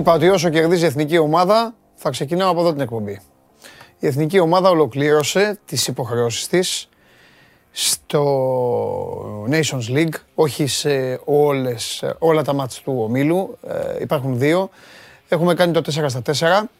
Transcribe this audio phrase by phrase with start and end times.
[0.00, 3.20] Είπα ότι όσο κερδίζει η εθνική ομάδα, θα ξεκινάω από εδώ την εκπομπή.
[3.98, 6.88] Η εθνική ομάδα ολοκλήρωσε τις υποχρεώσεις της
[7.70, 8.24] στο
[9.50, 14.70] Nations League, όχι σε όλες, όλα τα μάτς του ομίλου, ε, υπάρχουν δύο.
[15.28, 16.70] Έχουμε κάνει το 4 στα 4,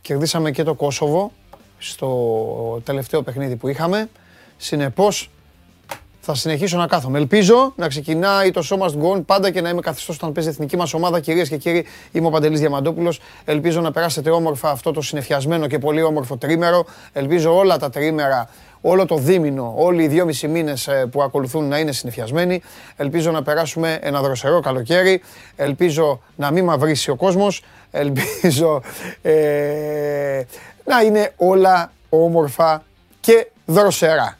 [0.00, 1.32] κερδίσαμε και το Κόσοβο
[1.78, 4.08] στο τελευταίο παιχνίδι που είχαμε.
[4.56, 5.30] Συνεπώς,
[6.26, 7.18] θα συνεχίσω να κάθομαι.
[7.18, 10.48] Ελπίζω να ξεκινάει το show must go on πάντα και να είμαι καθιστός όταν παίζει
[10.48, 11.20] η εθνική μας ομάδα.
[11.20, 13.20] Κυρίες και κύριοι, είμαι ο Παντελής Διαμαντόπουλος.
[13.44, 16.84] Ελπίζω να περάσετε όμορφα αυτό το συνεφιασμένο και πολύ όμορφο τρίμερο.
[17.12, 18.48] Ελπίζω όλα τα τρίμερα,
[18.80, 22.62] όλο το δίμηνο, όλοι οι δυόμισι μήνες που ακολουθούν να είναι συνεφιασμένοι.
[22.96, 25.22] Ελπίζω να περάσουμε ένα δροσερό καλοκαίρι.
[25.56, 27.62] Ελπίζω να μην μαυρίσει ο κόσμος.
[27.90, 28.82] Ελπίζω
[29.22, 30.42] ε,
[30.84, 32.82] να είναι όλα όμορφα
[33.20, 34.38] και δροσερά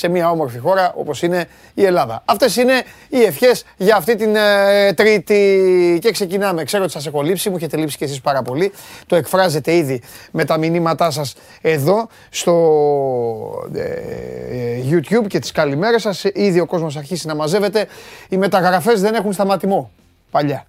[0.00, 2.22] σε μια όμορφη χώρα όπως είναι η Ελλάδα.
[2.24, 6.64] Αυτές είναι οι ευχές για αυτή την ε, τρίτη και ξεκινάμε.
[6.64, 8.72] Ξέρω ότι σας έχω λείψει, μου έχετε λείψει και εσείς πάρα πολύ.
[9.06, 12.54] Το εκφράζετε ήδη με τα μηνύματά σας εδώ στο
[13.74, 16.24] ε, ε, YouTube και τις καλημέρες σας.
[16.24, 17.86] Ήδη ο κόσμος αρχίσει να μαζεύεται.
[18.28, 19.90] Οι μεταγραφές δεν έχουν σταματημό
[20.30, 20.66] παλιά.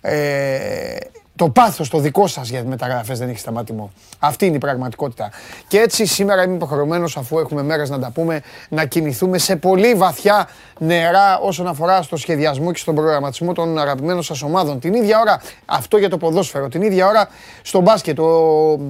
[0.00, 0.96] Ε,
[1.38, 3.90] το πάθος το δικό σας για μεταγραφές δεν έχει σταματημό.
[4.18, 5.30] Αυτή είναι η πραγματικότητα.
[5.68, 9.94] Και έτσι σήμερα είμαι υποχρεωμένος, αφού έχουμε μέρες να τα πούμε, να κινηθούμε σε πολύ
[9.94, 14.80] βαθιά νερά όσον αφορά στο σχεδιασμό και στον προγραμματισμό των αγαπημένων σας ομάδων.
[14.80, 17.28] Την ίδια ώρα, αυτό για το ποδόσφαιρο, την ίδια ώρα
[17.62, 18.18] στο μπάσκετ.
[18.18, 18.80] Ο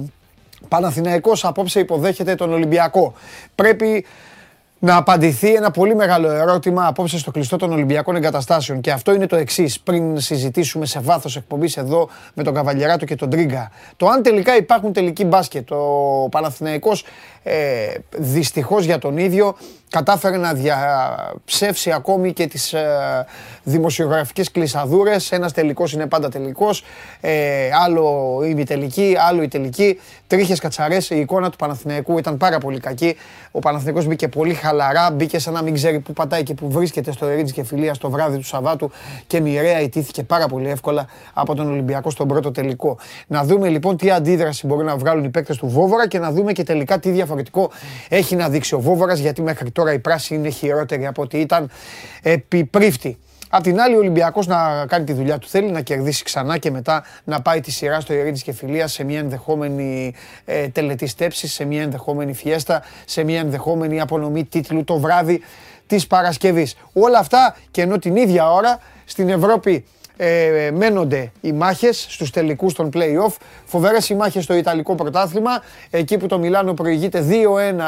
[0.67, 3.13] Παναθηναϊκός απόψε υποδέχεται τον Ολυμπιακό.
[3.55, 4.05] Πρέπει
[4.79, 8.81] να απαντηθεί ένα πολύ μεγάλο ερώτημα απόψε στο κλειστό των Ολυμπιακών Εγκαταστάσεων.
[8.81, 13.15] Και αυτό είναι το εξής, πριν συζητήσουμε σε βάθος εκπομπής εδώ με τον Καβαλιαράτο και
[13.15, 13.71] τον Τρίγκα.
[13.97, 15.71] Το αν τελικά υπάρχουν τελικοί μπάσκετ.
[15.71, 17.03] Ο Παναθηναϊκός
[17.49, 19.55] ε, δυστυχώς για τον ίδιο
[19.89, 23.25] κατάφερε να διαψεύσει ακόμη και τις ε,
[23.63, 25.31] δημοσιογραφικές κλεισαδούρες.
[25.31, 26.83] Ένας τελικός είναι πάντα τελικός,
[27.21, 29.99] ε, άλλο η τελική, άλλο η τελική.
[30.27, 33.15] Τρίχες κατσαρές, η εικόνα του Παναθηναϊκού ήταν πάρα πολύ κακή.
[33.51, 37.11] Ο Παναθηναϊκός μπήκε πολύ χαλαρά, μπήκε σαν να μην ξέρει που πατάει και που βρίσκεται
[37.11, 38.91] στο Ερίτζ και Φιλίας στο βράδυ του Σαββάτου
[39.27, 42.97] και μοιραία ιτήθηκε πάρα πολύ εύκολα από τον Ολυμπιακό στον πρώτο τελικό.
[43.27, 46.51] Να δούμε λοιπόν τι αντίδραση μπορεί να βγάλουν οι παίκτες του Βόβορα και να δούμε
[46.51, 47.09] και τελικά τι
[47.41, 47.71] διαφορετικό
[48.09, 51.69] έχει να δείξει ο Βόβορας γιατί μέχρι τώρα η πράσινη είναι χειρότερη από ό,τι ήταν
[52.21, 53.17] επιπρίφτη.
[53.51, 56.71] Απ' την άλλη, ο Ολυμπιακός να κάνει τη δουλειά του θέλει, να κερδίσει ξανά και
[56.71, 60.13] μετά να πάει τη σειρά στο Ειρήνης και Φιλία σε μια ενδεχόμενη
[60.45, 65.41] ε, τελετή στέψης, σε μια ενδεχόμενη φιέστα, σε μια ενδεχόμενη απονομή τίτλου το βράδυ
[65.87, 66.75] της Παρασκευής.
[66.93, 69.85] Όλα αυτά και ενώ την ίδια ώρα στην Ευρώπη
[70.21, 73.35] ε, μένονται οι μάχες στους τελικούς των play-off.
[73.65, 75.51] Φοβερές οι μάχες στο Ιταλικό πρωτάθλημα,
[75.89, 77.25] εκεί που το Μιλάνο προηγείται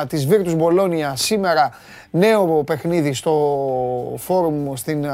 [0.02, 1.72] 2-1 της Virtus Bologna σήμερα
[2.12, 3.34] νέο παιχνίδι στο
[4.18, 5.06] φόρουμ στην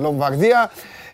[0.00, 0.70] Λομβαρδία.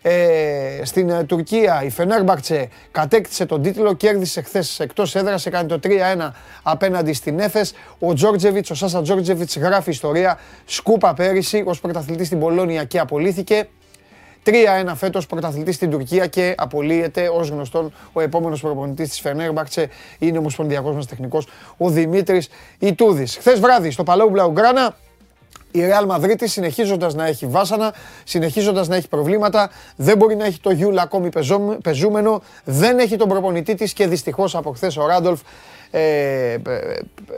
[0.07, 5.79] Ε, στην ε, Τουρκία η Φενέρμπαρτσε κατέκτησε τον τίτλο, κέρδισε χθες εκτός έδρας, έκανε το
[5.83, 6.31] 3-1
[6.63, 7.65] απέναντι στην Έφε.
[7.99, 10.39] Ο Τζόρτζεβιτς, ο Σάσα Τζόρτζεβιτς γράφει ιστορία.
[10.65, 13.67] Σκούπα πέρυσι ως πρωταθλητής στην Πολώνια και απολύθηκε.
[14.45, 14.51] 3-1
[14.95, 19.89] φέτος πρωταθλητής στην Τουρκία και απολύεται ως γνωστόν ο επόμενος προπονητής της Φενέρμπαξε
[20.19, 21.47] είναι ομοσπονδιακός μας τεχνικός
[21.77, 23.37] ο Δημήτρης Ιτούδης.
[23.37, 24.95] Χθες βράδυ στο Παλαιού Μπλαουγκράνα
[25.71, 30.59] η Real Madrid συνεχίζοντας να έχει βάσανα, συνεχίζοντας να έχει προβλήματα, δεν μπορεί να έχει
[30.59, 31.29] το Γιούλα ακόμη
[31.81, 35.41] πεζούμενο, δεν έχει τον προπονητή της και δυστυχώς από χθες ο Ράντολφ
[35.91, 36.59] ε, ε,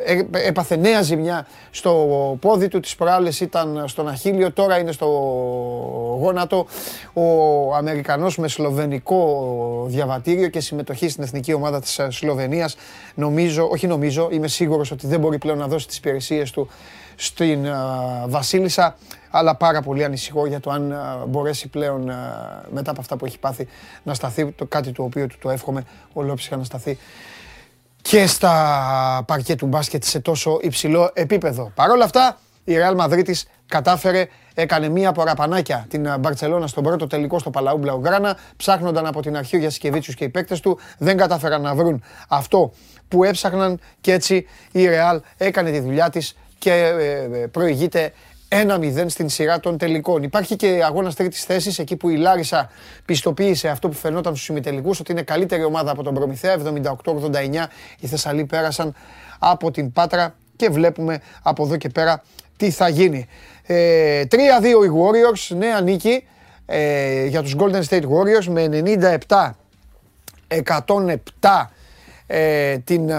[0.06, 5.06] ε, έπαθε νέα ζημιά στο πόδι του, τις προάλλες ήταν στον Αχίλιο, τώρα είναι στο
[6.20, 6.66] γόνατο.
[7.14, 12.76] Ο Αμερικανός με σλοβενικό διαβατήριο και συμμετοχή στην εθνική ομάδα της Σλοβενίας,
[13.16, 16.68] νομίζω, όχι νομίζω, είμαι σίγουρος ότι δεν μπορεί πλέον να δώσει τις υπηρεσίες του
[17.16, 17.66] στην
[18.28, 18.98] Βασίλισσα,
[19.30, 20.96] αλλά πάρα πολύ ανησυχώ για το αν
[21.28, 22.12] μπορέσει πλέον
[22.70, 23.68] μετά από αυτά που έχει πάθει
[24.04, 25.84] να σταθεί το κάτι το οποίο του το εύχομαι
[26.14, 26.98] ολόψυχα να σταθεί
[28.10, 31.72] και στα παρκέ του μπάσκετ σε τόσο υψηλό επίπεδο.
[31.76, 33.32] Παρ' όλα αυτά, η Real Madrid
[33.66, 38.38] κατάφερε, έκανε μία παραπανάκια την Μπαρτσελώνα στον πρώτο τελικό στο Παλαού Μπλαουγκράνα.
[38.58, 40.80] Ψάχνονταν από την αρχή ο Γιασκεβίτσιους και οι παίκτες του.
[40.98, 42.74] Δεν κατάφεραν να βρουν αυτό
[43.08, 44.36] που έψαχναν και έτσι
[44.72, 48.14] η Real έκανε τη δουλειά της και ε, ε, προηγείται
[48.50, 50.24] 1-0 στην σειρά των τελικών.
[50.24, 52.70] Υπάρχει και αγώνας τρίτης θέσης εκεί που η Λάρισα
[53.06, 56.58] πιστοποίησε αυτό που φαινόταν στους ημιτελικούς ότι είναι καλύτερη ομάδα από τον Προμηθέα.
[57.04, 57.66] 78-89
[58.00, 58.96] οι Θεσσαλοί πέρασαν
[59.40, 62.24] από την Πάτρα και βλέπουμε από εδώ και πέρα
[62.58, 63.28] τι θα γίνει.
[63.64, 64.36] Ε, 3-2
[64.86, 66.28] οι Warriors, νέα νίκη
[66.66, 68.70] ε, για τους Golden State Warriors με
[69.28, 69.52] 97
[70.48, 71.16] 107
[72.28, 73.12] ε, την,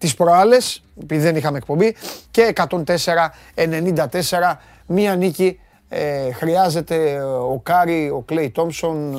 [0.00, 1.96] τις προάλλες, επειδή δεν είχαμε εκπομπή,
[2.30, 5.60] και 104-94, μία νίκη
[5.92, 9.18] Ε, χρειάζεται ο Κάρι, ο Κλέι Τόμψον ε,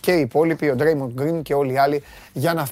[0.00, 2.02] και οι υπόλοιποι, ο Ντρέιμοντ Γκριν και όλοι οι άλλοι
[2.32, 2.66] για να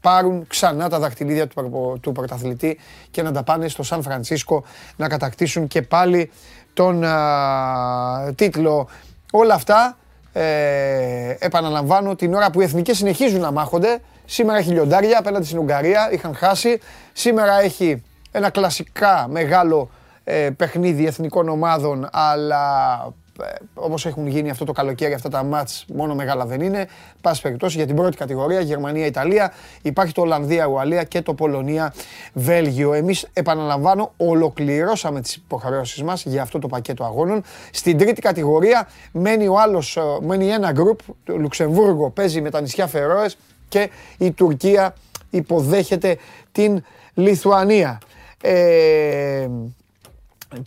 [0.00, 2.78] πάρουν ξανά τα δαχτυλίδια του, του πρωταθλητή
[3.10, 4.64] και να τα πάνε στο Σαν Φρανσίσκο
[4.96, 6.30] να κατακτήσουν και πάλι
[6.72, 7.04] τον
[8.34, 8.88] τίτλο.
[9.32, 9.96] Όλα αυτά
[10.32, 14.00] ε, επαναλαμβάνω την ώρα που οι εθνικές συνεχίζουν να μάχονται.
[14.30, 16.80] Σήμερα έχει λιοντάρια απέναντι στην Ουγγαρία, είχαν χάσει.
[17.12, 19.90] Σήμερα έχει ένα κλασικά μεγάλο
[20.24, 22.64] ε, παιχνίδι εθνικών ομάδων, αλλά
[23.42, 26.88] ε, όπως έχουν γίνει αυτό το καλοκαίρι, αυτά τα μάτς μόνο μεγάλα δεν είναι.
[27.20, 29.52] Πάση περιπτώσει για την πρώτη κατηγορία, Γερμανία-Ιταλία,
[29.82, 32.92] υπάρχει το Ολλανδία-Ουαλία και το Πολωνία-Βέλγιο.
[32.92, 37.42] Εμείς, επαναλαμβάνω, ολοκληρώσαμε τις υποχρεώσεις μας για αυτό το πακέτο αγώνων.
[37.72, 42.60] Στην τρίτη κατηγορία μένει, ο άλλος, ε, μένει ένα γκρουπ, το Λουξεμβούργο παίζει με τα
[42.60, 43.36] νησιά Φερόες
[43.68, 44.94] και η Τουρκία
[45.30, 46.18] υποδέχεται
[46.52, 46.82] την
[47.14, 48.00] Λιθουανία.
[48.42, 49.48] Ε,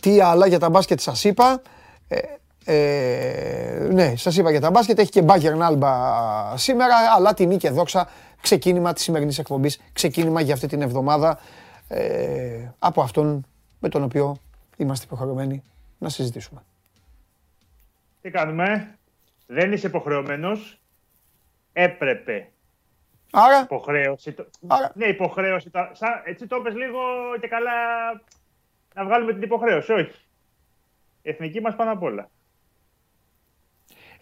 [0.00, 1.62] τι άλλα για τα μπάσκετ σας είπα.
[2.08, 2.18] Ε,
[2.64, 4.98] ε, ναι, σας είπα για τα μπάσκετ.
[4.98, 5.92] Έχει και μπάγκερ Νάλμπα
[6.56, 8.08] σήμερα, αλλά τιμή και δόξα.
[8.40, 9.80] Ξεκίνημα της σημερινής εκπομπής.
[9.92, 11.38] Ξεκίνημα για αυτή την εβδομάδα
[11.88, 13.46] ε, από αυτόν
[13.78, 14.36] με τον οποίο
[14.76, 15.62] είμαστε υποχρεωμένοι
[15.98, 16.62] να συζητήσουμε.
[18.20, 18.98] Τι κάνουμε;
[19.46, 20.80] Δεν είσαι υποχρεωμένος.
[21.72, 22.48] Έπρεπε.
[23.34, 23.60] Άρα.
[23.60, 24.34] Υποχρέωση.
[24.66, 24.92] Άρα.
[24.94, 25.70] Ναι, υποχρέωση.
[26.24, 27.00] Έτσι το έπες λίγο
[27.40, 27.72] και καλά
[28.94, 29.92] να βγάλουμε την υποχρέωση.
[29.92, 30.12] Όχι.
[31.22, 32.30] Η εθνική μας πάνω απ' όλα.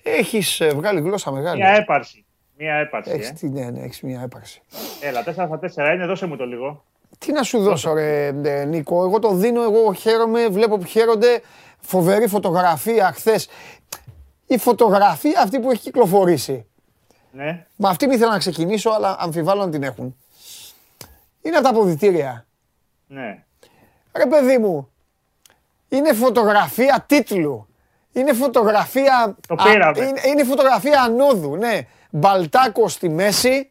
[0.03, 1.61] Έχεις ε, βγάλει γλώσσα μεγάλη.
[1.61, 2.25] Μια έπαρση.
[2.57, 3.11] Μια έπαρση.
[3.11, 3.47] Έχεις, ε.
[3.47, 4.63] Ναι, ναι, έχεις μια έπαρση.
[5.01, 6.85] Έλα, 4 στα 4 είναι, δώσε μου το λίγο.
[7.19, 9.05] Τι να σου δώσω, ρε ε, Νίκο.
[9.05, 11.41] Εγώ το δίνω, εγώ χαίρομαι, βλέπω που χαίρονται.
[11.81, 13.49] Φοβερή φωτογραφία χθες.
[14.47, 16.67] Η φωτογραφία αυτή που έχει κυκλοφορήσει.
[17.31, 17.67] Ναι.
[17.77, 20.17] Με αυτήν ήθελα να ξεκινήσω, αλλά αμφιβάλλω να την έχουν.
[21.43, 22.47] Είναι τα αποδητήρια.
[23.07, 23.45] Ναι.
[24.17, 24.91] Ρε παιδί μου,
[25.89, 27.69] είναι φωτογραφία τίτλου.
[28.13, 29.37] Είναι φωτογραφία.
[29.49, 30.05] Το πήραμε.
[30.05, 31.81] είναι, είναι, φωτογραφία ανόδου, ναι.
[32.11, 33.71] Μπαλτάκο στη μέση.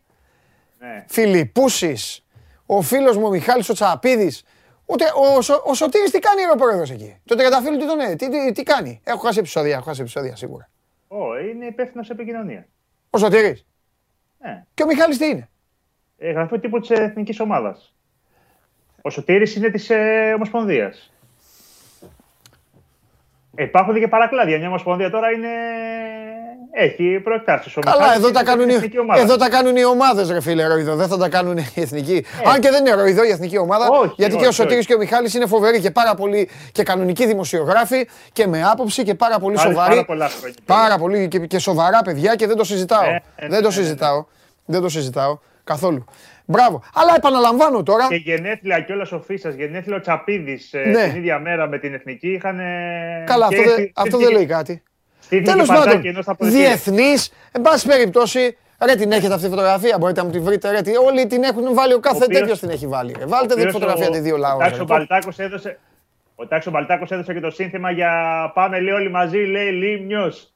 [0.79, 1.05] Ναι.
[1.07, 2.25] Φιλιππούσης.
[2.65, 4.43] Ο φίλος μου ο Μιχάλης ο Τσαπίδης.
[4.85, 8.29] Ούτε, ο, ο, ο Σωτήρης τι κάνει ο πρόεδρος εκεί; Το τριανταφύλλο τι τον τι,
[8.29, 10.69] τι, τι, κάνει; Έχω χάσει επεισόδια, έχω χάσει επεισόδια σίγουρα.
[11.07, 12.65] Ω, είναι υπεύθυνος επικοινωνίας.
[13.09, 13.65] Ο Σωτήρης.
[14.39, 14.65] Ναι.
[14.73, 15.49] Και ο Μιχάλης τι είναι;
[16.17, 17.93] Ε, γραφείο τύπου της εθνικής ομάδας.
[19.01, 21.13] Ο Σωτήρης είναι της ε, Ομοσπονδίας.
[23.57, 24.57] Υπάρχουν και παρακλάδια.
[24.57, 25.49] Μια ομοσπονδία τώρα είναι...
[26.71, 27.73] έχει προεκτάσεις.
[27.81, 28.69] Καλά, εδώ τα, κάνουν,
[29.17, 30.95] εδώ τα κάνουν οι ομάδες, ρε φίλε Ροϊδό.
[30.95, 32.25] Δεν θα τα κάνουν οι εθνικοί.
[32.45, 32.49] Ε.
[32.49, 33.87] Αν και δεν είναι Ροϊδό η εθνική ομάδα.
[33.89, 36.83] Όχι, γιατί όχι, και ο Σωτήρης και ο Μιχάλης είναι φοβεροί και πάρα πολύ και
[36.83, 40.05] κανονικοί δημοσιογράφοι και με άποψη και πάρα πολύ σοβαροί.
[40.05, 40.29] Πάρα,
[40.65, 43.03] πάρα πολύ και, και σοβαρά παιδιά και δεν το συζητάω.
[43.03, 44.15] Ε, ε, δεν το ναι, συζητάω.
[44.15, 44.21] Ναι,
[44.65, 44.73] ναι.
[44.73, 46.05] Δεν το συζητάω καθόλου.
[46.45, 46.83] Μπράβο.
[46.93, 48.07] Αλλά επαναλαμβάνω τώρα.
[48.09, 51.07] Και γενέθλια κιόλας ο Φίσας, γενέθλια ο Τσαπίδης ε, ναι.
[51.07, 52.59] την ίδια μέρα με την εθνική είχαν.
[53.25, 54.83] Καλά, αυτό, δε, αυτό δεν λέει κάτι.
[55.29, 56.01] Τέλος πάντων,
[56.39, 57.13] διεθνή,
[57.51, 60.71] εν πάση περιπτώσει, Ρε την έχετε αυτή τη φωτογραφία, μπορείτε να μου τη βρείτε.
[60.71, 63.15] Ρε, όλοι την έχουν βάλει, ο κάθε τέτοιος την έχει βάλει.
[63.19, 63.25] Ρε.
[63.25, 64.57] Βάλτε την φωτογραφία τη δύο λαού.
[64.81, 65.79] Ο Μπαλτάκος έδωσε,
[66.35, 68.11] ο Τάξο Μπαλτάκος έδωσε και το σύνθημα για
[68.53, 70.53] πάμε λέει όλοι μαζί, λέει Λίμνιος.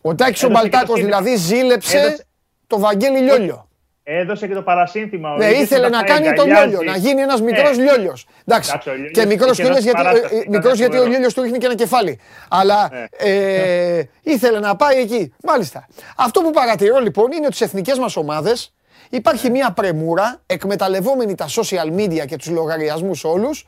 [0.00, 2.26] Ο Τάξο Μπαλτάκος δηλαδή ζήλεψε
[2.66, 3.68] το Βαγγέλη Λιόλιο.
[4.04, 5.36] Έδωσε και το παρασύνθημα.
[5.36, 7.82] Ναι, ήθελε να κάνει τον Λιόλιο, να γίνει ένας μικρός ναι.
[7.82, 8.16] Λιόλιο.
[8.46, 8.78] Εντάξει.
[9.12, 12.18] Και μικρός γιατί, μικρός γιατί ο Λιόλιος του ρίχνει και ένα κεφάλι.
[12.48, 13.04] Αλλά ναι.
[13.30, 15.34] ε, ήθελε να πάει εκεί.
[15.42, 15.86] Μάλιστα.
[16.16, 18.72] Αυτό που παρατηρώ λοιπόν είναι ότι στι εθνικές μας ομάδες
[19.10, 23.66] υπάρχει μια πρεμούρα εκμεταλλευόμενη τα social media και τους λογαριασμούς όλους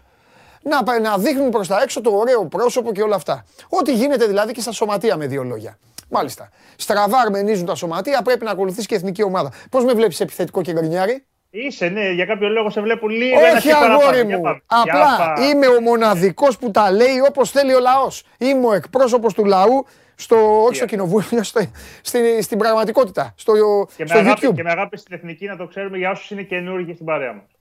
[0.64, 3.44] να, να δείχνουν προς τα έξω το ωραίο πρόσωπο και όλα αυτά.
[3.68, 5.78] Ό,τι γίνεται δηλαδή και στα σωματεία με δύο λόγια.
[6.08, 6.48] Μάλιστα.
[6.76, 9.52] Στραβά αρμενίζουν τα σωματεία, πρέπει να ακολουθήσει και εθνική ομάδα.
[9.70, 11.24] Πώς με βλέπεις επιθετικό και γκρινιάρι.
[11.50, 13.40] Είσαι, ναι, για κάποιο λόγο σε βλέπω λίγο.
[13.56, 14.42] Όχι, αγόρι μου.
[14.66, 18.24] Απλά είμαι ο μοναδικός που τα λέει όπως θέλει ο λαός.
[18.38, 21.60] Είμαι ο εκπρόσωπος του λαού στο, όχι στο κοινοβούλιο, στο,
[22.02, 23.34] στην, στην πραγματικότητα.
[23.36, 23.52] Στο,
[23.96, 24.54] και στο με αγάπη, YouTube.
[24.54, 27.53] Και με αγάπη στην εθνική να το ξέρουμε για όσους είναι καινούργιοι στην παρέα μας.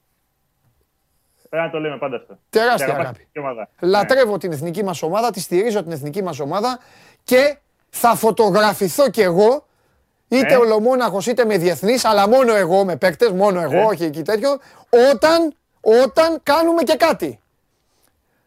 [1.53, 2.38] Πρέπει να το λέμε πάντα αυτό.
[2.50, 3.27] Τεράστια αγάπη.
[3.79, 4.38] Λατρεύω ναι.
[4.38, 6.79] την εθνική μας ομάδα, τη στηρίζω την εθνική μας ομάδα
[7.24, 7.57] και
[7.89, 9.65] θα φωτογραφηθώ κι εγώ,
[10.27, 10.57] είτε ε.
[10.57, 13.83] ολομόναχος είτε με διεθνής, αλλά μόνο εγώ με παίκτες, μόνο εγώ, ε.
[13.83, 14.50] όχι εκεί τέτοιο,
[15.12, 17.39] όταν, όταν κάνουμε και κάτι.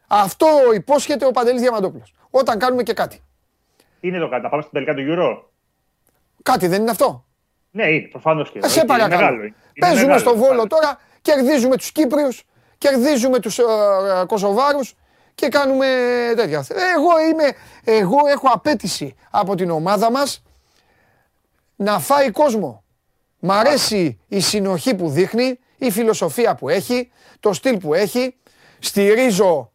[0.07, 2.15] Αυτό υπόσχεται ο Παντελής Διαμαντόπουλος.
[2.31, 3.23] Όταν κάνουμε και κάτι.
[4.01, 5.43] Τι είναι το κάτι, να πάμε στην τελικά του Euro;
[6.43, 7.25] Κάτι δεν είναι αυτό.
[7.71, 8.59] Ναι, είναι προφανώς και.
[8.63, 9.53] Ε, σε παρακαλώ.
[9.81, 12.45] Παίζουμε στο Βόλο τώρα, κερδίζουμε τους Κύπριους,
[12.79, 14.95] κερδίζουμε τους ε, ε, Κωσοβάρους,
[15.37, 15.87] και κάνουμε
[16.37, 16.67] τέτοια.
[16.69, 17.53] Εγώ, είμαι,
[17.85, 20.43] εγώ έχω απέτηση από την ομάδα μας
[21.77, 22.85] να φάει κόσμο.
[23.39, 28.37] Μ' αρέσει η συνοχή που δείχνει, η φιλοσοφία που έχει, το στυλ που έχει.
[28.79, 29.73] Στηρίζω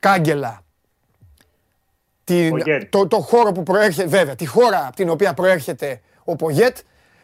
[0.00, 0.62] κάγκελα
[2.24, 6.76] την, το, το χώρο που προέρχεται, βέβαια, τη χώρα από την οποία προέρχεται ο Πογέτ,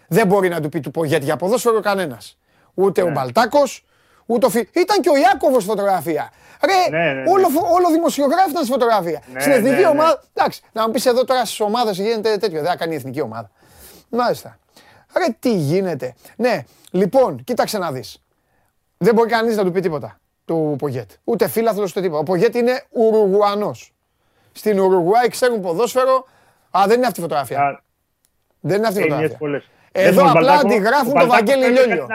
[0.08, 2.38] δεν μπορεί να του πει του Πογέτ για ποδόσφαιρο κανένας.
[2.74, 3.12] Ούτε ο ναι.
[4.26, 4.68] Μπαλτάκο, ούτε ο Φι...
[4.72, 6.32] Ήταν και ο Ιάκωβος φωτογραφία.
[6.64, 9.22] Ρε, ναι, ναι, όλο, όλο δημοσιογράφη ήταν στη φωτογραφία.
[9.38, 10.22] Στην εθνική ομάδα.
[10.34, 12.60] Εντάξει, να μου πεις εδώ τώρα στις ομάδες γίνεται τέτοιο.
[12.60, 13.50] Δεν θα κάνει η εθνική ομάδα.
[14.08, 14.58] Μάλιστα.
[15.16, 16.14] Ρε, τι γίνεται.
[16.36, 18.22] Ναι, λοιπόν, κοίταξε να δεις.
[18.98, 21.10] Δεν μπορεί κανείς να του πει τίποτα του Πογέτ.
[21.24, 22.20] Ούτε φίλαθλος ούτε τίποτα.
[22.20, 23.94] Ο Πογέτ είναι Ουρουγουανός.
[24.52, 26.26] Στην Ουρουγουάη ξέρουν ποδόσφαιρο.
[26.70, 27.82] Α, δεν είναι αυτή η φωτογραφία.
[28.60, 29.62] Δεν είναι αυτή η φωτογραφία.
[29.98, 32.06] Εδώ απλά αντιγράφουν το Βαγγέλη Λιόλιο.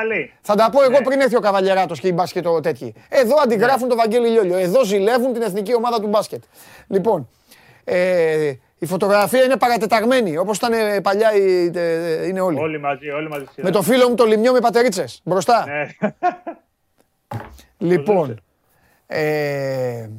[0.42, 1.02] Θα τα πω εγώ ναι.
[1.02, 2.92] πριν έρθει ο Καβαλιεράτος και η μπάσκετ το τέτοιο.
[3.10, 4.58] Εδώ αντιγράφουν το Βαγγέλη Λιόλιο.
[4.58, 6.44] Εδώ ζηλεύουν την εθνική ομάδα του μπάσκετ.
[6.88, 7.30] Λοιπόν,
[7.84, 11.36] ε, η φωτογραφία είναι παρατεταγμένη, όπως ήταν ε, παλιά
[12.28, 12.60] είναι όλοι.
[12.60, 13.46] Όλοι μαζί, όλοι μαζί.
[13.56, 15.66] Με το φίλο μου το λιμιό με πατερίτσες, μπροστά.
[15.66, 16.10] Ναι.
[17.90, 18.42] λοιπόν,
[19.08, 20.10] ε,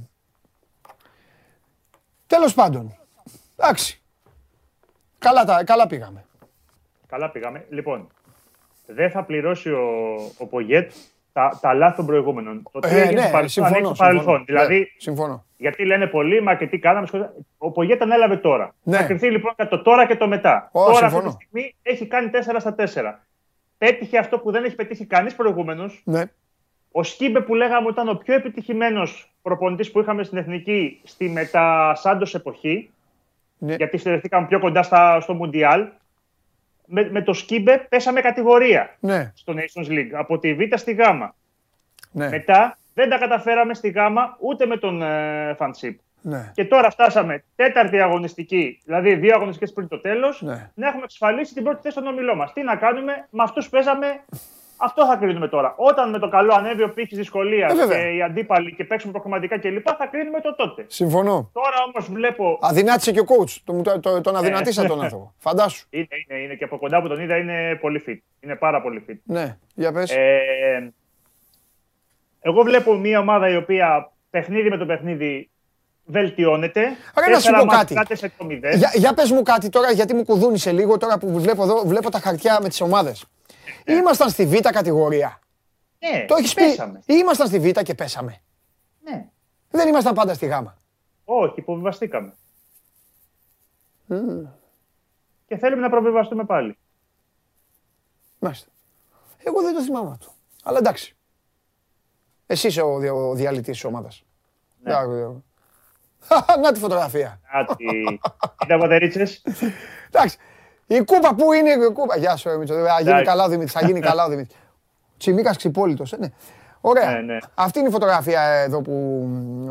[2.27, 2.97] τέλος πάντων,
[3.57, 4.03] εντάξει,
[5.19, 6.25] καλά, καλά πήγαμε.
[7.13, 7.67] Καλά πήγαμε.
[7.69, 8.07] Λοιπόν,
[8.87, 10.93] δεν θα πληρώσει ο, ο Πογέτ
[11.33, 12.63] τα, τα λάθη των προηγούμενων.
[12.73, 14.45] Το τι ε, ναι, συμφωνώ, παρελθόν.
[14.47, 15.45] δηλαδή, ναι, συμφωνώ.
[15.57, 17.07] Γιατί λένε πολλοί, μα και τι κάναμε.
[17.59, 18.75] Ο Πογέτ ανέλαβε τώρα.
[18.83, 18.97] Ναι.
[18.97, 20.71] Θα κρυφθεί λοιπόν για το τώρα και το μετά.
[20.73, 21.29] Oh, τώρα συμφωνώ.
[21.29, 23.19] αυτή τη στιγμή έχει κάνει 4 στα 4.
[23.79, 26.03] Πέτυχε αυτό που δεν έχει πετύχει κανείς προηγούμενος.
[26.05, 26.23] Ναι.
[26.93, 31.97] Ο Σκίμπε που λέγαμε ήταν ο πιο επιτυχημένος προπονητής που είχαμε στην εθνική στη μετα
[32.33, 32.91] εποχή.
[33.59, 33.75] Ναι.
[33.75, 35.89] Γιατί συνδεθήκαμε πιο κοντά στα, στο Μουντιάλ
[36.93, 39.33] με, με το Σκίμπε πέσαμε κατηγορία ναι.
[39.35, 40.99] στο Nations League, από τη Β στη Γ.
[42.13, 42.29] Ναι.
[42.29, 43.97] Μετά δεν τα καταφέραμε στη Γ
[44.41, 45.99] ούτε με τον ε, Φαντσίπ.
[46.23, 46.51] Ναι.
[46.55, 50.71] Και τώρα φτάσαμε τέταρτη αγωνιστική, δηλαδή δύο αγωνιστικές πριν το τέλος, ναι.
[50.75, 52.53] να έχουμε εξασφαλίσει την πρώτη θέση στον ομιλό μας.
[52.53, 54.25] Τι να κάνουμε, με αυτούς παίζαμε
[54.77, 55.75] αυτό θα κρίνουμε τώρα.
[55.77, 59.59] Όταν με το καλό ανέβει ο πύχη δυσκολία ε, και οι αντίπαλοι και παίξουμε προκριματικά
[59.59, 59.87] κλπ.
[59.99, 60.85] θα κρίνουμε το τότε.
[60.89, 61.51] Συμφωνώ.
[61.53, 62.59] Τώρα όμως βλέπω.
[62.61, 63.57] Αδυνάτησε και ο coach.
[63.65, 65.35] Τον, το, το, τον αδυνατήσα τον άνθρωπο.
[65.39, 65.87] Φαντάσου.
[65.91, 68.19] Είναι, είναι, είναι και από κοντά που τον είδα είναι πολύ fit.
[68.41, 69.17] Είναι πάρα πολύ fit.
[69.23, 70.11] Ναι, για πες.
[70.11, 70.93] Ε,
[72.41, 75.51] εγώ βλέπω μια ομάδα η οποία παιχνίδι με το παιχνίδι
[76.05, 76.81] βελτιώνεται.
[77.15, 77.95] Άρα να σου πω κάτι.
[78.75, 82.11] Για, για πες μου κάτι τώρα, γιατί μου κουδούνισε λίγο τώρα που βλέπω εδώ, βλέπω
[82.11, 83.25] τα χαρτιά με τις ομάδες.
[83.85, 83.95] Ναι.
[83.95, 85.39] Ήμασταν στη Β κατηγορία.
[85.99, 87.03] Ναι, το έχεις πέσαμε.
[87.07, 87.15] πει.
[87.15, 88.41] Ήμασταν στη Β και πέσαμε.
[89.03, 89.29] Ναι.
[89.71, 90.53] Δεν ήμασταν πάντα στη Γ.
[91.25, 92.35] Όχι, υποβιβαστήκαμε.
[94.09, 94.47] Mm.
[95.47, 96.79] Και θέλουμε να προβιβαστούμε πάλι.
[98.39, 98.71] Μάλιστα.
[99.45, 100.33] Εγώ δεν το θυμάμαι αυτό.
[100.63, 101.17] Αλλά εντάξει.
[102.47, 104.25] Εσύ είσαι ο, δια, ο διαλυτής της ομάδας.
[104.83, 104.93] Ναι.
[106.61, 107.41] Να τη φωτογραφία.
[107.53, 107.85] Να τη.
[108.59, 109.43] Κοίτα πατερίτσες.
[110.07, 110.37] Εντάξει.
[110.87, 112.75] Η κούπα πού είναι η κούπα; Γεια σου, Μίτσο.
[112.75, 113.73] Θα γίνει καλά ο Δημήτρης.
[113.73, 114.57] Θα γίνει καλά ο Δημήτρης.
[115.19, 116.13] Τσιμίκας ξυπόλυτος.
[116.13, 116.29] Ε, ναι.
[116.81, 117.11] Ωραία.
[117.11, 117.39] Ναι, ναι.
[117.55, 118.93] Αυτή είναι η φωτογραφία εδώ που,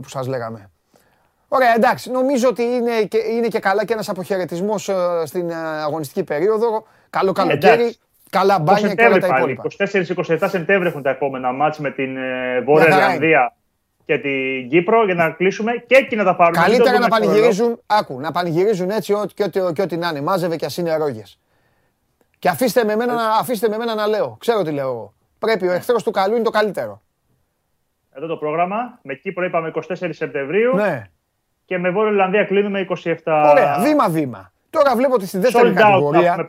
[0.01, 0.69] που σας λέγαμε.
[1.47, 2.11] Ωραία, εντάξει.
[2.11, 6.87] Νομίζω ότι είναι και, είναι και καλά και ένας αποχαιρετισμός ε, στην ε, αγωνιστική περίοδο.
[7.09, 7.95] Καλό καλοκαίρι.
[8.29, 9.63] Καλά μπάνια και όλα τα υπόλοιπα.
[10.39, 12.17] 24-27 Σεπτέμβρη έχουν τα επόμενα μάτς με την
[12.65, 13.55] Βόρεια Ιρλανδία
[14.11, 16.63] και την Κύπρο για να κλείσουμε και εκεί να τα πάρουμε.
[16.63, 20.21] Καλύτερα να πανηγυρίζουν, άκου, να πανηγυρίζουν έτσι και ό,τι, και ό,τι να είναι.
[20.21, 21.23] Μάζευε και ας είναι ρόγε.
[22.39, 24.37] Και αφήστε με, μένα, αφήστε με μένα να λέω.
[24.39, 25.13] Ξέρω τι λέω εγώ.
[25.39, 27.01] Πρέπει ο εχθρός του καλού είναι το καλύτερο.
[28.11, 28.99] Εδώ το πρόγραμμα.
[29.01, 30.75] Με Κύπρο είπαμε 24 Σεπτεμβρίου.
[30.75, 31.03] Ναι.
[31.65, 33.13] Και με Βόρεια Ολλανδία κλείνουμε 27.
[33.25, 34.51] Ωραία, βήμα-βήμα.
[34.69, 36.47] Τώρα βλέπω ότι στη δεύτερη κατηγορία.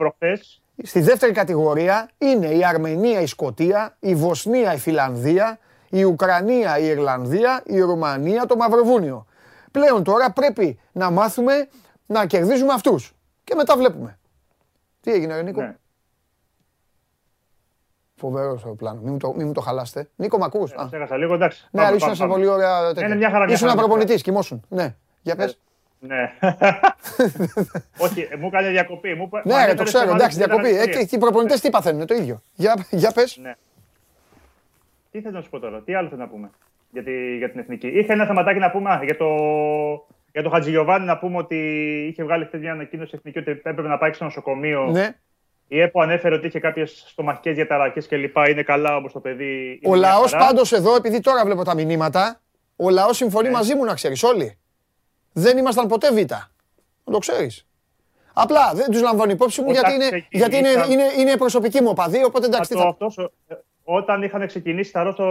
[0.83, 5.59] Στη δεύτερη κατηγορία είναι η Αρμενία, η Σκοτία, η Βοσνία, η Φιλανδία,
[5.93, 9.27] η Ουκρανία, η Ιρλανδία, η Ρουμανία, το Μαυροβούνιο.
[9.71, 11.69] Πλέον τώρα πρέπει να μάθουμε
[12.07, 13.15] να κερδίζουμε αυτούς.
[13.45, 14.19] Και μετά βλέπουμε.
[15.01, 15.77] Τι έγινε, Νίκο; Ναι.
[18.15, 19.03] Φοβερός το πλάνος.
[19.03, 20.09] Μην μου το, μην μου το χαλάστε.
[20.17, 21.69] Νίκο, μ' ακούς; Ε, έχασα λίγο, εντάξει.
[21.71, 23.07] Ναι, αλλά ήσουν σε πολύ ωραία τέτοια.
[23.07, 23.53] Είναι μια χαρά.
[23.53, 24.65] Ήσουν προπονητή, κοιμόσουν.
[24.69, 25.59] Ναι, για πες.
[25.99, 26.33] Ναι.
[28.05, 29.15] Όχι, μου έκανε διακοπή.
[29.15, 29.31] Μου...
[29.45, 30.69] Ναι, το ξέρω, εντάξει, διακοπή.
[30.69, 32.43] Ε, οι προπονητές τι παθαίνουν, το ίδιο.
[32.55, 33.37] Για, για πες.
[33.37, 33.55] Ναι.
[35.13, 36.51] Τι θέλω να σου πω τώρα, τι άλλο θέλω να πούμε
[36.93, 37.87] για, τη, για την εθνική.
[37.87, 39.27] Είχε ένα θεματάκι να πούμε για το,
[40.33, 41.57] για το Χατζηγιοβάνι να πούμε ότι
[42.11, 44.91] είχε βγάλει χθες μια ανακοίνωση εθνική ότι έπρεπε να πάει στο νοσοκομείο.
[44.91, 45.17] Ναι.
[45.69, 48.37] Η ΕΠΟ ανέφερε ότι είχε κάποιες στομαχικές διαταραχές κλπ.
[48.49, 49.81] Είναι καλά όμως το παιδί.
[49.85, 52.41] Ο λαός πάντως εδώ, επειδή τώρα βλέπω τα μηνύματα,
[52.77, 53.55] ο λαός συμφωνεί ναι.
[53.55, 54.59] μαζί μου να ξέρεις όλοι.
[55.33, 56.17] Δεν ήμασταν ποτέ Β.
[57.05, 57.67] Να το ξέρεις.
[58.33, 62.25] Απλά δεν τους λαμβάνω υπόψη μου γιατί, είναι, γιατί είναι, είναι, είναι προσωπική μου οπαδή.
[62.25, 62.75] Οπότε εντάξει.
[62.75, 62.87] Θα...
[62.89, 63.19] Αυτός,
[63.85, 65.25] όταν είχαν ξεκινήσει τα ρότο.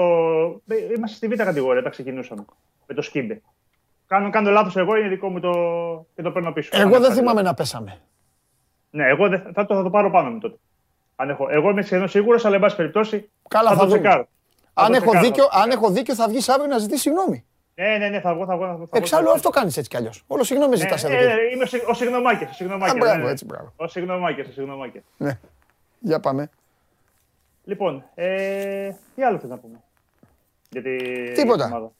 [0.96, 2.46] Είμαστε στη β' κατηγορία, τα ξεκινούσαμε.
[2.88, 3.42] Με το σκύμπε.
[4.08, 5.52] Κάνω, κάνω λάθος εγώ, είναι δικό μου το.
[6.16, 6.70] και το παίρνω πίσω.
[6.74, 8.02] Εγώ δεν θυμάμαι να πέσαμε.
[8.90, 10.56] Ναι, εγώ δεν, θα, το, θα το πάρω πάνω μου τότε.
[11.16, 11.48] Αν έχω.
[11.50, 13.30] Εγώ είμαι σχεδόν σίγουρος, αλλά εν πάση περιπτώσει.
[13.48, 14.28] Καλά, θα, θα το τσεκάρω.
[14.74, 17.46] Αν, έχω δίκιο, αν έχω δίκιο, θα βγεις αύριο να ζητήσεις συγγνώμη.
[17.76, 18.66] Ναι, ναι, ναι, θα βγω, θα βγω.
[18.66, 20.24] Θα βγω Εξάλλου αυτό κάνεις έτσι κι αλλιώς.
[20.28, 21.34] Όλο συγγνώμη ζητάς ναι, εδώ.
[21.34, 22.44] Ναι, είμαι ο συγγνωμάκη.
[22.44, 23.74] Α, μπράβο, έτσι, μπράβο.
[23.76, 25.02] Ο συγγνωμάκη, ο συγγνωμάκη.
[25.18, 25.40] Ναι.
[26.00, 26.50] Για πάμε.
[27.64, 29.82] Λοιπόν, ε, τι άλλο θες να πούμε.
[30.70, 31.92] Γιατί Τίποτα.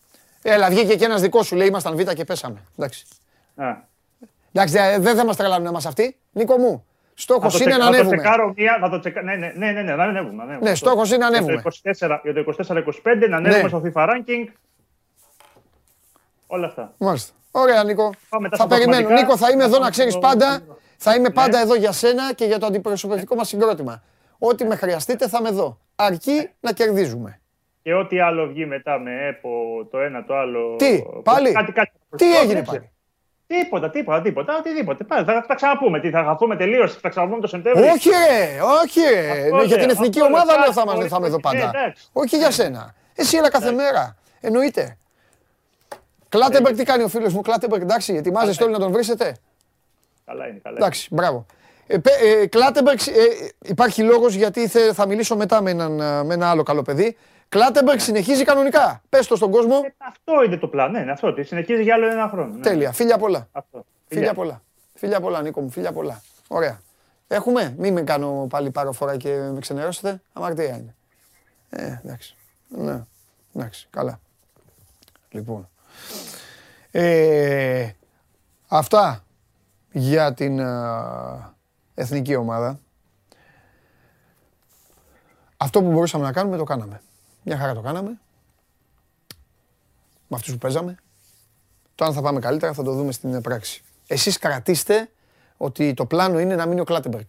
[0.42, 2.62] Έλα, βγήκε και ένας δικός σου, λέει, ήμασταν β' και πέσαμε.
[2.78, 3.06] Εντάξει.
[3.56, 3.76] Α.
[4.54, 6.18] Εντάξει, δεν θα μας τρελάνουν εμάς αυτοί.
[6.32, 8.04] Νίκο μου, Στόχος είναι να ανέβουμε.
[8.04, 9.22] Θα το τσεκάρω μία, θα το τσεκα...
[9.22, 10.44] ναι, ναι, ναι, ναι, ναι, να ανέβουμε.
[10.44, 10.70] ανέβουμε.
[10.70, 11.62] Ναι, στόχος είναι να ανέβουμε.
[12.24, 13.68] Για το 24-25 να ανέβουμε ναι.
[13.68, 14.48] στο FIFA ranking.
[16.48, 16.94] Όλα αυτά.
[16.98, 17.34] Μάλιστα.
[17.52, 18.14] Ωραία, Νίκο.
[18.52, 19.10] θα περιμένω.
[19.10, 20.62] Νίκο, θα είμαι εδώ να ξέρεις πάντα.
[20.98, 21.64] Θα είμαι πάντα ναι.
[21.64, 24.04] εδώ για σένα και για το αντιπροσωπευτικό μας συγκρότημα.
[24.44, 25.78] Ό,τι με χρειαστείτε θα είμαι εδώ.
[25.96, 27.42] Αρκεί να κερδίζουμε.
[27.84, 29.50] Και ό,τι άλλο βγει μετά με ΕΠΟ,
[29.92, 30.76] το ένα το άλλο.
[30.76, 32.90] Τι, πάλι; Κάτι, κάτι, τι έγινε πάλι;
[33.48, 35.04] Τίποτα, τίποτα, τίποτα, οτιδήποτε.
[35.04, 36.00] Πάλι, θα, τα ξαναπούμε.
[36.00, 37.92] Τι, θα χαθούμε τελείως, θα ξαναπούμε το Σεπτέμβριο.
[37.92, 39.00] Όχι, ρε, όχι.
[39.00, 39.50] Ρε.
[39.50, 41.72] Ναι, για την εθνική ομάδα λέω θα είμαστε θα εδώ πάντα.
[42.12, 42.96] όχι για σένα.
[43.16, 44.18] Εσύ έλα κάθε μέρα.
[44.42, 44.98] Εννοείται.
[46.30, 49.36] Κλάτεμπεργκ τι κάνει ο φίλος μου, Κλάτεμπεργκ, εντάξει, ετοιμάζεστε όλοι να τον βρίσετε;
[50.26, 50.78] Καλά είναι, καλά.
[50.78, 51.46] Εντάξει, μπράβο.
[51.92, 55.92] Ε, ε, Κλάτεμπεργκ, ε, υπάρχει λόγος γιατί θα μιλήσω μετά με, έναν,
[56.26, 57.18] με ένα άλλο καλό παιδί.
[57.50, 59.02] Κλάτεμπεργκ συνεχίζει κανονικά.
[59.10, 59.82] Πες το στον κόσμο.
[59.86, 61.00] Ε, αυτό είναι το πλάνο.
[61.00, 61.34] Ναι, αυτό.
[61.40, 62.54] Συνεχίζει για άλλο ένα χρόνο.
[62.54, 62.62] Ναι.
[62.62, 62.92] Τέλεια.
[62.92, 63.48] Φιλιά πολλά.
[63.52, 63.86] Αυτό.
[64.08, 64.62] Φιλιά πολλά.
[64.94, 65.70] Φιλιά πολλά, Νίκο μου.
[65.70, 66.22] Φιλιά πολλά.
[66.48, 66.82] Ωραία.
[67.28, 70.22] Έχουμε; Μην με κάνω πάλι φορά και με ξενερώσετε.
[70.34, 70.96] Αμαρτία είναι.
[71.70, 72.36] Ε, εντάξει.
[72.68, 73.04] Ναι.
[73.56, 73.88] Εντάξει.
[73.90, 74.20] Καλά.
[75.30, 75.70] Λοιπόν.
[76.92, 77.90] Ε,
[78.68, 79.24] αυτά
[79.92, 80.60] για την
[82.02, 82.80] εθνική ομάδα.
[85.58, 87.02] Αυτό που μπορούσαμε να κάνουμε το κάναμε.
[87.44, 88.20] Μια χαρά το κάναμε.
[90.28, 90.96] Με αυτούς που παίζαμε.
[91.96, 93.84] Το αν θα πάμε καλύτερα θα το δούμε στην πράξη.
[94.08, 95.10] Εσείς κρατήστε
[95.58, 97.28] ότι το πλάνο είναι να μείνει ο Κλάτεμπεργκ.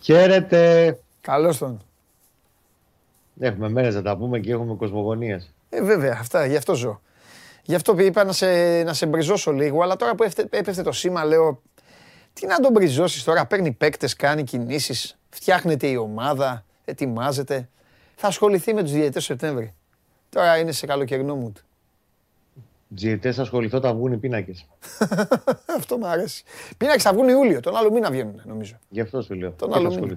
[0.00, 0.98] Χαίρετε.
[1.20, 1.82] Καλώς τον.
[3.40, 5.52] Έχουμε μέρες να τα πούμε και έχουμε κοσμογονίες.
[5.70, 7.00] Ε, βέβαια, αυτά, γι' αυτό ζω.
[7.62, 11.24] Γι' αυτό είπα να σε, να σε μπριζώσω λίγο, αλλά τώρα που έπεφτε το σήμα
[11.24, 11.62] λέω
[12.32, 17.68] τι να τον μπριζώσεις τώρα, παίρνει παίκτες, κάνει κινήσεις, φτιάχνεται η ομάδα, ετοιμάζεται.
[18.14, 19.74] Θα ασχοληθεί με τους διαιτητές Σεπτέμβρη.
[20.28, 21.52] Τώρα είναι σε καλοκαιρινό μου.
[22.88, 24.66] Διαιτητές θα ασχοληθώ όταν βγουν οι πίνακες.
[25.78, 26.44] αυτό μου αρέσει.
[26.76, 28.78] Πίνακες θα βγουν Ιούλιο, τον άλλο μήνα βγαίνουν νομίζω.
[28.88, 29.50] Γι' αυτό σου λέω.
[29.50, 30.16] Τον άλλο μήνα.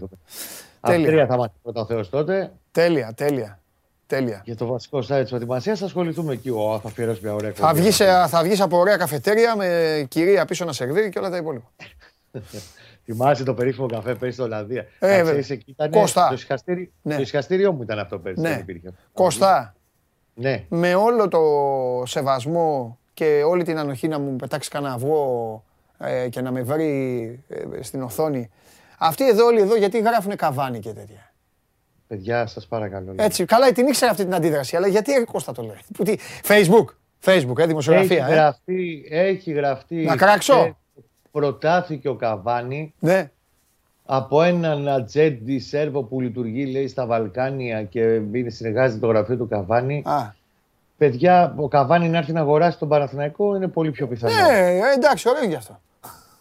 [0.81, 1.25] Τέλεια.
[1.25, 2.51] θα μάθει πρώτα ο Θεός τότε.
[2.71, 3.59] Τέλεια, τέλεια.
[4.07, 4.41] Τέλεια.
[4.45, 6.49] Για το βασικό site της προετοιμασίας θα ασχοληθούμε εκεί.
[6.49, 10.65] Ο, θα αφιερώσει μια ωραία θα βγεις, θα βγεις από ωραία καφετέρια με κυρία πίσω
[10.65, 11.67] να σερβίρει και όλα τα υπόλοιπα.
[13.05, 16.27] Θυμάσαι το περίφημο καφέ πέρυσι στην Ολλανδία; Ε, εκεί ήταν, Κώστα.
[16.27, 17.15] Το ισχαστήριο, ναι.
[17.15, 18.41] το ισχαστήριό μου ήταν αυτό πέρυσι.
[18.41, 18.65] Ναι.
[19.13, 19.75] Κώστα.
[20.33, 20.65] Ναι.
[20.69, 21.41] Με όλο το
[22.05, 25.63] σεβασμό και όλη την ανοχή να μου πετάξεις κανένα αυγό
[25.97, 28.49] ε, και να με βρει ε, στην οθόνη.
[28.97, 31.31] Αυτοί εδώ όλοι εδώ γιατί γράφουν καβάνι και τέτοια.
[32.07, 33.13] Παιδιά, σας παρακαλώ.
[33.15, 36.15] Έτσι, καλά, την ήξερα αυτή την αντίδραση, αλλά γιατί η Κώστα το λέει; Που τι,
[36.47, 36.85] Facebook,
[37.25, 38.25] Facebook, ε, δημοσιογραφία.
[38.25, 38.35] Έχει, ε.
[38.35, 39.95] γραφτεί, έχει γραφτεί.
[39.95, 40.77] Να κράξω.
[41.31, 43.31] Προτάθηκε ο Καβάνη ναι.
[44.05, 50.03] από έναν ατζέντη Σέρβο που λειτουργεί λέει, στα Βαλκάνια και συνεργάζεται το γραφείο του Καβάνη.
[50.05, 50.35] Α.
[50.97, 54.33] Παιδιά, ο Καβάνη να έρθει να αγοράσει τον Παναθηναϊκό είναι πολύ πιο πιθανό.
[54.33, 55.81] Ναι, εντάξει, ωραίο γι' αυτό.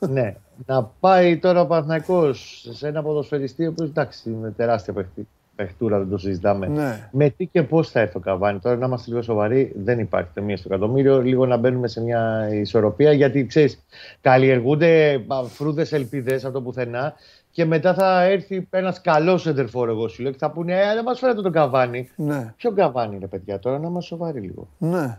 [0.08, 0.36] Ναι.
[0.66, 5.98] Να πάει τώρα ο Παναθηναϊκός σε ένα ποδοσφαιριστή, ο οποίος εντάξει είναι τεράστια παιχνίδι παιχτούρα,
[5.98, 6.66] δεν το συζητάμε.
[6.66, 7.08] Ναι.
[7.12, 10.40] Με τι και πώς θα έρθει ο Καβάνη; Τώρα να είμαστε λίγο σοβαροί, δεν υπάρχει
[10.40, 11.22] μία στο εκατομμύριο.
[11.22, 13.84] Λίγο να μπαίνουμε σε μια ισορροπία, γιατί ξέρεις,
[14.20, 17.14] καλλιεργούνται φρούδες ελπίδες από το πουθενά
[17.50, 21.04] και μετά θα έρθει ένας καλός εντερφόρ, εγώ σου λέω, και θα πούνε Ε, δεν
[21.04, 22.10] μας φέρετε τον Καβάνη.
[22.16, 22.54] Ναι.
[22.56, 24.68] Ποιο Καβάνη είναι, παιδιά, τώρα να είμαστε σοβαροί λίγο.
[24.78, 25.18] Ναι.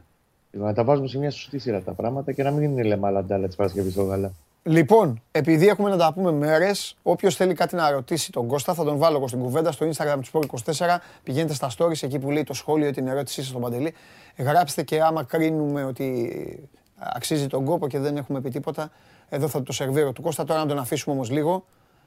[0.52, 3.56] Να τα βάζουμε σε μια σωστή σειρά τα πράγματα και να μην είναι λεμάλα τη
[3.56, 4.32] Παρασκευή στο γάλα.
[4.68, 8.84] Λοιπόν, επειδή έχουμε να τα πούμε μέρες, όποιος θέλει κάτι να ρωτήσει τον Κώστα, θα
[8.84, 10.98] τον βάλω εγώ στην κουβέντα στο Instagram του Sport24.
[11.24, 13.94] Πηγαίνετε στα stories εκεί που λέει το σχόλιο ή την ερώτησή σας στον Παντελή.
[14.38, 18.92] Γράψτε και άμα κρίνουμε ότι αξίζει τον κόπο και δεν έχουμε πει τίποτα,
[19.30, 20.44] εδώ θα το σερβίρω του Κώστα.
[20.44, 21.66] Τώρα να τον αφήσουμε όμως λίγο,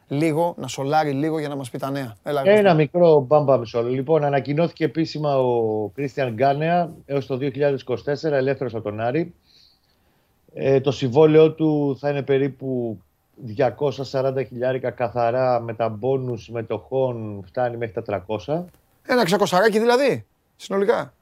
[0.09, 2.17] λίγο, να σολάρει λίγο για να μας πει τα νέα.
[2.23, 3.83] Έλα, Ένα μικρό μπαμπα μισό.
[3.83, 9.35] Λοιπόν, ανακοινώθηκε επίσημα ο Κρίστιαν Γκάνεα έως το 2024 ελεύθερος από τον Άρη.
[10.55, 12.99] Ε, το συμβόλαιό του θα είναι περίπου
[14.13, 18.63] 240 χιλιάρικα καθαρά με τα μπόνους μετοχών φτάνει μέχρι τα 300.
[19.07, 21.13] Ένα ξακοσαράκι δηλαδή, συνολικά.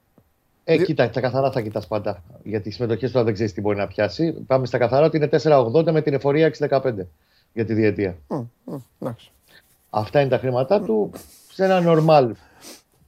[0.65, 0.85] Ε, Δι...
[0.85, 2.23] κοίτα, τα καθαρά θα κοιτάς πάντα.
[2.43, 4.33] Γιατί οι συμμετοχές τώρα δεν ξέρεις τι μπορεί να πιάσει.
[4.33, 6.93] Πάμε στα καθαρά ότι είναι 4,80 με την εφορία 6,15
[7.53, 8.17] για τη διετία.
[8.29, 8.45] Mm,
[9.01, 9.15] mm,
[9.91, 11.11] Αυτά είναι τα χρήματά του
[11.53, 12.31] σε ένα normal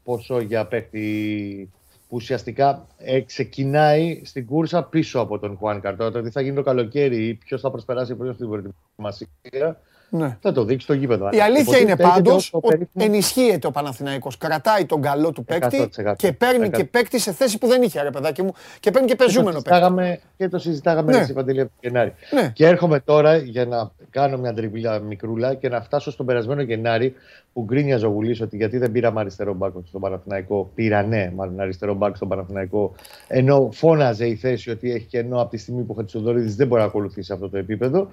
[0.05, 1.71] ποσό για παίχτη
[2.11, 6.11] που ουσιαστικά ε, ξεκινάει στην κούρσα πίσω από τον Χουάν Καρτό.
[6.11, 10.37] Το τι θα γίνει το καλοκαίρι ή ποιος θα προσπεράσει πρώτος στην προετοιμασία ναι.
[10.41, 11.29] Θα το δείξει το γήπεδο.
[11.33, 14.39] Η αλήθεια είναι πάντως ότι ενισχύεται ο Παναθηναϊκός.
[14.39, 18.11] Κρατάει τον καλό του παίκτη και παίρνει και παίκτη σε θέση που δεν είχε, ρε
[18.11, 18.53] παιδάκι μου.
[18.81, 20.21] Και παίρνει και πεζούμενο παίκτη.
[20.37, 21.27] Και το συζητάγαμε ναι.
[21.33, 22.13] Παντελή από Γενάρη.
[22.31, 22.51] Ναι.
[22.55, 27.15] Και έρχομαι τώρα για να κάνω μια τριβίλια μικρούλα και να φτάσω στον περασμένο Γενάρη
[27.53, 30.71] που γκρίνιαζε ο Βουλή ότι γιατί δεν πήραμε αριστερό μπακ στον Παναθηναϊκό.
[30.75, 32.95] Πήρα ναι, μάλλον αριστερό μπακ στον Παναθηναϊκό.
[33.29, 36.81] Ενώ φώναζε η θέση ότι έχει κενό από τη στιγμή που ο Χατσοδόρη δεν μπορεί
[36.81, 38.09] να ακολουθήσει αυτό το επίπεδο.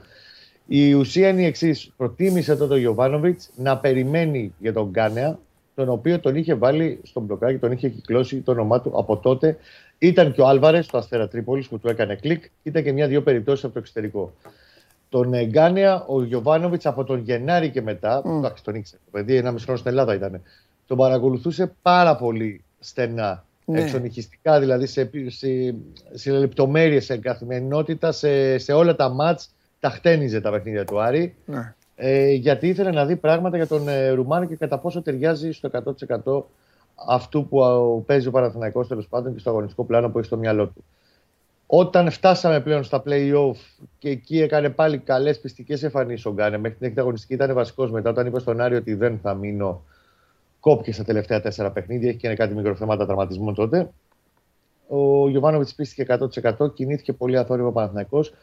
[0.67, 1.91] Η ουσία είναι η εξής.
[1.97, 5.39] Προτίμησε τότε ο Γιωβάνοβιτς να περιμένει για τον Γκάνεα,
[5.75, 9.57] τον οποίο τον είχε βάλει στον μπλοκάκι, τον είχε κυκλώσει το όνομά του από τότε.
[9.97, 12.43] Ήταν και ο Άλβαρες στο Αστέρα Τρίπολης που του έκανε κλικ.
[12.63, 14.33] Ήταν και μια-δύο περιπτώσεις από το εξωτερικό.
[15.09, 18.37] Τον Γκάνεα, ο Γιωβάνοβιτς από τον Γενάρη και μετά, mm.
[18.37, 19.01] εντάξει, τον ήξερε.
[19.05, 20.41] Το παιδί, ένα μισό χρόνο στην Ελλάδα ήταν.
[20.87, 23.45] Τον παρακολουθούσε πάρα πολύ στενά.
[23.65, 23.81] Ναι.
[23.81, 25.75] Εξονυχιστικά, δηλαδή σε, σε,
[26.13, 29.49] σε λεπτομέρειες, σε καθημερινότητα, σε, σε όλα τα μάτς
[29.87, 31.35] τα χτένιζε τα παιχνίδια του Άρη.
[31.45, 31.73] Ναι.
[31.95, 35.69] Ε, γιατί ήθελε να δει πράγματα για τον ε, Ρουμάνο και κατά πόσο ταιριάζει στο
[36.25, 36.43] 100%
[37.07, 40.37] αυτού που α, παίζει ο Παναθηναϊκός τέλος πάντων και στο αγωνιστικό πλάνο που έχει στο
[40.37, 40.83] μυαλό του.
[41.65, 43.55] Όταν φτάσαμε πλέον στα play-off
[43.97, 47.91] και εκεί έκανε πάλι καλές πιστικές εμφανίσεις ο Γκάνε, μέχρι την έκτη αγωνιστική ήταν βασικός
[47.91, 48.09] μετά.
[48.09, 49.83] Όταν είπε στον Άρη ότι δεν θα μείνω,
[50.59, 52.09] κόπηκε στα τελευταία τέσσερα παιχνίδια.
[52.09, 53.89] Έχει και κάτι μικροθέματα τραυματισμού τότε.
[54.87, 56.17] Ο Γιωβάνοβιτς πίστηκε
[56.59, 58.33] 100%, κινήθηκε πολύ αθόρυβο ο Παναθηναϊκός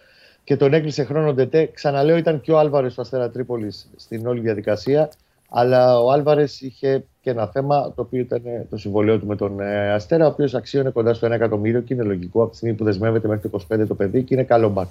[0.44, 1.70] και τον έκλεισε χρόνο Ντετέ.
[1.74, 5.10] Ξαναλέω, ήταν και ο Άλβαρες στο Αστέρα Τρίπολης στην όλη διαδικασία.
[5.48, 9.60] Αλλά ο Άλβαρες είχε και ένα θέμα το οποίο ήταν το συμβολέο του με τον
[9.60, 12.74] ε, Αστέρα, ο οποίος αξίωνε κοντά στο 1 εκατομμύριο και είναι λογικό από τη στιγμή
[12.74, 14.86] που δεσμεύεται μέχρι το 25 το παιδί και είναι καλό μπακ.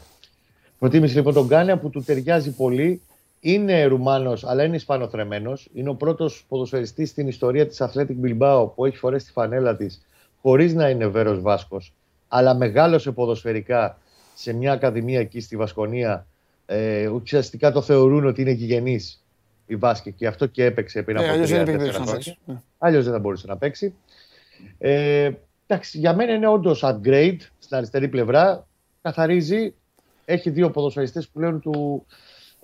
[0.80, 3.02] Προτίμησε λοιπόν τον Γκάνια που του ταιριάζει πολύ.
[3.40, 5.70] Είναι Ρουμάνος, αλλά είναι Ισπανοθρεμένος.
[5.74, 10.06] Είναι ο πρώτος ποδοσφαιριστής στην ιστορία της Athletic Bilbao που έχει φορέσει τη φανέλα της
[10.42, 11.94] χωρίς να είναι Βέρος Βάσκος,
[12.28, 13.98] αλλά μεγάλωσε ποδοσφαιρικά
[14.34, 16.28] σε μια ακαδημία εκεί στη Βασκονία
[16.66, 19.24] ε, ουσιαστικά το θεωρούν ότι είναι γηγενής
[19.66, 22.38] η Βάσκη και αυτό και έπαιξε πριν ε, από τρία χρόνια.
[22.46, 22.62] Ναι.
[22.78, 23.94] Αλλιώς δεν θα μπορούσε να παίξει.
[24.78, 25.32] Ε,
[25.68, 28.68] εντάξει, για μένα είναι όντως upgrade στην αριστερή πλευρά.
[29.02, 29.74] Καθαρίζει.
[30.26, 32.06] Έχει δύο ποδοσφαιριστές που λένε του,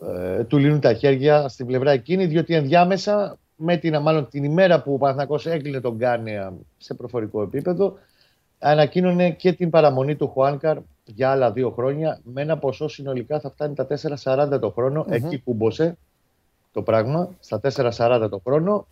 [0.08, 4.82] ε, του λύνουν τα χέρια στην πλευρά εκείνη, διότι ενδιάμεσα, με την, μάλλον την ημέρα
[4.82, 7.98] που ο Παναθηναϊκός έκλεινε τον Γκάνεα σε προφορικό επίπεδο,
[8.60, 13.50] ανακοίνωνε και την παραμονή του Χουάνκαρ για άλλα δύο χρόνια με ένα ποσό συνολικά θα
[13.50, 13.88] φτάνει τα
[14.24, 15.98] 4,40 το χρονο mm Εκεί κούμποσε
[16.72, 18.88] το πράγμα, στα 4,40 το χρόνο.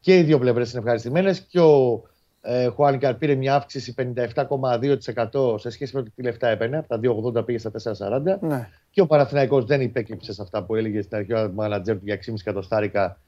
[0.00, 2.02] Και οι δύο πλευρές είναι ευχαριστημένες και ο
[2.40, 6.78] ε, Χουάνκαρ πήρε μια αύξηση 57,2% σε σχέση με το τι λεφτά έπαιρνε.
[6.78, 7.00] Από τα
[7.40, 8.38] 2,80 πήγε στα 4,40.
[8.40, 8.68] Ναι.
[8.90, 12.18] Και ο Παναθηναϊκός δεν υπέκυψε σε αυτά που έλεγε στην αρχή ο μάνατζερ του για
[12.26, 13.18] 6,5 εκατοστάρικα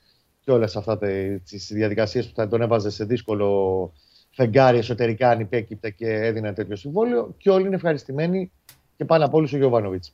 [0.40, 0.98] και όλες αυτά
[1.44, 3.92] τις διαδικασίες που θα τον έβαζε σε δύσκολο
[4.36, 8.50] φεγγάρι εσωτερικά αν υπέκυπτε και έδινε τέτοιο συμβόλαιο και όλοι είναι ευχαριστημένοι
[8.96, 10.12] και πάνω από όλους ο Γιωβάνοβιτς.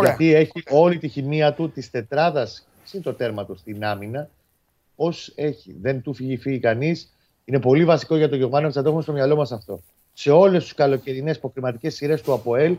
[0.00, 4.28] Γιατί έχει όλη τη χημεία του της τετράδας συν το τέρμα του στην άμυνα
[4.96, 5.76] ως έχει.
[5.80, 7.12] Δεν του φύγει, φύγει κανείς.
[7.44, 9.80] Είναι πολύ βασικό για τον Γιωβάνοβιτς να το έχουμε στο μυαλό μας αυτό.
[10.12, 12.76] Σε όλες τις καλοκαιρινές υποκριματικέ σειρές του ΑΠΟΕΛ,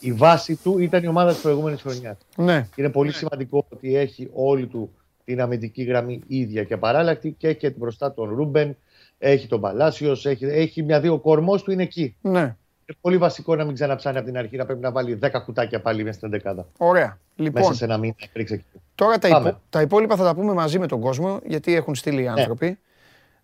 [0.00, 2.16] η βάση του ήταν η ομάδα της προηγούμενης χρονιάς.
[2.36, 2.68] Ναι.
[2.76, 4.90] Είναι πολύ σημαντικό ότι έχει όλη του
[5.24, 8.76] την αμυντική γραμμή ίδια και παράλλακτη και έχει και μπροστά τον Ρούμπεν,
[9.24, 12.16] έχει τον Παλάσιος, έχει, έχει μια-δύο κορμός του είναι εκεί.
[12.20, 12.40] Ναι.
[12.86, 15.80] Είναι πολύ βασικό να μην ξαναψάνει από την αρχή να πρέπει να βάλει 10 κουτάκια
[15.80, 16.66] πάλι μέσα στην δεκάδα.
[16.76, 17.18] Ωραία.
[17.36, 18.64] Λοιπόν, μέσα σε ένα μήνα εκεί.
[18.94, 22.20] Τώρα τα, υπό, τα υπόλοιπα θα τα πούμε μαζί με τον κόσμο γιατί έχουν στείλει
[22.20, 22.30] οι ναι.
[22.30, 22.66] άνθρωποι.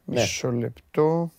[0.05, 0.21] Ναι.
[0.21, 1.31] Μισό λεπτό.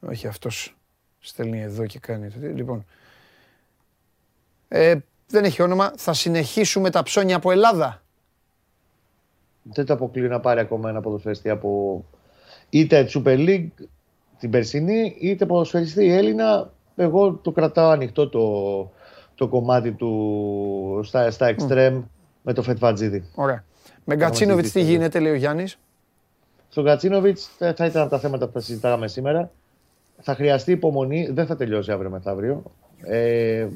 [0.00, 0.76] Όχι αυτός
[1.18, 2.28] στέλνει εδώ και κάνει.
[2.54, 2.84] Λοιπόν.
[4.68, 4.94] Ε,
[5.26, 5.92] δεν έχει όνομα.
[5.96, 8.02] Θα συνεχίσουμε τα ψώνια από Ελλάδα.
[9.62, 12.04] Δεν το αποκλείω να πάρει ακόμα ένα ποδοσφαιριστή από
[12.70, 13.84] είτε Super League
[14.38, 16.70] την περσινή, είτε ποδοσφαιριστή Έλληνα.
[16.96, 18.90] Εγώ το κρατάω ανοιχτό το,
[19.34, 22.02] το κομμάτι του στα, στα extreme
[22.42, 23.24] με το Φετβατζίδη.
[23.34, 23.64] Ωραία.
[24.04, 25.78] Με Γκατσίνοβιτς τι γίνεται, λέει ο Γιάννης;
[26.68, 29.50] Στον Γκατσίνοβιτς θα ήταν από τα θέματα που θα συζητάγαμε σήμερα.
[30.22, 32.62] Θα χρειαστεί υπομονή, δεν θα τελειώσει αύριο μεθαύριο.
[33.02, 33.66] Ε,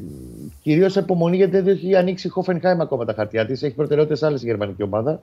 [0.62, 3.62] Κυρίως υπομονή γιατί δεν έχει ανοίξει η Χόφενχάιμ ακόμα τα χαρτιά της.
[3.62, 5.20] Έχει προτεραιότητες άλλες η γερμανική ομάδα.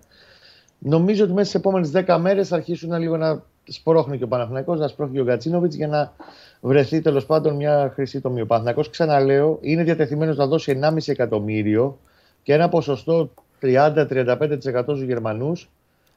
[0.78, 4.80] Νομίζω ότι μέσα στις επόμενες 10 μέρες θα αρχίσουν λίγο να σπρώχνει και ο Παναθηναϊκός,
[4.80, 6.14] να σπρώχνει και ο Γκατσίνοβιτ για να
[6.62, 8.42] βρεθεί τέλος πάντων μια χρυσή τομή.
[8.42, 12.00] Ο Παναθηναϊκός, ξαναλέω, είναι διατεθειμένος να δώσει 1,5 εκατομμύριο
[12.44, 15.70] και ένα ποσοστό 30-35% στους Γερμανούς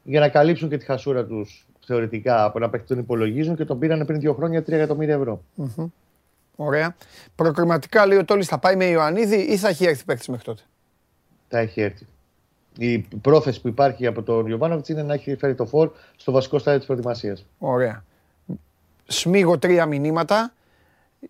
[0.03, 3.79] για να καλύψουν και τη χασούρα τους θεωρητικά από να παίχτη τον υπολογίζουν και τον
[3.79, 5.43] πήραν πριν δύο χρόνια 3 εκατομμύρια ευρώ.
[5.59, 5.87] Mm-hmm.
[6.57, 6.97] Ωραία.
[7.35, 10.63] Προκριματικά λέει ο Τόλης θα πάει με Ιωαννίδη ή θα έχει έρθει παίκτης μέχρι τότε;
[11.49, 12.07] Θα έχει έρθει
[12.79, 16.59] η πρόθεση που υπάρχει από τον Ιωβάνοβιτς είναι να έχει φέρει το φόρ στο βασικό
[16.59, 17.47] στάδιο της προετοιμασίας.
[17.59, 18.05] Ωραία.
[19.07, 20.53] σμίγω τρία μηνύματα.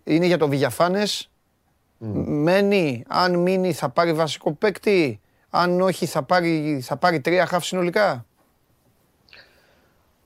[0.03, 1.29] Είναι για το Βηγιαφάνες.
[2.25, 5.19] Μένει, αν μείνει θα πάρει βασικό παίκτη.
[5.49, 8.25] Αν όχι θα πάρει, θα πάρει τρία χαφ συνολικά.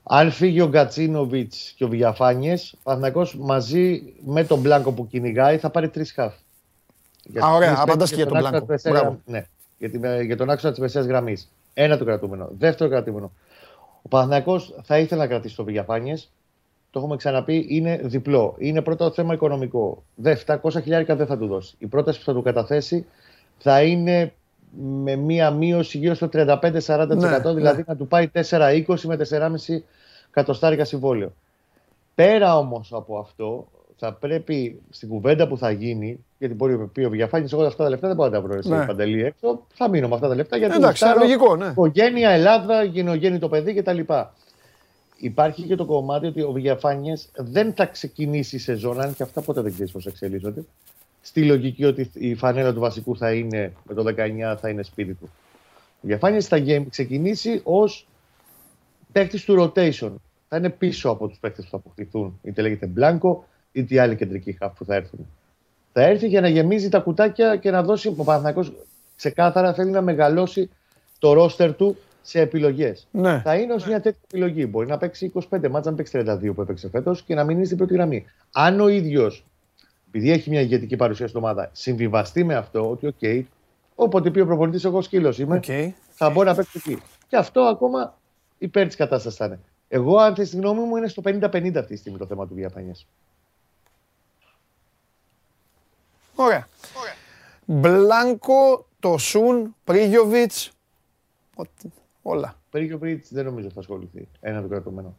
[0.03, 2.97] Αν φύγει ο Γκατσίνοβιτς και ο Βιαφάνιες, ο
[3.37, 6.33] μαζί με τον Μπλάνκο που κυνηγάει θα πάρει τρεις χαφ.
[7.43, 9.19] Α, ωραία, απαντάς και για τον Μπλάνκο.
[9.25, 9.47] Ναι,
[9.79, 11.51] για, για τον άξονα της μεσαίας γραμμής.
[11.73, 12.49] Ένα το κρατούμενο.
[12.57, 13.31] Δεύτερο κρατούμενο.
[14.01, 16.15] Ο Παναθυνακό θα ήθελε να κρατήσει το Βιαφάνιε.
[16.91, 18.55] Το έχουμε ξαναπεί, είναι διπλό.
[18.57, 20.03] Είναι πρώτο θέμα οικονομικό.
[20.15, 21.75] Δε, 700 χιλιάρικα δεν θα του δώσει.
[21.77, 23.05] Η πρόταση που θα του καταθέσει
[23.57, 24.33] θα είναι
[24.77, 27.83] με μία μείωση γύρω στο 35-40%, ναι, δηλαδή ναι.
[27.85, 29.79] να του πάει 4-20 με 4,5
[30.31, 31.33] κατοστάρικα συμβόλαιο.
[32.15, 37.03] Πέρα όμως από αυτό, θα πρέπει στην κουβέντα που θα γίνει, γιατί μπορεί να πει
[37.03, 38.85] ο Βιαφάνη, εγώ αυτά τα λεφτά δεν μπορώ να τα βρω εσύ ναι.
[38.85, 39.65] παντελή έξω.
[39.73, 41.65] Θα μείνω με αυτά τα λεφτά γιατί Εντάξει, είναι λογικό, ναι.
[41.65, 43.99] Οικογένεια, Ελλάδα, γενογέννητο παιδί κτλ.
[45.17, 49.41] Υπάρχει και το κομμάτι ότι ο Βιαφάνιε δεν θα ξεκινήσει η σεζόν, αν και αυτά
[49.41, 50.63] ποτέ δεν ξέρεις πώς εξελίσσονται.
[51.21, 55.13] Στη λογική ότι η φανέλα του βασικού θα είναι με το 19 θα είναι σπίτι
[55.13, 55.29] του.
[55.95, 56.57] Ο Βιαφάνιε θα
[56.89, 58.07] ξεκινήσει ως
[59.11, 60.11] παίκτης του rotation.
[60.47, 62.39] Θα είναι πίσω από τους παίκτες που θα αποκτηθούν.
[62.43, 65.27] Είτε λέγεται Μπλάνκο, είτε οι άλλοι κεντρικοί χαφ που θα έρθουν.
[65.93, 68.15] Θα έρθει για να γεμίζει τα κουτάκια και να δώσει.
[68.17, 68.65] Ο Παναθηναϊκός
[69.15, 70.69] ξεκάθαρα θέλει να μεγαλώσει
[71.19, 73.07] το ρόστερ του σε επιλογές.
[73.11, 73.41] Ναι.
[73.43, 74.67] Θα είναι ως μια τέτοια επιλογή.
[74.69, 77.77] Μπορεί να παίξει 25 μάτσα, να παίξει 32 που έπαιξε φέτος και να μείνει στην
[77.77, 78.25] πρώτη γραμμή.
[78.51, 79.45] Αν ο ίδιος,
[80.07, 83.43] επειδή έχει μια ηγετική παρουσία στην ομάδα, συμβιβαστεί με αυτό, ότι OK, okay,
[83.95, 85.91] όποτε πει ο προπονητής, εγώ σκύλος είμαι, okay.
[86.09, 87.01] θα μπορεί να παίξει εκεί.
[87.27, 88.17] Και αυτό ακόμα
[88.57, 89.59] υπέρ της κατάστασης θα είναι.
[89.87, 92.53] Εγώ, αν θες τη γνώμη μου, είναι στο 50-50 αυτή τη στιγμή το θέμα του
[92.53, 92.95] διαφάνεια.
[96.43, 96.67] Ωραία.
[96.99, 97.13] Ωραία.
[97.65, 100.51] Μπλάνκο, το Σουν, Πρίγιοβιτ.
[102.21, 102.55] Όλα.
[102.69, 104.27] Πρίγιοβιτς δεν νομίζω θα ασχοληθεί.
[104.39, 105.15] Ένα το κρατούμενο.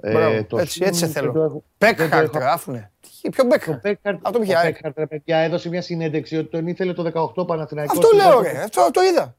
[0.00, 1.62] Ε, το έτσι, έτσι θέλω.
[1.78, 2.90] Πέκχαρτ γράφουνε.
[3.30, 3.86] Ποιο Μπέκχαρτ;
[4.22, 4.76] Αυτό πια.
[4.96, 7.98] Ο παιδιά έδωσε μια συνέντευξη ότι τον ήθελε το 18 Παναθηναϊκός.
[7.98, 8.62] Αυτό λέω, ρε.
[8.62, 9.36] Αυτό το είδα.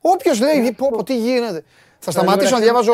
[0.00, 1.64] Όποιος λέει, ναι, πω, πω, τι γίνεται.
[1.98, 2.92] Θα σταματήσω να διαβάζω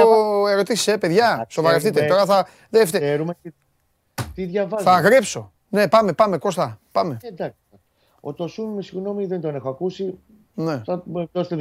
[0.48, 1.46] ερωτήσεις, ε, παιδιά.
[1.48, 2.06] Σοβαρευτείτε.
[2.06, 2.48] Τώρα θα.
[2.70, 3.26] Δεύτερο.
[4.34, 4.84] Τι διαβάζω.
[4.84, 5.52] Θα γρέψω.
[5.74, 6.78] Ναι, πάμε, πάμε, Κώστα.
[6.92, 7.18] Πάμε.
[7.22, 7.58] Εντάξει.
[8.20, 10.18] Ο Τοσούν, με συγγνώμη, δεν τον έχω ακούσει.
[10.54, 10.82] Ναι.
[10.84, 11.02] Θα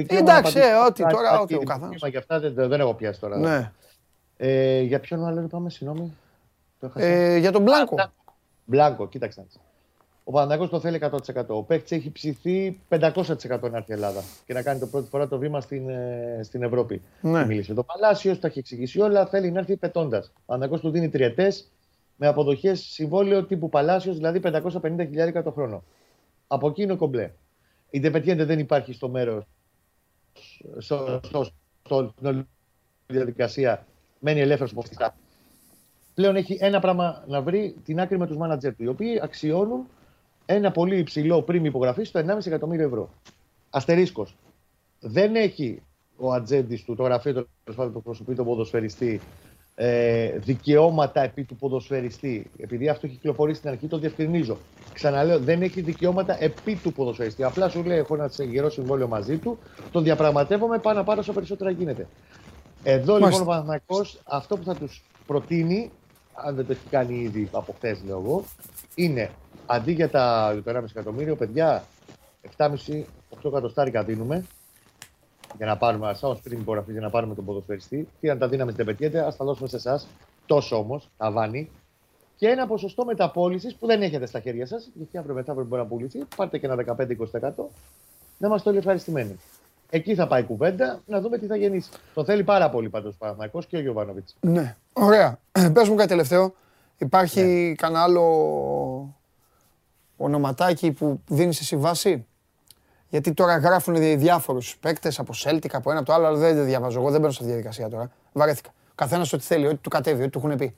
[0.07, 2.09] Εντάξει, ε, ό,τι τώρα, ό,τι ο καθένας.
[2.09, 3.37] Για αυτά δεν, δεν έχω πιάσει τώρα.
[3.37, 3.71] Ναι.
[4.37, 6.13] Ε, για ποιον άλλο πάμε, συγγνώμη.
[6.95, 7.95] Ε, για τον Μπλάνκο.
[8.65, 9.45] Μπλάνκο, κοίταξε.
[10.23, 11.45] Ο Παναγιώτο το θέλει 100%.
[11.47, 12.99] Ο παίκτης έχει ψηθεί 500%
[13.71, 16.63] να έρθει η Ελλάδα και να κάνει το πρώτη φορά το βήμα στην, ε, στην
[16.63, 17.01] Ευρώπη.
[17.21, 17.45] Ναι.
[17.45, 19.25] Μίλησε το Παλάσιος, τα έχει εξηγήσει όλα.
[19.25, 20.31] Θέλει να έρθει πετώντας.
[20.35, 21.71] Ο Παναγιώτο του δίνει τριετές
[22.23, 25.83] με αποδοχές συμβόλαιο τύπου Παλάσιο, δηλαδή 550 χιλιάρικα το χρόνο.
[26.47, 27.31] Από εκεί είναι κομπλέ.
[27.89, 29.45] Η Ντεπετιέντε δεν υπάρχει στο μέρος,
[30.77, 31.47] στο, στο,
[31.83, 32.47] στο, στην
[33.07, 33.85] διαδικασία.
[34.19, 35.15] Μένει ελεύθερος από αυτά.
[36.13, 39.87] Πλέον έχει ένα πράγμα να βρει την άκρη με τους μάνατζερ του, οι οποίοι αξιώνουν
[40.45, 43.09] ένα πολύ υψηλό πριν υπογραφής στο 1,5 εκατομμύριο ευρώ.
[43.69, 44.35] Αστερίσκος.
[44.99, 45.81] Δεν έχει
[46.17, 47.49] ο ατζέντης του, το γραφείο του
[47.91, 49.21] που προσωπεί τον ποδοσφαιριστή,
[49.75, 52.51] ε, δικαιώματα επί του ποδοσφαιριστή.
[52.57, 54.57] Επειδή αυτό έχει κυκλοφορήσει στην αρχή, το διευκρινίζω.
[54.93, 57.43] Ξαναλέω, δεν έχει δικαιώματα επί του ποδοσφαιριστή.
[57.43, 59.57] Απλά σου λέει: Έχω ένα γερό συμβόλαιο μαζί του,
[59.91, 62.07] το διαπραγματεύομαι πάνω πάνω όσο περισσότερα γίνεται.
[62.83, 65.91] Εδώ λοιπόν ο Παναθυνακό αυτό που θα τους προτείνει,
[66.33, 68.43] αν δεν το έχει κάνει ήδη από χθες, λέω εγώ,
[68.95, 69.31] είναι
[69.65, 71.83] αντί για τα 1,5 εκατομμύριο, παιδιά,
[72.57, 72.67] 7,5-8
[73.43, 74.45] εκατοστάρικα δίνουμε
[75.57, 78.07] για να πάρουμε, σαν πριν υπογραφή, για να πάρουμε τον ποδοσφαιριστή.
[78.19, 80.07] Τι αν τα δίναμε στην Τεπετιέτε, ας τα δώσουμε σε εσάς.
[80.45, 81.71] Τόσο όμως, τα βάνει.
[82.35, 85.85] Και ένα ποσοστό μεταπόλησης που δεν έχετε στα χέρια σας, γιατί αύριο μετά μπορεί να
[85.85, 86.19] πουληθεί.
[86.35, 87.69] Πάρτε και ένα 15-20%
[88.37, 89.39] να είμαστε όλοι ευχαριστημένοι.
[89.89, 91.89] Εκεί θα πάει η κουβέντα, να δούμε τι θα γεννήσει.
[92.13, 94.35] Το θέλει πάρα πολύ πάντως ο Παναγικό και ο Γιωβάνοβιτς.
[94.39, 95.39] Ναι, ωραία.
[95.73, 96.53] Πες μου κάτι τελευταίο.
[96.97, 97.73] Υπάρχει ναι.
[97.73, 99.15] κανένα άλλο
[100.17, 102.25] ονοματάκι που δίνεις εσύ βάση;
[103.13, 106.99] Γιατί τώρα γράφουν διάφορους παίκτες από Celtic, από ένα από το άλλο, αλλά δεν διαβάζω.
[106.99, 108.11] Εγώ δεν μπαίνω στη διαδικασία τώρα.
[108.33, 108.73] Βαρέθηκα.
[108.95, 110.75] Καθένας ό,τι θέλει, ό,τι του κατέβει, ό,τι του έχουν πει.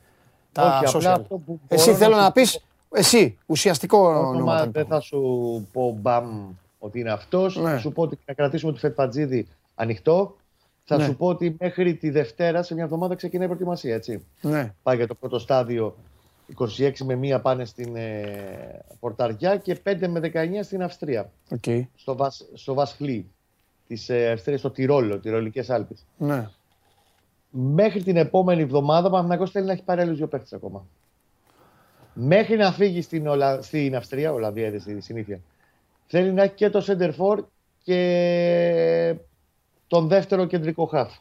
[0.52, 1.22] Τα Όχι, social.
[1.68, 4.66] Εσύ θέλω να πεις, εσύ, ουσιαστικό όνομα.
[4.66, 5.20] Δεν θα σου
[5.72, 7.56] πω μπαμ ότι είναι αυτός.
[7.58, 7.70] Ναι.
[7.70, 10.36] Θα σου πω ότι θα κρατήσουμε τη Φετπατζίδη ανοιχτό.
[10.84, 11.04] Θα ναι.
[11.04, 13.96] σου πω ότι μέχρι τη Δευτέρα σε μια εβδομάδα ξεκινάει η προετοιμασία.
[13.96, 14.26] Έτσι.
[14.42, 14.74] Ναι.
[14.84, 15.96] Πάει για το πρώτο στάδιο
[16.58, 21.32] 26 με 1 πάνε στην ε, Πορταριά και 5 με 19 στην Αυστρία.
[21.50, 21.84] Okay.
[21.96, 23.30] Στο, Βασ, στο Βασχλή
[23.88, 26.06] της ε, Αυστρίας, στο Τυρόλο, Τυρολικές Άλπες.
[26.18, 26.50] Ναι.
[27.50, 30.86] Μέχρι την επόμενη εβδομάδα, Παναγιώτης θέλει να έχει πάρει άλλους δύο παίχτες ακόμα.
[32.14, 33.62] Μέχρι να φύγει στην, Ολα...
[33.62, 35.40] στην Αυστρία, Ολλανδία είναι στη συνήθεια,
[36.08, 37.44] θέλει να έχει και το Σέντερφορ
[37.84, 39.16] και
[39.88, 41.14] τον δεύτερο κεντρικό χάφ.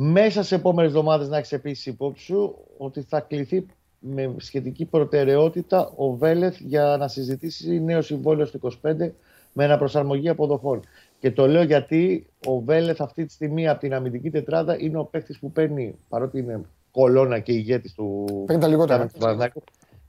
[0.00, 3.66] Μέσα σε επόμενες εβδομάδες να έχεις επίσης υπόψη σου ότι θα κληθεί
[3.98, 9.10] με σχετική προτεραιότητα ο Βέλεθ για να συζητήσει νέο συμβόλαιο στο 25
[9.52, 10.80] με αναπροσαρμογή αποδοχών.
[11.18, 15.04] Και το λέω γιατί ο Βέλεθ αυτή τη στιγμή από την αμυντική τετράδα είναι ο
[15.04, 18.24] παίκτης που παίρνει, παρότι είναι κολόνα και ηγέτης του.
[18.46, 19.10] Παίρνει τα λιγότερα.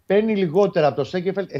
[0.06, 1.52] Παίρνει λιγότερα από το Σέκεφελτ.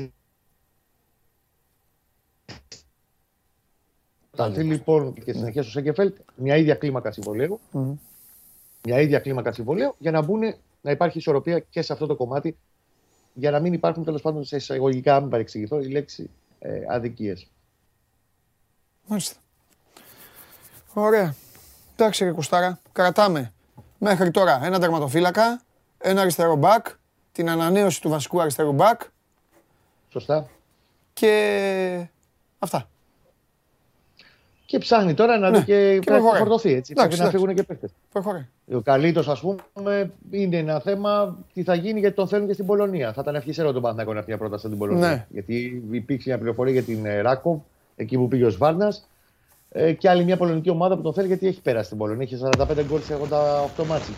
[4.32, 7.60] Θα λοιπόν και συνεχεία στο Σέκεφελτ μια ίδια κλίμακα συμβολέου.
[7.74, 7.94] Mm.
[8.90, 12.58] Μια ίδια κλίμακα συμβολέου για να, μπουν, να υπάρχει ισορροπία και σε αυτό το κομμάτι.
[13.34, 17.48] Για να μην υπάρχουν τέλος πάντων σε εισαγωγικά, μην παρεξηγηθώ, η λέξη ε, αδικίες.
[19.08, 19.40] Μάλιστα.
[20.94, 21.36] Ωραία.
[21.96, 22.80] Εντάξει, ρε Κουστάρα.
[22.92, 23.54] Κρατάμε
[23.98, 25.62] μέχρι τώρα ένα τερματοφύλακα,
[25.98, 26.88] ένα αριστερό μπακ,
[27.32, 29.02] την ανανέωση του βασικού αριστερού μπακ.
[30.10, 30.50] Σωστά.
[31.14, 32.08] Και
[32.60, 32.90] αυτά.
[34.70, 35.58] Και ψάχνει τώρα να ναι.
[35.60, 36.74] δει και, και να φορτωθεί.
[36.74, 36.94] Έτσι.
[36.94, 37.90] Πρέπει να φύγουν και παίχτε.
[38.74, 42.66] Ο καλύτερο, ας πούμε, είναι ένα θέμα τι θα γίνει γιατί τον θέλουν και στην
[42.66, 43.14] Πολωνία.
[43.14, 45.08] Θα ήταν ευχησέρο τον Παναθηναϊκό να έρθει μια πρόταση στην Πολωνία.
[45.08, 45.26] Ναι.
[45.30, 49.08] Γιατί υπήρξε μια πληροφορία για την ε, Ράκο, εκεί που πήγε ο Σβάρνας.
[49.70, 52.28] Ε, και άλλη μια πολωνική ομάδα που τον θέλει γιατί έχει πέρασει στην Πολωνία.
[52.32, 54.12] Έχει 45 γκολ σε 88 μάτσει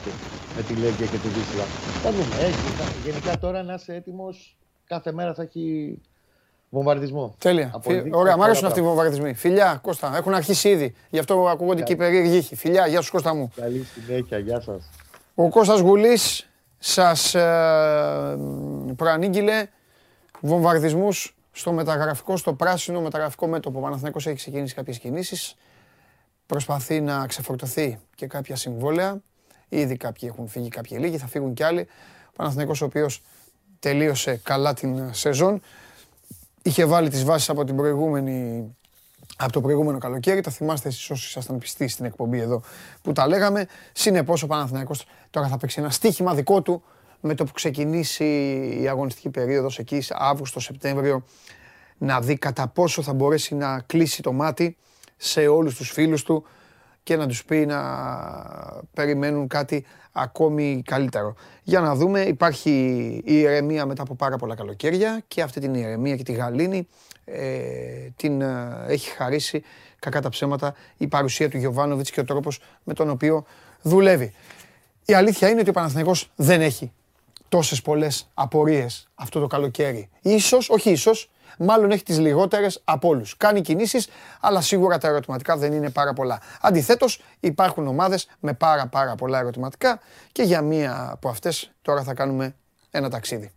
[0.56, 1.64] με τη Λέγκια και τη Βίσλα.
[2.04, 2.36] Θα δούμε.
[2.46, 4.58] Έχει, γενικά τώρα να είσαι έτοιμος.
[4.86, 5.98] Κάθε μέρα θα έχει
[6.72, 7.36] βομβαρδισμό.
[7.38, 7.82] Τέλεια.
[8.12, 9.34] Ωραία, μου αρέσουν αυτοί οι βομβαρδισμοί.
[9.34, 10.18] Φιλιά, Κώστα.
[10.18, 10.96] Έχουν αρχίσει ήδη.
[11.10, 12.56] Γι' αυτό ακούγονται και οι περίεργοι ήχοι.
[12.56, 13.52] Φιλιά, γεια σου Κώστα μου.
[13.56, 14.90] Καλή συνέχεια, γεια σας.
[15.36, 18.38] Ο Κώστας Γουλής σας ε,
[18.96, 19.68] προανήγγειλε
[20.40, 23.80] βομβαρδισμούς στο μεταγραφικό, στο πράσινο μεταγραφικό μέτωπο.
[23.80, 25.56] Ο Παναθηναϊκός έχει ξεκινήσει κάποιες κινήσεις.
[26.46, 29.22] Προσπαθεί να ξεφορτωθεί και κάποια συμβόλαια.
[29.70, 31.88] Ήδη κάποιοι έχουν φύγει, κάποιοι λίγοι, θα φύγουν κι άλλοι.
[32.28, 33.22] Ο Παναθηναϊκός ο οποίος
[33.80, 35.62] τελείωσε καλά την σεζόν.
[36.64, 38.66] Είχε βάλει τις βάσεις από, την προηγούμενη,
[39.38, 40.42] από το προηγούμενο καλοκαίρι.
[40.42, 42.62] Τα θυμάστε εσείς όσοι ήσασταν πιστοί στην εκπομπή εδώ
[43.02, 43.68] που τα λέγαμε.
[43.92, 46.84] Συνεπώς ο Παναθηναϊκός τώρα θα παίξει ένα στοίχημα δικό του
[47.20, 48.26] με το που ξεκινήσει
[48.82, 51.24] η αγωνιστική περίοδος εκεί, Αύγουστο-Σεπτέμβριο,
[51.98, 54.78] να δει κατά πόσο θα μπορέσει να κλείσει το μάτι
[55.18, 56.46] σε όλους τους φίλους του
[57.04, 57.82] και να τους πει να
[58.94, 61.36] περιμένουν κάτι ακόμη καλύτερο.
[61.64, 62.72] Για να δούμε, υπάρχει
[63.26, 66.88] η ηρεμία μετά από πάρα πολλά καλοκαίρια και αυτή την ηρεμία και τη γαλήνη
[67.26, 67.50] ε,
[68.16, 69.64] την ε, έχει χαρίσει
[70.00, 73.46] κακά τα ψέματα η παρουσία του Γιωβάνοβιτς και ο τρόπος με τον οποίο
[73.82, 74.34] δουλεύει.
[75.06, 76.92] Η αλήθεια είναι ότι ο Παναθηναϊκός δεν έχει
[77.50, 80.10] τόσες πολλές απορίες αυτό το καλοκαίρι.
[80.22, 81.30] Ίσως, όχι ίσως,
[81.64, 83.38] μάλλον έχει τις λιγότερες από όλους.
[83.38, 84.08] Κάνει κινήσεις,
[84.42, 86.42] αλλά σίγουρα τα ερωτηματικά δεν είναι πάρα πολλά.
[86.62, 90.00] Αντιθέτως, υπάρχουν ομάδες με πάρα πάρα πολλά ερωτηματικά
[90.32, 92.56] και για μία από αυτές τώρα θα κάνουμε
[92.92, 93.52] ένα ταξίδι.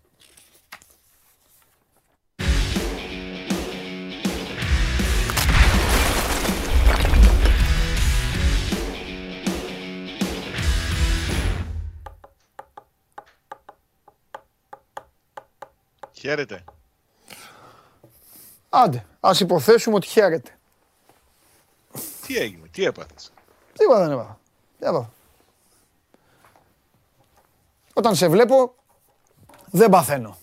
[16.12, 16.64] Χαίρετε.
[18.76, 20.58] Άντε, ας υποθέσουμε ότι χαίρεται.
[22.26, 23.32] Τι έγινε, τι έπαθες;
[23.72, 24.38] Τίποτα δεν έπαθα.
[24.78, 25.12] Τι έπαθα.
[27.92, 28.74] Όταν σε βλέπω,
[29.70, 30.38] δεν παθαίνω.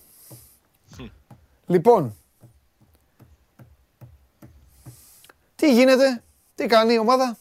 [1.66, 2.16] Λοιπόν,
[5.56, 6.24] τι γίνεται,
[6.56, 7.38] τι κάνει η ομάδα,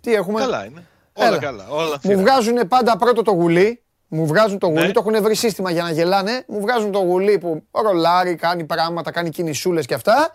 [0.00, 0.86] τι έχουμε; Καλά είναι.
[1.12, 1.68] Όλα καλά.
[1.68, 4.92] Όλα Μου βγάζουν πάντα πρώτο το γουλί μου βγάζουν το γουλί, ναι.
[4.92, 6.44] το έχουν βρει σύστημα για να γελάνε.
[6.46, 10.34] Μου βγάζουν το γουλί που ρολάρει, κάνει πράγματα, κάνει κινησούλες και αυτά.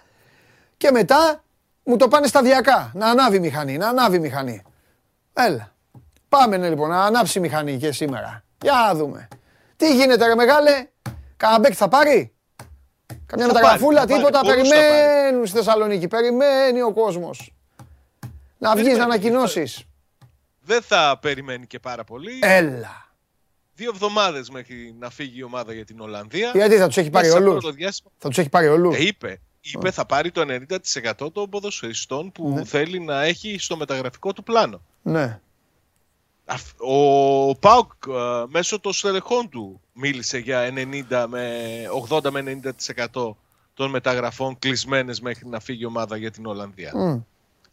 [0.78, 1.44] Και μετά
[1.84, 2.92] μου το πάνε σταδιακά.
[2.94, 4.62] Να ανάβει η μηχανή, να ανάβει η μηχανή.
[5.34, 5.72] Έλα.
[6.30, 8.44] Πάμε ναι, λοιπόν, να ανάψει η μηχανή και σήμερα.
[8.62, 9.28] Για να δούμε.
[9.76, 10.88] Τι γίνεται, ρε μεγάλε;
[11.38, 12.34] Κανένα θα πάρει;
[13.26, 14.42] Καμιά μεταγραφούλα, τίποτα.
[14.42, 16.08] Περιμένουν στη Θεσσαλονίκη.
[16.08, 17.54] Περιμένει ο κόσμος.
[18.58, 19.84] Να βγεις να ανακοινώσεις.
[20.62, 22.40] Δεν θα περιμένει και πάρα πολύ.
[22.42, 23.11] Έλα
[23.82, 26.52] δύο εβδομάδες μέχρι να φύγει η ομάδα για την Ολλανδία.
[26.54, 27.65] Γιατί θα τους έχει πάρει όλους;
[28.17, 29.40] Θα τους έχει πάρει όλους; Ε, είπε.
[29.62, 30.42] Είπε θα πάρει το
[31.21, 32.65] 90% των ποδοσφαιριστών που ναι.
[32.65, 34.82] θέλει να έχει στο μεταγραφικό του πλάνο.
[35.02, 35.40] Ναι.
[36.77, 38.12] Ο Πάουκ ε,
[38.48, 40.73] μέσω των στελεχών του μίλησε για
[41.10, 41.50] 90 με,
[42.10, 42.60] 80 με
[43.12, 43.34] 90%
[43.73, 46.92] των μεταγραφών κλεισμένες μέχρι να φύγει η ομάδα για την Ολλανδία.
[46.96, 47.23] Mm.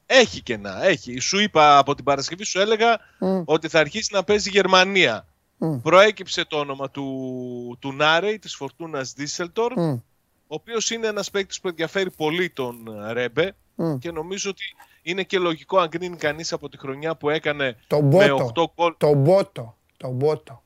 [0.07, 1.19] Έχει και να, έχει.
[1.19, 2.99] Σου είπα από την Παρασκευή, σου έλεγα
[3.45, 5.27] ότι θα αρχίσει να παίζει Γερμανία.
[5.61, 5.81] Mm.
[5.83, 10.01] Προέκυψε το όνομα του, του Νάρεϊ, της Φορτούνας Δίσελτορ, mm.
[10.47, 13.99] ο οποίος είναι ένας παίκτης που ενδιαφέρει πολύ τον ε, Ρέμπε mm.
[13.99, 14.65] και νομίζω ότι
[15.03, 18.95] είναι και λογικό αν κρίνει κανείς από τη χρονιά που έκανε το με 8 γκολ.
[18.99, 20.63] Το Μπότο, το Μπότο.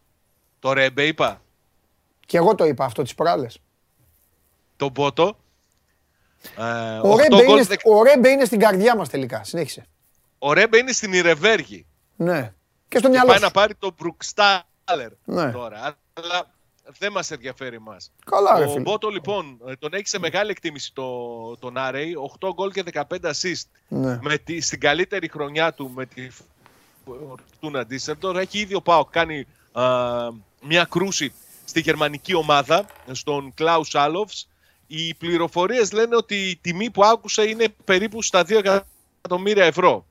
[0.58, 1.42] Το Ρέμπε είπα.
[2.26, 3.58] Και εγώ το είπα αυτό τις προάλλες.
[4.76, 5.36] Το Μπότο.
[6.58, 9.86] Ε, ο, Ρέμπε είναι, ο Ρέμπε είναι στην καρδιά μας τελικά, συνέχισε.
[10.38, 11.86] Ο Ρέμπε είναι στην Ιρεβέργη.
[12.16, 12.52] Ναι.
[12.88, 13.30] Και στο μυαλό.
[13.30, 13.94] Πάει να πάρει τον
[14.92, 15.52] Μπρουκστάλερ ναι.
[15.52, 15.96] τώρα.
[16.12, 16.50] Αλλά
[16.98, 18.10] δεν μας ενδιαφέρει εμάς.
[18.24, 22.14] Καλά, Ο Μπότο λοιπόν τον έχει σε μεγάλη εκτίμηση το, τον Άρεϊ.
[22.40, 23.66] 8 γκολ και 15 assist.
[23.88, 24.18] Ναι.
[24.22, 26.28] Με τη, στην καλύτερη χρονιά του με τη
[27.04, 28.36] Φορτούνα Ντίσσελτορ.
[28.36, 29.84] Έχει ήδη ο Πάοκ κάνει α,
[30.60, 31.32] μια κρούση
[31.64, 34.32] στη γερμανική ομάδα, στον Κλάους Άλοφ.
[34.86, 38.80] Οι πληροφορίες λένε ότι η τιμή που άκουσε είναι περίπου στα 2
[39.20, 40.06] εκατομμύρια ευρώ.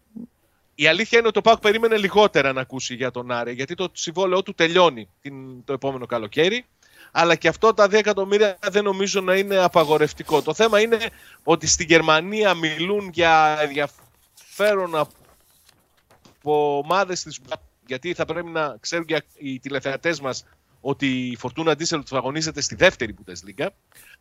[0.76, 3.90] Η αλήθεια είναι ότι ο Πάοκ περίμενε λιγότερα να ακούσει για τον Άρη, γιατί το
[3.92, 5.10] συμβόλαιό του τελειώνει
[5.66, 6.66] το επόμενο καλοκαίρι.
[7.12, 10.42] Αλλά και αυτό τα 2 εκατομμύρια δεν νομίζω να είναι απαγορευτικό.
[10.42, 10.98] Το θέμα είναι
[11.44, 17.40] ότι στη Γερμανία μιλούν για ενδιαφέρον από ομάδες της.
[17.86, 20.46] Γιατί θα πρέπει να ξέρουν και οι τηλεθεατές μας
[20.82, 23.68] ότι η Φορτούνα Ντίσελ του αγωνίζεται στη δεύτερη Bundesliga.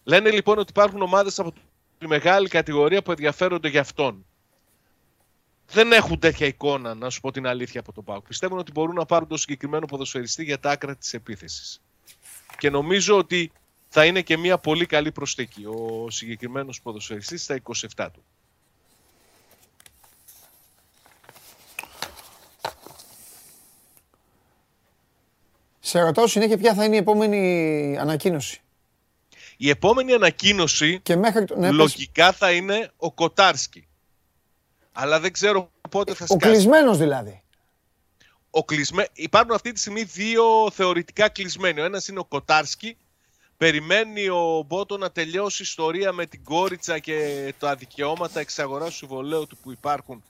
[0.05, 1.53] Λένε λοιπόν ότι υπάρχουν ομάδες από
[1.99, 4.25] τη μεγάλη κατηγορία που ενδιαφέρονται για αυτόν
[5.73, 8.27] δεν έχουν τέτοια εικόνα, να σου πω την αλήθεια από τον Πάουκ.
[8.27, 11.81] Πιστεύουν ότι μπορούν να πάρουν το συγκεκριμένο ποδοσφαιριστή για τα άκρα της επίθεσης.
[12.59, 13.53] Και νομίζω ότι
[13.89, 17.61] θα είναι και μια πολύ καλή προσθήκη ο συγκεκριμένος ποδοσφαιριστής στα
[17.97, 18.25] 27 του.
[25.81, 28.61] Σε ρωτάω συνέχεια ποια θα είναι η επόμενη ανακοίνωση.
[29.57, 31.45] Η επόμενη ανακοίνωση και μέχρι...
[31.57, 33.85] ναι, λογικά θα είναι ο Κοτάρσκι
[34.93, 36.49] αλλά δεν ξέρω πότε θα σκάσει.
[36.49, 37.43] Ο κλεισμένο δηλαδή.
[38.51, 39.09] Ο κλεισμέ...
[39.13, 41.81] Υπάρχουν αυτή τη στιγμή δύο θεωρητικά κλεισμένοι.
[41.81, 42.97] Ο ένας είναι ο Κοτάρσκι.
[43.57, 49.57] Περιμένει ο Μπότο να τελειώσει ιστορία με την Κόριτσα και τα δικαιώματα εξαγοράς συμβολέου του
[49.57, 50.23] που υπάρχουν.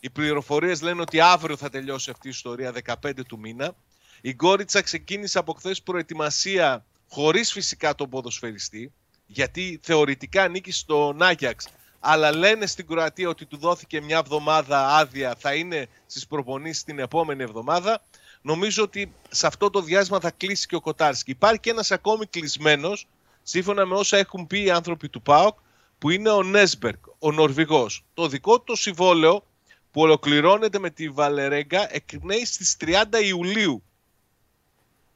[0.00, 3.74] Οι πληροφορίες λένε ότι αύριο θα τελειώσει αυτή η ιστορία, 15 του μήνα.
[4.20, 8.92] Η Γκόριτσα ξεκίνησε από χθες προετοιμασία χωρίς φυσικά τον ποδοσφαιριστή,
[9.26, 11.68] γιατί θεωρητικά ανήκει στον Άγιαξ
[12.08, 16.98] αλλά λένε στην Κροατία ότι του δόθηκε μια εβδομάδα άδεια, θα είναι στις προπονήσεις την
[16.98, 18.02] επόμενη εβδομάδα.
[18.42, 21.30] Νομίζω ότι σε αυτό το διάστημα θα κλείσει και ο Κοτάρσκι.
[21.30, 23.06] Υπάρχει και ένας ακόμη κλεισμένος,
[23.42, 25.58] σύμφωνα με όσα έχουν πει οι άνθρωποι του ΠΑΟΚ,
[25.98, 28.04] που είναι ο Νέσμπερκ, ο Νορβηγός.
[28.14, 29.44] Το δικό του συμβόλαιο
[29.90, 32.94] που ολοκληρώνεται με τη Βαλερέγκα εκνέει στις 30
[33.24, 33.82] Ιουλίου.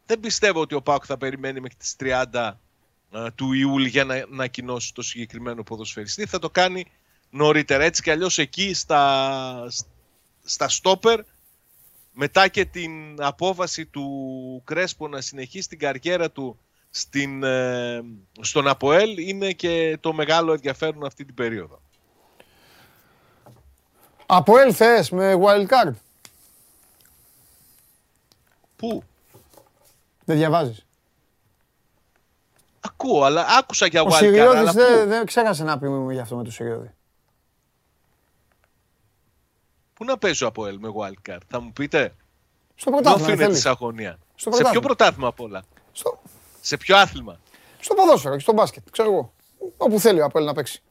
[0.07, 2.51] Δεν πιστεύω ότι ο ΠΑΟΚ θα περιμένει μέχρι τις 30 ε,
[3.35, 6.27] του Ιούλη για να ανακοινώσει το συγκεκριμένο ποδοσφαιριστή.
[6.27, 6.87] Θα το κάνει
[7.31, 7.85] νωρίτερα.
[7.85, 9.73] Έτσι κι αλλιώς εκεί στα,
[10.45, 11.21] στα στόπερ
[12.13, 16.59] μετά και την απόβαση του Κρέσπο να συνεχίσει την καριέρα του
[16.91, 18.03] στην, ε,
[18.41, 21.81] στον Αποέλ είναι και το μεγάλο ενδιαφέρον αυτή την περίοδο.
[24.27, 25.93] Αποέλ θες με wildcard.
[28.77, 29.03] Πού;
[30.25, 30.85] Δεν διαβάζεις.
[32.81, 34.07] Ακούω, αλλά άκουσα για wildcard.
[34.07, 36.95] Ο Σιριώδης δεν δε ξέχασε να πει μου για αυτό με το Σιριώδη.
[39.95, 42.15] Πού να παίζω από ελ με wildcard, θα μου πείτε;
[42.75, 43.35] Στο πρωτάθλημα.
[43.35, 44.17] Δεν της αγωνίας.
[44.35, 45.63] Σε ποιο πρωτάθλημα απ' όλα;
[45.93, 46.21] Στο...
[46.61, 47.41] Σε ποιο άθλημα;
[47.81, 49.33] Στο ποδόσφαιρο και στο μπάσκετ, ξέρω εγώ.
[49.77, 50.83] Όπου θέλει ο Απέλ να παίξει.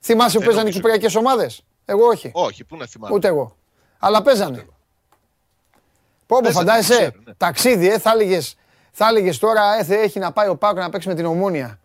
[0.00, 2.30] Θυμάσαι που παίζανε οι κυπριακές ομάδες; Εγώ όχι.
[2.34, 3.14] Όχι, πού να θυμάμαι.
[3.14, 3.56] Ούτε εγώ.
[3.98, 4.66] Αλλά παίζανε.
[6.26, 7.34] Πω, φαντάζεσαι, ναι.
[7.34, 8.56] ταξίδι, ε, θα έλεγες
[9.00, 11.78] θα έλεγες τώρα, ε, έχει να πάει ο Πάκο να παίξει με την ομόνια.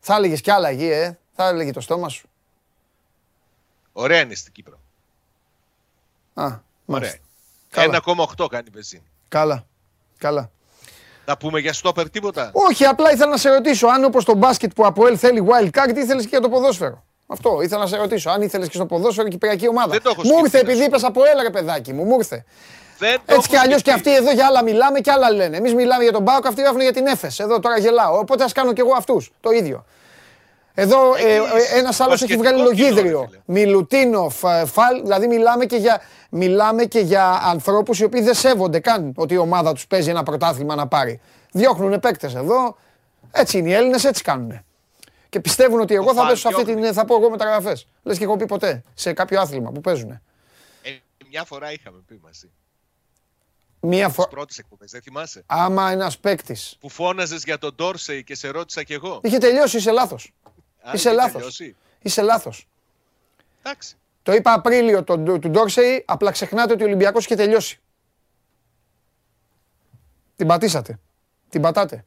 [0.00, 1.18] Θα έλεγες κι άλλα εκεί, ε.
[1.32, 2.28] Θα έλεγε το στόμα σου.
[3.92, 4.78] Ωραία είναι στην Κύπρο.
[6.34, 7.14] Α, Ωραία.
[7.74, 9.02] 1,8 κάνει βενζίνη.
[9.28, 9.66] Καλά.
[10.18, 10.50] Καλά.
[11.24, 14.72] Να πούμε για στόπερ τίποτα; Όχι, απλά ήθελα να σε ρωτήσω αν όπως το μπάσκετ
[14.72, 17.04] που από ελ θέλει wild card, τι ήθελες και για το ποδόσφαιρο.
[17.26, 18.30] Αυτό ήθελα να σε ρωτήσω.
[18.30, 20.00] Αν ήθελες και στο ποδόσφαιρο κυπριακή ομάδα.
[20.24, 22.44] μου ήρθε επειδή είπες από ελ, ρε παιδάκι μου, μου ήρθε.
[22.98, 25.56] Δεν Έτσι κι αλλιώς και αυτοί εδώ για άλλα μιλάμε και άλλα λένε.
[25.56, 27.30] Εμείς μιλάμε για τον Μπάουκ, αυτοί γράφουν για την Έφε.
[27.36, 28.18] Εδώ τώρα γελάω.
[28.18, 29.84] Οπότε ας κάνω κι εγώ αυτούς το ίδιο.
[30.74, 33.30] Εδώ ε, ε, ένας άλλος έχει βγάλει λογίδριο.
[33.44, 34.28] Μιλουτίνο,
[34.66, 39.34] Φαλ, δηλαδή μιλάμε και για, μιλάμε και για ανθρώπους οι οποίοι δεν σέβονται καν ότι
[39.34, 41.20] η ομάδα τους παίζει ένα πρωτάθλημα να πάρει.
[41.52, 42.76] Διώχνουν παίκτες εδώ.
[43.30, 44.64] Έτσι είναι οι Έλληνες, έτσι κάνουν.
[45.28, 46.92] Και πιστεύουν ότι εγώ θα πέσω σε αυτή την.
[46.92, 47.86] θα πω εγώ μεταγραφές.
[48.02, 50.10] Λες και έχω πει ποτέ σε κάποιο άθλημα που παίζουν.
[50.10, 50.20] Ε,
[51.30, 52.50] μια φορά είχαμε πει μαζί.
[53.80, 54.28] Μία φορά.
[54.28, 56.56] πρώτη εκπομπές, δεν θυμάσαι; Άμα ένας παίκτη.
[56.80, 59.20] Που φώναζες για τον Ντόρσεϊ και σε ρώτησα κι εγώ.
[59.22, 60.32] Είχε τελειώσει, είσαι λάθος.
[60.92, 61.60] Είσαι λάθος.
[62.02, 62.68] Είσαι λάθος.
[63.62, 63.96] Εντάξει.
[64.22, 67.80] Το είπα Απρίλιο του Ντόρσεϊ, απλά ξεχνάτε ότι ο Ολυμπιακός είχε τελειώσει.
[70.36, 70.98] Την πατήσατε.
[71.48, 72.04] Την πατάτε.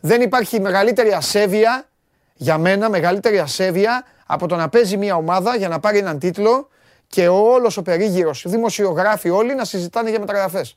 [0.00, 1.88] Δεν υπάρχει μεγαλύτερη ασέβεια,
[2.34, 6.68] για μένα μεγαλύτερη ασέβεια, από το να παίζει μια ομάδα για να πάρει έναν τίτλο
[7.08, 10.76] και όλος ο περίγυρος, οι δημοσιογράφοι όλοι να συζητάνε για μεταγραφές.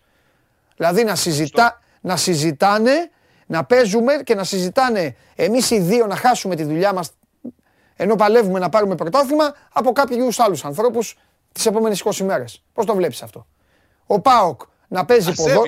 [0.75, 3.11] Δηλαδή να, συζητά, να συζητάνε,
[3.45, 7.11] να παίζουμε και να συζητάνε εμείς οι δύο να χάσουμε τη δουλειά μας
[7.95, 11.17] ενώ παλεύουμε να πάρουμε πρωτάθλημα από κάποιους άλλους ανθρώπους
[11.51, 12.63] τις επόμενες 20 μέρες.
[12.73, 13.47] Πώς το βλέπεις αυτό;
[14.05, 15.63] ο Πάοκ να παίζει, ποδο...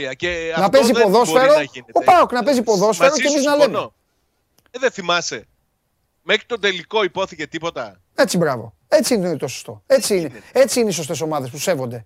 [0.59, 1.53] να παίζει ποδόσφαιρο.
[1.91, 3.89] ο Πάοκ να παίζει ποδόσφαιρο και εμείς να λέμε.
[4.71, 5.47] Ε, δεν θυμάσαι.
[6.21, 8.01] Μέχρι τον τελικό υπόθηκε τίποτα.
[8.15, 8.73] Έτσι, μπράβο.
[8.95, 9.81] Έτσι είναι το σωστό.
[9.85, 10.41] Έτσι είναι.
[10.51, 12.05] Έτσι είναι οι σωστές ομάδες που σέβονται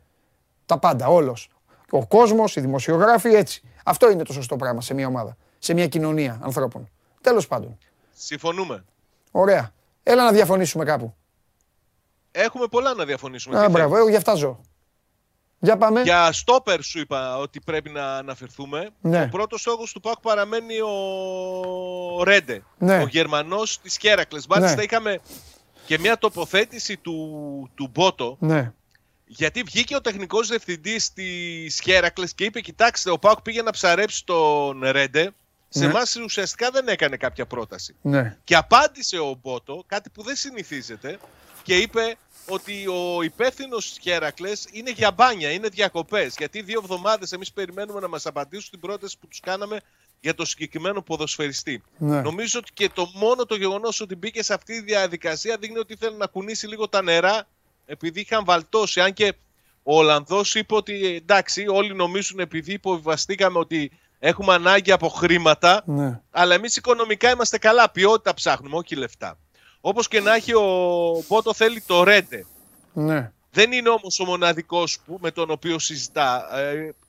[0.65, 1.49] τα πάντα, όλος.
[1.89, 3.61] Ο κόσμος, οι δημοσιογράφοι, έτσι.
[3.83, 5.37] Αυτό είναι το σωστό πράγμα σε μια ομάδα.
[5.59, 6.89] Σε μια κοινωνία ανθρώπων.
[7.21, 7.77] Τέλος πάντων.
[8.13, 8.85] Συμφωνούμε.
[9.31, 9.73] Ωραία.
[10.03, 11.15] Έλα να διαφωνήσουμε κάπου.
[12.31, 13.59] Έχουμε πολλά να διαφωνήσουμε.
[13.59, 14.59] Α, μπράβο, εγώ γι' αυτά ζω.
[15.59, 16.01] Για πάμε.
[16.01, 18.89] Για στόπερ σου είπα ότι πρέπει να αναφερθούμε.
[19.01, 19.21] Ναι.
[19.21, 23.01] Ο πρώτος στόχος του ΠΑΚ παραμένει ο Ρέντε, ναι.
[23.01, 24.47] ο Γερμανός της Χέρακλες.
[24.47, 24.83] Μάλιστα ναι.
[24.83, 25.19] είχαμε
[25.87, 28.37] και μια τοποθέτηση του, του Μπότο.
[28.39, 28.71] Ναι.
[29.25, 34.25] Γιατί βγήκε ο τεχνικός διευθυντής της Χέρακλες και είπε κοιτάξτε ο ΠΑΚ πήγε να ψαρέψει
[34.25, 35.31] τον Ρέντε.
[35.69, 35.85] Σε ναι.
[35.85, 37.95] εμάς ουσιαστικά δεν έκανε κάποια πρόταση.
[38.01, 38.37] Ναι.
[38.43, 41.19] Και απάντησε ο Μπότο, κάτι που δεν συνηθίζεται,
[41.63, 42.15] και είπε
[42.47, 46.35] ότι ο υπεύθυνος της Χέρακλες είναι για μπάνια, είναι διακοπές.
[46.37, 49.79] Γιατί δύο εβδομάδες εμείς περιμένουμε να μας απαντήσουν την πρόταση που τους κάναμε
[50.19, 51.83] για το συγκεκριμένο ποδοσφαιριστή.
[51.97, 52.21] Ναι.
[52.21, 55.95] Νομίζω ότι και το μόνο το γεγονός ότι μπήκε σε αυτή τη διαδικασία δείχνει ότι
[55.95, 57.47] θέλει να κουνήσει λίγο τα νερά,
[57.85, 59.01] επειδή είχαν βαλτώσει.
[59.01, 59.33] Αν και
[59.83, 66.21] ο Ολλανδός είπε ότι εντάξει, όλοι νομίζουν επειδή υποβιβαστήκαμε ότι έχουμε ανάγκη από χρήματα, ναι.
[66.31, 67.89] αλλά εμείς οικονομικά είμαστε καλά.
[67.89, 69.37] Ποιότητα ψάχνουμε, όχι λεφτά.
[69.81, 72.45] Όπως και να έχει, ο Μπότο θέλει το Ρέντε.
[72.93, 73.31] Ναι.
[73.51, 76.49] Δεν είναι όμως ο μοναδικός με τον οποίο συζητά.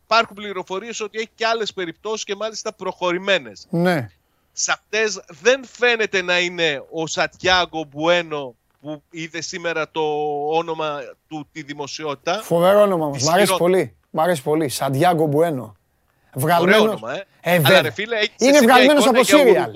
[0.09, 3.67] Ε, υπάρχουν πληροφορίες ότι έχει και άλλες περιπτώσεις και μάλιστα προχωρημένες.
[3.71, 4.11] Ναι.
[4.53, 10.03] Σε αυτές δεν φαίνεται να είναι ο Σατιάγκο Μπουένο που είδε σήμερα το
[10.49, 12.41] όνομα του τη δημοσιότητα.
[12.43, 13.17] Φοβερό όνομα μα.
[13.25, 13.97] Μ' αρέσει πολύ.
[14.11, 14.69] Μ' αρέσει πολύ.
[14.69, 15.77] Σαντιάγκο Μπουένο.
[16.35, 16.81] Βγαλμένος...
[16.81, 17.27] όνομα, ε.
[17.41, 19.71] ε Αλλά, ρε φίλε, είναι βγαλμένος από Σύριαλ.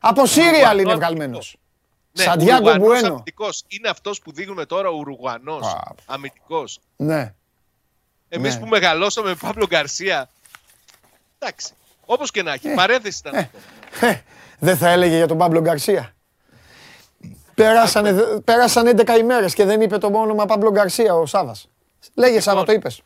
[0.00, 1.56] Από Σύριαλ είναι βγαλμένος.
[2.12, 3.22] Ναι, Σαντιάγκο Μπουένο.
[3.68, 5.76] Είναι αυτός που δείχνουμε τώρα ο Ουρουγουανός
[6.06, 6.78] αμυντικός.
[6.96, 7.34] Ναι.
[8.34, 8.60] Εμείς ναι.
[8.60, 10.28] που μεγαλώσαμε με Παύλο Γκαρσία.
[11.38, 11.72] Εντάξει.
[12.04, 12.68] Όπως και να έχει.
[12.68, 14.06] Ε, παρένθεση ήταν ε, αυτό.
[14.06, 14.22] Ε,
[14.58, 16.14] δεν θα έλεγε για τον Παύλο Γκαρσία.
[17.54, 21.68] Πέρασαν, πέρασαν 11 ημέρες και δεν είπε το όνομα Παύλο Γκαρσία ο Σάβας.
[22.14, 23.02] Λέγε Σάβα, λοιπόν, το είπες.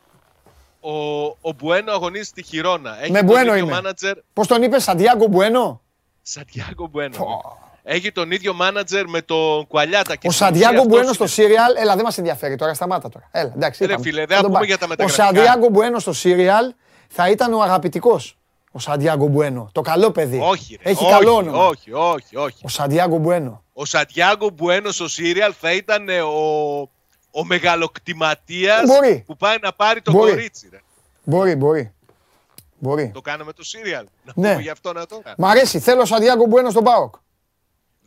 [0.80, 3.02] Ο, ο Μπουένο αγωνίζει στη Χιρόνα.
[3.02, 3.80] Έχει με Μπουένο είναι.
[3.80, 4.14] Manager...
[4.32, 5.80] Πώς τον είπες, Σαντιάγκο Μπουένο;
[6.22, 7.58] Σαντιάγκο Μπουένο.
[7.90, 10.14] Έχει τον ίδιο μάνατζερ με τον Κουαλιάτα.
[10.24, 13.28] ο Σαντιάγκο Μπουένο στο Σύριαλ, έλα δεν μας ενδιαφέρει τώρα, σταμάτα τώρα.
[13.30, 16.74] Έλα, εντάξει, Ρε, φίλε, δεν πούμε για τα Ο Σαντιάγκο Μπουένο στο Σύριαλ
[17.08, 18.36] θα ήταν ο αγαπητικός.
[18.72, 19.68] Ο Σαντιάγκο Μπουένο.
[19.72, 20.40] Το καλό παιδί.
[20.42, 21.66] Όχι, Έχει όχι, καλό όνομα.
[21.66, 22.56] Όχι, όχι, όχι.
[22.62, 23.62] Ο Σαντιάγκο Μπουένο.
[23.72, 26.80] Ο Σαντιάγκο Μπουένο στο Σύριαλ θα ήταν ε, ο,
[27.30, 28.82] ο μεγαλοκτηματίας
[29.26, 30.30] που πάει να πάρει το μπορεί.
[30.30, 30.68] κορίτσι.
[30.72, 30.78] Ρε.
[31.24, 31.92] Μπορεί, μπορεί.
[32.78, 33.10] Μπορεί.
[33.14, 34.04] Το κάναμε το Σύριαλ.
[34.24, 34.50] Να ναι.
[34.50, 35.78] πούμε γι' αυτό να το Μ' αρέσει.
[35.78, 37.14] Θέλω Σαντιάγκο Μπουένο στον Πάοκ.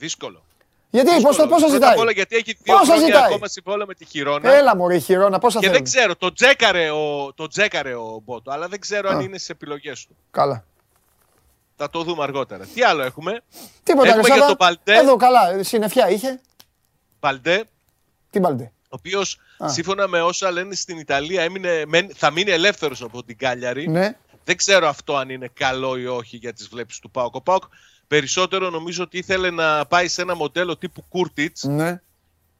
[0.02, 0.44] Δύσκολο.
[0.90, 4.06] Γιατί, πώ πόσα ζητάει; Όλα, γιατί έχει δύο πόσα χρόνια ζητάει; ακόμα συμβόλαιο με τη
[4.06, 4.54] Χιρόνα.
[4.54, 8.68] Έλα μωρή Χιρόνα, πόσα Και δεν ξέρω, το τζέκαρε ο, το τζέκαρε ο Μπότο, αλλά
[8.68, 9.12] δεν ξέρω Α.
[9.12, 10.16] αν είναι στι επιλογές του.
[10.32, 10.66] Καλά.
[11.76, 12.66] Θα το δούμε αργότερα.
[12.74, 13.42] Τι άλλο έχουμε;
[13.84, 14.96] Τίποτα έχουμε για τον Παλτέ.
[14.98, 16.40] Εδώ καλά, συνεφιά είχε.
[17.20, 17.64] Παλτέ.
[18.30, 18.72] Τι Παλτέ.
[18.84, 23.88] Ο οποίος σύμφωνα με όσα λένε στην Ιταλία έμεινε, θα μείνει ελεύθερος από την Κάλιαρη.
[23.88, 24.16] Ναι.
[24.44, 27.36] Δεν ξέρω αυτό αν είναι καλό ή όχι για τις βλέψεις του Πάοκ.
[27.36, 27.64] Ο Πάοκ
[28.12, 32.02] Περισσότερο νομίζω ότι ήθελε να πάει σε ένα μοντέλο τύπου Κούρτιτς, ναι.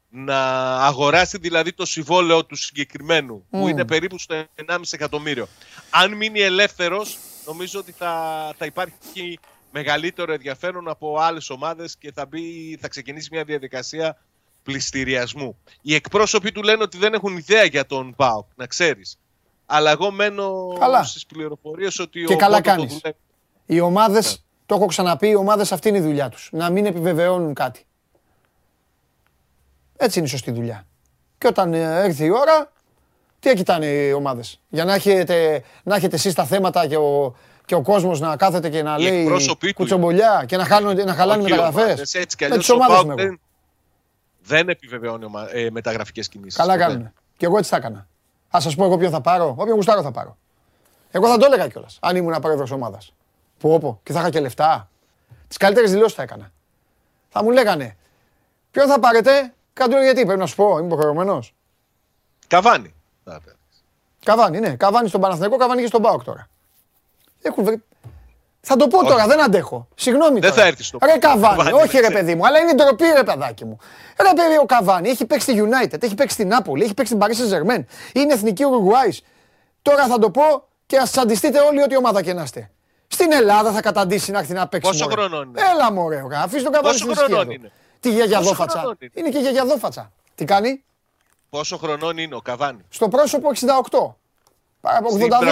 [0.08, 0.38] να
[0.76, 5.48] αγοράσει δηλαδή το συμβόλαιο του συγκεκριμένου, που είναι περίπου στο 1,5 εκατομμύριο.
[5.90, 8.14] Αν μείνει ελεύθερος, νομίζω ότι θα,
[8.58, 9.38] θα υπάρχει
[9.72, 14.18] μεγαλύτερο ενδιαφέρον από άλλες ομάδες και θα, μπει, θα ξεκινήσει μια διαδικασία
[14.62, 15.58] πληστηριασμού.
[15.82, 19.18] Οι εκπρόσωποι του λένε ότι δεν έχουν ιδέα για τον ΠΑΟΚ, να ξέρεις.
[19.66, 23.00] Αλλά εγώ μένω στις πληροφορίες ότι και ο καλά κάνεις.
[23.66, 24.50] Οι ομάδες ναι.
[24.66, 26.48] Το έχω ξαναπεί, οι ομάδες αυτή είναι η δουλειά τους.
[26.52, 27.86] Να μην επιβεβαιώνουν κάτι.
[29.96, 30.86] Έτσι είναι η σωστή δουλειά.
[31.38, 32.72] Και όταν ε, έρθει η ώρα,
[33.40, 37.74] τι κοιτάνε οι ομάδες; Για να έχετε, να έχετε εσείς τα θέματα και ο, και
[37.74, 39.28] ο κόσμος να κάθεται και να λέει
[39.74, 42.16] κουτσομπολιά και να, χάνουν, να χαλάνε μεταγραφές.
[42.48, 43.40] Με τις ομάδες δεν,
[44.42, 46.58] δεν επιβεβαιώνει ε, μεταγραφικές κινήσεις.
[46.58, 47.12] Καλά κάνουν.
[47.36, 48.08] Και εγώ έτσι θα έκανα.
[48.56, 49.54] Α σας πω εγώ ποιον θα πάρω.
[49.56, 50.36] Όποιον γουστάρω θα πάρω.
[51.10, 53.14] Εγώ θα το έλεγα κιόλας, αν ήμουν πρόεδρο ομάδας.
[53.62, 54.90] Που όπου και θα είχα και λεφτά.
[55.48, 56.52] Τις καλύτερες δηλώσεις θα έκανα.
[57.28, 57.96] Θα μου λέγανε,
[58.70, 61.54] Ποιο θα πάρετε, κάτι γιατί πρέπει να σου πω, είμαι υποχρεωμένος.
[62.46, 62.94] Καβάνι.
[64.24, 64.76] Καβάνι, ναι.
[64.76, 66.48] Καβάνι στον Παναθηναϊκό, καβάνι και στον Πάοκ τώρα.
[67.42, 67.82] Έχουν...
[68.60, 69.88] Θα το πω τώρα, δεν αντέχω.
[69.94, 73.22] Συγγνώμη Δεν θα έρθεις στο Ρε Καβάνι, όχι ρε παιδί μου, αλλά είναι ντροπή ρε
[73.22, 73.78] παιδάκι μου.
[74.20, 77.50] Ρε παιδί ο Καβάνι έχει παίξει στη United, έχει παίξει στην Νάπολη, έχει παίξει στην
[77.50, 79.22] Paris Saint Είναι εθνική Ουρουγουάης.
[79.82, 80.42] Τώρα θα το πω
[80.86, 82.70] και ας τσαντιστείτε όλοι ό,τι ομάδα και να είστε.
[83.12, 84.90] Στην Ελλάδα θα καταντήσει να έρθει να παίξει.
[84.90, 86.26] Πόσο χρόνο είναι; Έλα μου, ωραία.
[86.36, 88.96] Αφήσει τον καβάλι Πόσο χρόνο είναι; Τι γιαγιαδόφατσα.
[88.98, 90.12] Είναι; είναι και γιαγιαδόφατσα.
[90.34, 90.84] Τι κάνει;
[91.50, 94.14] Πόσο χρονών είναι ο Καβάνη; Στο πρόσωπο 68.
[94.80, 95.08] Πάρα από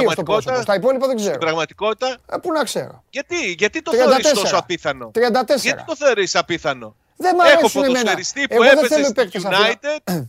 [0.06, 0.60] 82 στο πρόσωπο.
[0.60, 1.30] Στα υπόλοιπα δεν ξέρω.
[1.30, 2.16] Στην πραγματικότητα.
[2.32, 3.04] Ε, πού να ξέρω.
[3.10, 5.20] Γιατί, γιατί το θεωρείς τόσο απίθανο; 34.
[5.56, 10.14] Γιατί το θεωρείς απίθανο; Δεν μ' Έχω ποδοσφαιριστή που έπεσε στην United,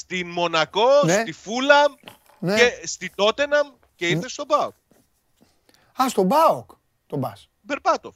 [0.00, 1.12] στην Μονακό, ναι.
[1.12, 1.92] στη Φούλαμ
[2.38, 2.56] ναι.
[2.56, 4.72] και στη Τότεναμ και ήρθε στον Μπάουκ.
[6.02, 6.70] Α, στον Μπάουκ
[7.06, 7.50] τον πας.
[7.60, 8.14] Μπερπάτοφ.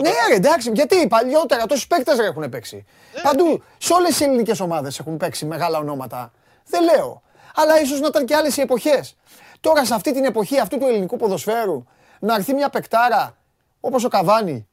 [0.00, 2.84] Ναι, εντάξει, γιατί παλιότερα τόσου παίκτες έχουν παίξει.
[3.14, 3.56] Ε, Παντού, ναι.
[3.78, 6.32] σε όλες οι ελληνικές ομάδες έχουν παίξει μεγάλα ονόματα.
[6.66, 7.22] Δεν λέω.
[7.54, 9.16] Αλλά ίσως να ήταν και άλλες οι εποχές.
[9.60, 11.84] Τώρα σε αυτή την εποχή αυτού του ελληνικού ποδοσφαίρου
[12.20, 13.36] να έρθει μια παικτάρα
[13.80, 14.68] όπως ο Καβάνη,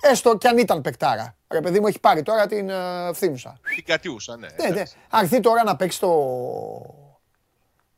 [0.00, 1.36] έστω κι αν ήταν παικτάρα.
[1.48, 3.60] Ρε παιδί μου έχει πάρει τώρα την uh, φθήνουσα.
[3.74, 4.48] Την κατιούσα, ναι.
[4.60, 4.82] Ναι, ναι.
[5.10, 6.08] Αρθεί τώρα να παίξει το.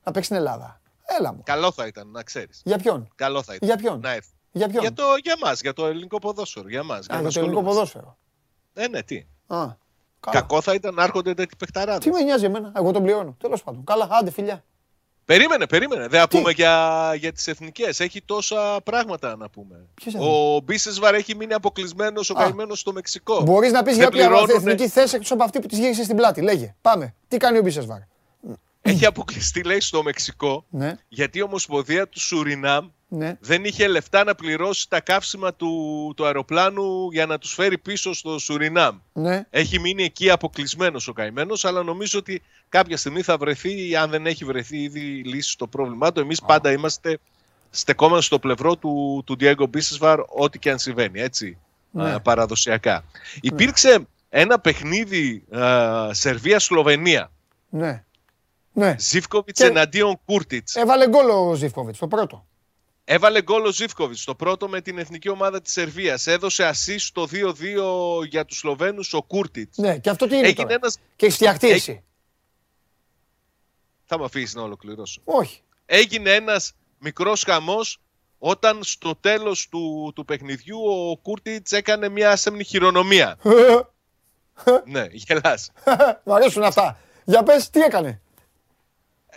[0.02, 0.80] να παίξει στην Ελλάδα.
[1.18, 1.42] Έλα μου.
[1.44, 2.60] Καλό θα ήταν, να ξέρεις.
[2.64, 3.68] Για ποιον; Καλό θα ήταν.
[3.68, 4.30] Για ποιον; Να έρθει.
[4.52, 6.68] Για ποιον; Για, το, για μας, για το ελληνικό ποδόσφαιρο.
[6.68, 8.16] Για, μας, Α, για, το ελληνικό ποδόσφαιρο.
[8.74, 9.26] Ε, ναι, τι.
[9.46, 9.66] Α,
[10.30, 12.04] Κακό θα ήταν να έρχονται τέτοιοι παιχταράδες.
[12.04, 13.36] Τι με νοιάζει εμένα, εγώ τον πληρώνω.
[13.38, 13.84] Τέλος πάντων.
[13.84, 14.64] Καλά, άντε φιλιά.
[15.24, 16.06] Περίμενε, περίμενε.
[16.06, 18.00] Δεν θα πούμε για, για τις εθνικές.
[18.00, 19.86] Έχει τόσα πράγματα να πούμε.
[20.18, 23.42] ο Μπίσεσβαρ έχει μείνει αποκλεισμένος, ο καημένος στο Μεξικό.
[23.42, 26.40] Μπορείς να πεις για ποια εθνική θέση εκτός από αυτή που της γύρισες στην πλάτη.
[26.40, 26.74] Λέγε.
[26.80, 27.14] Πάμε.
[27.28, 27.98] Τι κάνει ο Μπίσεσβαρ;
[28.82, 30.64] Έχει αποκλειστεί, λέει, στο Μεξικό.
[30.70, 30.96] Ναι.
[31.08, 33.36] Γιατί η Ομοσπονδία του Σουρινάμ ναι.
[33.40, 38.12] δεν είχε λεφτά να πληρώσει τα καύσιμα του, του αεροπλάνου για να τους φέρει πίσω
[38.12, 38.98] στο Σουρινάμ.
[39.12, 39.46] Ναι.
[39.50, 44.26] Έχει μείνει εκεί αποκλεισμένος ο καημένος, αλλά νομίζω ότι κάποια στιγμή θα βρεθεί, αν δεν
[44.26, 46.20] έχει βρεθεί ήδη λύση στο πρόβλημά του.
[46.20, 47.18] Εμείς πάντα είμαστε
[47.70, 51.58] στεκόμενοι στο πλευρό του, του Diego Μπίσεσβαρ, ό,τι και αν συμβαίνει, έτσι,
[51.90, 52.20] ναι.
[52.20, 53.04] παραδοσιακά.
[53.40, 55.44] Υπήρξε ένα παιχνίδι
[56.10, 57.30] Σερβία-Σλοβενία.
[57.68, 58.04] Ναι.
[58.72, 58.94] Ναι.
[58.98, 60.74] Ζήφκοβιτς εναντίον Κούρτιτς.
[60.74, 62.46] Έβαλε γκολ ο Ζήφκοβιτς το πρώτο.
[63.04, 66.26] Έβαλε γκολ ο Ζήφκοβιτς το πρώτο με την εθνική ομάδα της Σερβίας.
[66.26, 69.76] Έδωσε assist το 2-2 για τους Σλοβαίνους ο Κούρτιτς.
[69.78, 70.46] Ναι, και αυτό τι είναι.
[70.46, 70.98] Έγινε ένας...
[71.16, 72.04] Και έχει φτιαχτεί εσύ.
[74.04, 75.20] Θα με αφήσεις να ολοκληρώσω.
[75.24, 75.60] Όχι.
[75.86, 78.00] Έγινε ένας μικρός χαμός
[78.38, 83.38] όταν στο τέλος του, του παιχνιδιού ο Κούρτιτς έκανε μια ασέμνη χειρονομία.
[84.84, 85.70] ναι, γελάς.
[86.24, 86.98] Μ' αρέσουν αυτά.
[87.24, 88.21] Για πες, τι έκανε;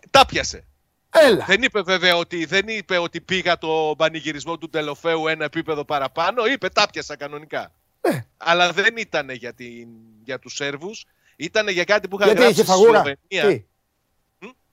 [0.10, 0.66] Τα πιασε.
[1.10, 1.45] Έλα.
[1.45, 6.45] Δεν είπε βέβαια ότι, δεν είπε ότι πήγα το πανηγυρισμό του Τελοφέου ένα επίπεδο παραπάνω.
[6.45, 7.72] Είπε τα πιασα κανονικά.
[8.01, 8.20] Ε.
[8.38, 9.88] Αλλά δεν ήταν για, την,
[10.24, 11.06] για τους Σέρβους.
[11.36, 13.66] Ήταν για κάτι που είχα Γιατί γράψει στη Σλοβενία.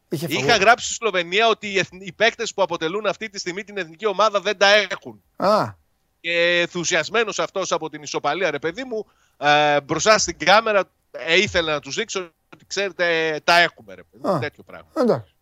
[0.08, 3.76] Είχε Είχα γράψει στη Σλοβενία ότι οι, οι παίκτες που αποτελούν αυτή τη στιγμή την
[3.76, 5.22] εθνική ομάδα δεν τα έχουν.
[5.36, 5.80] Α.
[6.20, 9.06] Και ενθουσιασμένος αυτός από την ισοπαλία, ρε παιδί μου,
[9.36, 12.32] ε, μπροστά στην κάμερα ε, ήθελε να τους δείξω ότι
[12.72, 14.88] ξέρετε τα έχουμε ρε παιδί, τέτοιο πράγμα.
[14.94, 15.34] Εντάξει.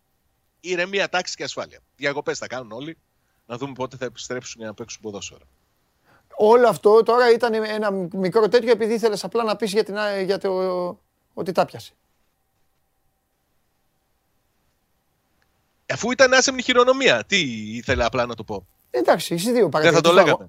[0.59, 1.79] Ηρεμία, τάξη και ασφάλεια.
[1.95, 2.97] Διακοπές θα κάνουν όλοι,
[3.45, 5.45] να δούμε πότε θα επιστρέψουν για να παίξουν ποδόσφαιρα.
[6.35, 10.37] Όλο αυτό τώρα ήταν ένα μικρό τέτοιο επειδή ήθελες απλά να πεις για, την, για
[10.37, 10.99] το,
[11.33, 11.93] ότι τα πιασε.
[15.93, 17.39] Αφού ήταν άσεμνη χειρονομία, τι
[17.75, 19.69] ήθελε απλά να το πω; Εντάξει, εσύ δύο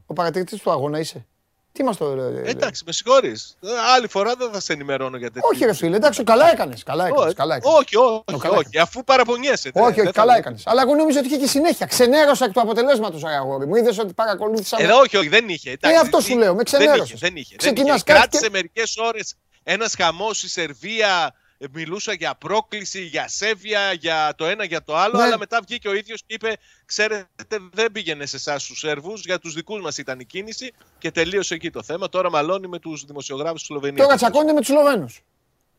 [0.06, 1.26] Ο παρατηρητής του αγώνα είσαι.
[1.72, 2.42] Τι μας το λέει.
[2.44, 3.56] Εντάξει, με συγχωρείς.
[3.94, 5.48] Άλλη φορά δεν θα σε ενημερώνω για τέτοια.
[5.52, 6.82] Όχι, ρε φίλε, εντάξει, καλά έκανες.
[6.82, 7.78] Καλά έκανες, καλά έκανες.
[7.78, 9.70] Όχι, όχι, όχι, αφού παραπονιέσαι.
[9.74, 10.62] Όχι, όχι, καλά έκανες.
[10.66, 11.86] Αλλά εγώ νόμιζα ότι είχε και συνέχεια.
[11.86, 13.74] Ξενέρωσα εκ του αποτελέσματος, αγόρι μου.
[13.74, 14.76] Είδες ότι παρακολούθησα.
[14.80, 15.76] Ε, όχι, όχι, δεν είχε.
[15.80, 17.20] Ε, αυτό σου λέω, με ξενέρωσες.
[17.20, 17.56] Δεν είχε.
[18.04, 21.34] Κράτησε μερικές ώρες ένας χαμός στη Σερβία
[21.72, 25.22] μιλούσα για πρόκληση, για σέβεια, για το ένα, για το άλλο, ναι.
[25.22, 29.38] αλλά μετά βγήκε ο ίδιος και είπε: Ξέρετε, δεν πήγαινε σε εσάς του Σέρβους, για
[29.38, 32.08] τους δικούς μας ήταν η κίνηση και τελείωσε εκεί το θέμα.
[32.08, 34.06] Τώρα μαλώνει με τους δημοσιογράφους του Σλοβενίας.
[34.06, 35.22] Τώρα τσακώνει με τους Σλοβαίνους.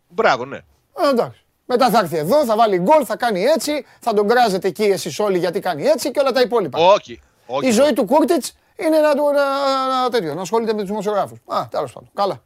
[0.08, 0.58] Μπράβο, ναι.
[0.58, 1.44] Ε, εντάξει.
[1.66, 5.20] Μετά θα έρθει εδώ, θα βάλει γκολ, θα κάνει έτσι, θα τον κράζετε εκεί εσείς
[5.20, 6.80] όλοι γιατί κάνει έτσι και όλα τα υπόλοιπα.
[6.80, 7.22] Όχι.
[7.46, 7.68] όχι.
[7.68, 11.40] Η ζωή του Κούρτιτς είναι να, του, να, να, τέτοιο, να ασχολείται με τους δημοσιογράφους.
[11.46, 12.10] Α, τέλος πάντων.
[12.14, 12.44] Καλά.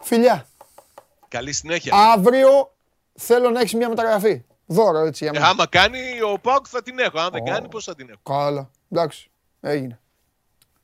[0.00, 0.47] Φιλιά.
[1.28, 1.94] Καλή συνέχεια.
[1.96, 2.74] Αύριο
[3.14, 4.42] θέλω να έχεις μια μεταγραφή.
[4.66, 5.46] Δώρο έτσι για μένα.
[5.46, 5.98] Ε, άμα κάνει
[6.32, 7.18] ο Πάουκ θα την έχω.
[7.18, 8.70] Αν δεν κάνει, πώς θα την έχω; Καλά.
[8.90, 9.30] Εντάξει.
[9.60, 10.00] Έγινε.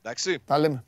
[0.01, 0.39] Εντάξει.
[0.45, 0.83] Τα λέμε.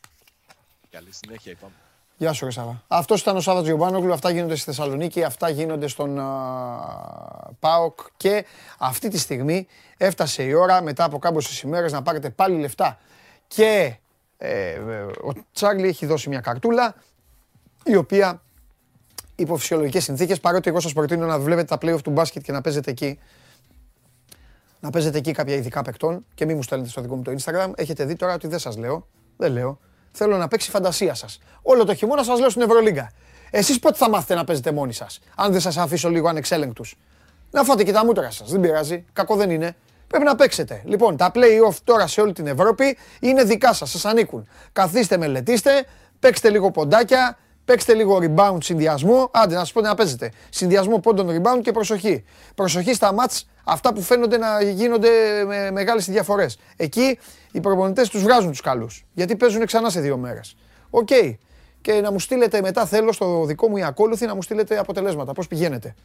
[0.90, 1.74] Καλή συνέχεια, είπαμε.
[2.18, 2.84] Γεια σου, Ρεσάβα.
[2.88, 4.14] Αυτός ήταν ο Σάββατ Γιωμπάνογλου.
[4.14, 8.00] Αυτά γίνονται στη Θεσσαλονίκη, αυτά γίνονται στον uh, ΠΑΟΚ.
[8.18, 8.46] Και
[8.78, 13.00] αυτή τη στιγμή έφτασε η ώρα μετά από κάμποσες ημέρες να πάρετε πάλι λεφτά.
[13.48, 13.98] Και
[14.38, 14.80] ε,
[15.24, 16.96] ο Τσάρλι έχει δώσει μια καρτούλα
[17.84, 18.42] η οποία
[19.38, 20.40] υπό φυσιολογικέ συνθήκες.
[20.40, 23.20] Παρότι εγώ σας προτείνω να βλέπετε τα playoff του μπάσκετ και να παίζετε εκεί.
[24.80, 27.72] Να παίζετε εκεί κάποια ειδικά παικτών και μην μου στέλνετε στο δικό μου το Instagram.
[27.76, 29.08] Έχετε δει τώρα ότι δεν σας λέω.
[29.38, 29.80] Δεν λέω.
[30.12, 31.40] Θέλω να παίξει η φαντασία σας.
[31.62, 33.12] Όλο το χειμώνα σας λέω στην Ευρωλίγκα.
[33.52, 36.96] Εσείς πότε θα μάθετε να παίζετε μόνοι σας, αν δεν σας αφήσω λίγο ανεξέλεγκτους;
[37.52, 38.52] Να φάτε και τα μούτρα σας.
[38.52, 39.06] Δεν πειράζει.
[39.14, 39.76] Κακό δεν είναι.
[40.08, 40.82] Πρέπει να παίξετε.
[40.86, 43.90] Λοιπόν, τα playoff τώρα σε όλη την Ευρώπη είναι δικά σας.
[43.90, 44.48] Σας ανήκουν.
[44.72, 45.86] Καθίστε, μελετήστε,
[46.20, 47.38] παίξτε λίγο ποντάκια,
[47.68, 49.30] Παίξτε λίγο rebound συνδυασμό.
[49.34, 50.32] Άντε, να σας πω να παίζετε.
[50.50, 52.24] Συνδυασμό πόντων rebound και προσοχή.
[52.56, 55.10] Προσοχή στα ματς αυτά που φαίνονται να γίνονται
[55.46, 56.58] με μεγάλες διαφορές.
[56.76, 57.20] Εκεί
[57.52, 59.06] οι προπονητές τους βγάζουν τους καλούς.
[59.14, 60.56] Γιατί παίζουν ξανά σε δύο μέρες.
[60.90, 61.08] OK.
[61.12, 61.36] Okay.
[61.82, 65.34] Και να μου στείλετε μετά, θέλω στο δικό μου η ακόλουθη να μου στείλετε αποτελέσματα.
[65.34, 65.96] Πώς πηγαίνετε.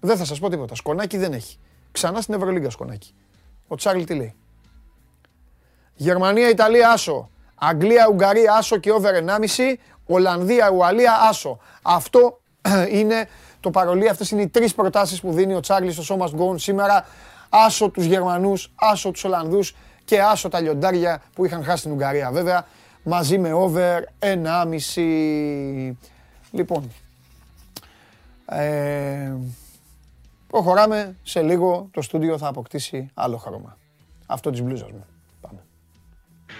[0.00, 0.74] Δεν θα σας πω τίποτα.
[0.74, 1.58] Σκονάκι δεν έχει.
[1.92, 3.14] Ξανά στην Ευρωλίγκα σκονάκι.
[3.66, 4.34] Ο Τσάρλι τι λέει.
[5.94, 7.30] Γερμανία, Ιταλία, άσο.
[7.54, 9.78] Αγγλία, Ουγγαρία, άσο και over 1,5.
[10.12, 11.58] Ολλανδία, Ουαλία, άσο.
[11.82, 12.40] Αυτό
[12.98, 13.28] είναι
[13.60, 14.08] το παρολί.
[14.08, 17.06] Αυτές είναι οι τρεις προτάσεις που δίνει ο Τσάρλι στο Σώμα Γκόν σήμερα.
[17.48, 22.30] Άσο τους Γερμανούς, άσο τους Ολλανδούς και άσο τα λιοντάρια που είχαν χάσει την Ουγγαρία
[22.30, 22.66] βέβαια.
[23.02, 25.96] Μαζί με over 1,5.
[26.50, 26.90] Λοιπόν,
[28.46, 29.32] ε,
[30.46, 31.88] προχωράμε σε λίγο.
[31.90, 33.76] Το στούντιο θα αποκτήσει άλλο χρώμα.
[34.26, 35.06] Αυτό της μπλούζας μου.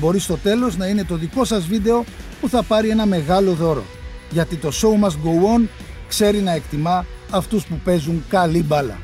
[0.00, 2.04] μπορεί στο τέλος να είναι το δικό σας βίντεο
[2.40, 3.84] που θα πάρει ένα μεγάλο δώρο.
[4.30, 5.68] Γιατί το show must go on
[6.08, 8.98] ξέρει να εκτιμά αυτούς που παίζουν καλή μπάλα.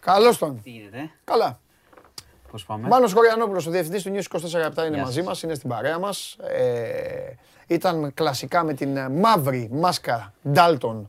[0.00, 0.60] Καλώς τον.
[0.62, 1.10] Τι γίνεται.
[1.24, 1.58] Καλά.
[2.50, 4.38] Πώς πάμε; Μάνος Χωριανόπουλος, ο διευθυντής του News
[4.80, 6.36] 24 είναι μαζί μας, είναι στην παρέα μας.
[6.40, 7.34] Ε,
[7.66, 11.02] ήταν κλασικά με την μαύρη μάσκα Dalton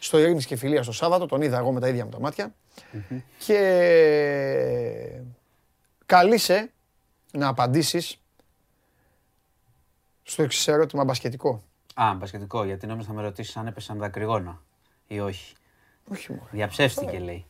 [0.00, 2.54] στο Ειρήνης και Φιλία στο Σάββατο, τον είδα εγώ με τα ίδια μου τα ματια
[3.38, 3.60] Και
[6.06, 6.70] καλείσαι
[7.32, 8.20] να απαντήσεις
[10.22, 11.62] στο εξής ερώτημα μπασκετικό.
[11.94, 14.62] Α, μπασκετικό, γιατί νόμιζα θα με ρωτήσεις αν έπεσαν δακρυγόνα
[15.06, 15.54] ή όχι.
[16.12, 16.48] Όχι μόνο.
[16.50, 17.46] Διαψεύστηκε λέει.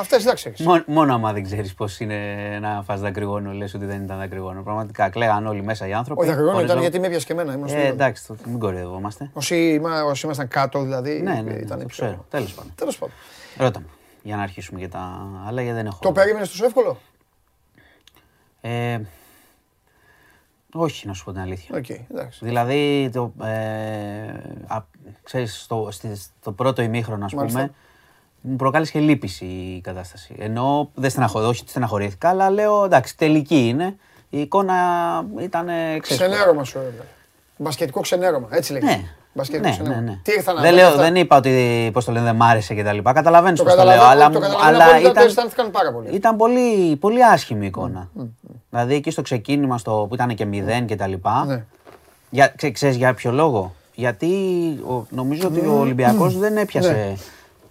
[0.00, 0.54] Αυτές εντάξει.
[0.58, 4.62] Μόνο, μόνο άμα δεν ξέρεις πώς είναι να φας δακρυγόνο, λες ότι δεν ήταν δακρυγόνο.
[4.62, 6.20] Πραγματικά κλαίγαν όλοι μέσα οι άνθρωποι.
[6.20, 7.58] Όχι, δακρυγόνο ήταν γιατί με έπιασε και εμένα.
[7.68, 9.30] Ε, εντάξει, το, μην κοροϊδευόμαστε.
[9.32, 11.20] Όσοι, όσοι ήμασταν κάτω, δηλαδή.
[11.20, 12.26] Ναι, ναι, ναι ήταν το ξέρω.
[12.30, 12.72] Τέλος πάντων.
[12.74, 13.14] Τέλος πάντων.
[13.56, 13.82] Ρώτα
[14.22, 15.98] για να αρχίσουμε για τα άλλα, γιατί δεν έχω.
[16.00, 16.98] Το περίμενες τόσο εύκολο;
[18.60, 19.00] Ε,
[20.72, 21.78] όχι, να σου πω την αλήθεια.
[21.78, 22.44] Okay, εντάξει.
[22.44, 24.28] Δηλαδή, το, ε,
[24.66, 24.84] α,
[25.22, 25.88] ξέρεις, στο,
[26.40, 27.72] στο πρώτο ημίχρονο, ας πούμε,
[28.40, 30.34] μου προκάλεσε λύπηση η κατάσταση.
[30.38, 33.96] Ενώ δεν στεναχωρήθηκα, όχι στεναχωρήθηκα, αλλά λέω εντάξει, τελική είναι.
[34.30, 34.74] Η εικόνα
[35.40, 35.68] ήταν.
[36.00, 37.02] Ξενέρωμα σου έλεγα.
[37.56, 38.92] Μπασκετικό ξενέρωμα, έτσι λέγεται.
[38.92, 39.02] Ναι.
[39.32, 40.00] Μπασκετικό ναι, ξενέρωμα.
[40.00, 40.20] Ναι, ναι.
[40.22, 42.82] Τι ήρθα να δεν, λέω, δεν είπα ότι πώς το λένε, δεν μ' άρεσε και
[42.82, 43.12] τα λοιπά.
[43.12, 44.02] Καταλαβαίνεις πώς το λέω.
[44.02, 46.08] Αλλά, το αλλά ήταν, πάρα πολύ.
[46.14, 48.08] Ήταν πολύ, πολύ άσχημη η εικόνα.
[48.16, 48.54] Mm, mm, mm.
[48.70, 51.44] Δηλαδή εκεί στο ξεκίνημα στο, που ήταν και μηδέν και τα λοιπά.
[51.46, 51.64] Ναι.
[52.30, 54.26] Για, ξέρεις για ποιο λόγο; Γιατί
[54.88, 57.16] ο, νομίζω ότι ο Ολυμπιακός δεν έπιασε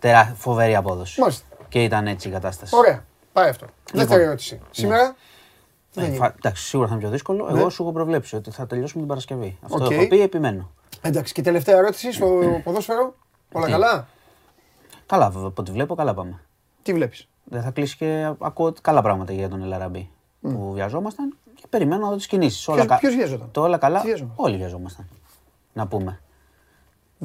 [0.01, 1.19] ναι τερά, φοβερή απόδοση.
[1.21, 1.45] Μάλιστα.
[1.69, 2.75] Και ήταν έτσι η κατάσταση.
[2.75, 3.05] Ωραία.
[3.33, 3.65] Πάει αυτό.
[3.65, 4.55] Λοιπόν, Δεύτερη ερώτηση.
[4.55, 4.67] Ναι.
[4.71, 5.15] Σήμερα.
[5.95, 7.49] Ε, εντάξει, σίγουρα θα είναι πιο δύσκολο.
[7.49, 7.59] Ναι.
[7.59, 9.57] Εγώ σου έχω προβλέψει ότι θα τελειώσουμε την Παρασκευή.
[9.61, 9.91] Αυτό okay.
[9.91, 10.71] έχω πει, επιμένω.
[11.01, 13.15] Εντάξει, και τελευταία ερώτηση στο ποδόσφαιρο.
[13.51, 14.07] Όλα καλά;
[15.05, 15.47] Καλά, βέβαια.
[15.47, 16.39] Από ό,τι βλέπω, καλά πάμε.
[16.83, 20.09] Τι βλέπεις; Δεν θα κλείσει και ακούω καλά πράγματα για τον Ελαραμπή.
[20.43, 20.49] Mm.
[20.51, 22.65] Που βιαζόμασταν και περιμένω να δω τις κινήσεις.
[22.99, 24.03] Ποιο βιαζόταν; Το όλα καλά.
[24.35, 25.07] Όλοι βιαζόμασταν.
[25.73, 26.19] Να πούμε.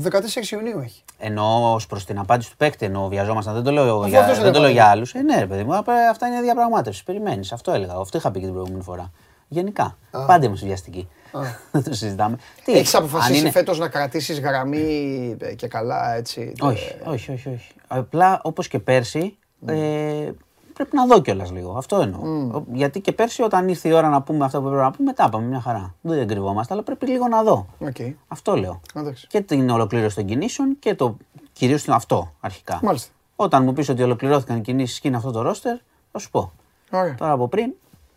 [0.03, 1.03] 14 Ιουνίου έχει.
[1.18, 4.61] Ενώ ως προς την απάντηση του παίκτη, ενώ βιαζόμασταν, δεν το λέω, για, δεν το
[4.61, 5.14] λέω για άλλους.
[5.14, 5.74] Ε, ναι, ρε παιδί μου,
[6.11, 7.05] αυτά είναι διαπραγμάτευση.
[7.05, 7.53] Περιμένεις.
[7.53, 7.95] Αυτό έλεγα.
[7.95, 9.11] Αυτό είχα πει και την προηγούμενη φορά.
[9.49, 9.97] Γενικά.
[10.11, 10.24] Α.
[10.24, 11.09] Πάντα είμαι βιαστική.
[11.72, 12.36] δεν το συζητάμε.
[12.64, 13.51] Έχεις αποφασίσει είναι...
[13.51, 16.53] φέτος να κρατήσεις γραμμή και καλά έτσι.
[16.61, 17.49] Όχι, όχι, όχι.
[17.49, 17.72] όχι.
[17.86, 19.36] Απλά όπως και πέρσι,
[19.66, 20.30] ε,
[20.73, 21.73] πρέπει να δω κιόλας λίγο.
[21.77, 22.20] Αυτό εννοώ.
[22.25, 22.62] Mm.
[22.73, 25.29] Γιατί και πέρσι, όταν ήρθε η ώρα να πούμε αυτό που πρέπει να πούμε, μετά
[25.29, 25.95] πάμε μια χαρά.
[26.01, 27.66] Δεν κρυβόμαστε, αλλά πρέπει λίγο να δω.
[27.85, 28.14] Okay.
[28.29, 28.81] Αυτό λέω.
[28.95, 29.27] Εντάξει.
[29.27, 31.16] Και την ολοκλήρωση των κινήσεων και το
[31.53, 32.81] κυρίως αυτό αρχικά.
[32.83, 33.12] Μάλιστα.
[33.37, 35.77] Όταν μου πεις ότι ολοκληρώθηκαν οι κινήσεις και είναι αυτό το ρόστερ,
[36.12, 36.53] θα σου πω.
[36.91, 37.14] Ωραία.
[37.14, 37.73] Τώρα από πριν,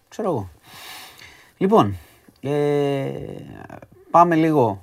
[0.08, 0.50] ξέρω εγώ.
[1.58, 1.96] Λοιπόν,
[2.42, 3.10] ε,
[4.12, 4.82] πάμε λίγο.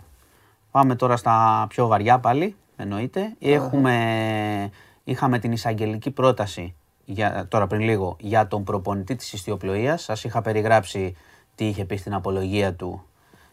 [0.71, 3.33] Πάμε τώρα στα πιο βαριά πάλι, εννοείται.
[3.41, 4.71] Έχουμε,
[5.05, 6.75] είχαμε την εισαγγελική πρόταση
[7.13, 10.03] για, τώρα πριν λίγο για τον προπονητή της ιστιοπλοείας.
[10.03, 11.17] Σας είχα περιγράψει
[11.55, 13.05] τι είχε πει στην απολογία του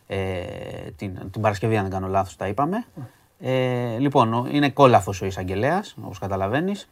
[0.07, 0.41] ε,
[0.95, 2.86] την, την Παρασκευή, αν δεν κάνω λάθος, τα είπαμε.
[3.39, 6.89] Ε, λοιπόν, είναι κόλαφος ο εισαγγελέας, όπως καταλαβαίνεις.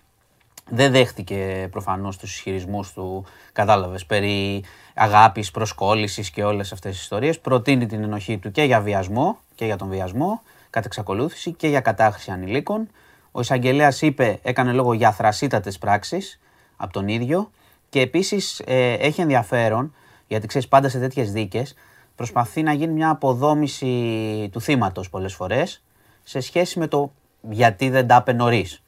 [0.70, 4.64] Δεν δέχτηκε προφανώς τους ισχυρισμούς του, κατάλαβες, περί
[4.94, 7.40] αγάπης, προσκόλλησης και όλες αυτές τις ιστορίες.
[7.40, 11.80] Προτείνει την ενοχή του και για βιασμό και για τον βιασμό, κατά εξακολούθηση και για
[11.80, 12.88] κατάχρηση ανηλίκων.
[13.32, 16.40] Ο εισαγγελέας είπε, έκανε λόγο για θρασίτατες πράξεις
[16.78, 17.52] από τον ίδιο.
[17.90, 19.94] Και επίσης ε, έχει ενδιαφέρον,
[20.28, 21.76] γιατί ξέρεις πάντα σε τέτοιες δίκες,
[22.16, 25.84] προσπαθεί να γίνει μια αποδόμηση του θύματος πολλές φορές
[26.24, 27.12] σε σχέση με το
[27.50, 28.82] γιατί δεν τα είπε νωρίς.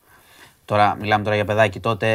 [0.65, 1.79] Τώρα, μιλάμε τώρα για παιδάκι.
[1.79, 2.07] Τότε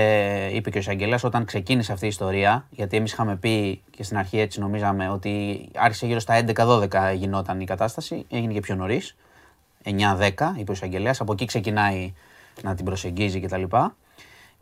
[0.52, 4.16] είπε και ο Εισαγγελέας όταν ξεκίνησε αυτή η ιστορία, γιατί εμείς είχαμε πει και στην
[4.16, 9.16] αρχή έτσι νομίζαμε ότι άρχισε γύρω στα 11-12 γινόταν η κατάσταση, έγινε και πιο νωρίς.
[9.84, 9.90] 9-10,
[10.56, 11.20] είπε ο Εισαγγελέας.
[11.20, 12.12] Από εκεί ξεκινάει
[12.62, 13.62] να την προσεγγίζει κτλ.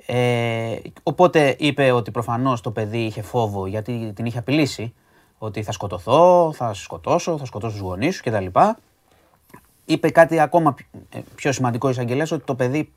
[0.07, 4.95] Ε, οπότε είπε ότι προφανώς το παιδί είχε φόβο γιατί την είχε απειλήσει
[5.39, 8.47] ότι θα σκοτωθώ, θα σκοτώσω, θα σκοτώσω τους γονείς σου κτλ.
[9.85, 10.75] Είπε κάτι ακόμα
[11.11, 12.93] ε, πιο σημαντικό εισαγγελέας ότι το παιδί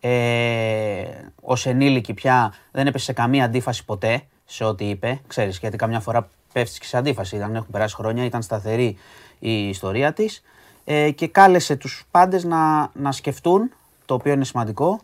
[0.00, 1.04] ε,
[1.42, 5.20] ως ενήλικη πια δεν έπεσε σε καμία αντίφαση ποτέ σε ό,τι είπε.
[5.26, 7.36] Ξέρεις, γιατί καμιά φορά πέφτεις και σε αντίφαση.
[7.36, 8.96] Ήταν, έχουν περάσει χρόνια, ήταν σταθερή
[9.38, 10.42] η ιστορία της
[10.84, 13.72] ε, και κάλεσε τους πάντες να, να σκεφτούν,
[14.04, 15.00] το οποίο είναι σημαντικό,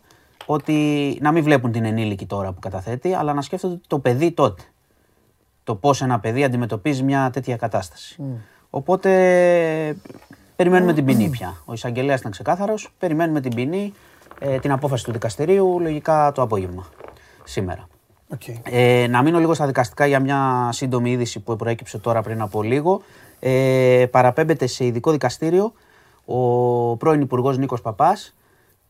[0.49, 4.63] ότι να μην βλέπουν την ενήλικη τώρα που καταθέτει, αλλά να σκέφτονται το παιδί τότε.
[5.63, 8.15] Το πώς ένα παιδί αντιμετωπίζει μια τέτοια κατάσταση.
[8.19, 8.23] Mm.
[8.69, 9.09] Οπότε
[10.55, 11.61] περιμένουμε την ποινή πια.
[11.65, 12.93] Ο εισαγγελέας ήταν ξεκάθαρος.
[12.99, 13.93] Περιμένουμε την ποινή,
[14.39, 16.87] ε, την απόφαση του δικαστηρίου, λογικά το απόγευμα.
[17.43, 17.87] Σήμερα.
[18.37, 18.55] Okay.
[18.63, 22.63] Ε, να μείνω λίγο στα δικαστικά για μια σύντομη είδηση που προέκυψε τώρα πριν από
[22.63, 23.01] λίγο.
[23.39, 25.73] Ε, παραπέμπεται σε ειδικό δικαστήριο
[26.25, 28.35] ο πρώην Υπουργός Νίκος Παπάς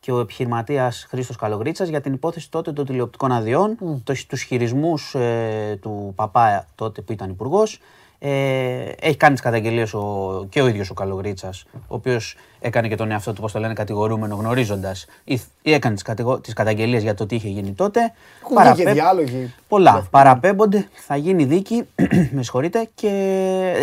[0.00, 4.14] και ο επιχειρηματίας Χρήστος Καλογρίτσας για την υπόθεση τότε των τηλεοπτικών αδειών, mm.
[4.26, 7.80] τους χειρισμούς ε, του Παπά τότε που ήταν υπουργός.
[8.20, 9.94] Ε, έχει κάνει τις καταγγελίες
[10.48, 13.74] και ο ίδιος ο Καλογρίτσας, ο οποίος έκανε και τον εαυτό του, πώς το λένε,
[13.74, 16.40] κατηγορούμενο γνωρίζοντας, ή, ή έκανε τις κατηγο...
[16.54, 18.00] καταγγελίες για το τι είχε γίνει τότε.
[18.42, 18.82] Έχουν Παραπέ...
[18.82, 19.54] και διάλογοι.
[19.68, 20.06] Πολλά.
[20.10, 21.84] Παραπέμπονται, θα γίνει δίκη,
[22.36, 23.08] με συγχωρείτε, και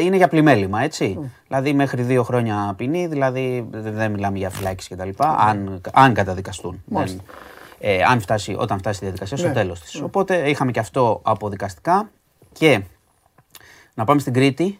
[0.02, 1.18] είναι για πλημέλημα, έτσι.
[1.20, 1.30] Mm.
[1.48, 5.10] Δηλαδή μέχρι δύο χρόνια ποινή, δηλαδή δεν μιλάμε για φυλάκιση κτλ.
[5.18, 5.36] Mm.
[5.38, 6.84] Αν, αν καταδικαστούν.
[6.86, 7.22] Δεν,
[7.80, 9.54] ε, αν φτάσει, όταν φτάσει η διαδικασία στο ναι.
[9.54, 10.00] τέλος της.
[10.00, 10.06] Mm.
[10.06, 12.10] Οπότε είχαμε και αυτό αποδικαστικά
[12.54, 12.82] και
[13.96, 14.80] να πάμε στην Κρήτη.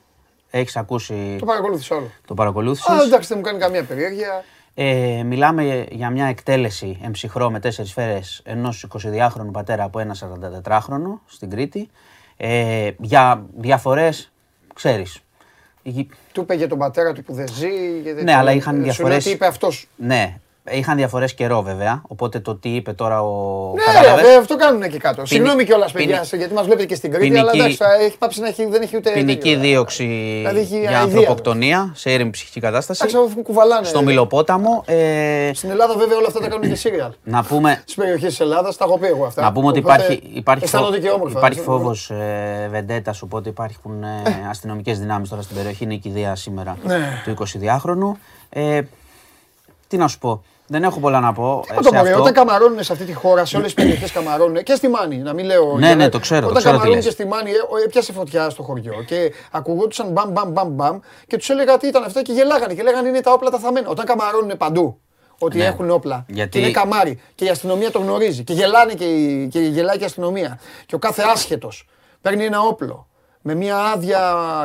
[0.50, 1.36] Έχεις ακούσει.
[1.40, 2.12] Το παρακολούθησε όλο.
[2.28, 2.96] Το παρακολούθησες.
[2.96, 4.44] Α, εντάξει, δεν μου κάνει καμία περιέργεια.
[4.74, 11.20] Ε, μιλάμε για μια εκτέλεση εμψυχρό με τέσσερις σφαίρες ενός 22χρονου πατέρα από ένα 44χρονο
[11.26, 11.90] στην Κρήτη.
[12.38, 14.32] Ε, για διαφορές,
[14.74, 15.20] ξέρεις.
[16.32, 17.70] Του είπε για τον πατέρα του που δεν ζει.
[18.24, 19.18] Ναι, αλλά είχαν διαφορέ.
[19.18, 19.88] Τι είπε αυτός.
[19.96, 20.40] Ναι,
[20.72, 22.02] Είχαν διαφορές καιρό βέβαια.
[22.08, 23.74] Οπότε το τι είπε τώρα ο.
[23.74, 25.16] Ναι, βέβαια, αυτό κάνουν εκεί κάτω.
[25.16, 25.28] Πινι...
[25.28, 27.42] Συγγνώμη κιόλας, παιδιά, γιατί μας βλέπετε και στην Κρήτη, Ποινική...
[27.42, 29.12] αλλά εντάξει, έχει πάψει να έχει, δεν έχει ούτε.
[29.12, 30.06] Ποινική δίωξη
[30.38, 33.06] δηλαδή, για ανθρωποκτονία σε ήρεμη ψυχική κατάσταση.
[33.08, 33.86] Εντάξει, κουβαλάνε.
[33.86, 34.84] Στο Μιλοπόταμο.
[34.86, 35.52] Ε...
[35.54, 37.12] Στην Ελλάδα, βέβαια, όλα αυτά τα κάνουν και σύριαλ.
[37.24, 37.80] Να πούμε.
[37.82, 39.42] Στις περιοχές της Ελλάδας, τα έχω πει εγώ αυτά.
[39.42, 40.90] Να πούμε ότι υπάρχει, υπάρχει, φο...
[41.30, 44.50] υπάρχει φόβος ε, βεντέτας, οπότε υπάρχουν ε, ε.
[44.50, 45.84] αστυνομικές δυνάμεις τώρα στην περιοχή.
[45.84, 47.22] Είναι η κηδεία σήμερα ναι.
[47.26, 48.20] του 22χρονου.
[48.50, 48.82] Ε,
[49.88, 50.44] τι να σου πω.
[50.68, 51.64] Δεν έχω πολλά να πω.
[51.70, 52.20] Ε, το αυτό.
[52.20, 55.34] Όταν καμαρώνουν σε αυτή τη χώρα, σε όλες τις περιοχές καμαρώνουν και στη Μάνη, να
[55.34, 55.78] μην λέω.
[55.78, 56.48] Ναι, ναι, το ξέρω.
[56.48, 60.70] Όταν καμαρώνουν και στη Μάνη, ε, έπιασε φωτιά στο χωριό και ακουγόντουσαν μπαμ, μπαμ, μπαμ,
[60.70, 62.74] μπαμ και τους έλεγα τι ήταν αυτά και γελάγανε.
[62.74, 63.90] Και λέγανε είναι τα όπλα τα θαμμένα.
[63.90, 65.00] Όταν καμαρώνουν παντού
[65.40, 65.66] ότι ναι.
[65.66, 66.26] έχουν όπλα.
[66.28, 66.50] Γιατί...
[66.50, 68.44] Και είναι καμάρι και η αστυνομία το γνωρίζει.
[68.44, 70.60] Και γελάνε και, η, και γελάει και η αστυνομία.
[70.86, 71.88] Και ο κάθε άσχετος
[72.22, 73.08] παίρνει ένα όπλο
[73.42, 74.22] με μια άδεια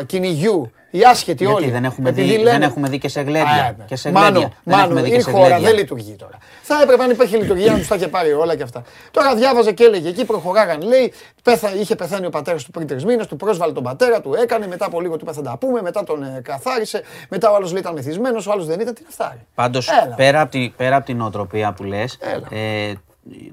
[0.06, 1.70] κυνηγιού οι άσχετοι Γιατί όλοι.
[1.70, 2.50] Δεν έχουμε, δει, λένε...
[2.50, 3.74] δεν έχουμε δει και σε γλέντια.
[3.78, 3.84] Ναι.
[3.84, 6.38] Και σε μάνο, μάνο, η χώρα δεν λειτουργεί τώρα.
[6.62, 8.82] Θα έπρεπε αν υπάρχει λειτουργία να τους τα είχε πάρει όλα και αυτά.
[9.10, 10.82] Τώρα διάβαζε και έλεγε εκεί προχωράγαν.
[10.82, 11.12] Λέει,
[11.42, 14.66] πέθα, είχε πεθάνει ο πατέρας του πριν τρεις μήνες, του πρόσβαλε τον πατέρα του, έκανε.
[14.66, 17.02] Μετά από λίγο του είπε θα τα πούμε, μετά τον ε, καθάρισε.
[17.28, 18.94] Μετά ο άλλος λέει ήταν μεθυσμένος, ο άλλος δεν ήταν.
[18.94, 19.46] Τι να φτάρει.
[19.54, 22.18] Πάντως πέρα, από τη, πέρα από την οτροπία που λες,
[22.50, 22.92] ε,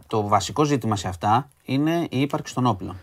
[0.07, 2.97] το βασικό ζήτημα σε αυτά είναι η ύπαρξη των όπλων.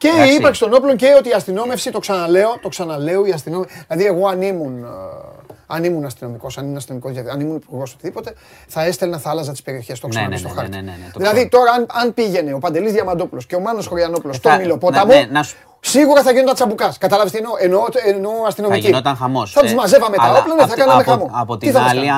[0.00, 3.84] Και η ύπαρξη των όπλων και ότι η αστυνόμευση, το ξαναλέω, το ξαναλέω, η αστυνόμευση.
[3.88, 4.86] Δηλαδή, εγώ αν ήμουν, ε,
[5.66, 8.34] αν ήμουν αστυνομικός, αν ήμουν αστυνομικός, αν ήμουν υπουργός οτιδήποτε,
[8.66, 10.00] θα έστελνα, θα άλλαζα τις περιοχές.
[10.00, 10.76] Το ξαναλέω ναι, ναι, στο χάρτη.
[10.76, 14.36] Ναι, ναι, ναι, δηλαδή, τώρα αν, αν πήγαινε ο Παντελής Διαμαντόπουλος και ο Μάνος Χωριανόπουλος
[14.36, 15.12] στο Μιλοπόταμο,
[15.80, 16.98] Σίγουρα θα γίνονταν τσαμπουκάς.
[16.98, 18.80] Κατάλαβε τι εννοώ; Εννοώ, εννοώ αστυνομική.
[18.80, 19.52] Θα γινόταν χαμός.
[19.52, 21.30] Θα τους μαζεύαμε τα όπλα, θα κάναμε χαμό.
[21.32, 22.10] Από την άλλη,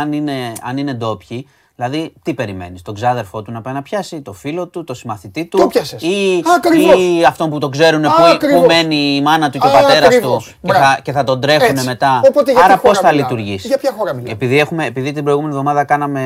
[0.62, 1.48] αν είναι ντόπιοι,
[1.84, 5.44] Δηλαδή, τι περιμένεις, τον ξάδερφό του να πάει να πιάσει, το φίλο του, το συμμαθητή
[5.44, 5.58] του.
[5.58, 6.02] Το πιάσες.
[6.02, 10.18] Ή, ή αυτόν που τον ξέρουν που, που, μένει η μάνα του και ο πατέρας
[10.18, 12.20] του και θα, και θα τον τρέχουν μετά.
[12.24, 15.84] Οπότε, Άρα, πώς θα λειτουργήσεις; Για ποια χώρα μιλάμε; Επειδή, έχουμε, επειδή την προηγούμενη εβδομάδα
[15.84, 16.20] κάναμε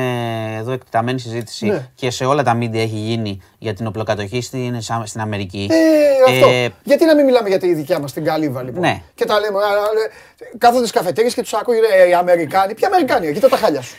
[0.59, 1.87] εδώ εκτεταμένη συζήτηση ναι.
[1.95, 5.67] και σε όλα τα μίντια έχει γίνει για την οπλοκατοχή στην, στην Αμερική.
[5.71, 6.47] Ε, αυτό.
[6.47, 9.01] Ε, Γιατί να μην μιλάμε για τη δικιά μας την Καλύβα λοιπόν; Ναι.
[9.15, 9.59] Και τα λέμε,
[10.57, 11.77] κάθονται στις καφετέρειες και τους ακούει
[12.09, 12.73] οι Αμερικάνοι.
[12.73, 13.95] Ποια Αμερικάνοι, κοίτα τα χάλια σου.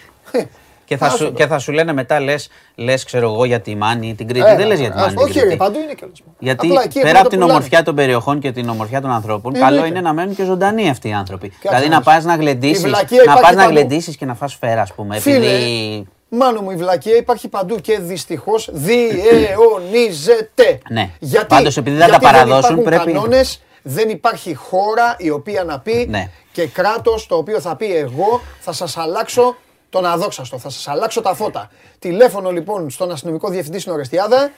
[0.88, 4.14] Και θα, σου, και θα σου λένε μετά, λες, λες, ξέρω εγώ, για τη Μάνη,
[4.14, 4.54] την Κρήτη.
[4.56, 5.14] δεν λες για τη Μάνη.
[5.16, 6.12] Όχι, ρε, παντού είναι κιόλα.
[6.38, 6.68] Γιατί
[7.00, 10.34] πέρα από την ομορφιά των περιοχών και την ομορφιά των ανθρώπων, καλό είναι να μένουν
[10.34, 11.52] και ζωντανοί αυτοί οι άνθρωποι.
[11.60, 12.92] Δηλαδή να πας να γλεντήσεις
[13.26, 15.16] να πας να γλεντήσεις και να φας φέρα, ας πούμε.
[15.16, 16.08] Επειδή...
[16.28, 20.78] Μάνο μου, η βλακία υπάρχει παντού και δυστυχώς διαιωνίζεται.
[20.90, 21.10] Ναι.
[21.18, 23.12] Γιατί, Πάντως, επειδή δεν τα παραδώσουν, πρέπει.
[23.12, 26.30] Κανόνες, δεν υπάρχει χώρα η οποία να πει Ναι.
[26.52, 29.56] και κράτος το οποίο θα πει εγώ θα σας αλλάξω
[29.90, 31.70] τον αδόξαστο, θα σας αλλάξω τα φώτα.
[31.98, 34.50] Τηλέφωνο λοιπόν στον αστυνομικό διευθυντή στην Ορεστιάδα,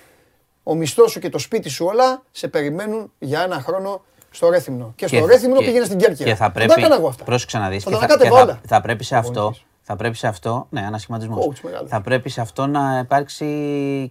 [0.62, 4.92] ο μισθός σου και το σπίτι σου όλα σε περιμένουν για ένα χρόνο στο Ρέθυμνο.
[4.96, 6.28] Και στο Ρέθυμνο πήγαινε στην Κέρκυρα.
[6.28, 6.68] Και θα Δεν πρέπει.
[6.68, 7.24] τα έκανα εγώ αυτά.
[7.24, 7.82] Πρόσεξε να δεις.
[7.84, 8.60] Θα Και, τα θα, ανακάτευα και θα, όλα.
[8.66, 9.40] θα πρέπει σε αυτό.
[9.40, 9.64] Αγωνιστής.
[9.82, 10.66] Θα πρέπει σε αυτό.
[10.70, 11.36] Ναι, ανασχηματισμό.
[11.48, 11.88] Coach μεγάλο.
[11.88, 13.46] Θα πρέπει σε αυτό να υπάρξει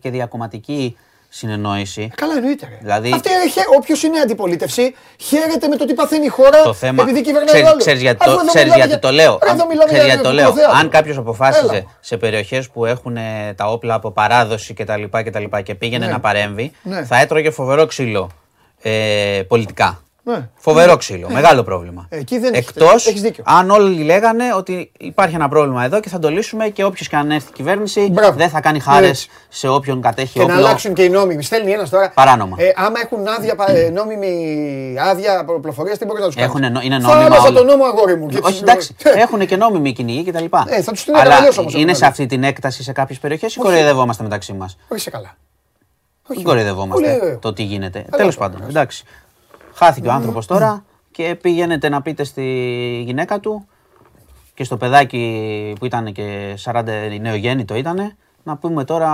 [0.02, 0.98] και διακομματική
[1.30, 2.12] συνεννόηση.
[2.16, 2.68] Καλά εννοείται.
[2.70, 2.78] Ρε.
[2.82, 3.30] Δηλαδή- Αυτή,
[3.78, 7.04] όποιος είναι αντιπολίτευση, χαίρεται με το τι παθαίνει η χώρα Το θέμα.
[7.04, 7.80] επειδή κυβερνάει ο Ξέρεις, άλλος.
[7.84, 9.40] ξέρεις γιατί, Αφού το, εδώ ξέρεις μιλάμε γιατί για- το λέω.
[9.44, 10.64] Ρε, Αν, εδώ μιλάμε ξέρεις για γιατί το ελληνικό λέω.
[10.64, 10.80] θέατρο.
[10.80, 11.84] Αν κάποιος αποφάσιζε Έλα.
[12.00, 15.04] σε περιοχές που έχουν ε, τα όπλα από παράδοση κτλ.
[15.24, 16.12] Και, τα λοιπά και πήγαινε Ναι.
[16.12, 17.04] να παρέμβει, Ναι.
[17.06, 18.30] θα έτρωγε φοβερό ξύλο
[18.82, 20.04] ε, πολιτικά.
[20.30, 20.50] Ναι.
[20.56, 21.30] Φοβερό ξύλο.
[21.30, 22.06] Μεγάλο πρόβλημα.
[22.10, 23.44] Εκεί δεν έχεις- Εκτός έχεις δίκιο.
[23.48, 27.16] αν όλοι λέγανε ότι υπάρχει ένα πρόβλημα εδώ και θα το λύσουμε και όποιος και
[27.16, 28.38] αν έρθει η κυβέρνηση Μπράβο.
[28.38, 29.30] δεν θα κάνει χάρες Έτσι.
[29.50, 30.58] σε όποιον κατέχει Και να όπλο.
[30.58, 31.44] αλλάξουν και οι νόμιμοι.
[31.44, 32.12] Στέλνει ένας τώρα.
[32.14, 32.56] Παράνομα.
[32.60, 36.48] Ε, άμα έχουν άδεια, πα- ε, νόμιμη άδεια πληροφορίας, τι μπορεί να τους κάνει.
[36.48, 37.56] Έχουνε νο- είναι Θα νόμιμα άλλαζα όλοι.
[37.56, 38.28] τον νόμο αγόρι μου.
[38.28, 38.96] και Όχι, τους- εντάξει.
[39.04, 40.44] Ε, Έχουν και νόμιμη κυνηγή κτλ.
[40.68, 42.92] Ε, θα τους την έκανα Αλλά αλλιώς όμως, είναι εγώ σε αυτή την έκταση σε
[42.92, 45.36] κάποιες περιοχές ή κοροϊδευόμαστε μεταξύ μας; Όχι σε καλά.
[46.28, 47.38] Δεν Πολύ κοροϊδευόμαστε ωραίο.
[47.38, 48.00] το τι γίνεται.
[48.00, 48.76] Καλά Τέλος το πάντων, έκανες.
[48.76, 49.04] εντάξει.
[49.80, 52.44] Χάθηκε ο άνθρωπος τώρα και πήγαινετε να πείτε στη
[53.06, 53.68] γυναίκα του
[54.54, 56.84] και στο παιδάκι που ήταν και 40
[57.22, 59.12] νεογέννητο ήταν, να πούμε τώρα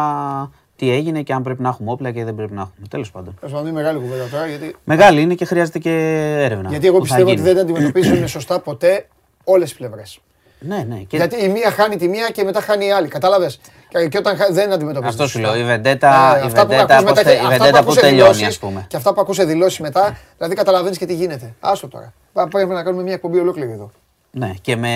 [0.76, 2.88] τι έγινε και αν πρέπει να έχουμε όπλα και δεν πρέπει να έχουμε.
[2.89, 3.38] Τέλος πάντων.
[3.41, 5.91] Θα σου πω μεγάλη κουβέντα τώρα γιατί, Μεγάλη είναι και χρειάζεται και
[6.39, 6.70] έρευνα.
[6.70, 7.53] γιατί εγώ που θα πιστεύω ότι γίνει.
[7.53, 9.07] δεν αντιμετωπίζουν σωστά ποτέ
[9.43, 10.20] όλες τις πλευρές.
[10.60, 10.95] Ναι, ναι.
[10.95, 13.08] Και Γιατί η μία χάνει τη μία και μετά χάνει η άλλη.
[13.08, 15.14] Κατάλαβες; Και, και όταν χα- δεν αντιμετωπίζεις.
[15.16, 15.56] Αυτό σου λέω.
[15.56, 17.78] Η βεντέτα, η αυτά που βεντέτα, ακούς πώς μετά τε- και- η αυτά βεντέτα που
[17.84, 18.86] ακούς σε τελειώνει, δηλώσεις ας πούμε.
[18.88, 21.53] Και αυτά που ακούσε δηλώσει μετά, δηλαδή καταλαβαίνεις και τι γίνεται.
[21.60, 22.14] Άστο τώρα.
[22.34, 23.91] Πα- Πρέπει να κάνουμε μια εκπομπή ολόκληρη εδώ.
[24.38, 24.89] Ναι, και με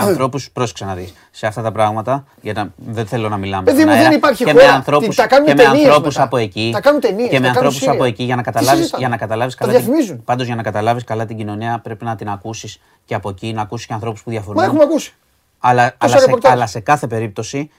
[0.00, 3.62] ανθρώπους, πρόσεξε να δεις σε αυτά τα πράγματα, γιατί να- δεν θέλω να μιλάμε.
[3.64, 4.66] Παιδί στον μου, δεν αέρα, υπάρχει και χώρα.
[4.66, 6.22] με ανθρώπους, Τα κάνουν και με ταινίες ανθρώπους μετά.
[6.22, 6.70] από εκεί.
[6.72, 7.92] Τα κάνουν ταινίες, και με τα κάνουν ανθρώπους σύρια.
[7.92, 9.76] από εκεί για να Τι καταλάβεις, συζητάμε; για να καταλάβεις Τα καλά.
[9.78, 10.24] την- διαφημίζουν.
[10.24, 13.62] Πάντως για να καταλάβεις καλά την κοινωνία πρέπει να την ακούσεις και από εκεί, να
[13.62, 14.56] ακούσεις και ανθρώπους που διαφωνούν.
[14.60, 15.14] Μα έχουμε ακούσει.
[15.58, 16.52] Αλλά, Τόσα αλλά, σε, ρεπορτάζ.
[16.52, 17.70] αλλά σε κάθε περίπτωση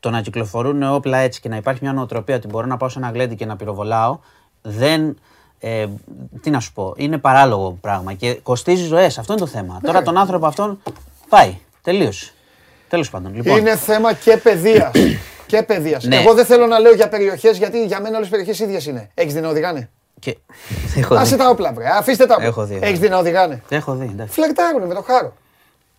[0.00, 2.98] το να κυκλοφορούν όπλα έτσι και να υπάρχει μια νοοτροπία ότι μπορώ να πάω σε
[2.98, 4.18] ένα γλέντι και να πυροβολάω,
[4.62, 5.18] δεν.
[5.58, 5.86] Ε,
[6.42, 9.18] τι να σου πω, είναι παράλογο πράγμα και κοστίζει ζωές.
[9.18, 9.80] Αυτό είναι το θέμα.
[9.82, 10.82] Τώρα τον άνθρωπο αυτόν
[11.28, 11.58] πάει.
[11.82, 12.30] Τελείωσε.
[12.88, 13.34] Τέλος πάντων.
[13.34, 14.90] Λοιπόν, Είναι θέμα και παιδείας.
[15.46, 16.04] και παιδείας.
[16.04, 16.16] Ναι.
[16.16, 19.10] Εγώ δεν θέλω να λέω για περιοχές γιατί για μένα όλες οι περιοχές ίδιες είναι.
[19.14, 20.36] Έχεις δει να οδηγάνε; και...
[20.98, 21.42] έχω, Άσε δει.
[21.42, 21.84] τα όπλα, βρε.
[21.98, 22.46] Αφήστε τα όπλα.
[22.46, 23.06] Έχω δει, έχω Έχεις δει.
[23.06, 24.04] δει να οδηγάνε; έχω δει.
[24.12, 24.32] εντάξει.
[24.34, 25.32] Φλερτάρουν με το χάρο.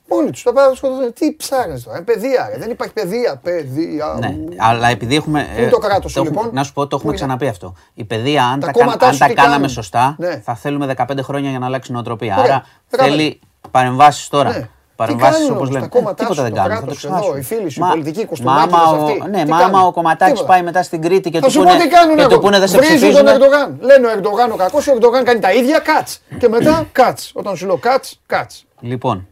[0.10, 0.44] Μόνοι τους.
[0.44, 1.14] Το πάρουν σκοτώσουν.
[1.14, 1.98] Τι ψάχνει τώρα.
[1.98, 2.58] Ε, παιδεία, ρε.
[2.58, 3.40] Δεν υπάρχει παιδεία.
[3.44, 4.18] Παιδεία.
[4.20, 4.48] Ναι, ου.
[4.58, 5.48] αλλά επειδή έχουμε.
[5.58, 7.74] είναι το κράτος σου, έχουμε- λοιπόν; Να σου πω, το έχουμε Πού είναι; ξαναπεί αυτό.
[7.94, 10.42] Η παιδεία, αν Τα τα, κάν- κόμματά αν σου τα τι κάναμε κάνουν; σωστά, Ναι.
[10.46, 12.36] θα θέλουμε 15 χρόνια για να αλλάξει η νοοτροπία.
[12.38, 13.04] Ωραία, Άρα 15.
[13.10, 13.40] θέλει
[13.72, 14.50] παρεμβάσεις τώρα.
[14.50, 14.70] Ναι.
[14.96, 15.88] Παρεμβάσεις Τι κάνουν όπως όμως, λέμε.
[15.88, 16.72] τα κόμματά τίποτα σου, δεν το κάνουν.
[16.72, 17.28] Θα το κράτος ξεχάσουμε.
[17.30, 19.50] εδώ, οι φίλοι σου, οι Μα- πολιτικοί, οι μα κουστούμάκιδες άμα ο- αυτοί, Ναι, τι
[19.50, 20.48] μα άμα κάνουν; ο Κομματάκη Τίποτα.
[20.52, 22.30] πάει μετά στην Κρήτη και Θα του σου πω πούνε τι κάνουν και εδώ.
[22.36, 23.28] του πούνε δεν σε Βρίζουν τον ψηφίζουν.
[23.28, 23.78] Ερντογάν.
[23.82, 26.22] Λένε ο Ερντογάν ο κακός, ο Ερντογάν κάνει τα ίδια, κάτς.
[26.40, 27.32] Και μετά κάτς.
[27.36, 28.66] Όταν σου λέω κάτς, κάτς.
[28.80, 29.28] Λοιπόν,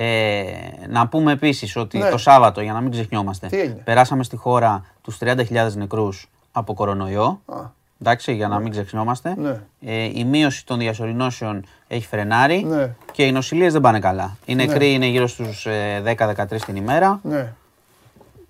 [0.00, 0.44] ε,
[0.88, 2.10] να πούμε επίσης ότι Ναι.
[2.10, 6.74] το Σάββατο, για να μην ξεχνιόμαστε, Τι έγινε; περάσαμε στη χώρα τους 30.000 νεκρούς από
[6.74, 7.40] κορονοϊό.
[7.46, 7.56] Α.
[8.02, 9.34] Εντάξει, για να μην ξεχνιόμαστε.
[9.38, 9.60] Ναι.
[9.80, 12.94] Ε, η μείωση των διασωληνώσεων έχει φρενάρει Ναι.
[13.12, 14.36] και οι νοσηλίε δεν πάνε καλά.
[14.44, 15.66] Οι νεκροί είναι γύρω στους
[16.04, 17.20] 10-13 την ημέρα.
[17.22, 17.52] Ναι.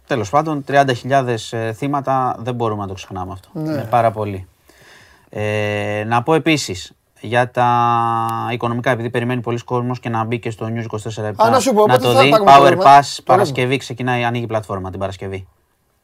[0.06, 3.48] Τέλος πάντων, 30.000 ε, θύματα δεν μπορούμε να το ξεχνάμε αυτό.
[3.52, 3.72] Ναι.
[3.72, 4.46] Είναι πάρα πολύ.
[5.30, 10.50] Ε, να πω επίσης για τα οικονομικά, επειδή περιμένει πολλοί κόσμος και να μπει και
[10.50, 10.84] στο News
[11.18, 12.28] 24 Α, να σου πω, πότε το θα δει.
[12.30, 15.46] πάρουμε το Power ρεύμα; Pass Το Παρασκευή ξεκινάει, ανοίγει η πλατφόρμα την Παρασκευή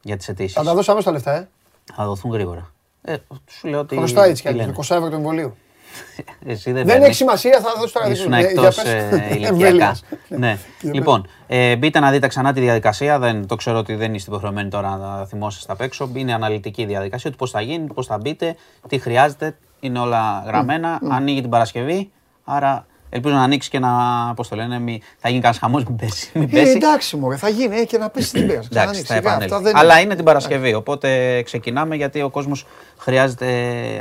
[0.01, 0.53] για τις αιτήσεις.
[0.53, 1.47] Θα τα δώσω αμέσως τα λεφτά, ε.
[1.95, 2.71] Θα δοθούν γρήγορα.
[3.01, 3.15] Ε,
[3.49, 3.95] σου λέω ότι.
[3.97, 4.65] Χρωστάει έτσι κι τι αλλιώς.
[4.65, 4.77] λένε.
[4.89, 5.55] 20 ευρώ του εμβολίου.
[6.45, 7.05] Εσύ δεν, Δεν παίρνεις.
[7.05, 8.37] έχει σημασία, θα δώσω τώρα Ήσουν δίπλα.
[8.37, 9.29] Ε, εκτός για πες.
[9.29, 9.47] ηλικιακά.
[9.47, 10.03] Εμβέλειας.
[10.27, 10.57] ναι.
[10.81, 13.19] Για Λοιπόν, ε, μπείτε να δείτε ξανά τη διαδικασία.
[13.19, 16.09] Δεν, το ξέρω ότι δεν είστε υποχρεωμένοι τώρα να θυμόσαστε απ' έξω.
[16.13, 18.55] Είναι αναλυτική η διαδικασία του πώς θα γίνει, πώς θα μπείτε,
[18.87, 19.57] τι χρειάζεται.
[19.85, 20.99] Είναι όλα γραμμένα.
[21.09, 22.11] Ανοίγει την Παρασκευή.
[22.43, 23.89] Άρα ελπίζω να ανοίξει και να.
[24.35, 26.29] Πώς το λένε, μη, θα γίνει κανένας χαμός, μην πέσει.
[26.33, 26.71] Μην Ε, πέσει.
[26.71, 28.67] εντάξει, μωρέ, θα γίνει ε, και να πέσει την πέραση.
[28.71, 29.71] Εντάξει, θα επανέλθει.
[29.73, 32.65] Αλλά είναι την Παρασκευή, οπότε ξεκινάμε γιατί ο κόσμος
[32.97, 33.47] χρειάζεται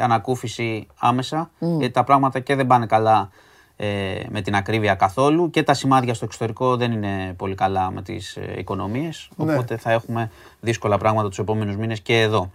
[0.03, 3.30] ανακούφιση άμεσα, γιατί τα πράγματα και δεν πάνε καλά
[3.76, 3.87] ε,
[4.28, 8.37] με την ακρίβεια καθόλου και τα σημάδια στο εξωτερικό δεν είναι πολύ καλά με τις
[8.37, 9.53] ε, οικονομίες, Ναι.
[9.53, 10.30] οπότε θα έχουμε
[10.61, 12.51] δύσκολα πράγματα τους επόμενους μήνες και εδώ.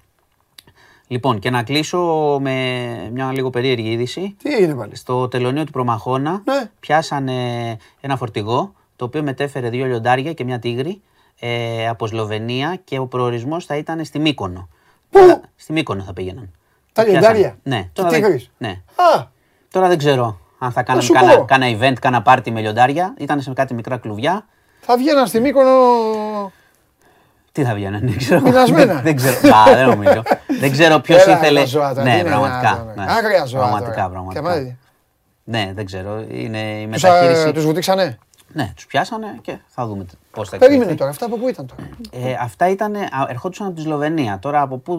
[1.12, 4.36] Λοιπόν, και να κλείσω με μια λίγο περίεργη είδηση.
[4.44, 6.70] Τι έγινε πάλι; Στο τελωνίο του Προμαχώνα Ναι.
[6.80, 11.02] πιάσανε ένα φορτηγό το οποίο μετέφερε δύο λιοντάρια και μια τίγρη
[11.40, 14.70] ε, από Σλοβενία και ο προορισμός θα ήταν στη Μύκονο.
[15.10, 16.52] Πού; Τώρα- Στη Μύκονο θα πήγαιναν.
[16.94, 17.20] Τα πιάσανε.
[17.20, 17.82] λιοντάρια; Ναι.
[17.82, 18.70] Και Τώρα δεν, τίγρης; ναι.
[18.96, 19.28] Α,
[19.72, 21.46] Τώρα δεν ξέρω αν θα κάναμε σου κάνα, πω.
[21.46, 23.14] κάνα event, κάνα πάρτι με λιοντάρια.
[23.18, 24.46] Ήταν σε κάτι μικρά κλουβιά.
[24.80, 25.70] θα βγαίναν στη Μύκονο.
[27.52, 28.42] Τι θα βγαίνανε, δεν ξέρω.
[28.42, 29.02] Πεινασμένα.
[29.02, 29.36] δεν ξέρω.
[29.50, 30.24] Μα, δεν νομίζω.
[30.60, 31.60] δεν ξέρω ποιος Έλα, ήθελε.
[31.60, 32.70] τα ζώα τώρα, τι ναι, είναι πραγματικά.
[32.70, 33.06] αυτά, ναι.
[33.12, 33.60] Άγρια ζώα.
[33.62, 34.10] Πραγματικά, τώρα.
[34.10, 34.40] πραγματικά.
[34.42, 34.78] Και πάλι,
[35.44, 36.26] Ναι, δεν ξέρω.
[36.30, 37.52] Είναι η μεταχείριση.
[37.52, 38.18] Τους βουτήξανε;
[38.54, 41.90] Ναι, τους πιάσανε και θα δούμε πώς θα Περίμενε τώρα, αυτά από πού ήταν τώρα;
[42.28, 42.96] Ε, αυτά ήταν,
[43.30, 44.40] ερχόντουσαν από τη Σλοβενία.
[44.40, 44.96] Τώρα από πού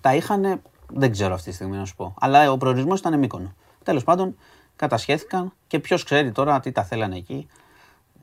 [0.00, 0.60] τα είχαν,
[0.92, 2.14] δεν ξέρω αυτή τη στιγμή να σου πω.
[2.20, 3.54] Αλλά ο προορισμός ήταν Μύκονο.
[3.82, 4.36] Τέλος πάντων,
[4.76, 7.48] κατασχέθηκαν και ποιος ξέρει τώρα τι τα θέλανε εκεί,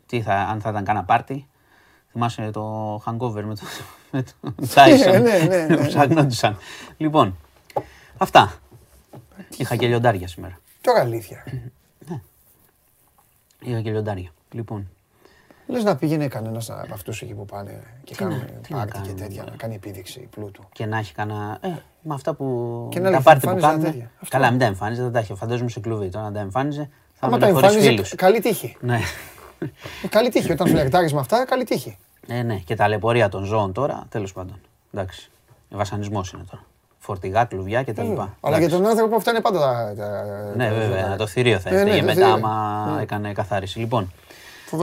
[0.05, 1.47] τι θα, αν θα ήταν κάνα πάρτι.
[2.15, 3.61] Θυμάσαι το hangover με το,
[4.11, 4.31] με το
[4.73, 5.21] Tyson.
[5.21, 6.55] ναι, ναι, ναι, ναι.
[6.97, 7.37] Λοιπόν,
[8.17, 8.53] αυτά.
[9.57, 10.59] Είχα και λιοντάρια σήμερα.
[10.81, 11.43] Τώρα αλήθεια.
[12.07, 12.21] Ναι.
[13.59, 14.29] Είχα και λιοντάρια.
[14.51, 14.89] Λοιπόν.
[15.67, 19.55] Λες να πήγαινε κανένας από αυτούς εκεί που πάνε και κάνουν πάρτι και τέτοια, να
[19.55, 20.63] κάνει επίδειξη πλούτου.
[20.71, 21.57] Και να έχει κανένα.
[21.61, 21.69] Ε,
[22.01, 22.87] με αυτά που.
[22.91, 24.09] Και να τα πάρτι που κάνουν.
[24.29, 25.35] Καλά, μην τα εμφάνιζε, δεν τα έχει.
[25.35, 26.09] Φαντάζομαι σε κλουβί.
[26.09, 26.89] Τώρα να τα εμφάνιζε.
[27.13, 28.15] Θα με τα εμφάνιζε.
[28.15, 28.77] Καλή τύχη.
[28.79, 28.99] Ναι.
[30.03, 30.51] Ε, καλή τύχη.
[30.51, 31.97] Όταν φλερτάρεις με αυτά, καλή τύχη.
[32.27, 34.59] Ε, ναι, και τα λεπορία των ζώων τώρα, τέλος πάντων.
[34.93, 35.29] Εντάξει.
[35.69, 36.63] Βασανισμός είναι τώρα
[37.05, 38.21] φορτηγά, κλουβιά κτλ.
[38.41, 39.59] Αλλά για τον άνθρωπο αυτά είναι πάντα
[39.97, 40.25] τα.
[40.55, 41.93] Ναι, βέβαια, το θηρίο θα είναι.
[41.93, 43.01] Για μετά, άμα ναι.
[43.01, 43.79] έκανε καθάριση.
[43.79, 44.11] Λοιπόν,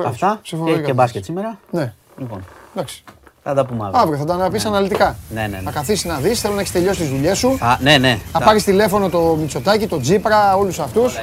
[0.07, 0.41] αυτά
[0.85, 1.59] και μπάσκετ σήμερα.
[1.71, 1.93] Ναι.
[2.19, 2.45] Λοιπόν.
[2.75, 3.05] Εντάξει.
[3.43, 4.01] Θα τα πούμε αύριο.
[4.01, 4.69] Αύριο θα τα αναπεί ναι.
[4.69, 5.17] αναλυτικά.
[5.31, 5.63] Ναι, ναι, ναι.
[5.63, 7.59] Θα καθίσεις να δεις, θέλω να έχεις τελειώσει τις δουλειές σου.
[7.81, 8.19] ναι, ναι.
[8.33, 11.19] Θα πάρεις τηλέφωνο το Μητσοτάκι, το Τζίπρα, όλους αυτούς.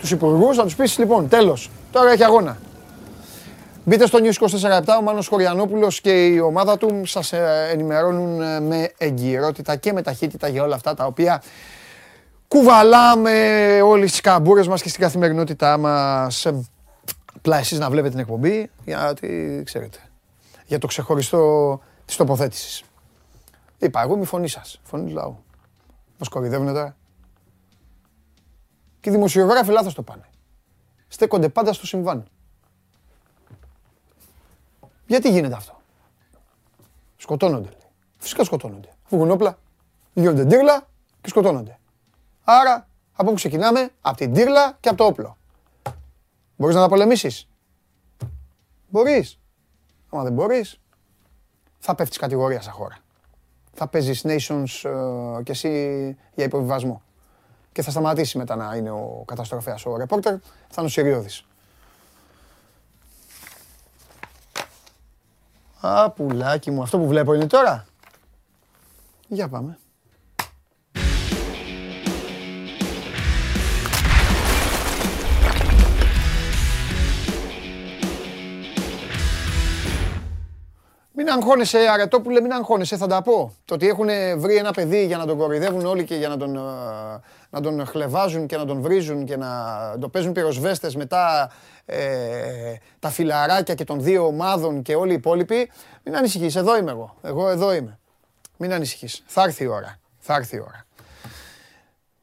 [0.00, 1.70] Τους υπουργούς, θα τους πεις λοιπόν, τέλος.
[1.92, 2.56] Τώρα έχει αγώνα.
[3.88, 8.60] Μπείτε στο News 24 ο Μάνος Χωριανόπουλος και η ομάδα του σας ε, ενημερώνουν ε,
[8.60, 11.42] με εγκυρότητα και με ταχύτητα για όλα αυτά τα οποία
[12.48, 13.32] κουβαλάμε
[13.84, 16.46] όλες τις καμπούρες μας και στην καθημερινότητά μας.
[17.36, 19.98] Απλά εσείς να βλέπετε την εκπομπή, γιατί ξέρετε,
[20.66, 22.82] για το ξεχωριστό της τοποθέτησης.
[23.78, 25.44] Είπα εγώ μη φωνή σας, φωνή του λαού.
[26.18, 26.96] Μας κορυδεύουνε τώρα.
[29.00, 30.24] Και οι δημοσιογράφοι λάθος το πάνε.
[31.08, 32.28] Στέκονται πάντα στο συμβάν.
[35.06, 35.80] Γιατί γίνεται αυτό;
[37.16, 37.68] Σκοτώνονται.
[37.68, 37.90] Λέει.
[38.18, 38.88] Φυσικά σκοτώνονται.
[39.04, 39.58] Φύγουν όπλα,
[40.12, 40.86] γίνονται ντύρλα
[41.20, 41.78] και σκοτώνονται.
[42.44, 45.36] Άρα, από πού ξεκινάμε, από την ντύρλα και από το όπλο.
[46.56, 47.48] Μπορείς να τα πολεμήσεις;
[48.88, 49.38] Μπορείς.
[50.10, 50.80] Αν δεν μπορείς,
[51.78, 52.98] θα πέφτεις κατηγορία σαν χώρα.
[53.72, 55.70] Θα παίζεις nations uh, και εσύ
[56.34, 57.02] για υποβιβασμό.
[57.72, 61.46] Και θα σταματήσει μετά να είναι ο καταστροφέας ο ρεπόρτερ, θα είναι ο Συριώδης.
[65.80, 67.86] Α, πουλάκι μου, αυτό που βλέπω είναι τώρα.
[69.28, 69.78] Για πάμε.
[81.12, 83.54] Μην αγχώνεσαι, Αρετόπουλε, μην αγχώνεσαι, θα τα πω.
[83.64, 86.56] Το ότι έχουν βρει ένα παιδί για να τον κοροϊδεύουν όλοι και για να τον,
[86.56, 86.60] ε,
[87.50, 89.50] να τον χλεβάζουν και να τον βρίζουν και να
[90.00, 91.50] το παίζουν πυροσβέστες μετά
[91.84, 95.70] ε, τα φιλαράκια και των δύο ομάδων και όλοι οι υπόλοιποι.
[96.02, 97.16] Μην ανησυχείς, εδώ είμαι εγώ.
[97.22, 97.98] Εγώ εδώ είμαι.
[98.56, 99.22] Μην ανησυχείς.
[99.26, 99.98] Θα έρθει η ώρα.
[100.18, 100.86] Θα έρθει η ώρα.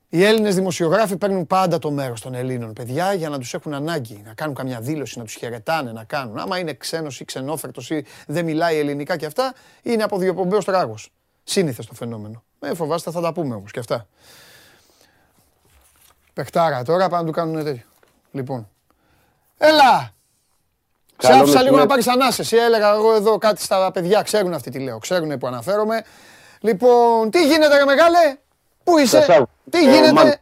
[0.09, 4.21] Οι Έλληνες δημοσιογράφοι παίρνουν πάντα το μέρος των Ελλήνων παιδιά για να τους έχουν ανάγκη,
[4.25, 6.37] να κάνουν καμιά δήλωση, να τους χαιρετάνε, να κάνουν.
[6.37, 11.09] Άμα είναι ξένος ή ξενόφερτος ή δεν μιλάει ελληνικά και αυτά, είναι από διοπομπαίο τράγος.
[11.43, 12.43] Σύνηθες το φαινόμενο.
[12.59, 14.07] Ε, φοβάστε, θα τα πούμε όμως και αυτά.
[16.33, 17.83] Πεχτάρα τώρα πάνε να του κάνουν τέτοιο.
[18.31, 18.69] Λοιπόν.
[19.57, 20.11] Έλα!
[21.17, 22.55] Ξάφησα λίγο να πάρεις ανάσεση.
[22.55, 24.21] Έλεγα εγώ εδώ κάτι στα παιδιά.
[24.21, 24.97] Ξέρουν αυτή τη λέω.
[24.97, 26.03] Ξέρουν που αναφέρομαι.
[26.59, 28.37] Λοιπόν, τι γίνεται, ρε μεγάλε!
[28.83, 30.41] Πού είσαι, τι ε, γίνεται;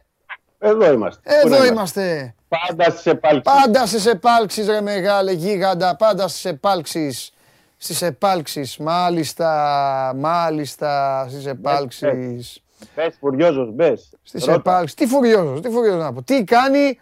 [0.58, 1.20] Εδώ είμαστε.
[1.24, 3.42] Εδώ είμαστε; Πάντα στις επάλξεις.
[3.42, 5.96] Πάντα στις επάλξεις, ρε μεγάλε γίγαντα.
[5.96, 7.32] Πάντα στις επάλξεις.
[7.76, 8.76] Στις επάλξεις.
[8.76, 10.12] Μάλιστα.
[10.16, 11.26] Μάλιστα.
[11.28, 12.62] Στις επάλξεις.
[12.94, 14.14] Μπε, φουριόζος, μπες.
[14.22, 14.96] Στι επάλξει.
[14.96, 16.22] Τι φουριόζος, τι φουριόζος να πω.
[16.22, 17.00] Τι κάνει,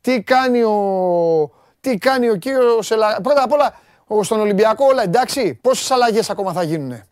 [0.00, 1.50] τι κάνει ο.
[1.80, 2.88] Τι κάνει ο κύριος
[3.22, 3.74] Πρώτα απ' όλα,
[4.22, 5.54] στον Ολυμπιακό όλα εντάξει.
[5.54, 7.02] Πόσες αλλαγές ακόμα θα γίνουν.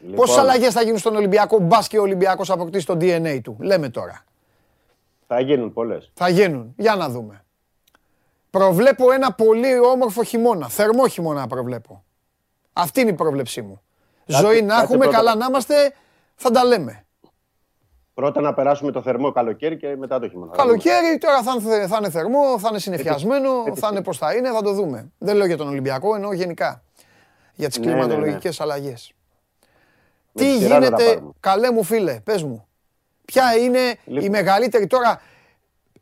[0.00, 3.56] Λοιπόν, Πόσες αλλαγές θα γίνουν στον Ολυμπιακό, μπας και ο Ολυμπιακός αποκτήσει το DNA του;
[3.60, 4.24] Λέμε τώρα.
[5.26, 6.10] Θα γίνουν πολλές.
[6.14, 6.74] Θα γίνουν.
[6.76, 7.44] Για να δούμε.
[8.50, 10.68] Προβλέπω ένα πολύ όμορφο χειμώνα.
[10.68, 12.04] Θερμό χειμώνα προβλέπω.
[12.72, 13.80] Αυτή είναι η πρόβλεψή μου.
[14.26, 15.94] Ζωή να έχουμε, καλά να είμαστε,
[16.42, 17.06] θα τα λέμε.
[18.14, 20.56] Πρώτα να περάσουμε το θερμό καλοκαίρι και μετά το χειμώνα.
[20.56, 24.62] Καλοκαίρι, τώρα θα, θα είναι θερμό, θα είναι συνεφιασμένο, θα είναι πώς θα είναι, θα
[24.62, 25.12] το δούμε.
[25.18, 26.82] Δεν λέω για τον Ολυμπιακό, εννοώ γενικά.
[27.54, 28.72] Για τις ναι, κλιματολογικές ναι, ναι.
[28.72, 29.12] αλλαγές.
[30.34, 32.66] Τι γίνεται, καλέ μου φίλε, πες μου.
[33.24, 34.30] Ποια είναι η λοιπόν.
[34.30, 35.20] μεγαλύτερη τώρα,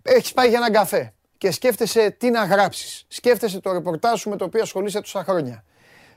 [0.03, 3.05] έχεις πάει για έναν καφέ και σκέφτεσαι τι να γράψεις.
[3.09, 5.65] Σκέφτεσαι το ρεπορτάζ σου με το οποίο ασχολείσαι τόσα χρόνια.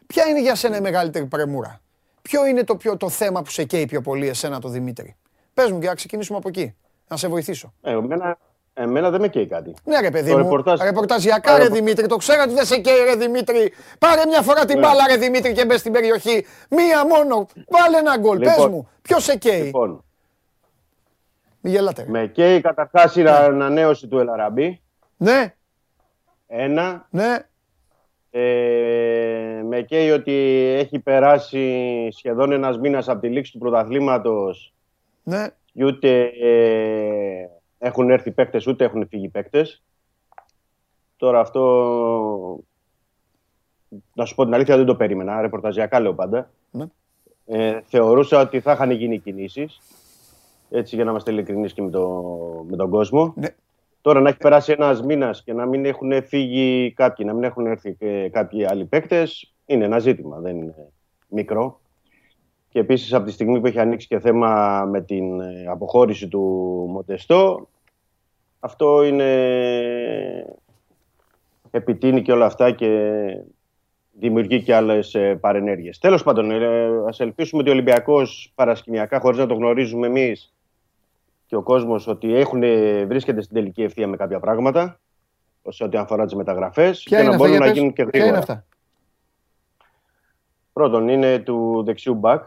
[0.08, 1.82] Ποια είναι για σένα η μεγαλύτερη πρεμούρα;
[2.30, 5.16] Ποιο είναι το, πιο, το θέμα που σε καίει πιο πολύ εσένα το Δημήτρη;
[5.54, 6.76] Πες μου και να ξεκινήσουμε από εκεί.
[7.08, 7.74] Να σε βοηθήσω.
[7.82, 8.38] Ε, εμένα,
[8.74, 9.74] Εμένα δεν με καίει κάτι.
[9.84, 10.44] Ναι, ρε παιδί το μου.
[10.44, 10.80] Ρεπορτάζ...
[10.80, 12.08] Ρεπορταζιακά, ρε Δημήτρη.
[12.08, 13.74] Το ξέρω ότι δεν σε καίει, ρε Δημήτρη.
[14.00, 14.86] Πάρε μια φορά την ναι.
[14.86, 16.46] μπάλα, ρε Δημήτρη, και μπες στην περιοχή.
[16.70, 17.48] Μία μόνο.
[17.70, 18.38] Βάλε ένα γκολ.
[18.38, 20.04] Λοιπόν, Πε μου, ποιο σε καίει; Λοιπόν,
[21.60, 22.06] Μην γελάτε.
[22.08, 24.82] Με καίει καταρχάς η ανανέωση του Ελαραμπή.
[25.18, 25.54] Ναι.
[26.48, 27.08] Ένα.
[27.10, 27.38] Ναι.
[28.36, 30.34] Ε, με καίει ότι
[30.78, 34.74] έχει περάσει σχεδόν ένας μήνας από τη λήξη του πρωταθλήματος
[35.24, 35.48] ναι.
[35.74, 39.84] και ούτε ε, έχουν έρθει παίκτες ούτε έχουν φύγει παίκτες.
[41.18, 42.64] Τώρα αυτό,
[44.14, 46.50] να σου πω την αλήθεια δεν το περίμενα, ρεπορταζιακά λέω πάντα.
[46.72, 46.86] Ναι.
[47.46, 49.82] Ε, θεωρούσα ότι θα είχαν γίνει κινήσεις,
[50.70, 52.24] έτσι για να είμαστε ειλικρινείς και με, το,
[52.70, 53.34] με τον κόσμο.
[53.36, 53.56] Ναι.
[54.04, 57.66] Τώρα να έχει περάσει ένας μήνας και να μην έχουν φύγει κάποιοι, να μην έχουν
[57.66, 60.40] έρθει και κάποιοι άλλοι παίκτες, είναι ένα ζήτημα.
[60.40, 60.92] Δεν είναι
[61.28, 61.80] μικρό.
[62.70, 66.40] Και επίσης από τη στιγμή που έχει ανοίξει και θέμα με την ε, αποχώρηση του
[66.90, 67.70] Μοντεστό,
[68.60, 69.28] αυτό είναι.
[71.72, 73.20] επιτείνει και όλα αυτά και
[74.12, 76.00] δημιουργεί και άλλες παρενέργειες.
[76.00, 80.53] Τέλος πάντων, ε, ας ελπίσουμε ότι ο Ολυμπιακός παρασκηνιακά, χωρίς να το γνωρίζουμε εμείς,
[81.54, 82.60] και ο κόσμος ότι έχουν,
[83.08, 85.00] βρίσκεται στην τελική ευθεία με κάποια πράγματα
[85.70, 88.30] σε ό,τι αφορά τις μεταγραφές και να μπορούν να γίνουν και γρήγορα.
[88.30, 88.66] είναι αυτά;
[90.74, 92.44] Πρώτον, είναι του δεξιού μπακ.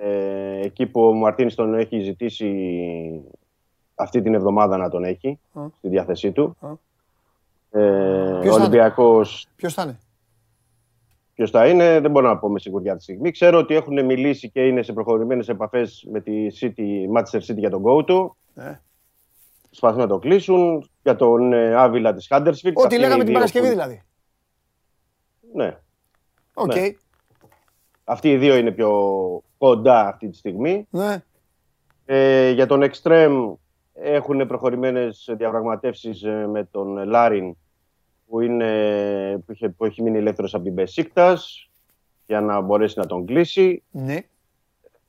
[0.00, 2.50] Ε, εκεί που ο Μαρτίνη τον έχει ζητήσει
[3.94, 5.38] αυτή την εβδομάδα να τον έχει
[5.76, 6.56] στη διάθεσή του.
[7.70, 9.46] Ε, ο Ολυμπιακός...
[9.56, 9.98] Ποιος θα είναι;
[11.34, 13.30] Ποιος θα είναι, δεν μπορώ να πω με σιγουριά τη στιγμή.
[13.30, 17.70] Ξέρω ότι έχουν μιλήσει και είναι σε προχωρημένες επαφές με τη City, Manchester City για
[17.70, 18.36] τον go του.
[18.54, 18.80] Ναι.
[19.66, 20.90] Προσπαθούν να το κλείσουν.
[21.02, 22.72] Για τον ε, Άβιλα της Huddersfield.
[22.74, 24.02] Ό,τι λέγαμε την Παρασκευή δηλαδή.
[25.54, 25.78] Ναι.
[26.54, 26.70] OK.
[26.72, 26.80] Okay.
[26.80, 26.96] Ναι.
[28.04, 28.90] Αυτοί οι δύο είναι πιο
[29.58, 30.86] κοντά αυτή τη στιγμή.
[30.90, 31.22] Ναι.
[32.04, 33.52] Ε, για τον εξτρέμ
[33.92, 37.56] έχουν προχωρημένες διαπραγματεύσεις ε, με τον Λάριν
[38.34, 41.70] που, είναι, που, είχε, που έχει μείνει ελεύθερος από την Μπεσίκτας
[42.26, 43.82] για να μπορέσει να τον κλείσει.
[43.90, 44.18] Ναι.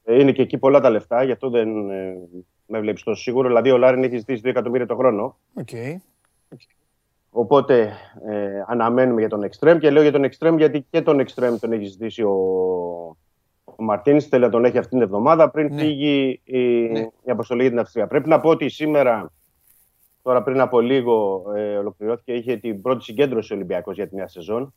[0.03, 2.17] Ε, είναι και εκεί πολλά τα λεφτά, γι' αυτό δεν ε,
[2.65, 3.47] με βλέπεις τόσο σίγουρο.
[3.47, 5.37] Δηλαδή, ο Λάριν έχει ζητήσει 2 εκατομμύρια το χρόνο.
[5.65, 5.95] Okay.
[7.29, 7.93] Οπότε
[8.27, 11.71] ε, αναμένουμε για τον Extreme και λέω για τον Extreme γιατί και τον Extreme τον
[11.71, 12.35] έχει ζητήσει ο,
[13.65, 14.21] ο Μαρτίν.
[14.21, 15.81] Θέλει να τον έχει αυτήν την εβδομάδα πριν ναι.
[15.81, 16.99] φύγει η, ναι.
[16.99, 18.07] η αποστολή για την Αυστρία.
[18.07, 19.31] Πρέπει να πω ότι σήμερα
[20.25, 24.27] Τώρα πριν από λίγο ε, ολοκληρώθηκε, είχε την πρώτη συγκέντρωση ο Ολυμπιακός για τη νέα
[24.27, 24.73] σεζόν.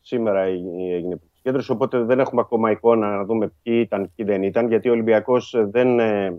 [0.00, 4.42] Σήμερα έγινε η συγκέντρωση, οπότε δεν έχουμε ακόμα εικόνα να δούμε ποιοι ήταν, ποιοι δεν
[4.42, 6.38] ήταν, γιατί ο Ολυμπιακός δεν ε,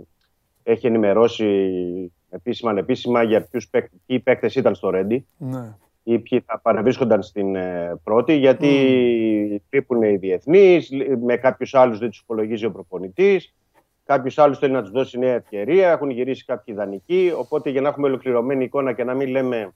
[0.63, 1.71] έχει ενημερώσει
[2.29, 3.69] επίσημα ανεπίσημα για ποιους
[4.05, 5.75] ποιοι παίκτες ήταν στο Ρέντι ναι.
[6.03, 8.69] ή ποιοι θα παραβρίσκονταν στην ε, πρώτη, γιατί
[9.55, 9.65] mm.
[9.69, 10.89] λείπουν οι διεθνείς,
[11.23, 13.53] με κάποιους άλλους δεν τους υπολογίζει ο προπονητής.
[14.05, 15.91] Κάποιος άλλος θέλει να τους δώσει νέα ευκαιρία.
[15.91, 17.33] Έχουν γυρίσει κάποιοι ιδανικοί.
[17.37, 19.73] Οπότε για να έχουμε ολοκληρωμένη εικόνα και να μην λέμε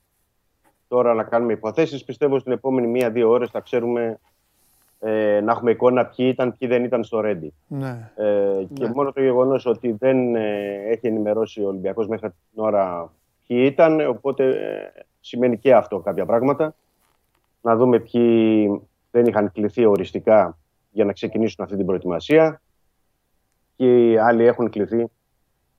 [0.88, 4.18] τώρα να κάνουμε υποθέσεις, πιστεύω στην επόμενη μία-δύο ώρες θα ξέρουμε
[5.00, 7.52] ε, να έχουμε εικόνα ποιοι ήταν, ποιοι δεν ήταν στο Ρέντι.
[7.66, 8.10] Ναι.
[8.16, 8.92] Ε, και ναι.
[8.94, 13.12] μόνο το γεγονός ότι δεν ε, έχει ενημερώσει ο Ολυμπιακός μέχρι την ώρα
[13.46, 16.74] ποιοι ήταν, οπότε ε, σημαίνει και αυτό κάποια πράγματα.
[17.62, 18.80] Να δούμε ποιοι
[19.10, 20.58] δεν είχαν κληθεί οριστικά
[20.90, 22.69] για να ξεκινήσουν αυτή την προετοιμασία και
[23.84, 25.06] οι άλλοι έχουν κληθεί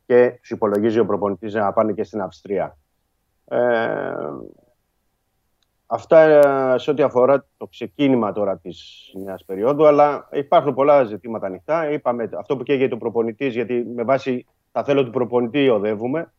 [0.06, 2.78] και τους υπολογίζει ο προπονητής να πάνε και στην Αυστρία.
[3.46, 3.60] Ε,
[5.86, 11.46] αυτά ε, σε ό,τι αφορά το ξεκίνημα τώρα της νέας περίοδου, αλλά υπάρχουν πολλά ζητήματα
[11.46, 11.92] ανοιχτά.
[11.92, 16.34] Είπαμε αυτό που καίγεται ο προπονητής, γιατί με βάση τα θέλω του προπονητή οδεύουμε.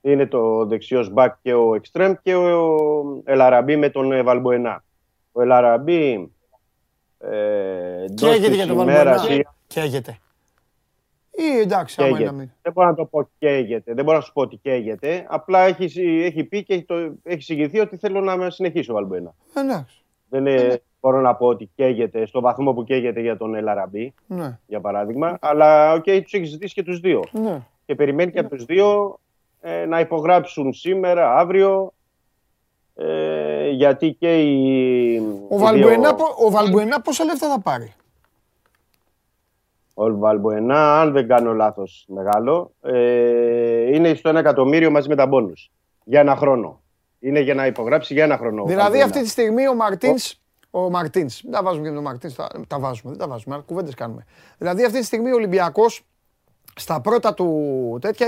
[0.00, 2.76] Είναι το δεξιός μπακ και ο Εκστρέμ και ο
[3.24, 4.84] Ελαραμπή με τον Βαλμποενά.
[5.32, 6.32] Ο Ελαραμπή.
[7.18, 9.16] Ε, καίγεται για τον Βαλμποενά.
[9.66, 10.18] Καίγεται.
[11.42, 13.94] Ή εντάξει, άμα είναι Δεν μπορώ να το πω καίγεται.
[13.94, 15.26] Δεν μπορώ να σου πω ότι καίγεται.
[15.28, 19.34] Απλά έχει, έχει πει και έχει, το, έχει συγγυηθεί ότι θέλω να συνεχίσω ο Βαλμπουενά.
[19.54, 20.02] Εντάξει.
[20.28, 24.14] Δεν είναι, μπορώ να πω ότι καίγεται στο βαθμό που καίγεται για τον Ελ Αραμπί,
[24.26, 24.58] ναι.
[24.66, 25.38] για παράδειγμα.
[25.40, 27.22] Αλλά OK, okay, τους έχει ζητήσει και τους δύο.
[27.32, 27.60] Ναι.
[27.86, 29.18] Και περιμένει και από τους δύο
[29.60, 31.92] ε, να υπογράψουν σήμερα, αύριο.
[32.94, 35.18] Ε, γιατί και οι.
[35.48, 36.14] Ο Βαλμπουενά,
[36.64, 37.00] δύο...
[37.04, 37.92] πόσα λεφτά θα πάρει;
[39.94, 45.26] Ο Βαλμποενά, αν δεν κάνω λάθος μεγάλο, ε, είναι στο ένα εκατομμύριο μαζί με τα
[45.26, 45.52] μπόνου.
[46.04, 46.82] Για ένα χρόνο.
[47.18, 48.64] Είναι για να υπογράψει για ένα χρόνο.
[48.64, 50.14] Δηλαδή αυτή τη στιγμή ο Μαρτίν.
[50.70, 51.40] Ο Μαρτίνς.
[51.42, 52.34] Δεν τα βάζουμε και τον Μαρτίνς.
[52.34, 53.10] Τα, τα βάζουμε.
[53.10, 53.54] Δεν τα βάζουμε.
[53.54, 54.26] Αλλά κουβέντες κάνουμε.
[54.58, 56.02] Δηλαδή αυτή τη στιγμή ο Ολυμπιακός
[56.76, 58.26] στα πρώτα του τέτοια,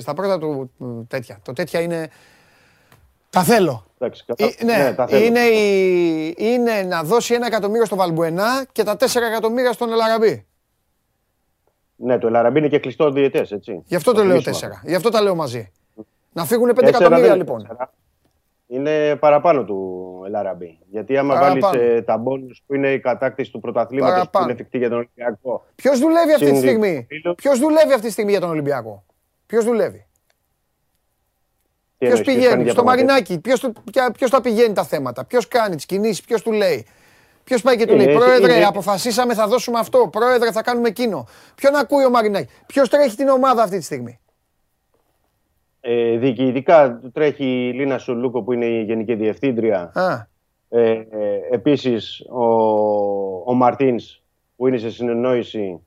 [0.00, 0.70] στα πρώτα του
[1.08, 1.38] τέτοια.
[1.42, 2.08] Το τέτοια είναι.
[3.30, 3.84] Τα θέλω.
[3.98, 5.24] Εντάξει, ε, ναι, ναι, τα θέλω.
[5.24, 10.46] Είναι, η, είναι να δώσει ένα εκατομμύριο στο Βαλμπουενά και τα τέσσερα εκατομμύρια στον Ελαραμπή.
[12.02, 13.82] Ναι, το Ελαραμπή είναι και κλειστός διαιτέ, έτσι.
[13.86, 14.82] Γι' αυτό το λέω τέσσερα.
[14.84, 15.72] Γι' αυτό τα λέω μαζί.
[16.32, 17.66] Να φύγουν 5 εκατομμύρια λοιπόν.
[18.66, 20.78] Είναι παραπάνω του Ελαραμπή.
[20.90, 24.78] Γιατί άμα βάλεις ε, τα μπόνου που είναι η κατάκτηση του πρωταθλήματος που είναι εφικτή
[24.78, 25.64] για τον Ολυμπιακό.
[25.74, 27.06] Ποιος δουλεύει αυτή τη στιγμή;
[27.36, 29.04] Ποιος δουλεύει αυτή τη στιγμή για τον Ολυμπιακό;
[29.46, 30.06] Ποιος δουλεύει;
[31.98, 33.40] Ποιος πηγαίνει στο Μαρινάκι,
[34.14, 36.86] ποιος τα πηγαίνει τα θέματα, ποιος κάνει τις κινήσεις, ποιος του λέει;
[37.50, 40.08] Ποιος πάει και του λέει: Πρόεδρε, αποφασίσαμε, θα δώσουμε αυτό.
[40.12, 41.26] Πρόεδρε, θα κάνουμε εκείνο.
[41.54, 44.20] Ποιον ακούει ο Μαρινάκη; Ποιος τρέχει την ομάδα αυτή τη στιγμή;
[45.80, 49.92] Ε, διοικητικά τρέχει η Λίνα Σουλούκο που είναι η Γενική Διευθύντρια.
[50.68, 51.04] Ε, ε,
[51.50, 52.44] επίσης ο,
[53.44, 54.22] ο Μαρτίνς
[54.56, 55.80] που είναι σε συνεννόηση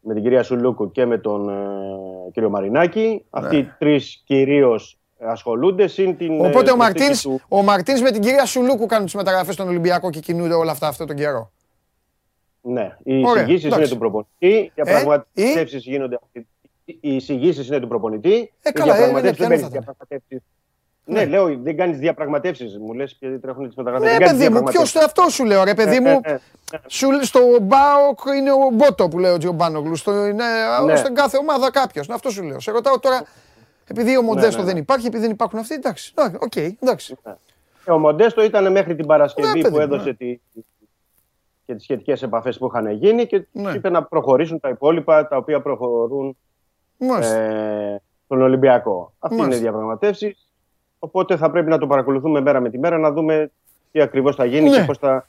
[0.00, 3.24] με την κυρία Σουλούκο και με τον ε, κύριο Μαρινάκη.
[3.30, 3.76] Αυτοί οι ναι.
[3.78, 5.86] τρεις κυρίως ασχολούνται.
[5.86, 9.68] Συν την, Οπότε ο Μαρτίνς, ο Μαρτίνς με την κυρία Σουλούκου κάνουν τις μεταγραφές στον
[9.68, 11.50] Ολυμπιακό και κινούνται όλα αυτά αυτόν τον καιρό.
[12.60, 16.18] Ναι, οι εισηγήσεις είναι του προπονητή, οι διαπραγματεύσεις γίνονται
[16.84, 18.52] οι εισηγήσεις είναι του προπονητή.
[18.62, 20.42] Ε, καλά, οι διαπραγματεύσεις
[21.08, 22.78] ναι, ναι, λέω, δεν κάνεις διαπραγματεύσεις.
[22.78, 24.18] Μου λες και τρέχουν τις μεταγραφές.
[24.18, 26.20] Ναι, παιδί μου, ποιος αυτό σου λέω, ρε παιδί μου;
[27.22, 29.96] στο Μπάοκ είναι ο Μπότο που λέει ο Τζιομπάνογλου.
[29.96, 30.44] Στο, είναι,
[30.86, 30.96] ναι.
[30.96, 32.08] Στην κάθε ομάδα κάποιος.
[32.08, 32.60] Αυτό σου λέω.
[32.60, 33.22] Σε ρωτάω τώρα,
[33.88, 36.12] επειδή ο Μοντέστο δεν υπάρχει, επειδή δεν υπάρχουν αυτοί, εντάξει.
[36.38, 37.16] Οκ, εντάξει.
[37.88, 40.40] Ο Μοντέστο ήταν μέχρι την Παρασκευή που έδωσε τη,
[41.68, 45.60] και τις σχετικές επαφές που είχαν γίνει και είπε να προχωρήσουν τα υπόλοιπα τα οποία
[45.60, 46.36] προχωρούν
[46.98, 49.12] ε, στον Ολυμπιακό.
[49.18, 50.36] Αυτή είναι η διαπραγματεύση.
[50.98, 53.50] Οπότε θα πρέπει να το παρακολουθούμε μέρα με τη μέρα να δούμε
[53.92, 54.84] τι ακριβώς θα γίνει και ναι.
[54.84, 55.26] πώς θα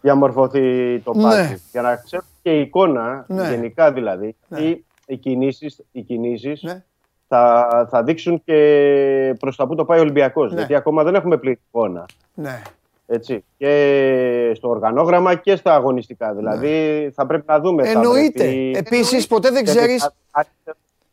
[0.00, 1.58] διαμορφωθεί το ναι.
[1.72, 3.48] Για να ξέρουμε και η εικόνα, ναι.
[3.48, 4.60] γενικά δηλαδή, ναι.
[4.60, 6.84] οι, οι κινήσεις, οι κινήσεις ναι.
[7.28, 10.52] Θα, θα δείξουν και προς τα που το πάει ο Ολυμπιακός.
[10.52, 12.04] Γιατί ακόμα δεν έχουμε πλήρη εικόνα.
[12.34, 12.62] Ναι.
[13.06, 13.44] Έτσι.
[13.56, 16.34] Και στο οργανόγραμμα και στα αγωνιστικά.
[16.34, 17.88] Δηλαδή θα πρέπει να δούμε.
[17.88, 18.70] Εννοείται.
[18.74, 20.00] Επίσης, ποτέ δεν ξέρει.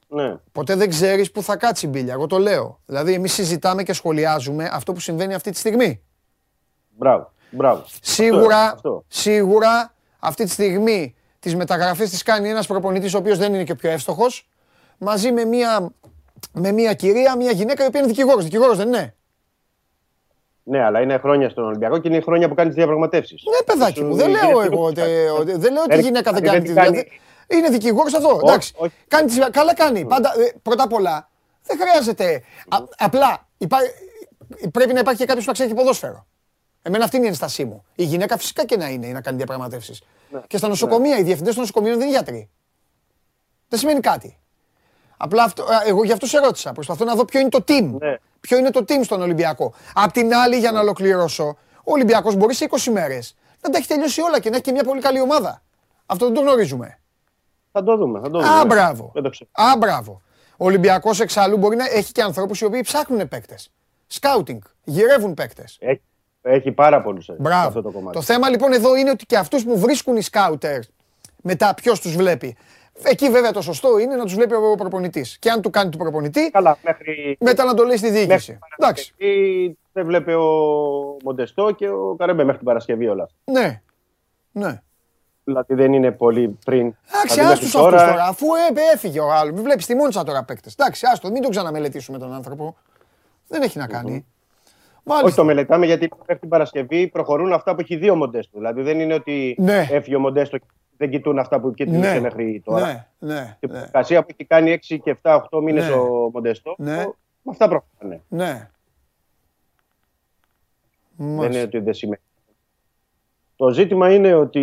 [0.07, 0.35] Ναι.
[0.51, 2.13] Ποτέ δεν ξέρεις που θα κάτσει η μπίλια.
[2.13, 2.79] Εγώ το λέω.
[2.85, 6.01] Δηλαδή, εμείς συζητάμε και σχολιάζουμε αυτό που συμβαίνει αυτή τη στιγμή.
[6.89, 7.31] Μπράβο.
[7.49, 7.83] Μπράβο.
[8.01, 13.63] Σίγουρα, σίγουρα αυτή τη στιγμή τις μεταγραφές τις κάνει ένας προπονητής ο οποίος δεν είναι
[13.63, 14.47] και πιο εύστοχος
[14.97, 15.89] μαζί με μια,
[16.51, 18.43] με μια κυρία, μια γυναίκα η οποία είναι δικηγόρος.
[18.43, 19.15] Δικηγόρος δεν είναι;
[20.63, 23.43] Ναι, αλλά είναι χρόνια στον Ολυμπιακό και είναι χρόνια που κάνει τις διαπραγματεύσεις.
[23.43, 24.91] Ναι, παιδάκι μου, δεν λέω εγώ.
[25.45, 27.19] Δεν λέω ότι η γυναίκα δεν κάνει τη διαπραγματεύσει.
[27.47, 28.39] Είναι δικηγόρος αυτό.
[28.43, 28.73] Εντάξει.
[29.07, 30.05] Κάνει, καλά κάνει.
[30.05, 31.29] Πάντα, ε, πρώτα απ' όλα
[31.63, 32.43] δεν χρειάζεται.
[32.97, 33.47] απλά
[34.71, 36.27] πρέπει να υπάρχει και κάποιος που να ξέρει ποδόσφαιρο.
[36.81, 37.85] Εμένα αυτή είναι η ενστασή μου.
[37.95, 40.01] Η γυναίκα φυσικά και να είναι να κάνει διαπραγματεύσεις.
[40.29, 40.41] Ναι.
[40.47, 41.21] Και στα νοσοκομεία, ναι.
[41.21, 42.49] οι διευθυντές των νοσοκομείων δεν είναι γιατροί.
[43.67, 44.37] Δεν σημαίνει κάτι.
[45.25, 46.71] Απλά αυτό, εγώ γι' αυτό σε ρώτησα.
[46.71, 47.89] Προσπαθώ να δω ποιο είναι το team.
[47.99, 48.15] Ναι.
[48.39, 49.73] Ποιο είναι το team στον Ολυμπιακό.
[49.93, 53.87] Απ' την άλλη, για να ολοκληρώσω, ο Ολυμπιακός μπορεί σε 20 μέρες να τα έχει
[53.87, 55.61] τελειώσει όλα και να έχει και μια πολύ καλή ομάδα.
[56.05, 56.99] Αυτό δεν το γνωρίζουμε.
[57.71, 58.19] Θα το δούμε.
[58.19, 58.51] Θα το δούμε.
[58.51, 59.11] Α, μπράβο.
[59.51, 60.21] Α, μπράβο.
[60.57, 63.71] Ο Ολυμπιακός εξάλλου μπορεί να έχει και ανθρώπους οι οποίοι ψάχνουν παίκτες.
[64.07, 64.61] Σκάουτινγκ.
[64.83, 65.77] Γυρεύουν παίκτες.
[65.79, 66.01] Έχει,
[66.41, 68.15] έχει πάρα πολλούς αυτό το κομμάτι.
[68.15, 70.79] Το θέμα λοιπόν εδώ είναι ότι και αυτούς που βρίσκουν οι σκάουτερ
[71.41, 72.57] μετά ποιος τους βλέπει.
[73.01, 75.37] Εκεί βέβαια το σωστό είναι να τους βλέπει ο προπονητής.
[75.39, 77.37] Και αν του κάνει του προπονητή, Καλά, μέχρι...
[77.39, 78.59] μετά να το λέει στη διοίκηση.
[78.77, 79.13] Εντάξει.
[79.91, 80.43] Δεν βλέπει ο
[81.23, 83.29] Μοντεστό και ο Καρέμπε μέχρι την Παρασκευή όλα.
[83.43, 83.81] Ναι.
[84.51, 84.81] Ναι.
[85.43, 86.95] Δηλαδή δεν είναι πολύ πριν.
[87.13, 88.25] Εντάξει, άστο αυτούς τώρα.
[88.27, 88.47] Αφού
[88.93, 89.53] έφυγε ο άλλος.
[89.53, 90.75] Μην βλέπεις τη μόνη τώρα παίκτες.
[90.79, 92.75] Εντάξει, άστο, μην τον ξαναμελετήσουμε τον άνθρωπο.
[93.47, 94.25] Δεν έχει να κάνει.
[95.03, 95.27] Μάλιστα.
[95.27, 98.57] Όχι το μελετάμε γιατί μέχρι την Παρασκευή προχωρούν αυτά που έχει δύο μοντέστο.
[98.57, 99.87] Δηλαδή δεν είναι ότι ναι.
[99.91, 100.65] έφυγε ο μοντέστο και
[100.97, 102.19] δεν κοιτούν αυτά που κοιτούν ναι.
[102.19, 102.85] μέχρι τώρα.
[102.85, 103.07] Ναι.
[103.33, 103.57] Ναι.
[103.59, 104.21] Η ναι.
[104.21, 105.93] που έχει κάνει 6 και 7-8 μήνες ναι.
[105.93, 106.75] ο μοντέστο.
[106.77, 107.05] Ναι.
[107.41, 108.21] Με αυτά προχωράνε.
[108.27, 108.69] Ναι.
[111.15, 112.21] Δεν είναι ότι δεν σημαίνει.
[113.55, 114.61] Το ζήτημα είναι ότι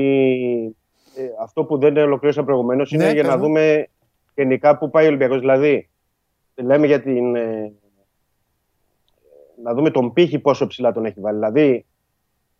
[1.16, 3.88] ε, αυτό που δεν ολοκλήρωσα προηγουμένως είναι ναι, για να δούμε
[4.34, 5.38] γενικά πού πάει ο Ολυμπιακός.
[5.38, 5.88] Δηλαδή,
[6.54, 7.36] λέμε για την.
[7.36, 7.72] Ε,
[9.62, 11.36] να δούμε τον πύχη πόσο ψηλά τον έχει βάλει.
[11.36, 11.86] Δηλαδή,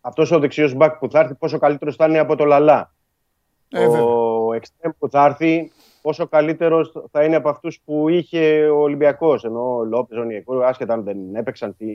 [0.01, 2.93] αυτός ο δεξιός μπακ που θα έρθει, πόσο καλύτερος θα είναι από το Λαλά.
[3.71, 5.71] Ε, ο εξτρέμ που θα έρθει,
[6.01, 9.43] πόσο καλύτερος θα είναι από αυτούς που είχε ο Ολυμπιακός.
[9.43, 11.75] Ενώ ο Λόπες, ο Νιεκούρ, άσχετα αν δεν έπαιξαν.
[11.77, 11.85] Τι,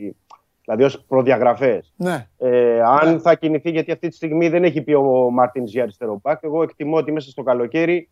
[0.65, 1.93] δηλαδή ως προδιαγραφές.
[1.97, 2.29] Ναι.
[2.39, 3.19] Ε, αν ναι.
[3.19, 6.39] θα κινηθεί, γιατί αυτή τη στιγμή δεν έχει πει ο Μάρτινς για αριστερό μπακ.
[6.43, 8.09] Εγώ εκτιμώ ότι μέσα στο καλοκαίρι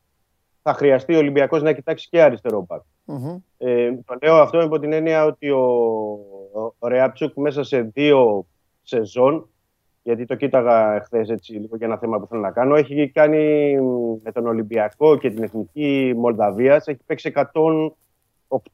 [0.62, 2.82] θα χρειαστεί ο Ολυμπιακός να κοιτάξει και αριστερό μπακ.
[3.07, 3.36] Mm-hmm.
[3.59, 5.65] Ε, το λέω αυτό υπό την έννοια ότι ο,
[6.78, 8.47] ο Ρεάπτσουκ μέσα σε δύο
[8.82, 9.49] σεζόν,
[10.05, 13.75] γιατί το κοίταγα εχθέ έτσι λίγο για ένα θέμα που θέλω να κάνω, έχει κάνει
[14.23, 17.33] με τον Ολυμπιακό και την Εθνική Μολδαβίας, έχει παίξει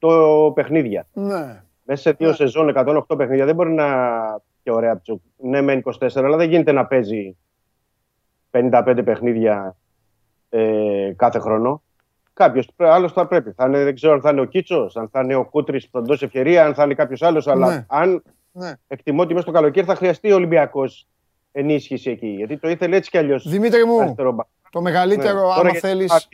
[0.01, 1.07] 108 παιχνίδια.
[1.13, 1.63] Ναι.
[1.85, 2.35] Μέσα σε δύο ναι.
[2.35, 3.87] σεζόν 108 παιχνίδια δεν μπορεί να.
[4.63, 5.21] και ωραία Τσουκ.
[5.37, 7.37] Ναι, με 24, αλλά δεν γίνεται να παίζει
[8.51, 9.77] 55 παιχνίδια
[10.49, 11.83] ε, κάθε χρόνο.
[12.33, 13.53] Κάποιος άλλος θα πρέπει.
[13.53, 15.89] Θα είναι, δεν ξέρω αν θα είναι ο Κίτσος, αν θα είναι ο Κούτρι που
[15.93, 17.47] θα δώσει ευκαιρία, αν θα είναι κάποιος άλλος.
[17.47, 17.85] Αλλά ναι.
[17.89, 18.73] αν ναι.
[18.87, 21.09] εκτιμώ ότι μέσα στο καλοκαίρι θα χρειαστεί ο Ολυμπιακός
[21.53, 22.27] ενίσχυση εκεί.
[22.27, 23.49] Γιατί το ήθελε έτσι κι αλλιώς.
[23.49, 24.15] Δημήτρη μου,
[24.71, 25.53] το μεγαλύτερο, ναι.
[25.53, 26.29] άμα θέλεις,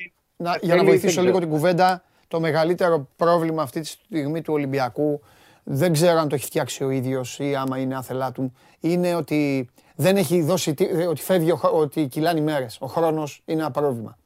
[0.60, 5.20] για να βοηθήσω λίγο την κουβέντα, το μεγαλύτερο πρόβλημα αυτή τη στιγμή του Ολυμπιακού,
[5.62, 9.70] δεν ξέρω αν το έχει φτιάξει ο ίδιος ή άμα είναι άθελά του, είναι ότι
[9.94, 10.74] δεν έχει δώσει,
[11.08, 12.78] ότι φεύγει, ότι κυλάνε οι μέρες.
[12.80, 14.18] Ο χρόνος είναι ένα πρόβλημα.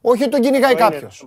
[0.00, 1.26] Όχι ότι τον κυνηγάει κάποιος.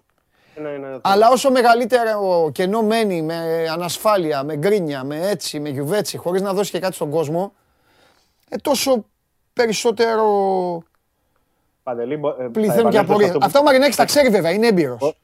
[1.02, 6.54] Αλλά όσο μεγαλύτερο κενό μένει με ανασφάλεια, με γκρίνια, με έτσι, με γιουβέτσι, χωρίς να
[6.54, 7.54] δώσει και κάτι στον κόσμο,
[8.54, 9.06] ε, τόσο
[9.54, 10.26] περισσότερο
[11.84, 13.36] ε, πληθαίνουν και απορία.
[13.42, 15.16] Αυτό ο Μαρινάκης τα ξέρει βέβαια, είναι έμπειρος.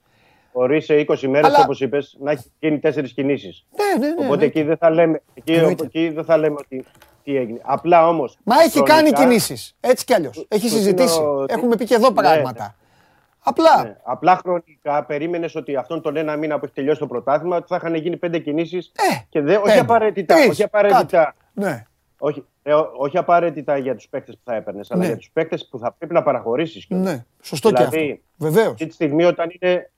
[0.53, 1.59] Μπορεί σε 20 μέρες, Αλλά...
[1.63, 3.65] όπως είπες, να έχει γίνει τέσσερις κινήσεις.
[3.75, 4.25] Ναι, ναι, ναι.
[4.25, 4.45] Οπότε ναι.
[4.45, 5.51] εκεί δεν θα λέμε, εκεί,
[5.83, 6.85] εκεί δεν θα λέμε ότι
[7.23, 7.59] τι έγινε.
[7.63, 8.37] Απλά όμως.
[8.43, 9.75] Μα έχει κάνει κινήσεις.
[9.79, 10.45] Έτσι κι αλλιώς.
[10.47, 11.21] Έχει συζητήσει.
[11.47, 12.63] Έχουμε πει και εδώ ναι, πράγματα.
[12.63, 12.73] Ναι.
[13.43, 13.83] Απλά.
[13.83, 13.95] Ναι.
[14.03, 17.75] Απλά χρονικά περίμενες ότι αυτόν τον ένα μήνα που έχει τελειώσει το πρωτάθλημα ότι θα
[17.75, 18.91] είχαν γίνει πέντε κινήσεις.
[19.11, 20.35] Ε, και δεν, όχι απαραίτητα.
[20.35, 21.35] Τρεις, όχι απαραίτητα.
[21.53, 21.85] Ναι.
[22.17, 25.79] Όχι, ε, όχι απαραίτητα για τους παίκτες που θα έπαιρνες, αλλά για τους παίκτες που
[25.79, 26.85] θα πρέπει να παραχωρήσεις.
[26.89, 28.21] Ναι, σωστό δηλαδή, και αυτό.
[28.37, 28.71] Βεβαίως.
[28.71, 29.91] Αυτή τη στιγμή όταν είναι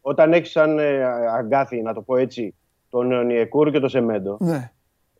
[0.00, 1.04] όταν έχεις σαν ε,
[1.38, 2.54] αγκάθι, να το πω έτσι,
[2.90, 4.70] τον Νιεκούρ και τον Σεμέντο, ναι.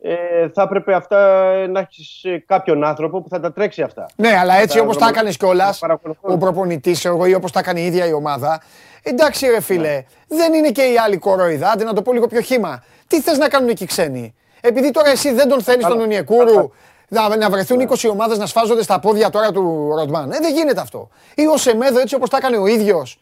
[0.00, 1.18] ε, θα έπρεπε αυτά
[1.66, 4.06] να έχεις ε, κάποιον άνθρωπο που θα τα τρέξει αυτά.
[4.16, 5.80] Ναι, αλλά έτσι όπως τα έκανες κιόλας,
[6.20, 8.62] ο προπονητής ή όπως τα έκανε η ίδια η ομάδα.
[9.02, 10.04] Εντάξει, ρε φίλε, ναι.
[10.28, 11.70] δεν είναι και η άλλη κορόιδα.
[11.70, 12.84] Άντε να το πω λίγο πιο χήμα.
[13.06, 16.70] Τι θες να κάνουν εκεί οι ξένοι; Επειδή τώρα εσύ δεν τον θέλει τον Νιεκούρου,
[17.14, 18.10] να, να βρεθούν 20 ναι.
[18.10, 20.30] ομάδες να σφάζονται στα πόδια τώρα του Ροτμάν.
[20.30, 21.08] Ε, δεν γίνεται αυτό.
[21.34, 23.18] Ή ο Σεμέδο έτσι όπως τα έκανε ο ίδιος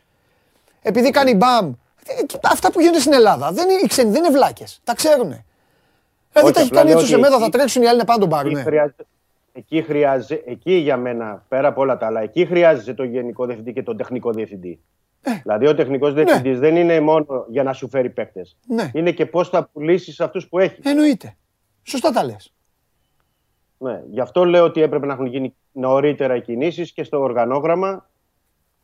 [0.83, 1.73] επειδή κάνει μπαμ.
[2.07, 2.13] Ε,
[2.43, 3.53] αυτά που γίνονται στην Ελλάδα.
[3.53, 4.81] Δεν είναι, οι ξένοι δεν είναι βλάκες.
[4.85, 5.45] Τα ξέρουν.
[6.33, 8.57] Δηλαδή τα έχει κάνει έτσι σε μέδα, θα τρέξουν οι άλλοι να πάνε τον πάρουν.
[9.55, 13.73] Εκεί, χρειάζεται, εκεί για μένα, πέρα από όλα τα άλλα, εκεί χρειάζεται τον γενικό διευθυντή
[13.73, 14.81] και τον τεχνικό διευθυντή.
[15.23, 16.23] Ε, δηλαδή ο τεχνικός ναι.
[16.23, 18.57] διευθυντής δεν είναι μόνο για να σου φέρει παίκτες.
[18.67, 18.91] Ναι.
[18.95, 20.81] Είναι και πώς θα πουλήσεις αυτούς που έχει.
[20.85, 21.37] Εννοείται.
[21.83, 22.53] Σωστά τα λες.
[23.83, 24.03] Ναι.
[24.11, 28.09] Γι' αυτό λέω ότι έπρεπε να έχουν γίνει νωρίτερα οι κινήσεις και στο οργανόγραμμα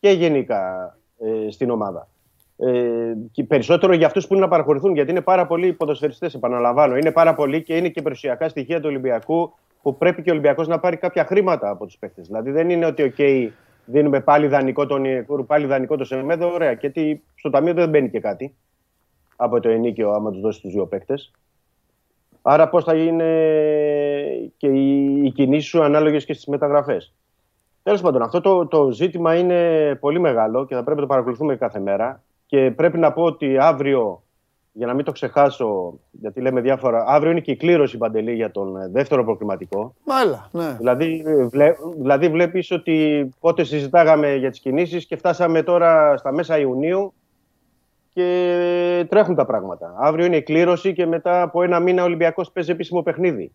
[0.01, 2.09] και γενικά ε, στην ομάδα.
[2.57, 6.97] Ε, και περισσότερο για αυτούς που είναι να παραχωρηθούν, γιατί είναι πάρα πολλοί ποδοσφαιριστές, επαναλαμβάνω.
[6.97, 10.69] Είναι πάρα πολλοί και είναι και περιουσιακά στοιχεία του Ολυμπιακού που πρέπει και ο Ολυμπιακός
[10.69, 12.23] να πάρει κάποια χρήματα από τους παίχτε.
[12.23, 13.49] Δηλαδή δεν είναι ότι, OK,
[13.85, 16.73] δίνουμε πάλι δανεικό τον Ιεκούρου, πάλι δανεικό τον Σεμέδο, ωραία.
[16.73, 18.55] Γιατί στο ταμείο δεν μπαίνει και κάτι
[19.37, 21.15] από το ενίκιο, άμα τους δώσει τους δύο παίχτε.
[22.51, 23.25] Άρα πώς θα είναι
[24.57, 27.15] και οι, οι κινήσεις σου ανάλογες και στις μεταγραφές.
[27.83, 31.57] Τέλος πάντων, αυτό το, το ζήτημα είναι πολύ μεγάλο και θα πρέπει να το παρακολουθούμε
[31.57, 32.23] κάθε μέρα.
[32.47, 34.23] Και πρέπει να πω ότι αύριο,
[34.73, 38.51] για να μην το ξεχάσω, γιατί λέμε διάφορα, αύριο είναι και η κλήρωση παντελή για
[38.51, 39.95] τον ε, δεύτερο προκριματικό.
[40.05, 40.77] Μάλα, ναι.
[40.79, 46.59] Δηλαδή, βλέ, δηλαδή βλέπεις ότι πότε συζητάγαμε για τις κινήσεις και φτάσαμε τώρα στα μέσα
[46.59, 47.13] Ιουνίου
[48.19, 49.95] και τρέχουν τα πράγματα.
[49.99, 53.53] Αύριο είναι η κλήρωση και μετά από ένα μήνα ο Ολυμπιακός παίζει επίσημο παιχνίδι.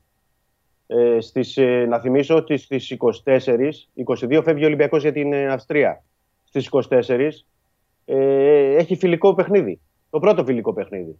[0.88, 5.48] Ε, στις, ε, να θυμίσω ότι στις 24, 22 φεύγει ο Ολυμπιακός για την ε,
[5.48, 6.04] Αυστρία.
[6.44, 7.30] Στις 24
[8.06, 9.80] ε, έχει φιλικό παιχνίδι.
[10.10, 11.20] Το πρώτο φιλικό παιχνίδι.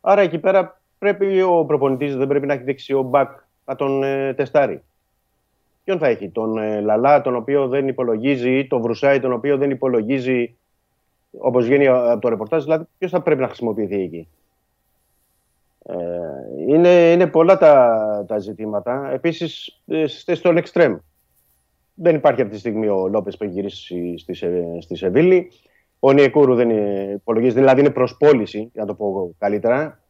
[0.00, 3.30] Άρα εκεί πέρα πρέπει ο προπονητής, δεν πρέπει να έχει δεξιό μπακ
[3.64, 4.82] να τον ε, τεστάρει.
[5.84, 9.56] Ποιον θα έχει, τον ε, Λαλά, τον οποίο δεν υπολογίζει, ή τον Βρουσάη, τον οποίο
[9.56, 10.56] δεν υπολογίζει,
[11.30, 14.28] όπως βγαίνει από το ρεπορτάζ, δηλαδή ποιος θα πρέπει να χρησιμοποιηθεί εκεί.
[15.84, 15.94] Ε,
[16.66, 19.10] είναι, είναι πολλά τα, τα ζητήματα.
[19.12, 20.96] Επίσης, ε, στον εξτρέμ.
[21.94, 24.34] Δεν υπάρχει αυτή τη στιγμή ο Λόπες που έχει γυρίσει στη,
[24.80, 25.50] στη Σεβίλη.
[25.98, 26.70] Ο Νιεκούρου δεν
[27.14, 30.00] υπολογίζεται, δηλαδή είναι προσπόληση, για να το πω καλύτερα.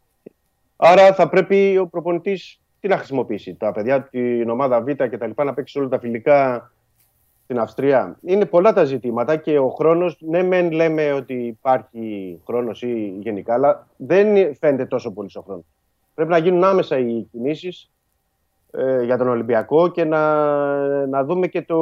[0.76, 3.54] Άρα θα πρέπει ο προπονητής τι να χρησιμοποιήσει.
[3.54, 6.70] Τα παιδιά την ομάδα Β και τα λοιπά να παίξει όλα τα φιλικά
[7.48, 8.18] στην Αυστρία.
[8.22, 13.54] Είναι πολλά τα ζητήματα και ο χρόνος, ναι, μεν λέμε ότι υπάρχει χρόνος ή γενικά,
[13.54, 15.64] αλλά δεν φαίνεται τόσο πολύ ο χρόνο.
[16.14, 17.90] Πρέπει να γίνουν άμεσα οι κινήσεις
[18.70, 21.78] ε, για τον Ολυμπιακό και να, να δούμε και το,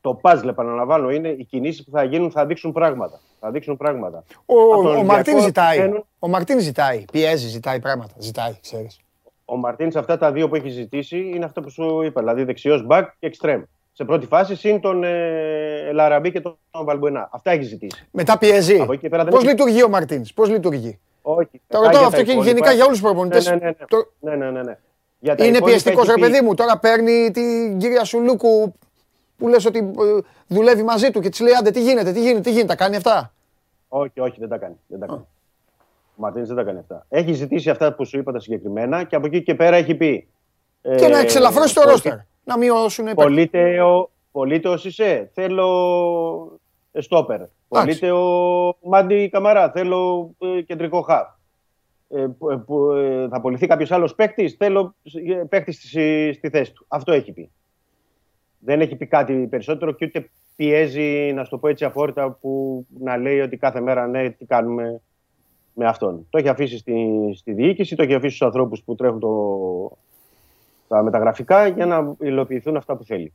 [0.00, 3.20] το παζλ, επαναλαμβάνω, είναι οι κινήσεις που θα γίνουν θα δείξουν πράγματα.
[3.40, 4.24] Θα δείξουν πράγματα.
[4.46, 4.58] Ο,
[4.98, 5.90] ο, Μαρτίν ζητάει.
[6.18, 7.04] Ο Μαρτίν ζητάει.
[7.12, 8.14] Πιέζει, ζητάει πράγματα.
[8.18, 9.00] Ζητάει, ξέρεις.
[9.48, 12.20] Ο Μαρτίνς σε αυτά τα δύο που έχει ζητήσει είναι αυτό που σου είπα.
[12.20, 13.62] Δηλαδή δεξιός μπακ και εξτρέμ.
[13.92, 17.28] Σε πρώτη φάση συν τον ε, Λαραμπή και τον Βαλμπουενά.
[17.32, 18.08] Αυτά έχει ζητήσει.
[18.10, 18.86] Μετά πιέζει.
[19.30, 21.60] Πώς λειτουργεί ο Μαρτίνς, πώς λειτουργεί; Όχι.
[21.68, 23.46] Το ρωτάω αυτό και γενικά για όλους τους προπονητές.
[23.46, 23.74] Ναι, ναι,
[24.20, 24.36] ναι.
[24.36, 26.54] ναι, ναι, ναι, Είναι πιεστικός ρε παιδί μου.
[26.54, 28.74] Τώρα παίρνει την κυρία Σουλούκου
[29.36, 32.40] που λες ότι ε, δουλεύει μαζί του και της λέει άντε τι γίνεται, τι γίνεται,
[32.40, 33.32] τι γίνεται, τα κάνει αυτά;
[33.88, 34.74] Όχι, όχι, δεν τα κάνει.
[34.86, 35.26] Δεν τα κάνει.
[36.16, 37.06] Ο Μαρτίνς δεν τα κάνει αυτά.
[37.08, 40.28] Έχει ζητήσει αυτά που σου είπα τα συγκεκριμένα και από εκεί και πέρα έχει πει.
[40.82, 42.16] Και ε, να εξελαφρώσει το ρόστερ.
[42.44, 43.14] Να μειώσουν
[44.30, 45.30] Πολύτε ο Σισε.
[45.34, 46.60] Θέλω
[46.92, 47.40] στόπερ.
[47.68, 49.70] Πολύτε ο Μάντι Καμαρά.
[49.70, 51.28] Θέλω ε, κεντρικό χαφ.
[52.08, 54.94] Ε, ε, θα απολυθεί κάποιος άλλος παίκτης; Θέλω
[55.48, 56.84] παίκτη στη, στη θέση του.
[56.88, 57.50] Αυτό έχει πει.
[58.58, 62.86] Δεν έχει πει κάτι περισσότερο και ούτε πιέζει, να σου το πω έτσι αφόρητα, που
[62.98, 65.00] να λέει ότι κάθε μέρα ναι, τι κάνουμε
[65.76, 66.26] με αυτόν.
[66.30, 69.98] Το έχει αφήσει στη, στη διοίκηση, το έχει αφήσει στους ανθρώπους που τρέχουν το,
[70.88, 73.32] τα μεταγραφικά για να υλοποιηθούν αυτά που θέλει.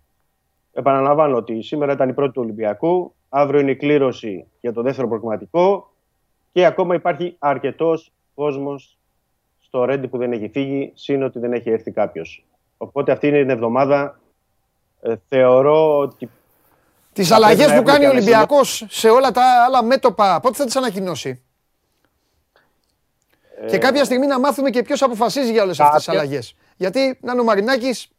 [0.73, 5.07] Επαναλαμβάνω ότι σήμερα ήταν η πρώτη του Ολυμπιακού, αύριο είναι η κλήρωση για το δεύτερο
[5.07, 5.91] προγραμματικό
[6.51, 8.97] και ακόμα υπάρχει αρκετός κόσμος
[9.61, 12.45] στο Ρέντι που δεν έχει φύγει, σύν ότι δεν έχει έρθει κάποιος.
[12.77, 14.19] Οπότε αυτή είναι η εβδομάδα.
[15.01, 16.29] Ε, θεωρώ ότι.
[17.13, 21.41] Τις αλλαγές που κάνει ο Ολυμπιακός σε όλα τα άλλα μέτωπα, πότε θα τις ανακοινώσει;
[23.61, 26.55] Ε, και κάποια στιγμή να μάθουμε και ποιος αποφασίζει για όλες αυτές τις αλλαγές.
[26.77, 28.11] Γιατί να είναι ο Μαρινάκης.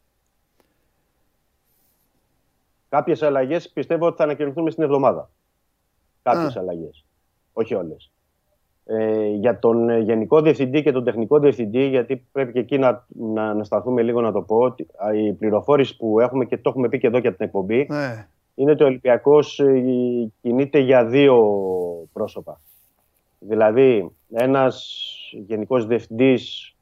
[2.89, 5.29] Κάποιες αλλαγές πιστεύω ότι θα ανακοινωθούν στην εβδομάδα.
[6.23, 7.05] Κάποιες αλλαγές.
[7.53, 8.11] Όχι όλες.
[8.85, 13.53] Ε, για τον Γενικό Διευθυντή και τον Τεχνικό Διευθυντή, γιατί πρέπει και εκεί να, να,
[13.53, 16.99] να σταθούμε λίγο να το πω, ότι η πληροφόρηση που έχουμε και το έχουμε πει
[16.99, 18.27] και εδώ για την εκπομπή, ναι.
[18.55, 19.83] είναι ότι ο Ολυμπιακός ε,
[20.41, 21.37] κινείται για δύο
[22.13, 22.61] πρόσωπα.
[23.47, 24.95] Δηλαδή, ένας
[25.31, 26.73] Γενικός Διευθυντής...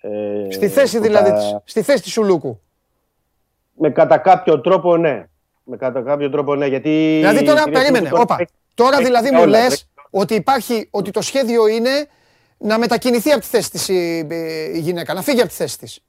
[0.00, 2.60] Ε, στη θέση δηλαδή, στη θέση της Σουλούκου.
[3.78, 5.26] Με κατά κάποιο τρόπο, ναι.
[5.64, 7.16] Με κατά κάποιο τρόπο, ναι, γιατί...
[7.18, 8.46] Δηλαδή τώρα, περίμενε, όπα.
[8.74, 12.06] Τώρα δηλαδή μου λες ότι, υπάρχει, ότι το σχέδιο είναι
[12.58, 14.26] να μετακινηθεί από τη θέση της η,
[14.74, 16.00] η γυναίκα, να φύγει από τη θέση της.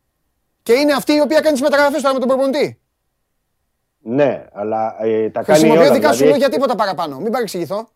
[0.63, 2.79] Και είναι αυτή η οποία κάνει τις μεταγραφές τώρα με τον προπονητή.
[3.99, 5.91] Ναι, αλλά ε, τα κάνει όλα.
[5.91, 7.19] δικά σου δηλαδή, για τίποτα παραπάνω.
[7.19, 7.89] Μην παρεξηγηθώ.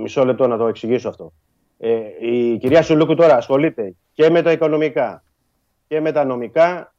[0.00, 1.32] Μισό λεπτό να το εξηγήσω αυτό.
[1.78, 5.22] Ε, η κυρία Σουλούκου τώρα ασχολείται και με τα οικονομικά
[5.88, 6.94] και με τα νομικά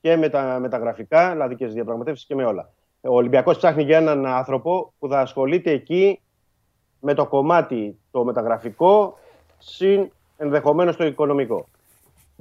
[0.00, 2.70] και με τα μεταγραφικά, δηλαδή και τι διαπραγματεύσεις και με όλα.
[3.00, 6.20] Ο Ολυμπιακός ψάχνει για έναν άνθρωπο που θα ασχολείται εκεί
[7.00, 9.18] με το κομμάτι το μεταγραφικό
[9.58, 11.68] συν ενδεχομένως το οικονομικό.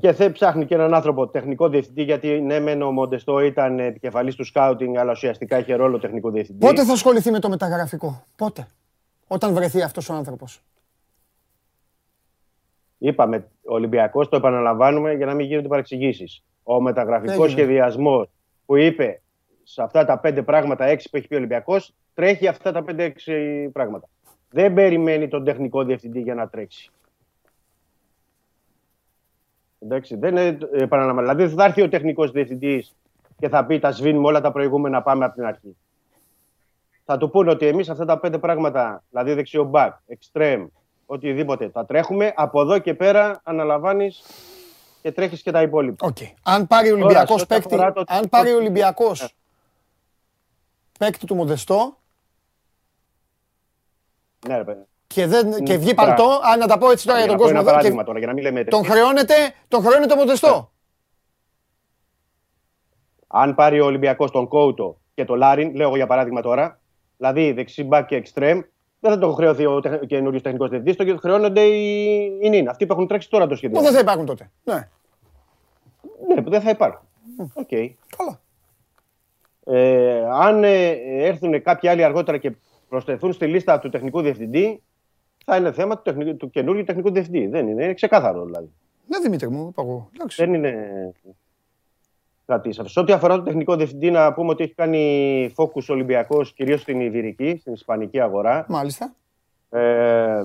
[0.02, 4.36] Και δεν ψάχνει και έναν άνθρωπο τεχνικό διευθυντή, γιατί ναι, μεν ο Μοντεστό ήταν επικεφαλής
[4.36, 6.66] του σκάουτινγκ, αλλά ουσιαστικά είχε ρόλο τεχνικό διευθυντή.
[6.66, 8.68] Πότε θα ασχοληθεί με το μεταγραφικό, πότε,
[9.28, 10.62] όταν βρεθεί αυτός ο άνθρωπος.
[12.98, 16.44] Είπαμε, ο Ολυμπιακός το επαναλαμβάνουμε για να μην γίνονται παρεξηγήσεις.
[16.64, 18.30] Ο μεταγραφικός σχεδιασμός
[18.66, 19.22] που είπε
[19.64, 23.70] σε αυτά τα πέντε πράγματα, έξι που έχει πει ο Ολυμπιακός, τρέχει αυτά τα πέντε-έξι
[23.70, 24.08] πράγματα.
[24.50, 26.92] Δεν περιμένει τον τεχνικό διευθυντή για να τρέξει.
[29.80, 31.34] Εντάξει, δεν είναι, επαναλαμβάνω.
[31.34, 32.96] Δηλαδή θα έρθει ο τεχνικός διευθυντής
[33.40, 35.78] και θα πει: Τα σβήνουμε όλα τα προηγούμενα, πάμε από την αρχή.
[37.10, 40.68] Θα του πούνε ότι εμείς αυτά τα πέντε πράγματα, δηλαδή δεξιό μπακ, extreme,
[41.06, 42.34] οτιδήποτε, τα τρέχουμε.
[42.36, 44.24] Από εδώ και πέρα αναλαμβάνεις
[45.02, 46.10] και τρέχεις και τα υπόλοιπα.
[46.10, 46.32] Okay.
[46.44, 47.76] Αν πάρει ο Ολυμπιακός παίκτη,
[48.08, 49.28] αν πάρει ο Ολυμπιακός ναι.
[51.00, 51.98] παίκτη του Μοντεστό,
[54.48, 57.38] ναι, ρε Και, δεν, και βγει παλτό, αν να τα πω έτσι τώρα για τον
[57.38, 57.56] κόσμο.
[57.56, 59.34] Ένα παράδειγμα τώρα, για να μην λέμε το χρεώνεται,
[59.68, 60.56] το χρεώνεται ο Μοντέστο.
[60.56, 60.66] Ναι.
[63.28, 66.80] Αν πάρει ο Ολυμπιακός τον Κόουτο και τον Λάριν, λέω για παράδειγμα τώρα,
[67.18, 68.62] δηλαδή δεξί μπακ και εξτρέμ,
[69.00, 72.70] δεν θα το χρεωθεί ο καινούριο τεχνικός διευθυντής, το χρεώνονται οι, οι νυν.
[72.70, 73.78] Αυτοί που έχουν τρέξει τώρα το σχέδιο.
[73.78, 74.52] Που δεν θα υπάρχουν τότε.
[74.64, 74.90] Ναι.
[76.28, 77.08] Ναι, που δεν θα υπάρχουν.
[77.54, 77.68] OK.
[77.72, 77.90] Okay.
[78.18, 78.42] Καλά.
[79.64, 82.56] Ε, αν ε, έρθουν κάποιοι άλλοι αργότερα και
[82.90, 84.84] προσθεθούν στη λίστα του τεχνικού διευθυντή,
[85.46, 87.48] θα είναι θέμα του, τεχνικού, του καινούργιου τεχνικού διευθυντή.
[87.48, 88.72] Δεν είναι, είναι ξεκάθαρο δηλαδή.
[89.08, 90.10] Ναι, Δημήτρη μου, είπα εγώ.
[90.36, 91.14] Δεν είναι
[92.48, 96.82] κάτι Σε ό,τι αφορά το τεχνικό διευθυντή, να πούμε ότι έχει κάνει focus Ολυμπιακός κυρίως
[96.82, 98.66] στην Ιβυρική, στην Ισπανική αγορά.
[98.70, 99.14] Μάλιστα.
[99.70, 100.44] Ε, ε,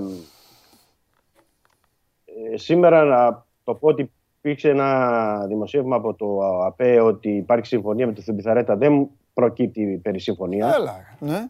[2.54, 8.12] σήμερα να το πω ότι υπήρξε ένα δημοσίευμα από το ΑΠΕ ότι υπάρχει συμφωνία με
[8.12, 8.76] το Θουμπιθαρέτα.
[8.76, 10.76] Δεν προκύπτει περί συμφωνίας.
[10.76, 11.48] Έλα, ναι.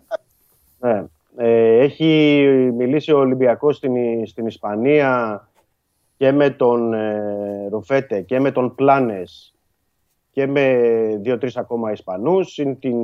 [0.78, 1.04] ναι.
[1.36, 2.44] Ε, έχει
[2.76, 5.48] μιλήσει ο Ολυμπιακός στην, στην Ισπανία
[6.16, 9.54] και με τον ε, Ρουφέτε και με τον Πλάνες
[10.32, 10.80] και με
[11.20, 12.96] δύο-τρεις ακόμα Ισπανούς, είναι την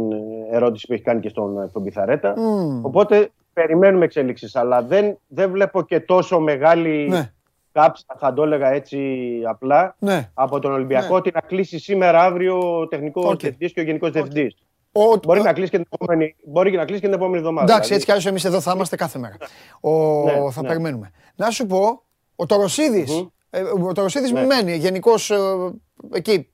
[0.51, 2.35] ερώτηση που έχει κάνει και στον, τον Πιθαρέτα.
[2.83, 7.33] Οπότε περιμένουμε εξέλιξεις, αλλά δεν, δεν βλέπω και τόσο μεγάλη ναι.
[7.73, 8.99] κάψα, θα το έλεγα έτσι
[9.45, 10.31] απλά, ναι.
[10.35, 11.15] από τον Ολυμπιακό, ναι.
[11.15, 13.39] ότι να κλείσει σήμερα, αύριο ο τεχνικός okay.
[13.39, 14.13] διευθυντής και ο γενικός okay.
[14.13, 14.57] διευθυντής.
[14.93, 15.17] Ο...
[15.27, 17.73] Μπορεί, να κλείσει και την επόμενη, μπορεί να κλείσει και την επόμενη εβδομάδα.
[17.73, 18.11] Εντάξει, δηλαδή.
[18.11, 19.37] έτσι κι εμείς εδώ θα είμαστε κάθε μέρα.
[19.81, 20.23] Ο...
[20.25, 20.69] Ναι, θα ναι.
[20.69, 21.11] περιμένουμε.
[21.37, 22.03] Να σου πω,
[22.37, 23.21] ο Τωροσίδης.
[23.21, 23.29] Mm-hmm.
[23.51, 24.45] Ε, ο Τωροσίδης ναι.
[24.45, 26.49] μένει γενικώ ε, εκεί.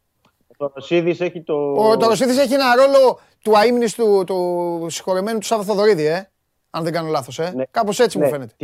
[0.65, 1.73] Ο Τωροσίδης έχει το.
[1.73, 6.31] Ο Τωροσίδης έχει ένα ρόλο του αίμνης του, του συγχωρεμένου του Σάββα Θοδωρίδη, ε.
[6.71, 7.53] Αν δεν κάνω λάθος, ε.
[7.55, 7.65] Ναι.
[7.71, 8.31] Κάπως έτσι μου ναι.
[8.31, 8.55] φαίνεται.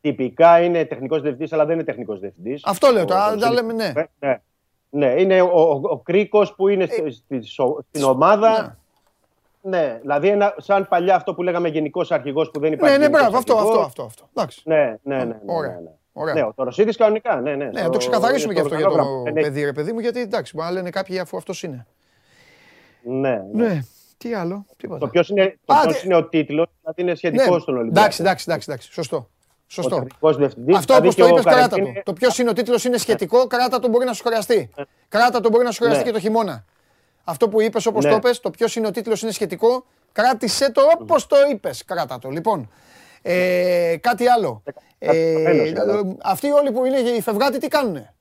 [0.00, 2.62] Τυπικά είναι τεχνικός διευθυντής, αλλά δεν είναι τεχνικός διευθυντής.
[2.64, 3.92] Αυτό λέω, τα λέμε, ναι.
[4.18, 4.40] ναι.
[4.90, 7.42] Ναι, είναι ο, ο, ο κρίκος που είναι ε, στη,
[7.90, 8.62] στην ομάδα.
[8.62, 8.76] Ναι.
[9.60, 12.98] Ναι, δηλαδή ένα, σαν παλιά αυτό που λέγαμε γενικός αρχηγός που δεν υπάρχει.
[12.98, 14.28] Ναι, ναι, μπράβο, αυτό, αυτό, αυτό, αυτό.
[14.34, 14.62] Εντάξει.
[14.64, 15.24] Ναι, ναι, ναι.
[15.24, 15.80] ναι, Ωραία.
[15.80, 15.90] ναι.
[16.20, 16.34] Ωραία.
[16.34, 17.40] Ναι, ο Τωροσίδης κανονικά.
[17.40, 20.52] Ναι, ναι, ναι, το ξεκαθαρίσουμε και αυτό για το παιδί, ρε παιδί μου, γιατί εντάξει,
[20.56, 21.86] μπορεί να λένε κάποιοι αφού αυτός είναι.
[23.02, 23.66] Ναι, ναι.
[23.66, 23.80] ναι.
[24.18, 24.98] Τι άλλο, τίποτα.
[24.98, 27.58] Το ποιος είναι, το ποιος είναι ο τίτλος, δηλαδή είναι σχετικός ναι.
[27.58, 28.00] στον Ολυμπιακό.
[28.00, 29.28] Εντάξει, εντάξει, εντάξει, σωστό.
[29.66, 30.06] Σωστό.
[30.76, 31.92] Αυτό όπως το είπες, κράτα το.
[32.04, 34.70] Το ποιος είναι ο τίτλος είναι σχετικό, κράτα το μπορεί να σου χρειαστεί.
[35.08, 36.08] Κράτα το μπορεί να σου χρειαστεί ναι.
[36.08, 36.64] και το χειμώνα.
[37.24, 38.10] Αυτό που είπες, όπως ναι.
[38.10, 41.84] το είπες, το ποιος είναι ο τίτλος είναι σχετικό, κράτησε το όπως το είπες.
[41.84, 42.28] Κράτα το.
[42.30, 42.70] Λοιπόν,
[43.30, 44.62] ε, κάτι άλλο.
[44.98, 45.72] Ε,
[46.22, 48.14] αυτοί όλοι που είναι οι φευγάτοι τι κάνουνε;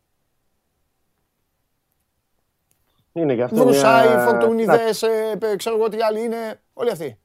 [3.13, 3.55] Είναι γι' αυτό.
[3.55, 4.19] Βρουσάι, μια...
[4.19, 6.59] Φορτούνιδες, ε, ξέρω εγώ τι άλλοι είναι.
[6.73, 7.19] Όλοι αυτοί.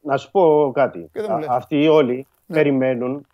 [0.00, 1.10] Να σου πω κάτι.
[1.48, 2.56] Αυτοί όλοι ναι.
[2.56, 3.26] περιμένουν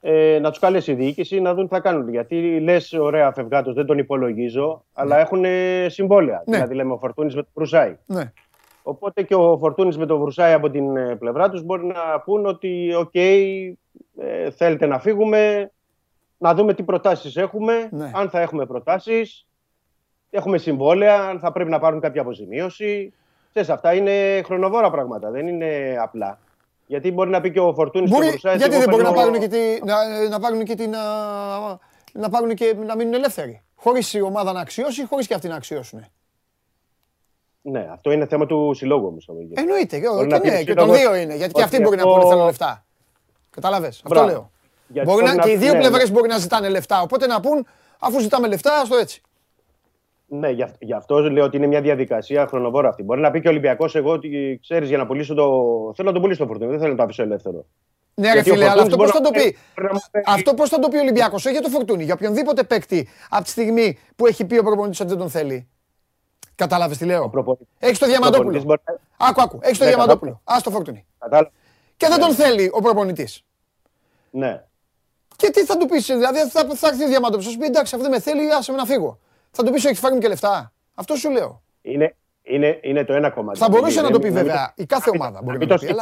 [0.00, 2.08] ε, να τους καλέσει η διοίκηση να δουν τι θα κάνουν.
[2.08, 5.22] Γιατί λες, ωραία, φευγάτος, δεν τον υπολογίζω, αλλά ναι.
[5.22, 5.44] έχουν
[5.90, 6.42] συμβόλαια.
[6.46, 6.56] Ναι.
[6.56, 7.96] Δηλαδή, λέμε ο Φορτούνης με τον Βρουσάη.
[8.06, 8.32] Ναι.
[8.82, 12.46] Οπότε και ο Φορτούνης με τον Βρουσάη από την ε, πλευρά τους μπορεί να πούν
[12.46, 13.72] ότι, OK, okay,
[14.18, 15.72] ε, θέλετε να φύγουμε,
[16.38, 18.10] να δούμε τι προτάσεις έχουμε, ναι.
[18.14, 19.44] αν θα έχουμε προτάσεις.
[20.30, 23.12] Έχουμε συμβόλαια, αν θα πρέπει να πάρουν κάποια αποζημίωση.
[23.52, 26.38] Σε αυτά είναι χρονοβόρα πράγματα, δεν είναι απλά.
[26.86, 28.60] Γιατί μπορεί να πει και ο Φορτούνης και ο Βρουσάης.
[28.60, 31.00] Γιατί δεν μπορεί να πάρουν και, τη, να, να πάρουν και, την, να,
[32.12, 33.62] να, πάρουν και να μείνουν ελεύθεροι.
[33.74, 36.06] Χωρίς η ομάδα να αξιώσει, χωρίς και αυτοί να αξιώσουν.
[37.62, 39.28] Ναι, αυτό είναι θέμα του συλλόγου όμως.
[39.54, 39.98] Εννοείται.
[39.98, 40.06] Και,
[40.40, 41.36] και, ναι, και των δύο είναι.
[41.36, 42.84] Γιατί και αυτοί μπορεί να πούνε θέλουν λεφτά.
[43.50, 44.02] Κατάλαβες.
[44.04, 44.50] Αυτό λέω.
[45.04, 46.14] Μπορεί να, και οι δύο ναι, πλευρές ναι.
[46.14, 47.00] μπορεί να ζητάνε λεφτά.
[47.00, 47.66] Οπότε να πούν,
[47.98, 49.22] αφού ζητάμε λεφτά, ας το έτσι.
[50.26, 53.02] Ναι, γι' αυτός λέω ότι είναι μια διαδικασία χρονοβόρα αυτή.
[53.02, 55.44] Μπορεί να πει και ο Ολυμπιακός, εγώ ότι ξέρεις για να πουλήσω το.
[55.96, 57.64] Θέλω να τον πουλήσω το φορτίο, δεν θέλω να το αφήσω ελεύθερο.
[58.14, 59.56] Ναι, ρε φίλε, αλλά αυτό πώς θα το πει.
[60.26, 63.44] Αυτό πώς θα το πει ο Ολυμπιακός, όχι για το φορτούνι, για οποιονδήποτε παίκτη από
[63.44, 65.68] τη στιγμή που έχει πει ο προπονητής ότι δεν τον θέλει.
[66.60, 68.80] Κατάλαβες τι λέω; Έχεις το διαμαντόπουλο.
[69.16, 69.58] Άκου, άκου.
[69.62, 70.40] Έχεις το ναι, διαμαντόπουλο.
[70.44, 71.06] Α το φορτούνι.
[71.96, 72.34] Και δεν τον ναι.
[72.34, 73.44] θέλει ο προπονητής.
[74.30, 74.64] Ναι.
[75.36, 77.44] Και τι θα του πεις, δηλαδή θα, θα έρθει ο διαμαντόπουλος.
[77.44, 79.18] Θα σου πει εντάξει, αυτό δεν με θέλει, άσε με να φύγω.
[79.50, 80.72] Θα του πεις έχει φάρει και λεφτά.
[80.94, 81.62] Αυτό σου λέω.
[81.82, 83.58] Είναι, είναι, είναι το ένα κομμάτι.
[83.58, 84.72] Θα μπορούσε να το πει βέβαια.
[84.76, 85.86] Η κάθε ομάδα μπορεί να το πει.
[85.86, 85.92] Να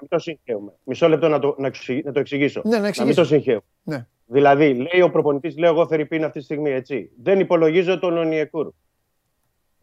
[0.00, 0.72] μην το συγχαίουμε.
[0.84, 2.62] Μισό λεπτό να το, να το εξηγήσω.
[2.64, 3.62] Ναι, να, να μην το συγχαίουμε.
[3.82, 4.06] Ναι.
[4.26, 7.10] Δηλαδή, λέει ο προπονητής, λέω εγώ Φερρυπίν αυτή τη στιγμή έτσι.
[7.22, 8.72] Δεν υπολογίζω τον Ονιεκούρ.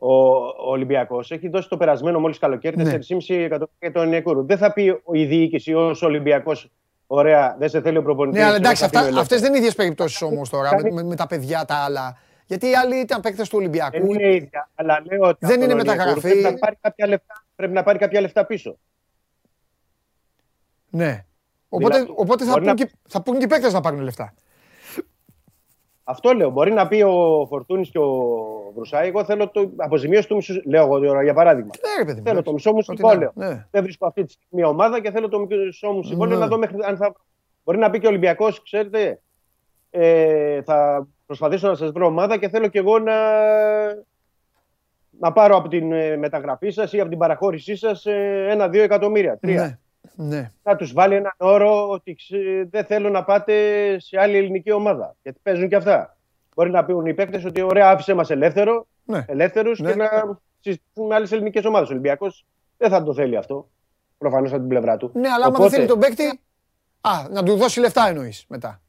[0.05, 0.13] Ο,
[0.45, 2.91] ο Ολυμπιακός έχει δώσει το περασμένο μόλις καλοκαίρι ναι.
[2.91, 2.97] 4,5
[3.27, 4.45] εκατομμύρια για τον Ονιεκούρ.
[4.45, 6.71] Δεν θα πει η διοίκηση ως Ολυμπιακός
[7.07, 8.41] Ωραία, δεν σε θέλει ο προπονητής.
[8.41, 8.83] Ναι, αλλά εντάξει,
[9.17, 12.17] αυτές δεν είναι ίδιες περιπτώσεις όμως τώρα με, με, τα παιδιά τα άλλα.
[12.45, 13.91] Γιατί οι άλλοι ήταν παίκτες του Ολυμπιακού.
[13.91, 16.19] Δεν είναι ίδια, αλλά λέω ότι δεν είναι μεταγραφή.
[16.19, 18.77] Πρέπει να, πάρει κάποια λεφτά, πρέπει να πάρει κάποια λεφτά πίσω.
[20.89, 21.25] Ναι.
[21.69, 22.73] Οπότε, δηλαδή, οπότε θα, πούν να...
[22.73, 24.33] και, θα πούν και οι παίκτες να πάρουν λεφτά.
[26.03, 26.49] Αυτό λέω.
[26.49, 28.11] Μπορεί να πει ο Φορτούνης και ο
[28.75, 30.61] Βρουσάη, εγώ θέλω το αποζημίωση του μισού.
[30.65, 31.71] Λέω εγώ τώρα για παράδειγμα.
[31.97, 33.31] Ναι, παιδί, θέλω το μισό μου συμβόλαιο.
[33.35, 33.65] Ναι.
[33.71, 36.43] Δεν βρίσκω αυτή τη στιγμή μια ομάδα και θέλω το μισό μου συμβόλαιο ναι.
[36.43, 37.15] να δω μέχρι αν θα.
[37.63, 39.21] Μπορεί να πει και ο Ολυμπιακός, ξέρετε,
[39.89, 43.15] ε, θα προσπαθήσω να σας βρω ομάδα και θέλω και εγώ να,
[45.19, 49.37] να πάρω από την ε, μεταγραφή σας ή από την παραχώρησή σας ε, ένα-δύο εκατομμύρια,
[49.37, 49.79] τρία.
[50.15, 50.51] Ναι, ναι.
[50.63, 52.17] Να τους βάλει έναν όρο ότι
[52.69, 53.53] δεν θέλω να πάτε
[53.99, 55.15] σε άλλη ελληνική ομάδα.
[55.21, 56.17] Γιατί παίζουν και αυτά.
[56.55, 59.25] Μπορεί να πούν οι παίκτες ότι ωραία άφησε μας ελεύθερο, ναι.
[59.27, 59.89] ελεύθερους ναι.
[59.91, 61.87] και να συζητούν με άλλες ελληνικές ομάδες.
[61.89, 62.45] Ο Ολυμπιακός
[62.77, 63.69] δεν θα το θέλει αυτό.
[64.17, 65.11] Προφανώς από την πλευρά του.
[65.13, 65.57] Ναι, αλλά Οπότε...
[65.57, 66.39] άμα δεν θέλει τον παίκτη,
[67.01, 68.81] α, να του δώσει λεφτά εννοείς μετά.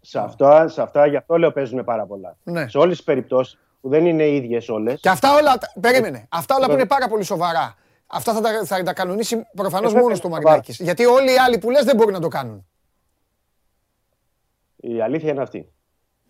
[0.00, 2.36] Σε αυτά, σε αυτά γι' αυτό λέω παίζουν πάρα πολλά.
[2.44, 2.68] Ναι.
[2.68, 4.94] Σε όλες τις περιπτώσεις που δεν είναι ίδιες όλε.
[4.94, 5.58] Και αυτά όλα.
[5.80, 6.26] Περίμενε.
[6.28, 7.74] Αυτά όλα που είναι πάρα πολύ σοβαρά.
[8.14, 10.72] Αυτά θα τα, θα τα κανονίσει προφανώς ε, μόνος του Μαρινάκη.
[10.82, 12.66] Γιατί όλοι οι άλλοι που λες δεν μπορούν να το κάνουν.
[14.76, 15.72] Η αλήθεια είναι αυτή.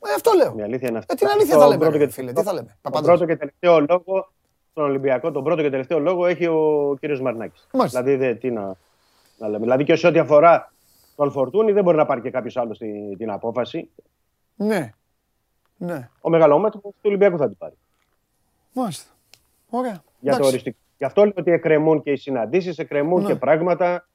[0.06, 0.55] Ε, αυτό λέω.
[0.59, 1.12] Η αλήθεια είναι αυτή.
[1.12, 2.32] Ε, την αλήθεια θα λέμε, πρώτο φίλε.
[2.32, 2.77] Τι θα λέμε.
[2.81, 4.32] Τον πρώτο και τελευταίο λόγο
[4.70, 7.61] στον Ολυμπιακό, τον πρώτο και τελευταίο λόγο έχει ο κύριος Μαρινάκη.
[7.70, 8.77] Δηλαδή, δε, τι να,
[9.39, 9.59] να λέμε.
[9.59, 10.73] Δηλαδή και σε ό,τι αφορά
[11.16, 13.90] τον Φορτούνη δεν μπορεί να πάρει και κάποιος άλλος την, την απόφαση.
[14.55, 14.93] Ναι.
[15.77, 16.09] ναι.
[16.20, 17.74] Ο μεγαλόμετρο του Ολυμπιακού θα την πάρει.
[18.73, 19.11] Μάλιστα.
[19.70, 20.02] Ωραία.
[20.20, 20.78] Για το οριστικό.
[20.99, 23.29] Γι' αυτό λέω ότι εκκρεμούν και οι συναντήσεις, εκκρεμούν ναι.
[23.29, 24.09] και πράγματα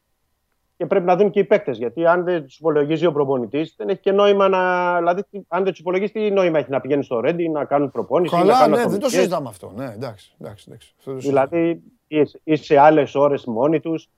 [0.78, 1.78] και πρέπει να δουν και οι παίκτες.
[1.78, 4.96] Γιατί αν δεν τους υπολογίζει ο προπονητής, δεν έχει και νόημα να.
[4.98, 8.36] Δηλαδή, αν δεν τους υπολογίζει, τι νόημα έχει να πηγαίνει στο Ρέντι, να κάνουν προπόνηση.
[8.36, 9.72] Καλά, να κάνουν ναι, δεν το συζητάμε αυτό.
[9.76, 10.94] Ναι, εντάξει, εντάξει, εντάξει.
[11.06, 14.10] Δηλαδή, είσαι σε άλλες ώρες μόνοι τους.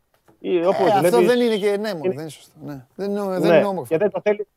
[0.41, 2.53] Ε, όπως ε, αυτό δεν είναι και ναι, δεν είναι σωστό.
[2.65, 2.85] Ναι.
[2.95, 3.55] Δεν, είναι, δεν ναι.
[3.55, 3.87] είναι όμορφο.
[3.89, 4.47] Και δεν το θέλει,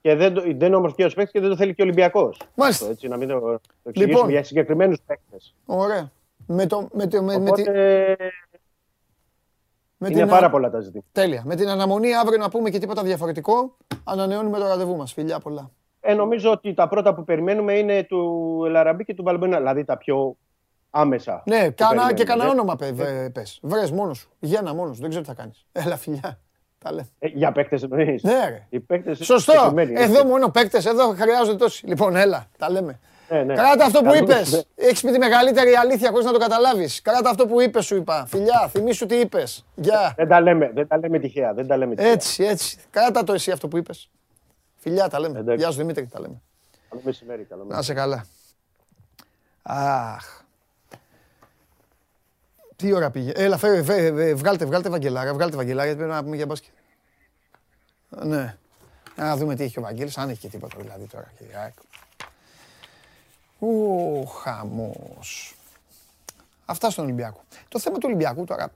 [0.00, 2.40] και δεν, δεν είναι όμορφος και ο παίκτη και δεν το θέλει και ο Ολυμπιακός.
[2.54, 2.88] Μάλιστα.
[2.88, 5.54] Έτσι, να μην το, το εξηγήσουμε λοιπόν, για συγκεκριμένους παίκτες.
[5.66, 6.10] Ωραία.
[6.52, 7.62] Με το, με το, με, Οπότε,
[9.96, 11.08] με είναι την, πάρα πολλά τα ζητήματα.
[11.12, 11.42] Τέλεια.
[11.44, 15.12] Με την αναμονή αύριο να πούμε και τίποτα διαφορετικό, ανανεώνουμε το ραντεβού μας.
[15.12, 15.70] Φιλιά πολλά.
[16.00, 19.96] Ε, νομίζω ότι τα πρώτα που περιμένουμε είναι του Ελαραμπή και του Βαλμπένα, δηλαδή τα
[19.96, 20.36] πιο
[20.90, 21.42] άμεσα.
[21.46, 22.92] Ναι, κάνα, και κανένα όνομα πε.
[23.62, 24.30] Βρες μόνος σου.
[24.38, 25.00] Γέννα μόνος σου.
[25.00, 25.66] Δεν ξέρω τι θα κάνεις.
[25.72, 26.40] Έλα, φιλιά.
[26.78, 28.22] Τα ε, για παίκτες εννοείς.
[28.22, 28.66] Ναι,
[29.04, 29.14] ρε.
[29.14, 29.74] Σωστό.
[29.94, 31.86] Εδώ μόνο παίκτες, εδώ χρειάζονται τόσοι.
[31.86, 33.00] Λοιπόν, έλα, τα λέμε.
[33.30, 33.54] Ναι, ναι.
[33.54, 34.66] Κράτα αυτό που είπες.
[34.74, 37.02] Έχεις πει τη μεγαλύτερη αλήθεια χωρίς να το καταλάβεις.
[37.02, 38.26] Κράτα αυτό που είπες, σου είπα.
[38.26, 39.64] Φιλιά, θυμήσου τι είπες.
[39.74, 40.14] Γεια.
[40.16, 41.54] Δεν τα λέμε, δεν τα λέμε τυχαία.
[41.54, 42.12] Δεν τα λέμε τυχαία.
[42.12, 42.78] Έτσι, έτσι.
[42.90, 44.10] Κράτα το εσύ αυτό που είπες.
[44.76, 45.54] Φιλιά, τα λέμε.
[45.54, 46.40] Γεια σου Δημήτρη, τα λέμε.
[46.88, 47.42] Καλό μεσημέρι.
[47.42, 47.76] Καλό μεσημέρι.
[47.76, 48.26] Να σε καλά.
[49.62, 50.38] Αχ.
[52.76, 56.36] Τι ώρα πήγε; Έλα, φέρε, φέρε, βγάλτε, βγάλτε Βαγγελάρα, βγάλτε Βαγγελάρα, γιατί πρέπει να πούμε
[56.36, 56.72] για μπάσκετ.
[58.08, 58.56] Ναι.
[59.16, 61.32] Να δούμε τι έχει ο Βαγγέλης, αν έχει και τίποτα δηλαδή τώρα.
[63.60, 65.54] Ου, χαμός.
[66.64, 67.44] Αυτά στον Ολυμπιακό.
[67.68, 68.72] Το θέμα του Ολυμπιακού τώρα,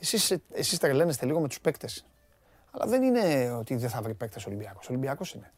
[0.00, 2.04] εσείς, εσείς τρελαίνεστε λίγο με τους παίκτες.
[2.70, 4.86] Αλλά δεν είναι ότι δεν θα βρει παίκτες ο Ολυμπιακός.
[4.86, 5.52] Ο Ολυμπιακός είναι.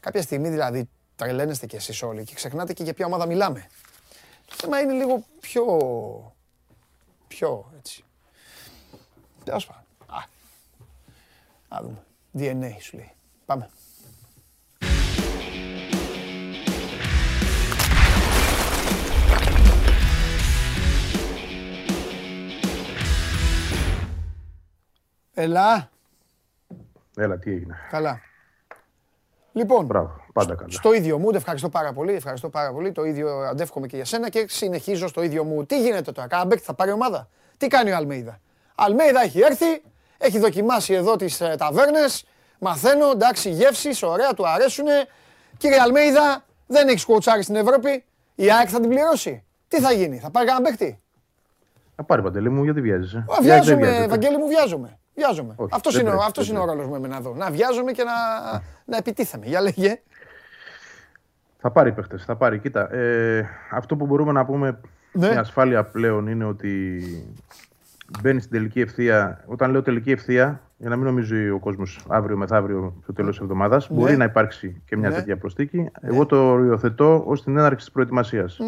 [0.00, 3.66] Κάποια στιγμή δηλαδή τρελαίνεστε κι εσείς όλοι και ξεχνάτε και για ποια ομάδα μιλάμε.
[4.46, 5.64] Το θέμα είναι λίγο πιο...
[7.28, 8.04] πιο έτσι.
[9.44, 9.84] Τέλος πάντων.
[11.68, 12.04] Α, δούμε.
[12.38, 13.12] DNA σου λέει.
[13.46, 13.70] Πάμε.
[25.34, 25.90] Έλα.
[27.16, 27.76] Έλα, τι έγινε.
[27.90, 28.20] Καλά.
[29.52, 30.70] Λοιπόν, Μπράβο, πάντα καλά.
[30.70, 32.92] στο ίδιο μου, ευχαριστώ πάρα πολύ, ευχαριστώ πάρα πολύ.
[32.92, 35.66] Το ίδιο αντεύχομαι και για σένα και συνεχίζω στο ίδιο μου.
[35.66, 38.40] Τι γίνεται τώρα, Κάμπεκ θα πάρει ομάδα; Τι κάνει ο Αλμέιδα;
[38.74, 39.82] Αλμέιδα έχει έρθει,
[40.18, 42.24] έχει δοκιμάσει εδώ τις ε, ταβέρνες,
[42.58, 45.06] μαθαίνω, εντάξει, γεύσεις, ωραία, του αρέσουνε.
[45.56, 48.04] Κύριε Αλμέιδα, δεν έχεις κουοτσάρι στην Ευρώπη.
[48.34, 49.44] Η ΑΕΚ θα την πληρώσει.
[49.68, 51.00] Τι θα γίνει, θα πάρει κανένα παίχτη.
[51.96, 54.98] Θα πάρει παντελή μου, γιατί βιάζεσαι; Βιάζομαι, Βαγγέλη μου, βιάζομαι.
[55.20, 55.54] Βιάζομαι.
[55.70, 57.34] αυτός είναι, αυτός είναι ο ρόλος μου εμένα εδώ.
[57.34, 58.12] Να βιάζομαι και να,
[58.84, 59.46] να επιτίθεμαι.
[59.46, 60.00] Για λέγε.
[61.58, 62.58] Θα πάρει παίχτες, θα πάρει.
[62.58, 64.80] Κοίτα, ε, αυτό που μπορούμε να πούμε
[65.12, 65.28] ναι.
[65.28, 67.02] με ασφάλεια πλέον είναι ότι
[68.22, 69.44] μπαίνει στην τελική ευθεία.
[69.46, 73.40] Όταν λέω τελική ευθεία, για να μην νομίζει ο κόσμος αύριο μεθαύριο στο τέλος της
[73.40, 73.96] εβδομάδας, ναι.
[73.96, 75.14] μπορεί να υπάρξει και μια ναι.
[75.14, 75.78] τέτοια προστίκη.
[75.78, 75.90] Ναι.
[76.00, 78.58] Εγώ το οριοθετώ ως την έναρξη της προετοιμασίας.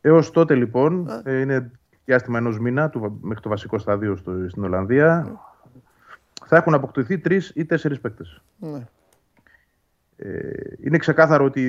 [0.00, 1.70] Έως τότε λοιπόν, ε, είναι
[2.04, 2.90] διάστημα ενός μήνα
[3.20, 5.40] μέχρι το βασικό στάδιο στο, στην Ολλανδία,
[6.46, 8.42] θα έχουν αποκτηθεί τρεις ή τέσσερις παίκτες.
[10.16, 10.50] Ε,
[10.80, 11.62] είναι ξεκάθαρο ότι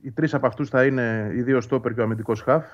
[0.00, 2.64] οι τρεις από αυτούς θα είναι οι δύο στόπερ και ο αμυντικός χαφ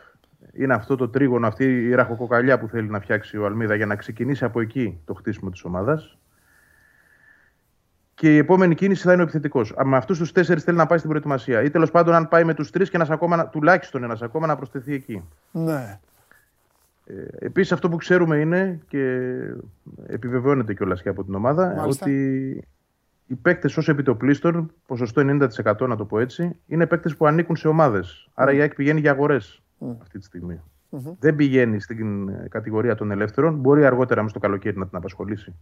[0.53, 3.97] είναι αυτό το τρίγωνο, αυτή η ραχοκοκαλιά που θέλει να φτιάξει ο Αλμίδα για να
[3.97, 6.19] ξεκινήσει από εκεί το χτίσιμο της ομάδας.
[8.15, 9.75] Και η επόμενη κίνηση θα είναι ο επιθετικός.
[9.85, 11.63] Με αυτούς τους τέσσερις θέλει να πάει στην προετοιμασία.
[11.63, 14.57] Ή τέλος πάντων, αν πάει με τους τρεις και ένας ακόμα, τουλάχιστον ένας ακόμα να
[14.57, 15.25] προσθεθεί εκεί.
[15.51, 16.01] Ναι.
[17.11, 19.31] Ε, Επίσης, αυτό που ξέρουμε είναι και
[20.07, 22.05] επιβεβαιώνεται κιόλας και από την ομάδα Μάλιστα.
[22.05, 22.65] ότι
[23.27, 27.69] οι παίκτες ως επιτοπλίστων, ποσοστό 90% να το πω έτσι, είναι παίκτες που ανήκουν σε
[27.69, 28.29] ομάδες.
[28.35, 29.63] Άρα η ΑΕΚ πηγαίνει για αγορές
[30.01, 30.61] αυτή τη στιγμη
[31.19, 33.55] Δεν πηγαίνει στην ε, κατηγορία των ελεύθερων.
[33.55, 35.55] Μπορεί αργότερα μες στο καλοκαίρι να την απασχολήσει,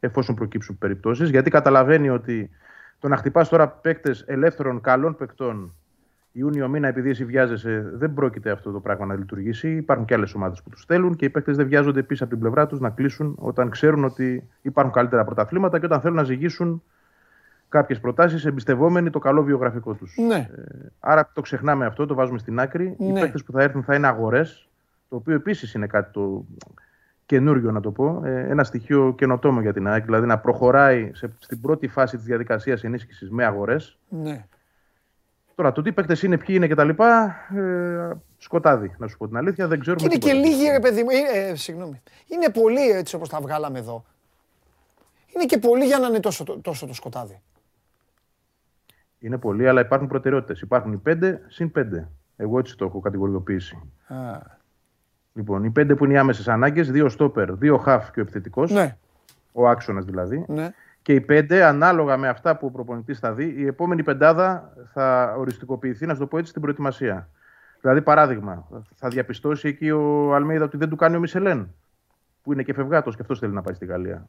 [0.00, 1.30] εφόσον προκύψουν περιπτώσεις.
[1.30, 2.50] Γιατί καταλαβαίνει ότι
[2.98, 5.74] το να χτυπάς τώρα παίκτες ελεύθερων καλών παικτών
[6.32, 9.70] Ιούνιο μήνα, επειδή εσύ βιάζεσαι, δεν πρόκειται αυτό το πράγμα να λειτουργήσει.
[9.70, 12.40] Υπάρχουν και άλλες ομάδες που τους στέλνουν και οι παίκτες δεν βιάζονται επίσης από την
[12.40, 16.82] πλευρά τους να κλείσουν όταν ξέρουν ότι υπάρχουν καλύτερα πρωταθλήματα και όταν θέλουν να ζυγίσουν
[17.68, 20.16] κάποιες προτάσεις εμπιστευόμενοι το καλό βιογραφικό τους.
[20.28, 20.48] Ναι.
[20.56, 20.62] Ε,
[21.00, 22.96] άρα το ξεχνάμε αυτό, το βάζουμε στην άκρη.
[22.98, 23.06] Ναι.
[23.06, 24.68] Οι παίκτες που θα έρθουν θα είναι αγορές,
[25.08, 26.44] το οποίο επίσης είναι κάτι το
[27.26, 28.22] καινούριο να το πω.
[28.24, 32.24] Ε, ένα στοιχείο καινοτόμο για την ΑΕΚ, δηλαδή να προχωράει σε, στην πρώτη φάση της
[32.24, 33.98] διαδικασίας ενίσχυσης με αγορές.
[34.08, 34.44] Ναι.
[35.60, 36.88] Τώρα, το τι παίκτες είναι, ποιοι είναι κτλ.
[36.88, 39.68] Ε, σκοτάδι, να σου πω την αλήθεια.
[39.68, 40.08] Δεν ξέρουμε.
[40.08, 41.08] Και είναι και λίγοι, ρε παιδί μου.
[41.34, 42.02] Ε, συγγνώμη.
[42.26, 44.04] Είναι πολύ έτσι όπως τα βγάλαμε εδώ.
[45.34, 47.40] Είναι και πολύ για να είναι τόσο, τόσο το σκοτάδι.
[49.18, 50.60] Είναι πολλοί, αλλά υπάρχουν προτεραιότητες.
[50.60, 52.08] Υπάρχουν οι πέντε συν πέντε.
[52.36, 53.92] Εγώ έτσι το έχω κατηγοριοποιήσει.
[54.06, 54.40] Α.
[55.32, 58.70] Λοιπόν, οι πέντε που είναι οι άμεσες ανάγκες, δύο στόπερ, δύο χαφ και ο επιθετικός.
[58.70, 58.96] Ναι.
[59.52, 60.44] Ο άξονας δηλαδή.
[60.48, 60.72] Ναι.
[61.02, 65.34] Και οι πέντε, ανάλογα με αυτά που ο προπονητής θα δει, η επόμενη πεντάδα θα
[65.38, 67.28] οριστικοποιηθεί, να σου το πω έτσι, στην προετοιμασία.
[67.80, 71.74] Δηλαδή, παράδειγμα, θα διαπιστώσει εκεί ο Αλμέιδα ότι δεν του κάνει ο Μισελέν,
[72.42, 74.28] που είναι και φευγάτος και αυτός θέλει να πάει στη Γαλλία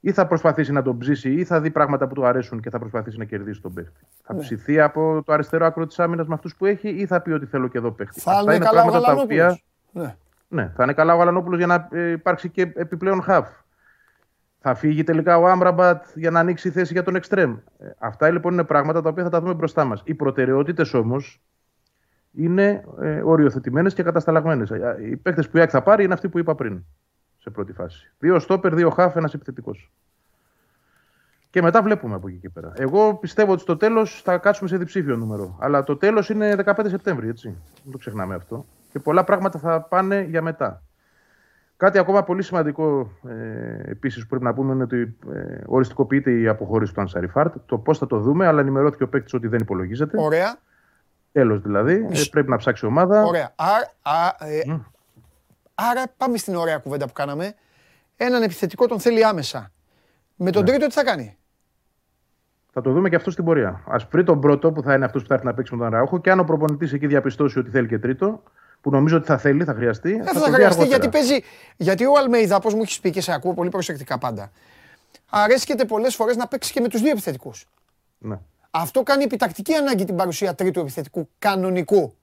[0.00, 2.78] ή θα προσπαθήσει να τον ψήσει ή θα δει πράγματα που του αρέσουν και θα
[2.78, 4.00] προσπαθήσει να κερδίσει τον παίχτη.
[4.22, 4.40] Θα ναι.
[4.40, 7.46] ψηθεί από το αριστερό άκρο της άμυνας με αυτούς που έχει ή θα πει ότι
[7.46, 8.20] θέλω και εδώ παίχτη.
[8.20, 9.58] Θα Αυτά είναι καλά πράγματα τα οποία.
[9.92, 10.16] Ναι.
[10.48, 13.48] ναι, θα είναι καλά ο Γαλανόπουλος για να ε, υπάρξει και επιπλέον χαφ.
[14.60, 17.56] Θα φύγει τελικά ο Άμραμπατ για να ανοίξει η θέση για τον Εκστρέμ.
[17.78, 20.02] Ε, αυτά λοιπόν είναι πράγματα τα οποία θα τα δούμε μπροστά μας.
[20.04, 21.40] Οι προτεραιότητες όμως
[22.32, 24.70] είναι ε, οριοθετημένες και κατασταλαγμένες.
[25.00, 26.84] Οι παίχτε που η θα πάρει είναι αυτοί που είπα πριν
[27.38, 28.12] σε πρώτη φάση.
[28.18, 29.90] Δύο στόπερ, δύο χάφ, ένας επιθετικός.
[31.50, 32.72] Και μετά βλέπουμε από εκεί και πέρα.
[32.76, 35.56] Εγώ πιστεύω ότι στο τέλος θα κάτσουμε σε διψήφιο νούμερο.
[35.60, 37.56] Αλλά το τέλος είναι 15 Σεπτέμβρη, έτσι.
[37.82, 38.66] Δεν το ξεχνάμε αυτό.
[38.92, 40.82] Και πολλά πράγματα θα πάνε για μετά.
[41.78, 46.48] Κάτι ακόμα πολύ σημαντικό ε, επίσης που πρέπει να πούμε είναι ότι ε, οριστικοποιείται η
[46.48, 47.54] αποχώρηση του Ανσαριφάρτ.
[47.66, 50.20] Το πώς θα το δούμε, αλλά ενημερώθηκε ο παίκτης ότι δεν υπολογίζεται.
[50.20, 50.58] Ωραία.
[51.32, 52.06] Τέλος δηλαδή.
[52.10, 53.24] Ε, πρέπει να ψάξει ομάδα.
[53.24, 53.52] Ωραία.
[53.54, 54.80] Άρα, α, ε,
[55.74, 57.54] άρα πάμε στην ωραία κουβέντα που κάναμε.
[58.16, 59.72] Έναν επιθετικό τον θέλει άμεσα.
[60.36, 60.68] Με τον ναι.
[60.68, 61.38] τρίτο τι θα κάνει;
[62.72, 63.68] Θα το δούμε και αυτό στην πορεία.
[63.68, 65.92] Α βρει τον πρώτο που θα είναι αυτός που θα έρθει να παίξει με τον
[65.92, 68.42] Ραούχο και αν ο προπονητής εκεί διαπιστώσει ότι θέλει και τρίτο,
[68.80, 70.12] που νομίζω ότι θα θέλει, θα χρειαστεί.
[70.12, 71.40] Δεν θα, θα, χρειαστεί γιατί παίζει.
[71.76, 74.50] Γιατί ο Αλμέιδα, όπως μου έχεις πει και σε ακούω πολύ προσεκτικά πάντα,
[75.30, 77.66] αρέσκεται πολλές φορές να παίξει και με τους δύο επιθετικούς.
[78.18, 78.38] Ναι.
[78.70, 82.14] Αυτό κάνει επιτακτική ανάγκη την παρουσία τρίτου επιθετικού κανονικού.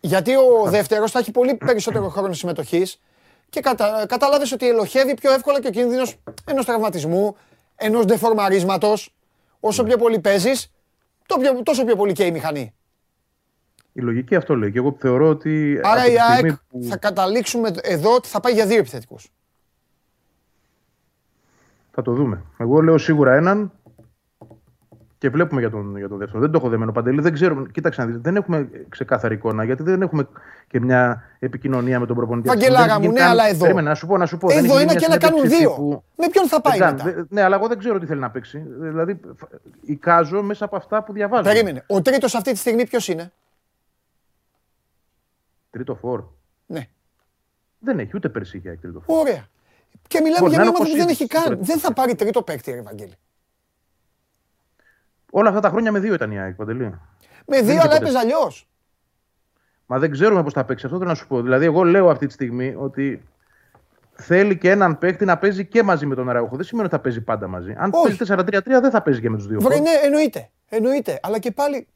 [0.00, 3.00] Γιατί ο δεύτερος θα έχει πολύ περισσότερο χρόνο συμμετοχής
[3.48, 4.06] και κατα...
[4.08, 7.36] κατάλαβε ότι ελοχεύει πιο εύκολα και ο κίνδυνος ενός τραυματισμού,
[7.76, 8.94] ενός δεφορμαρίσματο.
[9.60, 9.88] Όσο ναι.
[9.88, 10.70] πιο πολύ παίζεις,
[11.62, 12.74] τόσο πιο πολύ και η μηχανή.
[13.98, 14.72] Η λογική αυτό λέει.
[14.72, 15.80] Και εγώ θεωρώ ότι.
[15.82, 16.82] Άρα η ΑΕΚ που...
[16.88, 19.28] θα καταλήξουμε εδώ ότι θα πάει για δύο επιθετικούς.
[21.90, 22.42] Θα το δούμε.
[22.58, 23.72] Εγώ λέω σίγουρα έναν
[25.18, 26.40] και βλέπουμε για τον, για τον δεύτερο.
[26.40, 27.20] Δεν το έχω δεμένο παντελή.
[27.20, 27.66] Δεν ξέρω.
[27.66, 28.18] Κοίταξε να δείτε.
[28.18, 30.28] Δεν έχουμε ξεκάθαρη εικόνα γιατί δεν έχουμε
[30.68, 32.48] και μια επικοινωνία με τον προπονητή.
[32.48, 33.60] Βαγγελάρα μου, ναι, αλλά εδώ.
[33.60, 34.52] Περίμενα, να σου πω, να σου πω.
[34.52, 35.70] Εδώ είναι και να κάνουν δύο.
[35.70, 36.04] Που...
[36.16, 38.62] Με ποιον θα πάει μετά; Ναι, αλλά εγώ δεν ξέρω τι θέλει να παίξει.
[38.78, 39.20] Δηλαδή,
[39.80, 41.42] εικάζω μέσα από αυτά που διαβάζω.
[41.42, 41.84] Περίμενε.
[41.86, 43.32] Ο τρίτος αυτή τη στιγμή ποιος είναι;
[45.70, 46.24] Τρίτο φόρ.
[46.66, 46.86] Ναι.
[47.78, 49.18] Δεν έχει ούτε πέρσι είχε τρίτο φόρ.
[49.18, 49.46] Ωραία.
[50.06, 51.58] Και μιλάμε για μια ομάδα που δεν έχει καν.
[51.60, 53.14] Δεν θα πάρει τρίτο παίκτη, Ευαγγέλη.
[55.30, 57.00] Όλα αυτά τα χρόνια με δύο ήταν η ΑΕΚ, Παντελή.
[57.46, 58.68] Με δύο, αλλά έπαιζε αλλιώς.
[59.86, 60.86] Μα δεν ξέρουμε πώς θα παίξει.
[60.86, 61.42] Αυτό θέλω να σου πω.
[61.42, 63.28] Δηλαδή, εγώ λέω αυτή τη στιγμή ότι
[64.12, 66.56] θέλει και έναν παίκτη να παίζει και μαζί με τον Αραούχο.
[66.56, 67.74] Δεν σημαίνει ότι θα παίζει πάντα μαζί.
[67.78, 68.16] Αν Όχι.
[68.16, 69.60] παίζει 4-3-3, δεν θα παίζει και με τους δύο.
[69.60, 70.50] Βρε, ναι, εννοείται.
[70.68, 71.20] εννοείται.
[71.22, 71.86] Αλλά και πάλι.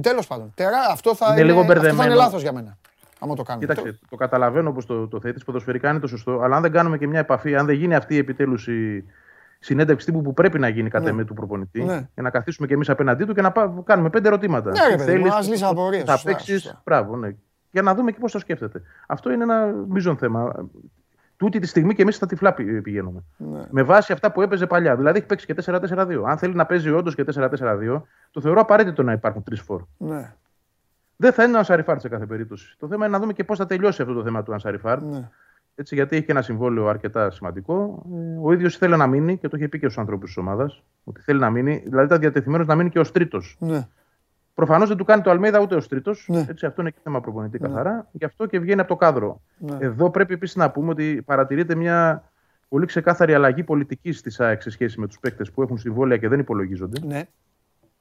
[0.00, 0.52] Τέλος πάντων.
[0.54, 2.76] Τερά, αυτό θα είναι, είναι, λίγο αυτό θα είναι λάθος για μένα.
[3.18, 3.66] Άμα το κάνουμε.
[3.66, 5.44] Κοίταξε, το καταλαβαίνω όπω το, το θέτεις.
[5.44, 6.40] Ποδοσφαιρικά είναι το σωστό.
[6.40, 9.04] Αλλά αν δεν κάνουμε και μια επαφή, αν δεν γίνει αυτή επιτέλους η,
[9.62, 11.24] συνέντευξη τύπου που πρέπει να γίνει κατά ναι.
[11.24, 11.82] του προπονητή.
[11.82, 12.08] Ναι.
[12.14, 13.52] Για να καθίσουμε κι εμείς απέναντί του και να
[13.84, 14.70] κάνουμε πέντε ερωτήματα.
[14.70, 16.02] Ναι, ρε, θέλεις, μας λύσεις απορίες.
[16.02, 16.70] Θα παίξει.
[16.84, 17.28] Μπράβο, ναι.
[17.70, 18.82] Για να δούμε και πώς το σκέφτεται.
[19.06, 20.68] Αυτό είναι ένα μείζον θέμα.
[21.42, 23.24] Τούτη τη στιγμή και εμείς στα τυφλά πηγαίνουμε.
[23.36, 23.60] Ναι.
[23.70, 24.96] Με βάση αυτά που έπαιζε παλιά.
[24.96, 26.22] Δηλαδή έχει παίξει και 4-4-2.
[26.26, 29.82] Αν θέλει να παίζει όντως και 4-4-2, το θεωρώ απαραίτητο να υπάρχουν τρεις φόρ.
[29.96, 30.34] Ναι.
[31.16, 32.76] Δεν θα είναι ο Ανσαριφάρ σε κάθε περίπτωση.
[32.78, 35.02] Το θέμα είναι να δούμε και πώς θα τελειώσει αυτό το θέμα του Ανσαριφάρ.
[35.02, 35.28] Ναι
[35.74, 38.02] έτσι, γιατί έχει και ένα συμβόλαιο αρκετά σημαντικό.
[38.14, 40.82] Ε, ο ίδιος θέλει να μείνει και το είχε πει και στους ανθρώπους της ομάδας.
[41.04, 43.56] Ότι θέλει να μείνει, δηλαδή ήταν διατεθειμένος να μείνει και ως τρίτος.
[43.58, 43.88] Ναι.
[44.54, 46.26] Προφανώς δεν του κάνει το Αλμέδα ούτε ως τρίτος.
[46.28, 46.46] Ναι.
[46.66, 47.68] Αυτό είναι και θέμα προπονητή ναι.
[47.68, 48.08] καθαρά.
[48.12, 49.40] Γι' αυτό και βγαίνει από το κάδρο.
[49.58, 49.76] Ναι.
[49.80, 52.30] Εδώ πρέπει επίσης να πούμε ότι παρατηρείται μια
[52.68, 56.28] πολύ ξεκάθαρη αλλαγή πολιτικής της ΑΕΚ σε σχέση με τους παίκτες που έχουν συμβόλαια και
[56.28, 57.06] δεν υπολογίζονται.
[57.06, 57.22] Ναι.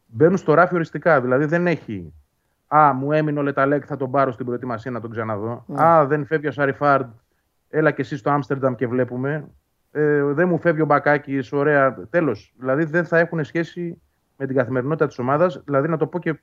[0.05, 1.21] Μπαίνουν στο ράφι οριστικά.
[1.21, 2.13] Δηλαδή δεν έχει.
[2.67, 5.63] Α, μου έμεινε ο Λεταλέκ, θα τον πάρω στην προετοιμασία να τον ξαναδώ.
[5.67, 5.83] Ναι.
[5.83, 7.09] Α, δεν φεύγει ο Σαριφάρντ,
[7.69, 9.47] έλα και εσύ στο Άμστερνταμ και βλέπουμε.
[9.91, 12.07] Ε, δεν μου φεύγει ο Μπακάκης, ωραία.
[12.09, 12.53] Τέλος.
[12.57, 14.01] Δηλαδή δεν θα έχουν σχέση
[14.41, 15.61] με την καθημερινότητα της ομάδας.
[15.65, 16.33] Δηλαδή να το πω και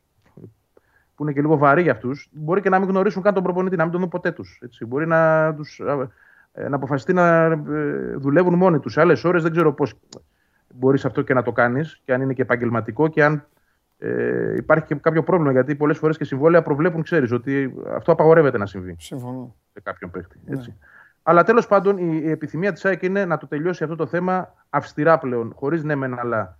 [1.14, 3.76] που είναι και λίγο βαρύ για αυτούς, μπορεί και να μην γνωρίσουν καν τον προπονητή,
[3.76, 4.60] να μην τον δουν ποτέ τους.
[4.86, 5.80] Μπορεί να, τους,
[6.52, 7.58] ε, να αποφασιστεί να ε,
[8.16, 8.92] δουλεύουν μόνοι τους.
[8.92, 9.94] Σε άλλες ώρες δεν ξέρω πώς
[10.74, 13.46] μπορείς αυτό και να το κάνεις και αν είναι και επαγγελματικό και αν
[13.98, 15.52] ε, υπάρχει και κάποιο πρόβλημα.
[15.52, 18.96] Γιατί πολλές φορές και συμβόλαια προβλέπουν, ξέρεις, ότι αυτό απαγορεύεται να συμβεί.
[18.98, 19.54] Συμφωνώ.
[19.72, 20.40] Σε κάποιον παίχτη.
[20.46, 20.70] Έτσι.
[20.70, 20.76] Ναι.
[21.22, 25.18] Αλλά τέλος πάντων η, επιθυμία της ΑΕΚ είναι να το τελειώσει αυτό το θέμα αυστηρά
[25.18, 26.58] πλέον, χωρίς ναι μεν αλλά.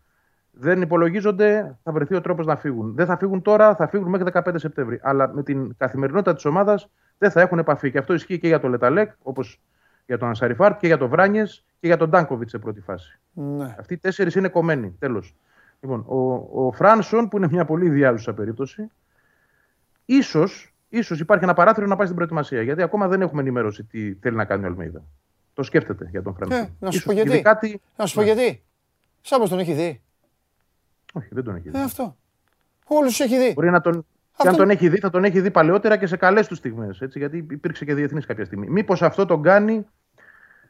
[0.61, 2.95] Δεν υπολογίζονται, θα βρεθεί ο τρόπος να φύγουν.
[2.95, 5.01] Δεν θα φύγουν τώρα, θα φύγουν μέχρι 15 Σεπτέμβρη.
[5.03, 7.91] Αλλά με την καθημερινότητα της ομάδας δεν θα έχουν επαφή.
[7.91, 9.61] Και αυτό ισχύει και για το Λε Ταλέκ, όπως
[10.07, 13.19] για τον Ανσαριφάρντ και για τον Βράνιες και για τον Ντάνκοβιτς σε πρώτη φάση.
[13.33, 13.75] Ναι.
[13.79, 14.97] Αυτοί οι τέσσερις είναι κομμένοι.
[14.99, 15.35] Τέλος.
[15.81, 16.17] Λοιπόν, ο,
[16.67, 18.91] ο Φράνσον, που είναι μια πολύ ιδιάζουσα περίπτωση,
[20.05, 22.63] ίσως ίσως υπάρχει ένα παράθυρο να πάει στην προετοιμασία.
[22.63, 25.03] Γιατί ακόμα δεν έχουμε ενημέρωση τι θέλει να κάνει ο Αλμίδα.
[25.55, 26.57] Το σκέφτεται για τον Φρανσό.
[26.57, 27.43] Ε, να σου πω γιατί.
[27.43, 27.81] Κάτι...
[27.97, 28.27] Να σου πω ναι.
[28.33, 28.63] γιατί.
[29.21, 30.03] Σάμπος τον έχει δει.
[31.19, 31.78] Όχι, δεν τον έχει δει.
[31.78, 32.16] Ε, αυτό.
[32.86, 33.53] Όλους τους έχει δει.
[33.55, 34.07] Μπορεί να τον.
[34.31, 34.43] Αυτό...
[34.43, 37.03] Και αν τον έχει δει, θα τον έχει δει παλαιότερα και σε καλές τους στιγμές.
[37.15, 38.69] Γιατί υπήρξε και διεθνής κάποια στιγμή.
[38.69, 39.86] Μήπως αυτό τον κάνει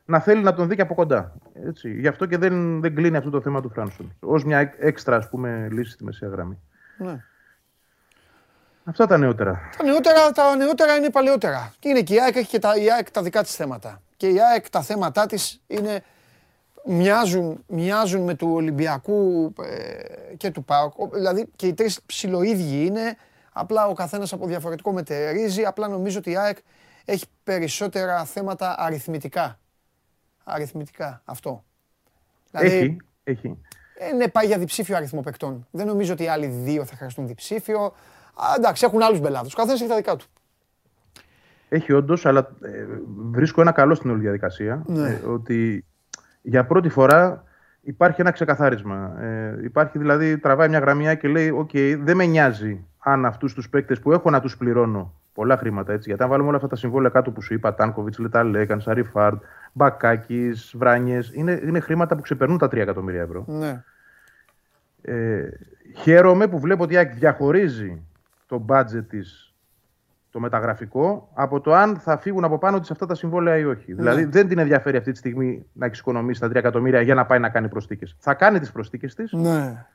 [0.05, 1.35] να θέλει να τον δει και από κοντά.
[1.67, 2.01] Έτσι.
[2.01, 4.17] Γι' αυτό και δεν, δεν κλείνει αυτό το θέμα του Φράνσον.
[4.21, 6.59] Ω μια έξτρα ας πούμε, λύση στη μεσαία γραμμή.
[6.99, 7.25] Ναι.
[8.85, 9.69] Αυτά τα νεότερα.
[9.79, 11.73] Τα νεότερα, τα νεότερα είναι παλαιότερα.
[11.79, 14.03] Και είναι και η ΑΕΚ έχει και τα, η ΑΕΚ τα δικά της θέματα.
[14.17, 16.03] Και η ΑΕΚ τα θέματα της είναι,
[16.89, 21.15] μοιάζουν, μοιάζουν με του Ολυμπιακού ε, και του ΠΑΟΚ.
[21.15, 23.17] Δηλαδή και οι τρεις ψιλοίδιοι είναι,
[23.53, 25.65] απλά ο καθένας από διαφορετικό μετερίζι.
[25.65, 26.59] Απλά νομίζω ότι η ΑΕΚ
[27.05, 29.59] έχει περισσότερα θέματα αριθμητικά.
[30.45, 31.65] Αριθμητικά, αυτό.
[32.51, 33.59] Δηλαδή, έχει, έχει.
[34.13, 35.67] Είναι πάει για διψήφιο αριθμό παικτών.
[35.71, 37.85] Δεν νομίζω ότι οι άλλοι δύο θα χρειαστούν διψήφιο.
[38.35, 39.49] Α, εντάξει, έχουν άλλους μπελάδες.
[39.53, 40.27] Ο καθένας έχει τα δικά του.
[41.69, 42.87] Έχει όντως, αλλά ε,
[43.31, 44.83] βρίσκω ένα καλό στην όλη διαδικασία.
[44.87, 45.09] Ναι.
[45.09, 45.85] Ε, ότι
[46.49, 47.45] για πρώτη φορά
[47.81, 49.23] υπάρχει ένα ξεκαθάρισμα.
[49.23, 51.71] Ε, υπάρχει δηλαδή, τραβάει μια γραμμή και λέει: Οκ,
[52.03, 56.09] δεν με νοιάζει αν αυτούς τους παίκτες που έχω να τους πληρώνω πολλά χρήματα έτσι.
[56.09, 59.39] Γιατί αν βάλουμε όλα αυτά τα συμβόλαια κάτω που σου είπα, Τάνκοβιτς, Λεταλέκαν, Σαριφάρντ,
[59.73, 63.45] Μπακάκης, Βράνιες, είναι, είναι χρήματα που ξεπερνούν τα 3 εκατομμύρια ευρώ.
[63.47, 63.83] Ναι.
[65.03, 65.49] Ε,
[65.97, 68.03] χαίρομαι που βλέπω ότι διαχωρίζει
[68.47, 69.48] το μπάτζετ της
[70.39, 73.91] το μεταγραφικό από το αν θα φύγουν από πάνω της αυτά τα συμβόλαια ή όχι.
[73.91, 73.97] Ναι.
[73.97, 77.39] Δηλαδή δεν την ενδιαφέρει αυτή τη στιγμή να εξοικονομήσει τα 3 εκατομμύρια για να πάει
[77.39, 78.07] να κάνει προστίκε.
[78.19, 79.33] Θα κάνει τις προστίκε της.
[79.33, 79.87] Ναι.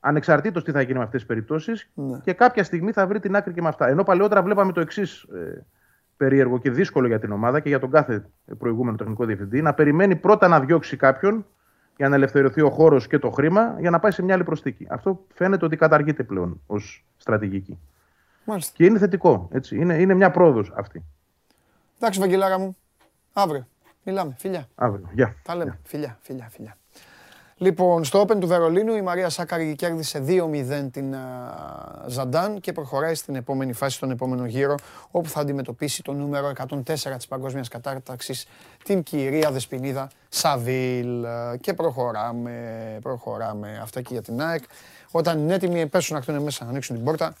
[0.00, 2.18] Ανεξαρτήτως τι θα γίνει με αυτές τις περιπτώσεις ναι.
[2.18, 3.88] και κάποια στιγμή θα βρει την άκρη και με αυτά.
[3.88, 5.64] Ενώ παλαιότερα βλέπαμε το εξής ε,
[6.16, 8.24] περίεργο και δύσκολο για την ομάδα και για τον κάθε
[8.58, 11.46] προηγούμενο τεχνικό διευθυντή να περιμένει πρώτα να διώξει κάποιον
[11.96, 14.86] για να ελευθερωθεί ο χώρος και το χρήμα για να πάει σε μια άλλη προστίκη.
[14.90, 17.78] Αυτό φαίνεται ότι καταργείται πλέον ως στρατηγική.
[18.44, 18.72] Μάλιστα.
[18.76, 19.48] Και είναι θετικό.
[19.52, 19.76] Έτσι.
[19.76, 21.04] Είναι, είναι μια πρόοδος αυτή.
[21.96, 22.76] Εντάξει, Βαγγελάρα μου.
[23.32, 23.66] Αύριο.
[24.02, 24.34] Μιλάμε.
[24.38, 24.68] Φιλιά.
[24.74, 25.08] Αύριο.
[25.12, 25.36] Γεια.
[25.42, 25.78] Τα λέμε.
[25.84, 26.76] Φιλιά, φιλιά, φιλιά.
[27.56, 31.14] Λοιπόν, στο Open του Βερολίνου η Μαρία Σάκαρη κέρδισε 2-0 την
[32.06, 34.74] Ζαντάν και προχωράει στην επόμενη φάση, στον επόμενο γύρο,
[35.10, 38.46] όπου θα αντιμετωπίσει το νούμερο 104 της παγκόσμιας κατάρταξης,
[38.84, 41.26] την κυρία Δεσποινίδα Σαβίλ.
[41.60, 43.78] Και προχωράμε, προχωράμε.
[43.82, 44.62] Αυτά και για την ΑΕΚ.
[45.10, 47.34] Όταν είναι έτοιμοι, πέσουν να χτούν μέσα, να ανοίξουν την πόρτα.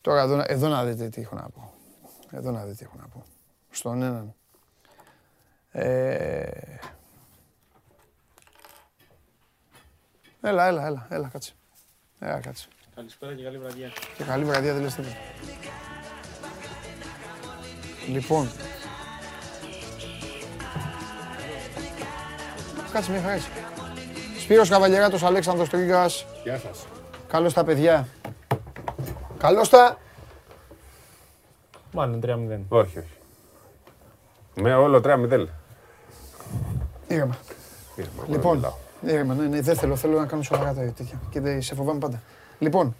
[0.00, 1.72] Τώρα εδώ, εδώ να δείτε τι έχω να πω.
[2.30, 3.24] Εδώ να δείτε τι έχω να πω.
[3.70, 4.34] Στον έναν.
[5.70, 6.48] Ε...
[10.40, 11.52] Έλα, έλα, έλα, έλα, κάτσε.
[12.18, 12.68] Έλα, κάτσε.
[12.94, 13.88] Καλησπέρα και καλή βραδιά.
[14.16, 15.16] Και καλή βραδιά δεν λες τίποτα.
[18.08, 18.50] Λοιπόν.
[22.92, 23.48] Κάτσε μια χαρά έτσι.
[24.40, 26.26] Σπύρος Καβαλιεράτος, Αλέξανδρος Τρίγκας.
[26.42, 26.86] Γεια σας.
[27.28, 28.08] Καλώς τα παιδιά.
[29.40, 29.98] Καλώς τα.
[31.92, 32.60] Μάλλον 3-0.
[32.68, 33.16] Όχι, όχι.
[34.54, 35.46] Με όλο 3-0.
[37.08, 37.38] Ήρεμα.
[38.28, 38.74] Λοιπόν,
[39.06, 41.20] ήρεμα, ναι, ναι, δεν θέλω, θέλω να κάνω σοβαρά τα τέτοια.
[41.30, 42.22] Και δεν σε φοβάμαι πάντα.
[42.58, 42.96] Λοιπόν,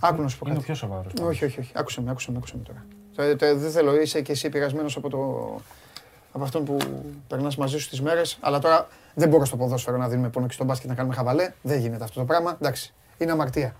[0.00, 0.56] άκου να σου πω κάτι.
[0.56, 1.12] Είναι πιο σοβαρός.
[1.22, 1.72] Όχι, όχι, όχι.
[1.74, 3.54] Άκουσε με, άκουσε με, άκουσε με τώρα.
[3.54, 5.18] Δεν θέλω, είσαι και εσύ πειρασμένος από, το,
[6.32, 6.76] από αυτόν που
[7.28, 8.38] περνάς μαζί σου τις μέρες.
[8.40, 11.52] Αλλά τώρα δεν μπορώ στο ποδόσφαιρο να δίνουμε πόνο και στο μπάσκετ να κάνουμε χαβαλέ.
[11.62, 12.56] Δεν γίνεται αυτό το πράγμα.
[12.60, 13.74] Εντάξει, είναι αμαρτία.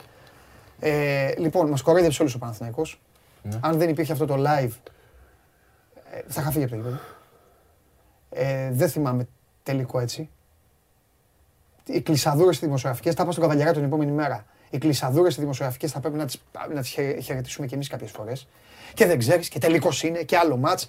[0.81, 3.01] Ε, λοιπόν, μας κορέδεψε όλου ο Παναθηναϊκός.
[3.43, 3.59] Ναι.
[3.61, 4.73] Αν δεν υπήρχε αυτό το live,
[6.13, 6.99] ε, θα είχα φύγει από το γήπεδο.
[8.31, 9.29] Ε, δεν θυμάμαι
[9.63, 10.31] τελικό έτσι.
[11.85, 14.45] Οι κλεισαδούρες δημοσιογραφικές, τα είπα στον Καβαλιαρά την επόμενη μέρα.
[14.71, 16.43] Οι κλεισαδούρες δημοσιογραφικές θα πρέπει να τις
[16.81, 16.91] τις
[17.25, 18.49] χαιρετήσουμε κι εμείς κάποιες φορές.
[18.95, 20.81] Και δεν ξέρεις, και τελικός είναι, και άλλο ματ.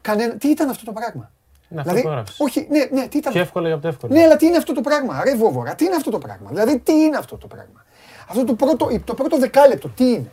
[0.00, 0.36] Κανένα...
[0.36, 1.30] Τι ήταν αυτό το πράγμα;
[1.68, 3.32] Ναι, δηλαδή, αυτό όχι, ναι, ναι, τι ήταν.
[3.32, 4.14] Και εύκολο για το εύκολο.
[4.14, 5.24] Ναι, αλλά τι είναι αυτό το πράγμα.
[5.24, 7.84] Ρε Βόβορα, τι είναι αυτό το πράγμα; Δηλαδή, τι είναι αυτό το πράγμα;
[8.30, 10.30] Αυτό το πρώτο, το πρώτο δεκάλεπτο, τι είναι;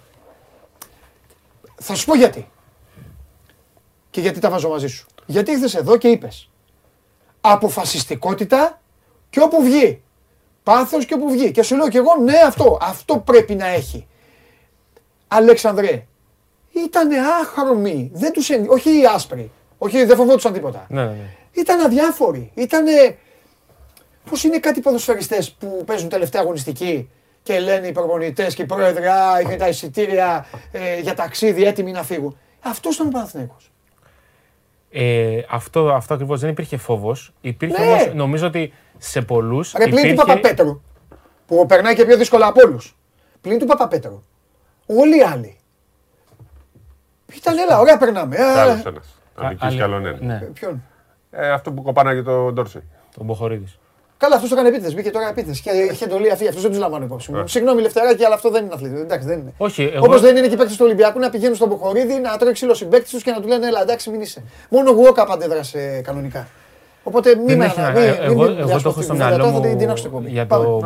[1.75, 2.49] Θα σου πω γιατί.
[4.09, 5.07] Και γιατί τα βάζω μαζί σου.
[5.25, 6.49] Γιατί ήρθες εδώ και είπες
[7.41, 8.81] αποφασιστικότητα
[9.29, 10.01] και όπου βγει.
[10.63, 11.51] Πάθος και όπου βγει.
[11.51, 12.77] Και σου λέω και εγώ ναι αυτό.
[12.81, 14.07] Αυτό πρέπει να έχει.
[15.27, 16.05] Αλέξανδρε,
[16.71, 17.09] ήταν
[17.41, 18.11] άχρωμοι.
[18.13, 18.65] Δεν τους εν...
[18.69, 19.51] Όχι οι άσπροι.
[19.77, 20.85] Όχι, δεν φοβόντουσαν τίποτα.
[20.89, 21.35] Ναι, ναι, ναι.
[21.51, 22.51] Ήταν αδιάφοροι.
[22.53, 23.17] Ήτανε...
[24.29, 27.09] Πώς είναι κάτι ποδοσφαιριστές που παίζουν τελευταία αγωνιστική
[27.47, 31.91] και λένε οι προπονητές και οι πρόεδροι, Α, είχαν τα εισιτήρια ε, για ταξίδι έτοιμοι
[31.91, 32.37] να φύγουν.
[32.59, 33.71] Αυτός ήταν ο Παναθηναίκος.
[34.89, 37.33] Ε, αυτό αυτό ακριβώς δεν υπήρχε φόβος.
[37.41, 37.91] Υπήρχε ναι.
[37.91, 39.71] όμως, νομίζω ότι σε πολλούς.
[39.71, 40.15] Ρε πλην υπήρχε...
[40.15, 40.81] του Παπαπέτρου.
[41.45, 42.97] Που περνάει και πιο δύσκολα από όλους.
[43.41, 44.23] Πλην του Παπαπέτρου.
[44.85, 45.57] Όλοι οι άλλοι.
[47.35, 48.37] Ήταν έλα, ωραία περνάμε.
[48.37, 49.01] Άλλος ένα.
[49.35, 50.17] Αδική κι άλλον ένα.
[50.21, 50.39] Ναι.
[50.39, 50.83] Ποιον;
[51.31, 52.83] Ε, αυτό που κοπάναγε τον Ντόρσεϊ.
[53.17, 53.79] Τον Μποχορίδης.
[54.17, 54.95] Καλά, αυτός το έκανε επίθεση.
[54.95, 55.61] Μπήκε τώρα επίθεση.
[55.61, 56.47] Και είχε εντολή αυτή.
[56.47, 57.47] Αυτό δεν τους λαμβάνω υπόψη μου.
[57.47, 58.99] Συγγνώμη, Λευτεράκη, αλλά αυτό δεν είναι αθλητή.
[58.99, 59.53] Εντάξει, δεν είναι.
[59.57, 60.05] Όχι, εγώ...
[60.05, 62.73] Όπως δεν είναι και οι παίκτες του Ολυμπιακού να πηγαίνουν στον Μποχορίδη να τρώει ξύλο
[62.73, 64.43] συμπαίκτη τους και να του λένε Ελά, εντάξει, μην είσαι.
[64.69, 66.47] Μόνο εγώ αντέδρασε κανονικά.
[67.03, 67.73] Οπότε μην με
[68.21, 69.61] Εγώ, εγώ το έχω στο μυαλό μου
[70.25, 70.79] για, το,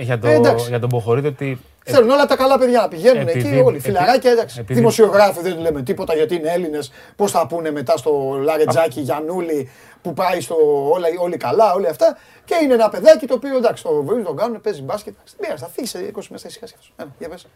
[0.00, 3.78] για, το, για τον Μποχορίδη ότι Θέλουν όλα τα καλά παιδιά να πηγαίνουν εκεί όλοι.
[3.78, 4.64] Φιλαράκια, εντάξει.
[4.68, 6.92] Δημοσιογράφοι δεν λέμε τίποτα γιατί είναι Έλληνες.
[7.16, 9.70] Πώς θα πούνε μετά στο Λαρετζάκι, Γιανούλη,
[10.02, 10.56] που πάει στο
[10.90, 12.16] όλα, όλοι καλά, όλα αυτά.
[12.44, 15.14] Και είναι ένα παιδάκι το οποίο εντάξει, το βρουν, τον κάνουν, παίζει μπάσκετ.
[15.24, 17.12] Στην θα φύγει σε 20 μέσα ησυχά αυτό.
[17.18, 17.46] Για πες.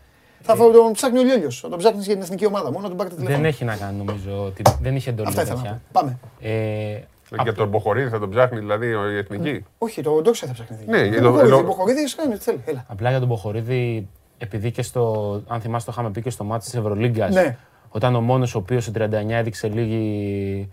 [0.47, 1.61] Θα τον ψάχνει ο Λιόλιος.
[1.61, 2.71] Θα τον ψάχνει για την εθνική ομάδα.
[2.71, 3.41] Μόνο τον πάρετε τηλέφωνο.
[3.41, 5.29] Δεν έχει να κάνει νομίζω ότι δεν είχε εντολή.
[5.29, 6.19] Αυτά ήθελα Πάμε.
[6.41, 6.99] Ε,
[7.43, 10.79] και τον Μποχορίδη θα τον ψάχνει δηλαδή η εθνική; Όχι, τον Ντόξα θα ψάχνει.
[10.87, 12.63] Ναι, τον Μποχορίδη κάνει θέλει.
[12.87, 14.09] Απλά για τον Μποχορίδη,
[14.39, 15.43] επειδή και στο.
[15.47, 17.35] Αν θυμάστε, το είχαμε πει και στο μάτι της Ευρωλίγκας.
[17.35, 17.57] Ναι.
[17.89, 20.69] Όταν ο μόνος ο οποίος σε 39 έδειξε λίγη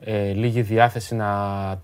[0.00, 1.28] ε, λίγη διάθεση να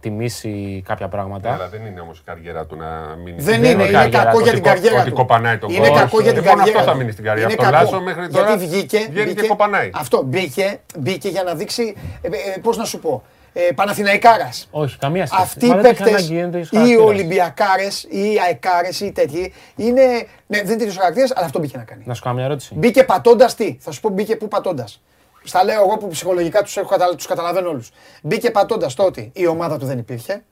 [0.00, 1.52] τιμήσει κάποια πράγματα.
[1.52, 4.52] Αλλά δεν είναι όμως η καριέρα του να μείνει Δεν είναι, είναι, είναι κακό για
[4.52, 5.00] την καριέρα του.
[5.00, 7.48] Ότι κοπανάει τον Είναι κακό για την λοιπόν, καριέρα αυτό θα μείνει στην καριέρα.
[7.48, 9.90] Αυτό Λάσο μέχρι τώρα Γιατί βγήκε, βγαίνει και κοπανάει.
[9.94, 13.22] Αυτό μπήκε, μπήκε για να δείξει, ε, ε, πώς να σου πω,
[13.56, 14.68] ε, Παναθηναϊκάρας.
[14.70, 15.42] Όχι, καμία σχέση.
[15.42, 17.06] Αυτοί Μα οι δεν έχει παίκτες, ανάγκη, είναι τέτοιος οι χαρακτήρας.
[17.06, 20.02] Ολυμπιακάρες, ή οι Αεκάρες, ή οι τέτοιοι, είναι.
[20.46, 22.02] Ναι, δεν είναι τέτοιος χαρακτήρας, αλλά αυτό μπήκε να κάνει.
[22.06, 22.74] Να σου κάνω μια ερώτηση.
[22.74, 25.02] Μπήκε πατώντας τι, θα σου πω μπήκε πού πατώντας.
[25.44, 26.78] Στα λέω εγώ που ψυχολογικά τους
[27.16, 27.90] τους καταλαβαίνω όλους.
[28.22, 30.42] Μπήκε πατώντας το ότι η ομάδα του δεν υπήρχε.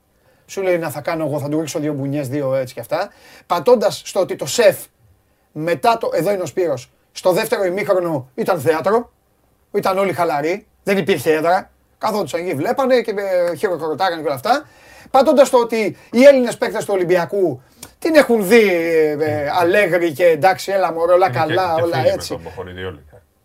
[0.45, 3.09] Σου λέει να θα κάνω εγώ, θα του ρίξω δύο μπουνιές, δύο έτσι και αυτά.
[3.45, 4.77] Πατώντας στο ότι το σεφ
[5.51, 6.09] μετά το.
[6.13, 9.11] Εδώ είναι ο Σπύρος, Στο δεύτερο ημίχρονο ήταν θέατρο.
[9.71, 10.67] Ήταν όλοι χαλαροί.
[10.83, 11.71] Δεν υπήρχε έδρα.
[12.03, 13.13] Καθόντουσαν εκεί, βλέπανε και
[13.51, 14.65] ε, χειροκροτάγανε και όλα αυτά.
[15.11, 17.61] Πατώντας το ότι οι Έλληνες παίκτες του Ολυμπιακού
[17.99, 22.39] την έχουν δει ε, ε, αλέγροι και εντάξει, έλα μωρέ, όλα καλά, όλα έτσι.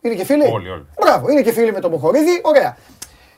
[0.01, 0.87] Είναι και φίλοι; Όλοι, όλοι.
[1.01, 2.41] Μπράβο, είναι και φίλοι με τον Μποχορίδη.
[2.43, 2.77] Ωραία.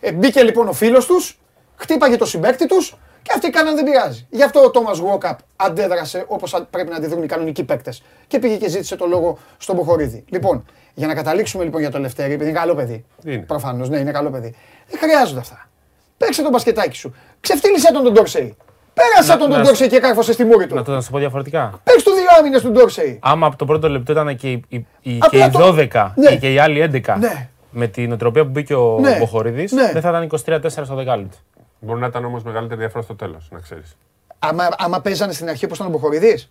[0.00, 1.40] Ε, μπήκε λοιπόν ο φίλος τους,
[1.76, 4.26] χτύπαγε το συμπέκτη τους και αυτοί κάναν δεν πειράζει.
[4.30, 8.02] Γι' αυτό ο Τόμα Γουόκαπ αντέδρασε όπως πρέπει να αντιδρούν οι κανονικοί παίκτες.
[8.26, 10.24] Και πήγε και ζήτησε το λόγο στον Μποχορίδη.
[10.28, 10.64] Λοιπόν,
[11.00, 13.04] για να καταλήξουμε λοιπόν για το Λευτέρη, επειδή είναι καλό παιδί.
[13.24, 13.38] Είναι.
[13.38, 14.54] Προφανώς, ναι, είναι καλό παιδί.
[14.90, 15.68] Δεν χρειάζονται αυτά.
[16.16, 17.14] Παίξε τον μπασκετάκι σου.
[17.40, 18.56] Ξεφτύλισε τον τον Ντόρσεϊ.
[18.94, 20.82] Πέρασε Να- τον τον να- Ντόρσεϊ και κάρφωσε στη μούρη Να του.
[20.82, 21.80] το να σου πω διαφορετικά.
[21.84, 23.18] Παίξε τους δύο άμυνες του Ντόρσεϊ.
[23.22, 26.12] Άμα από το πρώτο λεπτό ήταν και οι, οι, οι- και Απλά οι το- 12
[26.16, 26.36] Ναι.
[26.36, 27.48] και οι άλλοι 11 Ναι.
[27.70, 29.16] με την οτροπία που μπήκε ο Ναι.
[29.18, 29.90] Μποχορίδης, Ναι.
[29.92, 31.36] δεν θα ήταν 23-4 στο δεκάλεπτο.
[31.80, 33.96] Μπορεί να ήταν όμως μεγαλύτερη διαφορά στο τέλος, να ξέρεις.
[34.38, 36.50] Άμα, άμα παίζανε στην αρχή όπω ήταν ο Μποχορίδης,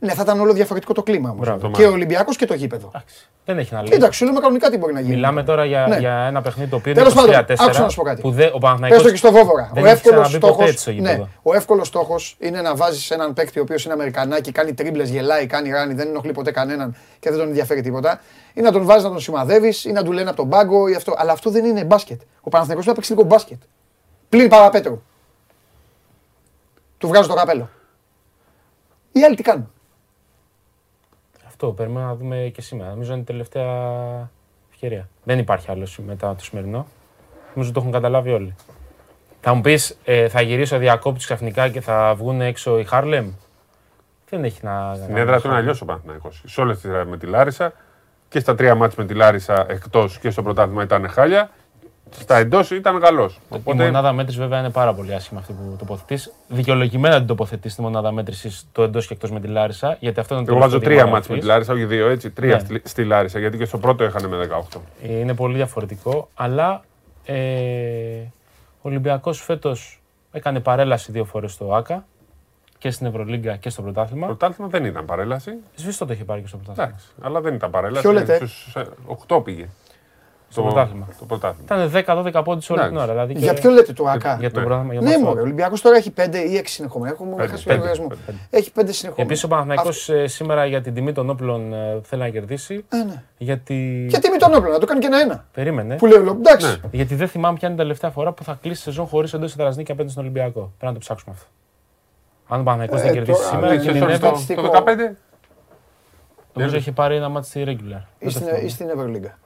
[0.00, 1.46] ναι, θα ήταν όλο διαφορετικό το κλίμα όμως.
[1.46, 1.70] Μπράβο.
[1.70, 2.86] Και ο Ολυμπιακός και το γήπεδο.
[2.94, 3.28] Εντάξει.
[3.44, 3.90] Δεν έχει να λέει.
[3.90, 5.14] Κοίταξε, σου λέμε κανονικά τι μπορεί να γίνει.
[5.14, 5.96] Μιλάμε τώρα για, Ναι.
[5.98, 8.20] για ένα παιχνίδι το οποίο Τέλος είναι πάντων, 23-4 άκουσα να σου πω κάτι.
[8.20, 9.70] που δε, ο Πες Παναθηναϊκός το και στο Βόβορα.
[9.74, 10.68] δεν Ο έχει εύκολος ξαναμπεί ποτέ στόχο.
[10.68, 11.16] έτσι στο γήπεδο.
[11.16, 15.10] Ναι, ο εύκολος στόχος είναι να βάζεις έναν παίκτη ο οποίος είναι Αμερικανάκι, κάνει τρίμπλες,
[15.10, 18.20] γελάει, κάνει ράνι, δεν ενοχλεί ποτέ κανέναν και δεν τον ενδιαφέρει τίποτα.
[18.54, 20.94] Ή να τον βάζεις να τον σημαδεύεις ή να του λένε από τον πάγκο ή
[20.94, 21.14] αυτό.
[21.16, 22.20] Αλλά αυτό δεν είναι μπάσκετ.
[22.40, 23.60] Ο Παναθηναϊκός πρέπει να παίξει λίγο μπάσκετ.
[24.28, 25.02] Πλην Παπαπέτρου.
[26.98, 27.68] Του βγάζω το καπέλο.
[29.12, 29.72] Οι άλλοι τι κάνουν;
[31.62, 32.90] Αυτό περιμένουμε να δούμε και σήμερα.
[32.90, 34.30] Νομίζω είναι η τελευταία
[34.70, 35.08] ευκαιρία.
[35.24, 36.86] Δεν υπάρχει άλλο μετά το σημερινό.
[37.54, 38.54] Νομίζω το έχουν καταλάβει όλοι.
[39.40, 43.32] Θα μου πεις, θα γυρίσει ο διακόπτη ξαφνικά και θα βγουν έξω οι Χάρλεμ;
[44.28, 44.94] Δεν έχει να.
[44.94, 46.42] Στην έδρα του είναι αλλιώς ο Παναθηναϊκός.
[46.46, 47.72] Σε όλες τις με τη Λάρισα
[48.28, 51.50] και στα τρία μάτια με τη Λάρισα εκτός και στο πρωτάθλημα ήταν χάλια.
[52.10, 53.34] Στα εντός ήταν καλός.
[53.34, 56.32] Η Οπότε μονάδα μέτρησης βέβαια είναι πάρα πολύ άσχημα αυτή που τοποθετείς.
[56.48, 59.96] Δικαιολογημένα την τοποθετείς τη μονάδα μέτρησης το εντός και εκτός με τη Λάρισα.
[60.00, 61.68] Γιατί αυτό είναι το εγώ βάζω τελευταίο τρία δείγμα μάτια με της γραφής.
[61.68, 62.30] Λάρισα, όχι δύο έτσι.
[62.30, 62.60] Τρία Ναι.
[62.60, 64.80] στη, στη Λάρισα γιατί και στο πρώτο είχαν με 18.
[65.02, 66.28] Είναι πολύ διαφορετικό.
[66.34, 66.82] Αλλά
[67.24, 67.34] ε,
[68.82, 72.04] ο Ολυμπιακός φέτος έκανε παρέλαση δύο φορές στο ΑΚΑ
[72.78, 74.26] και στην Ευρωλίγκα και στο πρωτάθλημα.
[74.26, 75.50] Το πρωτάθλημα δεν ήταν παρέλαση.
[75.74, 76.88] Σβήστο το είχε πάρει και στο πρωτάθλημα.
[76.88, 78.00] Εντάξει, αλλά δεν ήταν παρέλαση.
[78.02, 78.84] Ποιο λέτε; Στους, ε,
[79.28, 79.68] 8 πήγε.
[80.52, 81.06] Στο πρωτάθλημα.
[81.18, 81.64] Το πρωτάθλημα.
[81.64, 82.96] Ήταν 10-12 πόντους όλη την Εντάξει.
[82.96, 83.06] ώρα.
[83.26, 84.66] Δηλαδή Για και- ποιο λέτε το ΑΚΑ; Για το Ναι.
[84.66, 84.92] πρωτάθλημα.
[84.92, 85.26] για τον Ναι, αυτό.
[85.26, 87.12] μωρέ, ο Ολυμπιακός τώρα έχει 5 ή 6 συνεχόμενα.
[87.12, 88.06] Έχουμε Πέντε, χάσει το πέντε, λογαριασμό.
[88.26, 88.38] πέντε.
[88.50, 89.26] Έχει 5 συνεχόμενα.
[89.26, 92.84] Επίσης ο Παναθηναϊκός ε, σήμερα για την τιμή των όπλων ε, θέλει να κερδίσει.
[92.88, 93.22] Ε, ναι.
[93.38, 94.06] Γιατί.
[94.08, 95.44] Γιατί μη τον όπλο, να το κάνει και ένα-ένα.
[95.52, 95.96] Περίμενε.
[95.96, 96.66] Που λέει ο Λόμπ, εντάξει.
[96.66, 96.76] Ναι.
[96.90, 99.90] Γιατί δεν θυμάμαι ποια είναι η τελευταία φορά που θα κλείσει σεζόν χωρίς εντός εδρασνίκη
[99.92, 100.60] απέναντι στον Ολυμπιακό.
[100.60, 101.48] Πρέπει να το ψάξουμε αυτό.
[102.48, 104.38] Αν ο Παναθηναϊκός δεν Ε, κερδίσει τώρα, σήμερα, ναι, Ξέρεις, είναι όλοι κινδυνεύει.
[104.38, 104.62] το, στατιστικό.
[104.62, 105.16] το 15
[106.54, 107.68] Νομίζω έχει πάρει ένα μάτι στη regular.
[107.68, 108.64] Ή Δεν, το στην, θυμάμαι.
[108.64, 109.38] ή στην Ευρωλίγκα.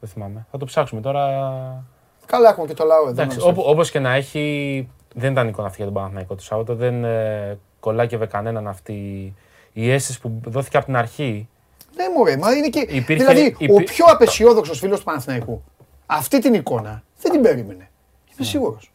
[0.00, 0.46] Δεν θυμάμαι.
[0.50, 1.24] Θα το ψάξουμε τώρα.
[2.26, 3.10] Καλά, έχουμε και το λαό εδώ.
[3.10, 6.42] Εντάξει, να μας Όπως και να έχει, δεν ήταν εικόνα αυτή για τον Παναθηναϊκό το
[6.42, 6.74] Σάββατο.
[6.74, 8.94] Δεν ε, κολλάκευε κανέναν αυτή
[9.72, 11.48] η αίσθηση που δόθηκε από την αρχή.
[11.96, 12.80] Ναι, μωρέ, μα είναι και.
[12.80, 15.62] Υπήρχε- δηλαδή, ο υπή- πιο απεσιόδοξος φίλος του Παναθηναϊκού
[16.06, 17.88] αυτή την εικόνα δεν την περίμενε.
[18.36, 18.90] Είμαι σίγουρος.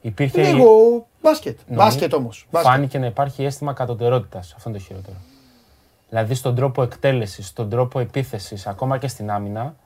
[0.00, 0.42] Υπήρχε.
[0.42, 1.58] Λίγο μπάσκετ.
[1.66, 1.76] Ναι.
[1.76, 2.46] Μπάσκετ όμως.
[2.50, 4.54] Φάνηκε να υπάρχει αίσθημα κατωτερότητας.
[4.56, 5.16] Αυτό είναι το χειρότερο.
[6.08, 9.76] Δηλαδή στον τρόπο εκτέλεσης, στον τρόπο επίθεσης, ακόμα και στην άμυνα,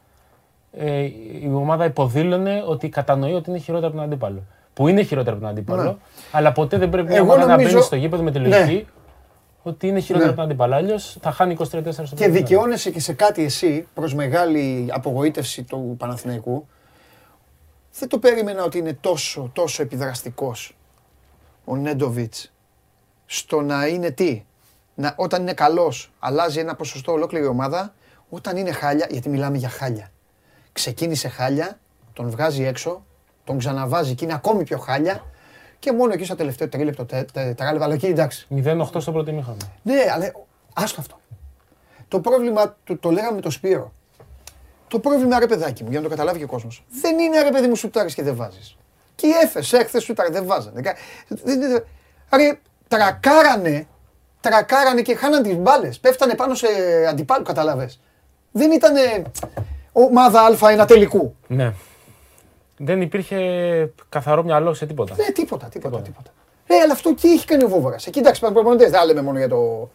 [0.73, 1.01] ε,
[1.43, 4.43] η ομάδα υποδήλωνε ότι κατανοεί ότι είναι χειρότερο από τον αντίπαλο.
[4.75, 5.97] Που είναι χειρότερο από τον αντίπαλο, Ναι.
[6.33, 8.49] αλλά ποτέ δεν πρέπει μια Εγώ ομάδα να νομίζω- μπαίνει στο γήπεδο με τη Ναι.
[8.59, 8.87] λογική
[9.63, 10.33] ότι είναι χειρότερο Ναι.
[10.33, 10.75] από τον αντίπαλο.
[10.75, 15.63] Αλλιώς θα χάνει 24 στο Και πρώτο δικαιώνεσαι και σε κάτι εσύ προς μεγάλη απογοήτευση
[15.63, 16.67] του Παναθηναϊκού.
[17.99, 20.77] Δεν το περίμενα ότι είναι τόσο, τόσο επιδραστικός
[21.65, 22.53] ο Νέντοβιτς
[23.27, 24.45] στο να είναι τι.
[24.95, 27.95] Να, όταν είναι καλός αλλάζει ένα ποσοστό ολόκληρη ομάδα.
[28.31, 30.11] Όταν είναι χάλια, γιατί μιλάμε για χάλια.
[30.79, 31.79] Ξεκίνησε χάλια,
[32.13, 33.05] τον βγάζει έξω,
[33.45, 35.25] τον ξαναβάζει και είναι ακόμη πιο χάλια
[35.79, 38.47] και μόνο εκεί στο τελευταίο τρίλεπτο, τε- τε- τετράλεπτο, αλλά εκεί εντάξει.
[38.65, 39.57] 0-8 στο πρώτο ημίχρονο.
[39.83, 40.33] Ναι, αλλά
[40.75, 41.21] άστο αυτό.
[42.09, 43.93] Το πρόβλημα, το, το λέγαμε με τον Σπύρο.
[44.89, 46.85] Το πρόβλημα, ρε παιδάκι μου, για να το καταλάβει και ο κόσμος.
[47.01, 48.77] Δεν είναι ρε παιδί μου σουτάρεις και δεν βάζεις.
[49.15, 50.81] Και οι έφες, έκθε σουτάρει, δεν βάζανε.
[50.81, 50.95] Κα-
[51.29, 51.85] δεν- δεν-
[52.35, 53.87] Ρε, τρακάρανε,
[54.41, 55.99] τρακάρανε και χάναν τις μπάλες.
[55.99, 56.67] Πέφτανε πάνω σε
[57.09, 57.91] αντιπάλου, καταλαβέ.
[58.53, 58.95] Δεν ήταν
[59.93, 61.35] ομάδα Α1 τελικού.
[61.47, 61.73] Ναι.
[62.77, 63.37] Δεν υπήρχε
[64.09, 65.15] καθαρό μυαλό σε τίποτα.
[65.17, 66.31] Ναι, τίποτα, τίποτα, τίποτα.
[66.67, 67.97] Ε, αλλά αυτό τι έχει κάνει ο Βόβορα.
[68.07, 68.91] Εκεί εντάξει, υπάρχουν προπονητές.
[68.91, 69.89] Δεν λέμε μόνο για, το,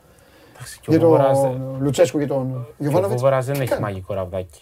[0.82, 3.18] Και ο για Βόβορας τον δεν- Λουτσέσκου και τον και ο Γιωβάνοβιτ.
[3.18, 4.61] Βόβορας δεν έχει μαγικό ραβδάκι.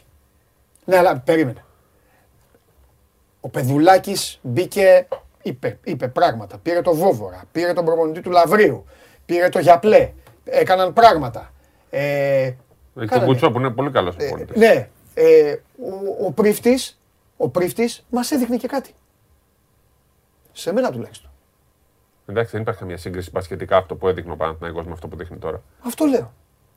[0.85, 1.63] Ναι, αλλά περίμενε.
[3.41, 5.07] Ο Πεδουλάκης μπήκε,
[5.41, 6.57] είπε, είπε πράγματα.
[6.57, 8.85] Πήρε το Βόβορα, πήρε τον προπονητή του Λαβρίου,
[9.25, 10.11] πήρε το Γιαπλέ.
[10.43, 11.51] Έκαναν πράγματα.
[11.89, 11.99] Ε,
[12.43, 12.55] Έχει
[12.95, 13.27] τον κάνανε.
[13.27, 14.57] Κουτσό που είναι πολύ καλός Ε, προπονητής.
[14.57, 15.55] ναι, ε,
[16.19, 16.99] ο, ο πρίφτης,
[17.37, 18.93] ο πρίφτης μας έδειχνε και κάτι.
[20.51, 21.29] Σε μένα τουλάχιστον.
[22.25, 25.37] Εντάξει, δεν υπάρχει καμία σύγκριση πασχετικά αυτό που έδειχνε ο Παναθηναϊκός με αυτό που δείχνει
[25.37, 25.61] τώρα.
[25.85, 26.31] Αυτό λέω.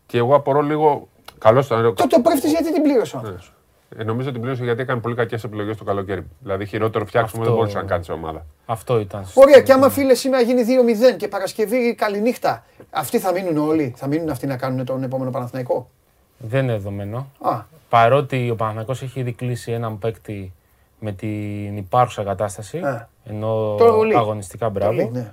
[0.07, 1.09] Και εγώ απορώ λίγο.
[1.39, 1.95] Καλό ήταν.
[1.95, 3.53] Τότε ο πρίφτης γιατί την πλήρωσε ο άνθρωπος;
[3.97, 6.27] Ε, νομίζω ότι πλήρωσε γιατί έκανε πολύ κακές επιλογές το καλοκαίρι.
[6.41, 8.47] Δηλαδή, χειρότερο φτιάξιμο Αυτό- δεν μπορούσε να κάνει σε ομάδα.
[8.67, 9.27] Αυτό ήταν.
[9.35, 13.95] Ωραία, και άμα φίλε σήμερα γίνει 2-0 και Παρασκευή καληνύχτα, αυτοί θα μείνουν όλοι.
[13.97, 15.91] Θα μείνουν αυτοί να κάνουν τον επόμενο Παναθηναϊκό;
[16.39, 17.31] Δεν είναι δεδομένο.
[17.41, 17.61] Α,
[17.95, 20.53] Παρότι ο Παναθηναϊκός έχει ήδη κλείσει έναν παίκτη
[20.99, 23.09] με την υπάρχουσα κατάσταση, Α.
[23.25, 24.15] ενώ Το Λί.
[24.17, 25.33] αγωνιστικά μπράβο, πολύ, ναι.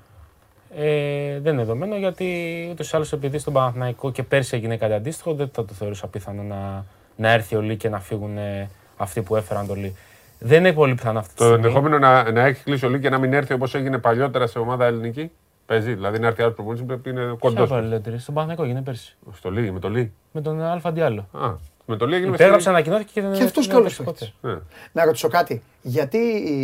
[0.75, 2.25] ε, δεν είναι δεδομένο γιατί
[2.71, 6.07] ούτως ή άλλως επειδή στον Παναθηναϊκό και πέρσι έγινε κάτι αντίστοιχο, δεν θα το θεωρούσα
[6.07, 6.85] πιθανό να,
[7.15, 9.95] να έρθει ο Λί και να φύγουν ε, αυτοί που έφεραν το Λί.
[10.39, 11.65] Δεν είναι πολύ πιθανό αυτή τη Το στιγμή.
[11.65, 14.59] ενδεχόμενο να, να έχει κλείσει ο Λί και να μην έρθει όπως έγινε παλιότερα σε
[14.59, 15.31] ομάδα ελληνική.
[15.65, 15.93] Παίζει.
[15.93, 17.67] Δηλαδή να έρθει άλλος προπονητής πρέπει να είναι Ποια κοντό.
[17.67, 19.17] παραλληλότερη, στον Παναθηναϊκό έγινε πέρσι.
[19.33, 20.13] Στο Λί, με το Λί.
[20.31, 21.27] Με τον Αλφα Διάλο.
[21.31, 21.51] Α,
[21.85, 22.75] με το Λί έγινε Υπέγραψε, στο Λί.
[22.75, 24.33] ανακοινώθηκε και δεν Και αυτός δεν καλός έπαιξε παίκτης.
[24.41, 24.59] Ναι.
[24.91, 25.61] Να ρωτήσω κάτι.
[25.81, 26.19] Γιατί.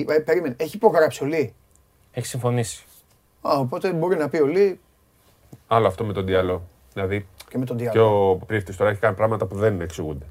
[0.10, 1.54] Ε, περίμενε, έχει υπογράψει ο Λί.
[2.14, 2.84] Έχει συμφωνήσει.
[3.42, 4.80] Α, οπότε μπορεί να πει ο Λί
[5.68, 6.62] Άλλο αυτό με τον Διαλό.
[6.94, 8.30] Δηλαδή και με τον και Διάλο.
[8.30, 10.26] ο Πρίφτης τώρα έχει κάνει πράγματα που δεν εξηγούνται.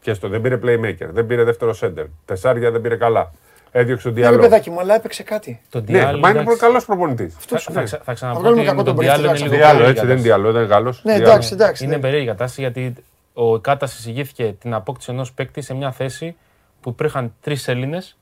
[0.00, 2.04] Και στο δεν πήρε playmaker, δεν πήρε δεύτερο center.
[2.24, 3.32] Τεσσάρια δεν πήρε καλά.
[3.72, 4.42] Έδιωξε τον Ναι, ρε Διαλό.
[4.42, 5.60] παιδάκι μου, αλλά έπαιξε κάτι.
[5.70, 7.34] Το Ναι, Diallo, μα είναι εντάξει, καλός προπονητής.
[7.36, 7.84] Αυτό Θα, σου θα, λέω.
[7.84, 9.42] ξα- θα Θα ξαναπώ βγάλουμε ότι κακό με τον τον Πρίφτη, Diallo είναι εντάξει.
[9.44, 10.42] λίγο Διάλο, περίεργη έτσι δεν είναι κατάσταση.
[10.42, 11.04] Διαλό, δεν είναι Γάλλος.
[11.04, 11.84] Ναι, εντάξει, εντάξει.
[11.84, 12.00] Είναι ναι.
[12.00, 12.94] περίεργη κατάσταση γιατί
[13.38, 16.36] ο Κάτας εισηγήθηκε την απόκτηση ενός παίκτη σε μια θέση
[16.80, 18.16] που υπήρχαν τρεις Έλληνες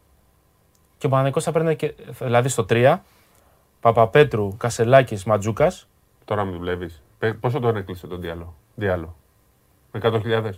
[0.99, 1.95] και ο Παναγικό θα παίρνει και.
[2.19, 2.99] Δηλαδή στο 3,
[3.81, 5.89] Παπαπέτρου, Κασελάκης, Ματζούκας.
[6.25, 6.91] Τώρα με δουλεύει.
[7.41, 9.17] Πόσο τον έκλεισε τον Διάλο; Διάλο.
[9.93, 10.51] Με 100.000.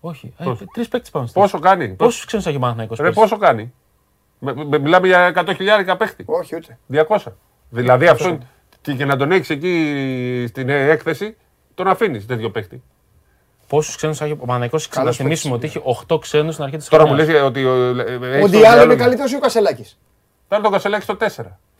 [0.00, 1.40] Όχι, Πόσο; τρεις παίκτες πάνω στο.
[1.40, 2.94] Πόσο κάνει; Πόσους ξένους έχει ο Παναγικό.
[3.02, 3.72] Ρε, πόσο κάνει;
[4.38, 6.24] Με, με- μιλάμε για 100.000 παίχτη.
[6.26, 6.78] Όχι, ούτε.
[7.08, 7.18] 200.
[7.70, 8.38] Δηλαδή αυτό
[8.80, 11.36] και, και να τον έχεις εκεί στην ε, έκθεση,
[11.74, 12.82] τον αφήνεις τέτοιο παίχτη.
[13.68, 14.88] Πόσους ξένους έχει ο Παναγικός.
[15.04, 17.64] Να θυμίσουμε ότι έχει 8 ξένους στην αρχή της Τώρα μου λες ότι.
[17.64, 17.88] Ο,
[18.42, 19.98] Ο Διάλο είναι καλύτερος ή ο Κασελάκης;
[20.48, 21.26] Τώρα τον Κασελάκη στο 4.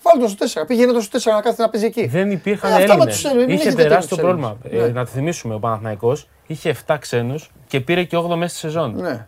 [0.02, 0.66] Βάλτε τον στο 4.
[0.66, 2.06] Πήγαινε τον στο 4 να κάθεται να παίζει εκεί.
[2.06, 3.14] Δεν υπήρχαν Ε, αυτά με Έλληνες.
[3.14, 4.56] τους Έλληνες, μην Είχε έχετε τεράστιο τέτοιους πρόβλημα.
[4.64, 4.84] Έλληνες.
[4.84, 4.92] Ε, Ναι.
[4.98, 8.94] να τη θυμίσουμε, ο Παναθηναϊκός είχε 7 ξένους και πήρε και 8 μέσα στη σεζόν.
[8.96, 9.26] Ναι,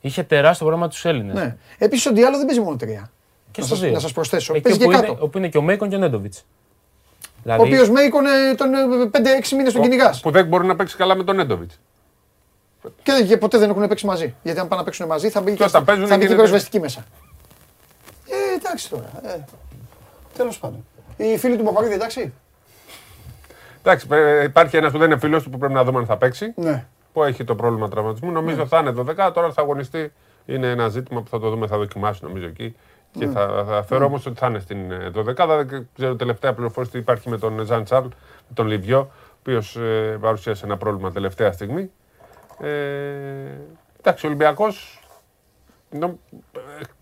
[0.00, 1.34] Είχε τεράστιο πρόβλημα τους Έλληνες.
[1.34, 1.56] ναι.
[1.78, 3.10] Επίσης ο Διάλο δεν παίζει μόνο τρία.
[3.50, 3.92] Και Να στο σας- δύο.
[3.94, 5.24] να σας προσθέσω, Εκεί παίζει και όπου, είναι, κάτω.
[5.24, 6.44] όπου είναι και ο Μέικον και ο Νέντοβιτς.
[7.46, 8.68] Ο Δηλαδή, οποίος με είκονε τον
[9.12, 10.20] 5-6 μήνες τον κυνηγάς.
[10.20, 11.70] Που δεν μπορεί να παίξει καλά με τον Έντοβιτ.
[13.02, 14.34] Και, και ποτέ δεν έχουν παίξει μαζί.
[14.42, 16.26] Γιατί αν πάνε να παίξουν μαζί θα μπει και, όταν στα- παίζουν θα μπει και
[16.26, 17.04] γίνεται- πυροσβεστική μέσα.
[18.28, 19.10] Ε, εντάξει τώρα.
[19.24, 19.44] Ε.
[20.36, 20.84] Τέλος πάντων.
[21.16, 22.32] Οι φίλοι του Μποχαρίδη, εντάξει.
[23.82, 26.16] Εντάξει, ε, υπάρχει ένας που δεν είναι φίλος του που πρέπει να δούμε αν θα
[26.16, 26.52] παίξει.
[26.56, 26.84] Ναι.
[27.12, 28.30] Που έχει το πρόβλημα τραυματισμού.
[28.30, 30.12] Νομίζω θα είναι 12, τώρα θα αγωνιστεί.
[30.46, 32.76] Είναι ένα ζήτημα που θα το δούμε, θα δοκιμάσει νομίζω εκεί.
[33.18, 35.24] Και θα, θα θεωρώ όμως ότι θα είναι στην ε, 12.
[35.66, 38.06] Δεν ξέρω τελευταία πληροφόρηση τι υπάρχει με τον Ζαν Τσάρλ,
[38.48, 41.90] με τον Λιβιό, ο οποίος ε, παρουσίασε ένα πρόβλημα τελευταία στιγμή.
[42.60, 42.68] Ε,
[43.98, 44.98] εντάξει, ο Ολυμπιακός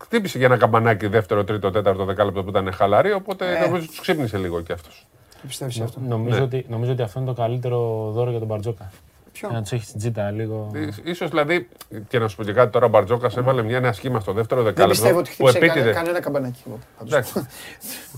[0.01, 3.11] χτύπησε για ένα καμπανάκι δεύτερο, τρίτο, τέταρτο δεκάλεπτο που ήταν χαλαρή.
[3.11, 3.65] Οπότε Ε.
[3.65, 5.07] νομίζω τους ξύπνησε λίγο κι αυτός.
[5.41, 5.99] Τι πιστεύεις αυτό.
[6.07, 6.43] νομίζω, Ναι.
[6.43, 8.91] ότι, νομίζω ότι αυτό είναι το καλύτερο δώρο για τον Μπαρτζόκα.
[9.33, 10.71] Ποιο; Να τους έχεις στην τζίτα λίγο.
[11.03, 11.67] Ίσως δηλαδή,
[12.07, 14.61] και να σου πω και κάτι τώρα, ο Μπαρτζόκας έβαλε μια ένα σχήμα στο δεύτερο
[14.63, 15.01] Δεν δεκάλεπτο.
[15.01, 15.79] πιστεύω ότι που χτύπησε επίτηδε.
[15.79, 16.63] κανένα, κανένα καμπανάκι.
[16.67, 17.13] εγώ, πάντως.
[17.13, 17.47] Εντάξει.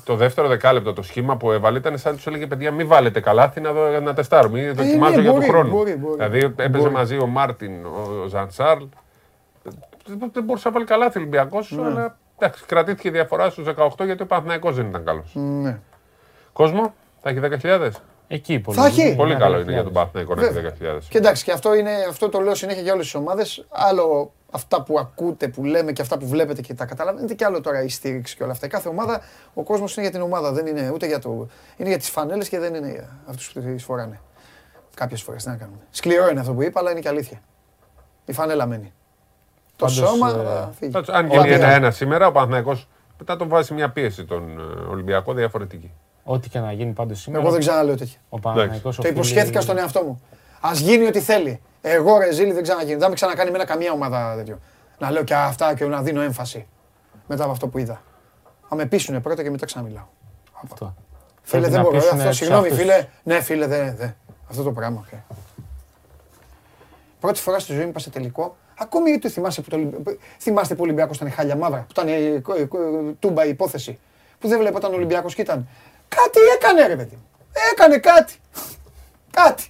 [0.03, 3.19] το δεύτερο δεκάλεπτο το σχήμα που έβαλε ήταν σαν να τους έλεγε παιδιά, μην βάλετε
[3.19, 4.59] καλάθι να, δω- να τεστάρουμε.
[4.59, 5.69] Ή δοκιμάζω ναι, για μπορεί, τον χρόνο.
[5.69, 6.15] μπορεί, μπορεί.
[6.15, 6.91] δηλαδή έπαιζε Μπορεί.
[6.93, 8.83] μαζί ο Μάρτιν, ο, ο Ζαντσάρλ.
[10.05, 11.85] Δεν δεν μπορούσε να βάλει καλάθι ο Ολυμπιακός, Ναι.
[11.85, 15.31] αλλά εντάξει, κρατήθηκε η διαφορά στους 18 γιατί ο Παναθηναϊκός δεν ήταν καλός.
[15.33, 15.77] Ναι.
[16.53, 17.89] Κόσμο, θα έχει 10.000.
[18.27, 18.77] Εκεί πολύ.
[18.77, 19.15] Θα έχει.
[19.15, 19.97] Πολύ Ναι, καλό ναι, είναι για τον ναι.
[19.97, 20.95] Παναθηναϊκό να έχει Βέβαια.
[20.95, 20.99] 10.000.
[21.09, 23.65] Και εντάξει, και αυτό, είναι, αυτό το λέω συνέχεια για όλες τις ομάδες.
[23.69, 27.61] Άλλο αυτά που ακούτε, που λέμε και αυτά που βλέπετε και τα καταλαβαίνετε, και άλλο
[27.61, 28.65] τώρα η στήριξη και όλα αυτά.
[28.65, 29.21] Η κάθε ομάδα,
[29.53, 31.47] ο κόσμος είναι για την ομάδα, δεν είναι ούτε για το.
[31.77, 34.19] Είναι για τις φανέλες και δεν είναι για αυτούς που τις φοράνε.
[34.95, 35.77] Κάποιες φορές, τι να κάνουμε.
[35.89, 37.41] Σκληρό είναι αυτό που είπα, αλλά είναι και αλήθεια.
[38.25, 38.93] Η φανέλα μένει.
[39.75, 40.91] Το Πάντως, σώμα ε, θα φύγει.
[40.91, 41.55] Εντάξει, Αν Ο γίνει Αντρέα.
[41.55, 42.87] ένα-ένα σήμερα, ο Παναθηναϊκός
[43.17, 45.91] μετά τον βάζει μια πίεση τον ε, Ολυμπιακό διαφορετική.
[46.27, 47.43] Ό,τι και να γίνει πάντως σήμερα.
[47.43, 48.17] Εγώ δεν ξαναλέω τέτοια.
[48.29, 50.21] Ο Παναθηναϊκός Το οφείλει- υποσχέθηκα στον εαυτό μου.
[50.61, 51.61] Α γίνει ό,τι θέλει.
[51.81, 52.95] Εγώ ρε Ζήλη δεν ξαναγίνει.
[52.99, 54.59] Δεν με ξανακάνει με καμία ομάδα τέτοιο.
[54.97, 56.67] Να λέω και αυτά και να δίνω έμφαση.
[57.27, 58.01] Μετά από αυτό που είδα.
[58.69, 60.03] Θα με πείσουνε πρώτα και μετά ξαναμιλάω.
[60.63, 60.95] Αυτό.
[61.41, 61.97] Φίλε, Πρέπει δεν να μπορώ.
[61.97, 62.79] πείσουνε Αυτό, τους συγγνώμη, αυτούς.
[62.81, 63.07] φίλε.
[63.23, 63.95] Ναι, φίλε, δεν.
[63.95, 64.07] Δε.
[64.49, 65.05] Αυτό το πράγμα.
[65.11, 65.17] okay.
[67.19, 68.55] Πρώτη φορά στη ζωή μου είπα σε τελικό.
[68.79, 70.07] Ακόμη το θυμάσαι που το, Ολυμπ-
[70.39, 72.77] θυμάστε που ο Ολυμπιακός ήταν χάλια μαύρα, που ήταν ε, κο- ε, κο-
[73.19, 73.99] τούμπα η υπόθεση.
[74.39, 75.67] Που δεν βλέπονταν ο Ολυμπιακός και ήταν.
[76.07, 77.25] Κάτι έκανε ρε παιδί μου.
[77.73, 78.33] Έκανε κάτι.
[79.31, 79.63] κάτι.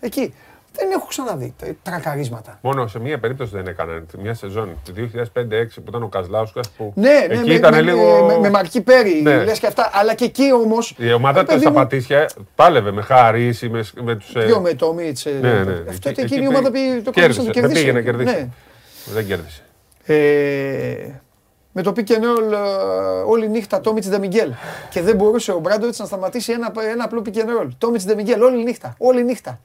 [0.00, 0.34] Εκεί.
[0.80, 2.58] Δεν έχω ξαναδεί τε- τρακαρίσματα.
[2.62, 4.06] Μόνο σε μία περίπτωση δεν έκαναν.
[4.18, 6.60] Μια σεζόν, το 2005-2006 που ήταν ο Καζλάουσκα.
[6.76, 8.24] Που Ναι, ναι, εκεί με, ήταν με, λίγο.
[8.26, 9.44] με, με Μαρκή Πέρι, Ναι.
[9.44, 9.90] λες και αυτά.
[9.92, 10.94] Αλλά και εκεί όμως...
[10.98, 14.32] Η ομάδα ρε παιδί στα μου, Πατήσια πάλευε με Χάρη με, με τους.
[14.32, 15.26] Ποιο με το Μίτς.
[15.26, 15.72] ε, Ναι, ναι.
[15.88, 17.40] Αυτό Εκεί- εκείνη η εκεί ομάδα πήγε- πήγε- το κέρδισε.
[17.40, 17.84] κέρδισε να το Δεν κερδίσει.
[17.84, 18.34] πήγε να κερδίσει.
[19.04, 19.12] Ναι.
[19.14, 19.62] Δεν κέρδισε.
[20.04, 21.20] Ε,
[21.78, 22.56] με το pick and roll ε,
[23.26, 24.52] όλη νύχτα Τόμιτς Δε Μιγγέλ.
[24.90, 27.68] Και δεν μπορούσε ο Μπράντοβιτς να σταματήσει ένα, ένα απλό pick and roll.
[27.78, 28.94] Τόμιτς Δε Μιγγέλ όλη νύχτα.
[28.98, 29.60] Όλη νύχτα.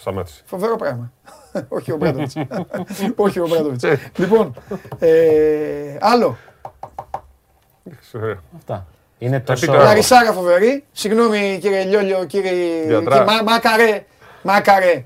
[0.00, 0.42] Σταμάτησε.
[0.46, 1.12] Φοβερό πράγμα.
[1.68, 2.34] Όχι ο Μπράντοβιτς.
[3.16, 3.84] Όχι ο Μπράντοβιτς.
[4.16, 4.54] λοιπόν,
[4.98, 6.36] ε, άλλο.
[8.56, 8.86] Αυτά.
[9.18, 9.64] Είναι τόσο.
[9.64, 9.86] Επίτροπο.
[9.88, 10.84] Λαρισάρα φοβερή.
[10.92, 12.52] Συγγνώμη κύριε Λιόλιο, κύριε,
[12.86, 13.18] Διατρά.
[13.18, 14.04] κύριε Μα- Μάκαρε.
[14.42, 15.04] Μάκαρε.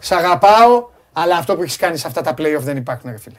[0.00, 3.36] Σ' αγαπάω, αλλά αυτό που έχεις κάνει σε αυτά τα play-off δεν υπάρχουν ρε φίλε.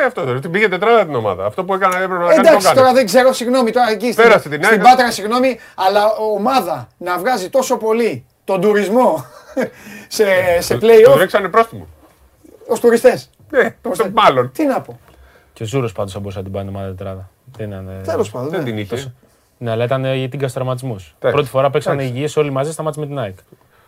[0.00, 0.40] Φταίει αυτό τώρα.
[0.40, 1.44] Την πήγε τετράδα την ομάδα.
[1.46, 2.34] Αυτό που έκανε έπρεπε να κάνει.
[2.34, 2.92] Το Εντάξει, τώρα κάνει.
[2.96, 4.82] δεν ξέρω, συγγνώμη τώρα εκεί στην, Πέρασε την στην ΑΕΚ.
[4.82, 6.02] Πάτρα, συγγνώμη, αλλά
[6.34, 9.24] ομάδα να βγάζει τόσο πολύ τον τουρισμό
[10.08, 10.24] σε,
[10.60, 11.86] σε Του play-off ρίξανε πρόστιμο.
[12.66, 13.30] ως τουριστές.
[13.50, 14.50] Ναι, το- μάλλον.
[14.52, 15.00] Τι να πω.
[15.52, 17.30] Και ο Ζούρος πάντως θα μπορούσε να την πάει την ομάδα τετράδα.
[17.56, 18.00] Δεν είναι.
[18.04, 18.48] Τέλος πάντων.
[18.50, 18.64] Δεν ναι.
[18.64, 19.12] την είχε.
[19.58, 21.04] Ναι, αλλά ήταν για την καστραματισμού.
[21.18, 22.18] Πρώτη φορά παίξανε Εντάξει.
[22.20, 23.36] υγιεί όλοι μαζί στα μάτια με την ΑΕΚ.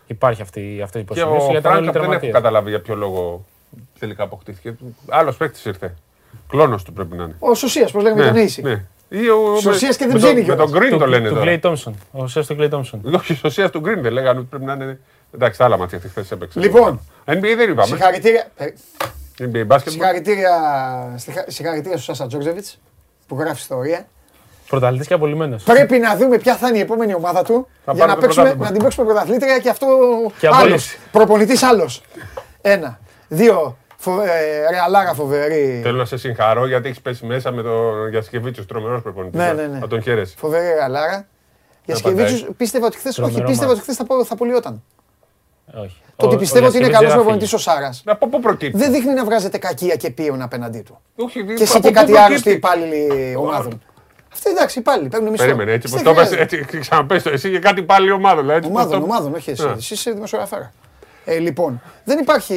[0.07, 2.33] Υπάρχει αυτή, αυτή η Και υποστήριξη ο γιατί ήταν όλοι Φράνκα δεν έχω τραυματίες.
[2.33, 3.45] καταλάβει για ποιο λόγο
[3.99, 4.75] τελικά αποκτήθηκε.
[5.09, 5.93] Άλλος παίκτης ήρθε.
[6.49, 7.35] Κλόνος του πρέπει να είναι.
[7.39, 8.61] Ο Σωσίας, πώς λέγαμε τον Ίση.
[8.61, 8.83] ναι.
[9.09, 10.93] Ή ο- Σωσίας και δεν με τον- ψήνει Με τον κιόλας.
[10.93, 11.45] Green το λένε Του τώρα.
[11.45, 11.95] Κλέι Τόμσον.
[12.11, 13.01] Ο Σέα του Κλέι Τόμσον.
[13.15, 14.99] Όχι, σωσίας του Green δεν λέγανε ότι πρέπει να είναι.
[15.35, 16.59] Εντάξει, τα άλλα μάτια χθες έπαιξε.
[16.59, 16.99] Λοιπόν.
[17.25, 17.85] NBA δεν είπαμε.
[17.85, 18.67] Συγχαρητήρια, ε,
[19.39, 19.91] NBA μπάσκετ.
[19.91, 20.51] συγχαρητήρια,
[21.15, 22.79] συγχα- συγχαρητήρια στον Σάσα Τζόρτζεβιτς
[23.27, 24.07] που γράφει ιστορία.
[24.67, 25.63] Πρωταθλητής και απολυμμένος.
[25.63, 28.21] Πρέπει να δούμε ποια θα είναι η επόμενη ομάδα του Θα για πάρει να, το
[28.21, 28.65] παίξουμε, πρωτάθλημα.
[28.65, 29.87] να την παίξουμε πρωταθλήτρια και αυτό
[30.39, 30.59] Και άλλος.
[30.59, 30.97] απόλυση.
[31.11, 32.01] Προπονητής άλλος.
[32.61, 32.99] Ένα.
[33.33, 33.77] Δύο.
[33.97, 35.79] Φοβε, ε, ρεαλάρα φοβερή.
[35.83, 39.39] Θέλω να σε συγχαρώ γιατί έχεις πέσει μέσα με τον Γιασκεβίτσιος, τρομερός προπονητής.
[39.39, 39.77] Ναι, ναι, ναι.
[39.79, 40.35] Να τον χαίρεσαι.
[40.37, 41.27] Φοβερή ρεαλάρα.
[41.85, 43.79] Για Σκεβίτσιους πίστευα ότι χθες, όχι, Τρομερό πίστευα μάτς.
[43.79, 44.83] ότι χθες θα, πο- θα πουλιόταν.
[45.73, 46.01] Όχι.
[46.15, 47.61] Το ότι Ο- πιστεύω ο ότι είναι Λασκεβίτς καλός δεν θα προπονητής φύγει.
[47.61, 48.03] ο Σάρας.
[48.05, 50.99] Από πού προκύπτει; Δεν δείχνει να βγάζετε κακία και πίον απέναντί του.
[51.15, 53.81] Όχι, Και εσύ από και πού κάτι προκύπτει; άρρωστοι υπάλληλοι ομάδων.
[54.33, 55.45] Αυτοί εντάξει, υπάλληλοι παίρνουν μισθό.
[55.45, 56.55] Περίμενε, έτσι Εσείς πως δεν το πες, χρειάζεται.
[56.65, 58.41] έτσι ξαναπες το, εσύ και κάτι πάλι ομάδα.
[58.41, 59.65] δηλαδή, έτσι πως Ομάδων, το- ομάδων, όχι εσύ.
[59.65, 59.71] Ναι.
[59.71, 60.71] Εσύ είσαι δημοσιογραφάρα.
[61.25, 62.53] Ε, λοιπόν, δεν υπάρχει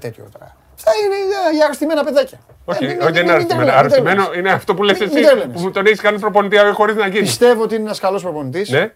[0.00, 0.56] τέτοιο τώρα.
[0.74, 2.38] Αυτά είναι για- για αρρωστημένα παιδάκια.
[2.64, 3.64] Όχι, Ε, μην- όχι, δεν μην- είναι μην αρρωστημένο.
[3.64, 4.38] τρελαίνεις, μην Αρρωστημένο τρελαίνεις.
[4.38, 5.62] είναι αυτό που λες Μην- εσύ μην τρελαίνεις.
[5.62, 7.20] που τον έχεις κάνει προπονητή χωρίς να γίνει.
[7.20, 8.68] Πιστεύω ότι είναι ένας καλός προπονητής.
[8.70, 8.78] Ναι.
[8.78, 8.94] Πώς έχει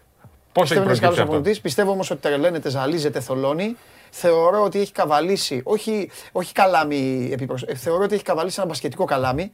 [0.61, 1.61] Πιστεύω είναι ένας καλός προκύψει αυτό; προπονητής.
[1.61, 3.77] Πιστεύω όμως ότι τρελαίνεται, ζαλίζεται, θολώνει.
[4.09, 9.05] Θεωρώ ότι έχει καβαλήσει, όχι, όχι καλάμι επίπροσ- ε, θεωρώ ότι έχει καβαλήσει ένα μπασκετικό
[9.05, 9.51] καλάμι.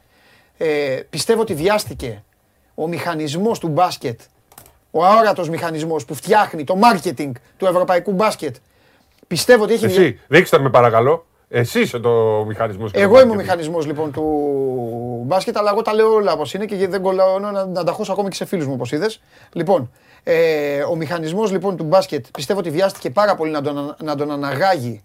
[0.57, 2.23] Ε, πιστεύω ότι βιάστηκε
[2.75, 4.19] ο μηχανισμός του μπάσκετ,
[4.91, 8.55] ο αόρατος μηχανισμός που φτιάχνει το marketing του ευρωπαϊκού μπάσκετ.
[9.31, 11.25] Πιστεύω ότι έχει δια- Εσύ, δείξτε με παρακαλώ.
[11.49, 12.91] Εσύ είσαι το μηχανισμός.
[12.93, 14.23] Εγώ είμαι ο μηχανισμός λοιπόν του
[15.25, 18.11] μπάσκετ, αλλά εγώ τα λέω όλα όπως είναι και δεν κολλάω να, να τα χώσω
[18.11, 19.21] ακόμη και σε φίλους μου όπως είδες.
[19.53, 19.91] Λοιπόν,
[20.23, 24.31] ε, ο μηχανισμός λοιπόν του μπάσκετ πιστεύω ότι βιάστηκε πάρα πολύ να τον, να τον
[24.31, 25.03] αναγάγει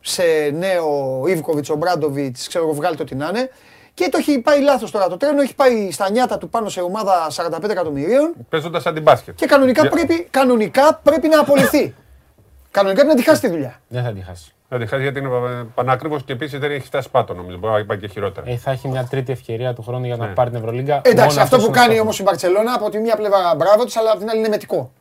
[0.00, 3.50] σε νέο Ιβκοβιτς, ο Μπράντοβιτς, ξέρω εγώ, βγάλτε ό,τι να είναι.
[3.94, 6.80] Και το έχει πάει λάθος τώρα το τρένο, έχει πάει στα νιάτα του πάνω σε
[6.80, 9.34] ομάδα 45 εκατομμυρίων Παίζοντας αντιμπάσκετ.
[9.34, 11.94] και κανονικά, Για- πρέπει, κανονικά πρέπει να απολυθεί.
[12.74, 13.80] Κανονικά πρέπει να τη χάσει τη δουλειά.
[13.88, 14.52] Δεν θα τη χάσει.
[14.68, 15.28] Θα τη χάσει γιατί είναι
[15.74, 17.58] πανάκριβος και επίσης δεν έχει φτάσει πάτο νομίζω.
[17.58, 18.50] Μπορεί να πάει και χειρότερα.
[18.50, 20.32] Ε, θα έχει μια τρίτη ευκαιρία του χρόνου για να Ναι.
[20.32, 20.94] πάρει την Ευρωλίγκα.
[21.04, 23.54] Εντάξει, Μόνο αυτό αυτός που είναι κάνει ο όμως η Μπαρσελόνα από τη μία πλευρά
[23.56, 24.92] μπράβο της, αλλά από την άλλη είναι μετικό.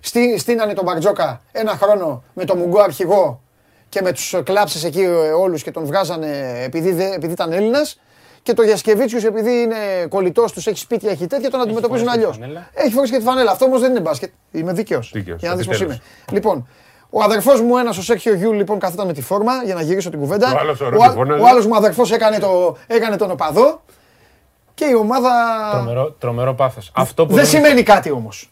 [0.00, 3.40] Στή, στείνανε τον Μπαρτζόκα ένα χρόνο με τον Μουγκό αρχηγό
[3.88, 5.04] και με τους κλάψες εκεί
[5.38, 8.00] όλους και τον βγάζανε επειδή, δε- επειδή ήταν Έλληνας.
[8.42, 9.76] Και το Γιασκεβίτσιου, επειδή είναι
[10.08, 12.36] κολλητός τους, έχει σπίτια, έχει τέτοια, τον αντιμετωπίζουν φορέσει και αλλιώς.
[12.36, 12.68] τη φανέλα.
[12.74, 13.50] Έχει φορέσει και τη φανέλα.
[13.50, 14.30] Αυτό όμως δεν είναι μπάσκετ.
[14.52, 15.10] Είμαι δίκαιος.
[15.14, 16.02] Δίκαιος, Για να δεις πώς επιτέλους.
[16.26, 16.36] είμαι.
[16.36, 16.68] Λοιπόν,
[17.18, 20.10] ο αδερφός μου, ένας ο Σέρχιο Γιούλ, λοιπόν, καθόταν με τη φόρμα για να γυρίσω
[20.10, 20.52] την κουβέντα.
[20.54, 21.42] Ο άλλος ωραίο ο, α- τη φώναζε.
[21.42, 23.80] ο άλλος μου αδερφός έκανε, το, έκανε τον οπαδό.
[24.74, 25.30] Και η ομάδα.
[25.72, 26.90] Τρομερό, τρομερό πάθος.
[26.94, 28.50] Αυτό που Δεν είχε- σημαίνει κάτι όμως.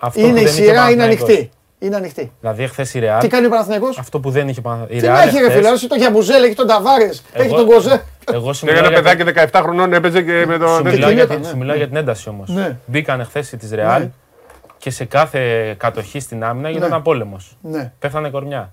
[0.00, 1.28] αυτό που Είναι η δεν είχε σειρά, είναι Παναθηναϊκός.
[1.28, 1.50] ανοιχτή.
[1.78, 2.32] Είναι ανοιχτή.
[2.40, 3.20] Δηλαδή, χθε η Ρεάλ.
[3.20, 5.00] Τι κάνει ο Παναθηναϊκός; Αυτό που δεν είχε Παναθηναϊκός.
[5.02, 8.04] Τι να έχει ρε φίλε, έχει τον Γιαμπουζέλ, έχει τον Ταβάρες, έχει τον Κοζέ.
[8.32, 10.82] Εγώ σου Και μιλάω ένα για την- παιδάκι 17 χρονών έπαιζε και με σου τον.
[10.82, 11.48] μιλάω για τελείωτα, την- ναι.
[11.48, 12.48] σου μιλάω για την ένταση όμως.
[12.48, 12.76] Ναι.
[12.86, 14.10] Μπήκανε χθε της Ρεάλ Ναι.
[14.82, 17.56] Και σε κάθε κατοχή στην άμυνα γινόταν πόλεμος.
[17.62, 17.92] Ναι.
[17.98, 18.72] Πέθανε κορμιά.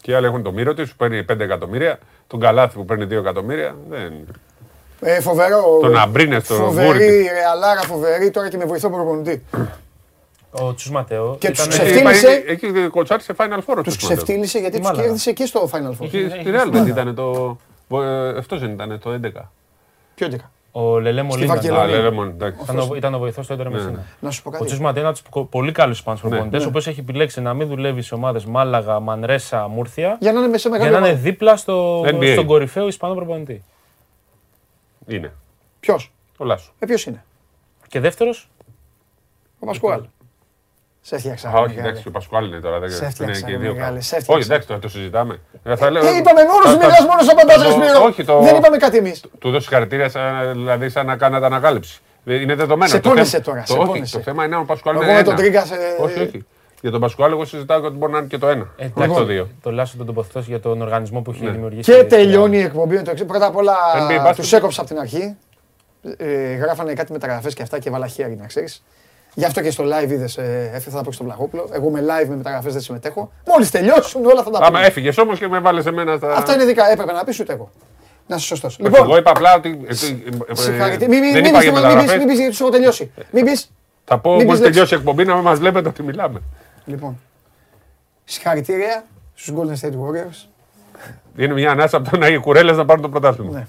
[0.00, 1.98] Και οι άλλοι έχουν το μύρο τη που παίρνει 5 εκατομμύρια.
[2.26, 3.76] Τον Καλάθι που παίρνει 2 εκατομμύρια.
[3.88, 4.12] Δεν...
[5.00, 5.78] Ε, φοβερό.
[5.80, 7.28] Τον Αμπρίνες, τον Φοβερή, Βούρη.
[7.32, 9.42] ρεαλάρα, φοβερή τώρα και με βοηθό προπονητή.
[10.50, 11.36] Ο Τσου Ματέο.
[11.40, 12.26] Και ήταν- τους Έχει ξεφτύλισε.
[12.26, 13.74] πάει- Έχει κοτσάρει σε Final Four.
[13.74, 15.02] Τους τους ξεφτύλισε γιατί τους Μάλακα.
[15.02, 16.08] κέρδισε και στο Final Four.
[16.10, 17.56] Και Στη Real δεν ήταν το.
[18.38, 19.50] Αυτός δεν ήταν το 11.
[20.14, 21.54] Ποιο έντεκα; Ο Λελέ Μολίνα.
[21.54, 21.80] Βαρκελόνη.
[21.80, 21.96] Α, Λονί.
[21.96, 22.30] λέμε μόνο.
[22.30, 22.60] εντάξει.
[22.62, 24.04] Ήταν ο, ήταν ο βοηθός του Έντρα Ναι, Μεσίνα.
[24.20, 24.64] Να σου πω Ο κάτι.
[24.64, 26.66] Τσου Ματέο είναι από του πολύ καλούς Ισπανούς προπονητές, Ναι.
[26.66, 30.16] ο οποίος έχει επιλέξει να μην δουλεύει σε ομάδες Μάλαγα, Μανρέσα, Μούρθια.
[30.20, 31.22] Για να είναι μέσα σε Για μεγάλη να είναι ομάδα.
[31.30, 32.30] δίπλα στο, NBA.
[32.32, 33.62] στον κορυφαίο Ισπανό προπονητή.
[35.06, 35.32] Είναι.
[35.80, 36.72] Ποιος; Ο Λάσο.
[36.78, 37.24] Ε, ποιος είναι;
[37.88, 38.48] Και δεύτερος,
[39.58, 40.02] Ο Μασκουάλ.
[41.08, 41.48] Σε έφτιαξα.
[41.48, 42.78] Α, όχι, εντάξει, ο Πασκουάλ είναι τώρα.
[42.78, 44.04] Δεν Σε είναι έφτιαξα, και οι ρε δύο μεγάλε, κάτω.
[44.04, 44.32] σε έφτιαξα.
[44.40, 45.40] Όχι, εντάξει, τώρα το συζητάμε.
[45.62, 48.04] Ε, θα λέω- Τι είπαμε μόνο θα- σου θα- μιλάς, μόνος σου απαντάς, το- Σπύρο.
[48.04, 48.40] Όχι, το.
[48.40, 49.24] Δεν είπαμε κάτι εμείς.
[49.38, 52.00] Του δώσει χαρακτήρια, σαν- δηλαδή σαν να κάνατε ανακάλυψη.
[52.24, 52.90] Ε, Είναι δεδομένο.
[52.90, 54.16] Σε Το πόνεσε θέμα- τώρα, το- σε όχι, πόνεσε.
[54.16, 55.42] Το θέμα είναι αν ο Πασκουάλ Εγώ είναι με τον ένα.
[55.42, 56.44] Τρίγκας σε- Όχι, όχι.
[56.82, 58.66] Για τον Πασκουάλ, εγώ συζητάω ότι μπορεί να είναι και το ένα.
[58.76, 59.48] Ε, όχι εντάξει, το δύο.
[59.62, 61.50] Το Λάσο τον τοποθετώ για τον οργανισμό που έχει Ναι.
[61.50, 61.92] δημιουργήσει.
[61.92, 63.24] Και τελειώνει η εκπομπή με το εξή.
[63.24, 64.34] Πρώτα απ' όλα NBA μπάσκετ.
[64.34, 65.36] τους έκοψα από την αρχή.
[66.16, 68.84] Ε, γράφανε κάτι μεταγραφέ και αυτά και βάλα χέρι να ξέρεις.
[69.38, 71.68] Γι' αυτό και στο live είδες, ε, έφυγα θα πω και στον Βλαχόπουλο.
[71.72, 73.30] Εγώ με live με μεταγραφές δεν συμμετέχω.
[73.46, 74.80] Μόλις τελειώσουν όλα θα τα Άμα πούμε.
[74.86, 76.32] έφυγες όμως και με βάλες εμένα στα.
[76.36, 76.90] Αυτά είναι δικά.
[76.90, 77.70] Έπρεπε να πεις ούτε εγώ.
[78.26, 78.78] Να είσαι σωστός.
[78.78, 79.68] Όχι, Εγώ είπα απλά ότι.
[79.68, 81.08] ε, ε, ε, συγχαρητήρια.
[81.08, 82.16] Μην- μην- Δεν μην είπα πεις για τίποτα, μην πεις, μεταγραφές.
[82.18, 83.10] μην πεις γιατί σου έχω τελειώσει.
[83.30, 83.58] Μην πει.
[84.04, 86.42] Θα πω μην μόλις πεις τελειώσει η εκπομπή να μας βλέπετε ότι μιλάμε.
[86.84, 87.18] Λοιπόν.
[88.24, 89.04] Συγχαρητήρια
[89.34, 90.48] στους Golden State Warriors.
[91.36, 93.52] Είναι μια ανάσα από το να οι κουρέλες να πάρουν το πρωτάθλημα.
[93.52, 93.66] Ναι.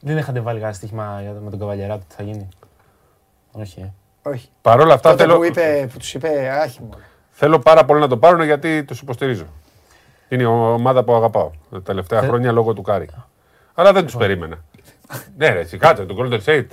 [0.00, 2.48] Δεν είχατε βάλει κανένα στοίχημα για- με τον Καβαλιεράτο τι θα γίνει;
[3.52, 3.92] Όχι.
[4.24, 4.28] Ε.
[4.28, 4.48] Όχι.
[4.62, 6.28] Παρ' όλα αυτά Τότε θέλω, που, είπε, που τους είπε
[6.62, 6.90] άχι μου.
[7.30, 9.44] θέλω πάρα πολύ να το πάρουν γιατί τους υποστηρίζω.
[10.28, 13.08] Είναι η ομάδα που αγαπάω τα τελευταία Θε- χρόνια λόγω του Κάρι.
[13.74, 14.56] Αλλά δεν τους περίμενα.
[15.36, 16.66] ναι, ρε, εσύ κάτσε, το Golden State.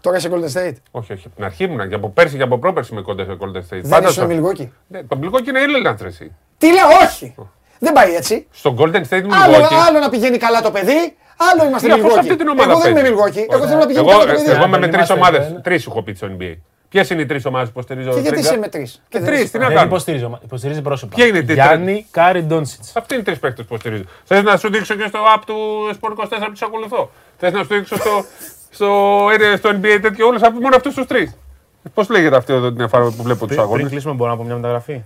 [0.00, 0.74] Τώρα σε Golden State.
[0.90, 1.22] Όχι, όχι.
[1.26, 3.80] Από την αρχή ήμουν και από πέρσι και από πρόπερσι με κοντά σε Golden State.
[3.82, 4.72] Δεν είσαι στο- ο Μιλγόκι.
[4.86, 6.34] Ναι, το Milwaukee είναι Irland, ρε, εσύ.
[6.58, 7.34] Τι λέω, όχι.
[7.78, 8.46] Δεν πάει έτσι.
[8.50, 9.74] Στο Golden State Άλλο, Milwaukee.
[9.88, 12.18] άλλο να πηγαίνει καλά το παιδί, άλλο είμαστε Ναι, αφού σε Milwaukee.
[12.18, 13.14] αυτή την ομάδα Εγώ δεν είμαι παίζει.
[13.14, 13.52] Milwaukee.
[13.54, 14.50] Εγώ θέλω να πηγαίνει Εγώ, καλά το παιδί.
[14.50, 15.46] εγώ είμαι με Δεν τρεις είμαστε ομάδες.
[15.46, 15.60] ένα.
[15.60, 16.54] Τρεις σου έχω πει στο NBA.
[16.94, 18.08] Ποιες είναι οι τρεις ομάδες που υποστηρίζω.
[18.10, 19.86] Και γιατί Τρίγκα; είσαι με τρεις; Και τρεις, τι να Δεν κάνω.
[19.88, 20.38] υποστηρίζω.
[20.44, 21.14] Υποστηρίζει πρόσωπα.
[21.16, 22.96] Ποια είναι η τρίτη; Γιάννη, Κάρι, Ντόνσιτς.
[22.96, 24.02] Αυτοί είναι οι τρεις παίκτες που υποστηρίζω.
[24.24, 25.54] Θες να σου δείξω και στο app του
[26.00, 28.24] Sport 24 που τους ακολουθώ; Θες να σου δείξω στο,
[28.70, 28.86] στο,
[29.52, 31.36] ε, στο NBA τέτοιο όλου, μόνο αυτούς τους τρεις.
[31.94, 34.42] Πώς λέγεται αυτό εδώ την εφαρμογή που βλέπω τους Πριν αγώνες; κλείσουμε, μπορώ να πω
[34.44, 35.02] μια μεταγραφή;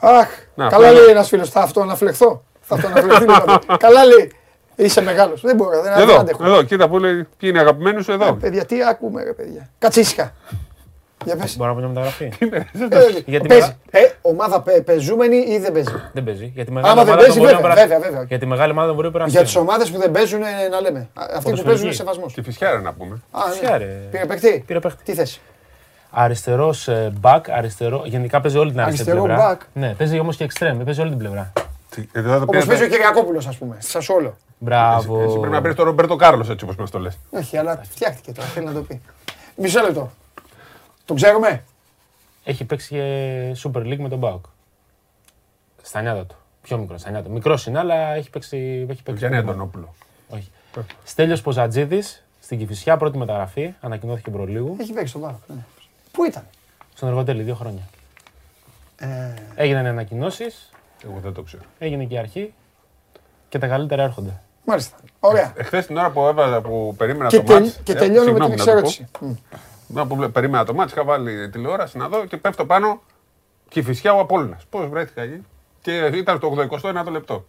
[0.00, 0.98] Αχ, Να, καλά πάμε.
[1.00, 1.50] λέει ένας φίλος.
[1.50, 2.42] Θα αυτοαναφλεχθώ.
[2.60, 3.20] Θα αυτοαναφλεχθεί.
[3.26, 3.58] λοιπόν.
[3.86, 4.32] Καλά λέει.
[4.76, 5.40] Είσαι μεγάλος.
[5.40, 6.44] Δεν μπορώ, δεν δεν Εδώ, αντέχω.
[6.44, 7.12] εδώ, κοίτα που λέει.
[7.14, 8.32] Ποιοι είναι οι αγαπημένοι σου Ε, εδώ.
[8.32, 9.70] Παιδιά, τι ακούμε, ρε παιδιά.
[9.78, 10.32] Κατσίσκα.
[11.24, 11.56] Για πες.
[11.56, 12.24] Μπορώ να πω μια μεταγραφή.
[12.90, 13.76] Ε, Γιατί παίζει.
[13.90, 16.50] Ε, ομάδα παι- πεζούμενη ή δεν παίζει; Δεν παίζει.
[16.54, 18.24] Γιατί η μεγάλη Άμα δεν ομάδα παίζει, μπορεί να βέβαια, περάσει- βέβαια, βέβαια.
[18.28, 19.30] Γιατί η μεγάλη ομάδα δεν μπορεί να περάσει.
[19.30, 20.98] Για τις ομάδες που δεν παίζουν, ε, να λέμε.
[20.98, 21.64] Α, Αυτοί που Ποδοσφαιρική.
[21.68, 22.32] παίζουν, σεβασμός.
[22.32, 23.20] Τη φυσιά να πούμε.
[23.50, 23.84] Φυσικά, ρε.
[24.10, 25.04] Πήρε παίκτη; Πήρε παίχτη.
[25.04, 25.40] Τι θέση.
[26.10, 26.88] Αριστερός
[27.22, 28.02] back, αριστερό.
[28.04, 29.56] Γενικά παίζει όλη την αριστερή Αριστερό πλευρά.
[29.56, 29.60] back.
[29.72, 31.52] Ναι, παίζει όμως και extreme, παίζει όλη την πλευρά.
[32.12, 33.76] Εδώ θα το Όπως πήρατε- παίζει ο Κυριακόπουλος, ας πούμε.
[33.80, 34.36] Στη Σασόλο.
[34.58, 35.20] Μπράβο.
[35.22, 37.18] Εσύ πρέπει να πει τον Ρομπέρτο Κάρλος έτσι όπως μας το λες.
[37.30, 38.48] Όχι, αλλά φτιάχτηκε τώρα.
[38.48, 39.00] Θέλει να το πει.
[39.56, 40.10] Μισό λεπτό.
[41.04, 41.64] Το ξέρουμε.
[42.44, 44.44] Έχει παίξει και Super League με τον Μπάουκ.
[45.82, 46.36] Στα νιάτα του.
[46.62, 47.32] Πιο μικρό, στα νιάτα του.
[47.32, 48.86] Μικρός είναι, αλλά έχει παίξει.
[48.90, 49.94] Έχει παίξει Γιάννη με τον Αντωνόπουλο.
[50.28, 50.50] Όχι.
[51.04, 54.76] Στέλιος Ποζατζίδης στην Κηφισιά, πρώτη μεταγραφή, ανακοινώθηκε προλίγου.
[54.80, 55.34] Έχει παίξει τον Πάο.
[55.46, 55.62] ναι.
[56.12, 56.46] Πού ήταν;
[56.94, 57.82] Στον Εργοτέλη, δύο χρόνια.
[58.96, 60.70] Ε, Έγιναν ανακοινώσεις,
[61.04, 61.62] Εγώ δεν το ξέρω.
[61.78, 62.52] έγινε και η αρχή
[63.48, 64.40] και τα καλύτερα έρχονται.
[64.64, 64.96] μάλιστα.
[65.20, 65.52] Ωραία.
[65.56, 68.38] Εχθέ την ώρα που έβαζα που περίμενα Και, το τελ- μάτς, και ε, τελειώνω με
[68.48, 68.88] την συγγνώμη να το πω.
[68.88, 69.08] εξέρεξη.
[69.92, 69.98] Μμ.
[69.98, 73.02] Να που βλέ- περίμενα το μάτς, είχα βάλει τηλεόραση να δω και πέφτω πάνω
[73.68, 74.64] και η φυσιά ο Απόλλωνας.
[74.70, 75.42] Πώς βρέθηκα εκεί.
[75.82, 77.46] Και ήταν στο 89ο λεπτό.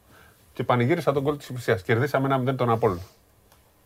[0.54, 1.82] Και πανηγύρισα τον γκολ της Φυσιάς.
[1.82, 3.00] Κερδίσαμε ένα 0 τον Απόλλωνα.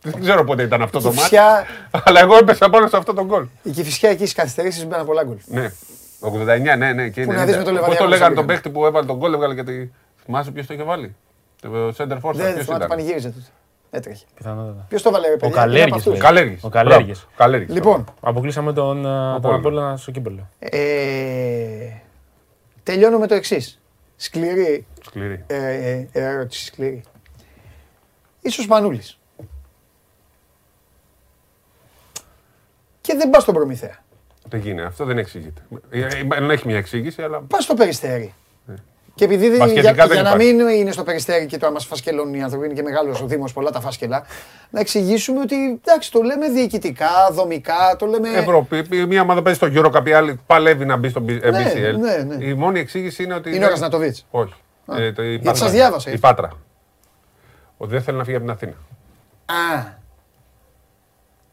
[0.02, 1.16] Δεν ξέρω πότε ήταν αυτό το μάτς.
[1.16, 1.66] Κηφισιά,
[2.04, 3.46] Αλλά εγώ έπεσα πάνω σε αυτό το γκολ.
[3.62, 5.36] η Κυφυσιά εκεί στις καθυστερήσεις μπαίναν πολλά γκολ.
[5.46, 5.72] Ναι.
[6.20, 7.08] 89, ναι, ναι.
[7.08, 7.72] Και Πού είναι να δεις με το 90.
[7.72, 8.46] Πώς Λεβαδιακό το λέγανε τον πήγανε.
[8.46, 9.88] παίχτη που έβαλε τον γκολ, έβγαλε και τη...
[10.24, 11.16] Θυμάσαι ποιος το είχε βάλει;
[11.60, 12.88] Το center force, Δεν ποιος θυμάμαι, το ήταν.
[12.88, 13.46] πανηγύριζε τότε.
[13.90, 14.24] Έτρεχε.
[14.34, 14.86] Πιθανότατα.
[14.88, 15.54] Ποιο το βάλε, ρε παιδιά.
[15.56, 16.12] Καλέργης, είναι από αυτούς.
[16.12, 16.20] λέει.
[16.20, 16.64] Καλέργης.
[16.64, 17.16] Ο Καλέργης.
[17.18, 17.74] Μπράβο, Καλέργης.
[17.74, 19.58] Λοιπόν, Αποκλείσαμε τον, ε, τον Απόλλωνα.
[19.58, 20.48] Απόλλωνα στο κύπελο.
[20.58, 21.90] ε,
[22.82, 23.78] τελειώνω με το εξή.
[24.16, 25.44] Σκληρή Σκληρή.
[25.46, 27.02] ε, ε, ερώτηση, σκληρή.
[28.40, 29.18] Ίσως Μανούλης.
[33.00, 33.98] Και δεν πας στον Προμηθέα.
[34.48, 34.86] Δεν γίνεται.
[34.86, 35.60] Αυτό δεν εξηγείται.
[35.90, 37.40] Ε, ε, Δεν έχει μια εξήγηση, αλλά.
[37.40, 38.34] Πας στο Περιστέρι.
[39.18, 40.54] Και επειδή δεν- Μπασκετικά για, δεν για να υπάρχει.
[40.54, 43.52] μην είναι στο Περιστέρι και τώρα μας φασκελώνουν οι άνθρωποι, είναι και μεγάλος ο Δήμος,
[43.52, 44.24] πολλά τα φάσκελα,
[44.70, 48.28] να εξηγήσουμε ότι εντάξει, το λέμε διοικητικά, δομικά, το λέμε.
[48.28, 51.72] Ευρώπη, μια ομάδα παίζει στο Euro, κάποια άλλη παλεύει να μπει στο B- ε, Ναι,
[51.72, 51.98] BCL.
[51.98, 52.44] ναι, ναι.
[52.44, 53.48] Η μόνη εξήγηση είναι ότι.
[53.48, 54.26] Είναι ο δεν- Ρασνατοβίτς.
[54.30, 54.54] Όχι.
[54.98, 55.62] Ε, το- η Γιατί Πάτρα.
[55.64, 56.22] σας διάβασα, Η έτσι.
[56.22, 56.50] Πάτρα.
[57.76, 58.72] Ότι δεν θέλει να φύγει από την Αθήνα.
[59.46, 59.96] Α.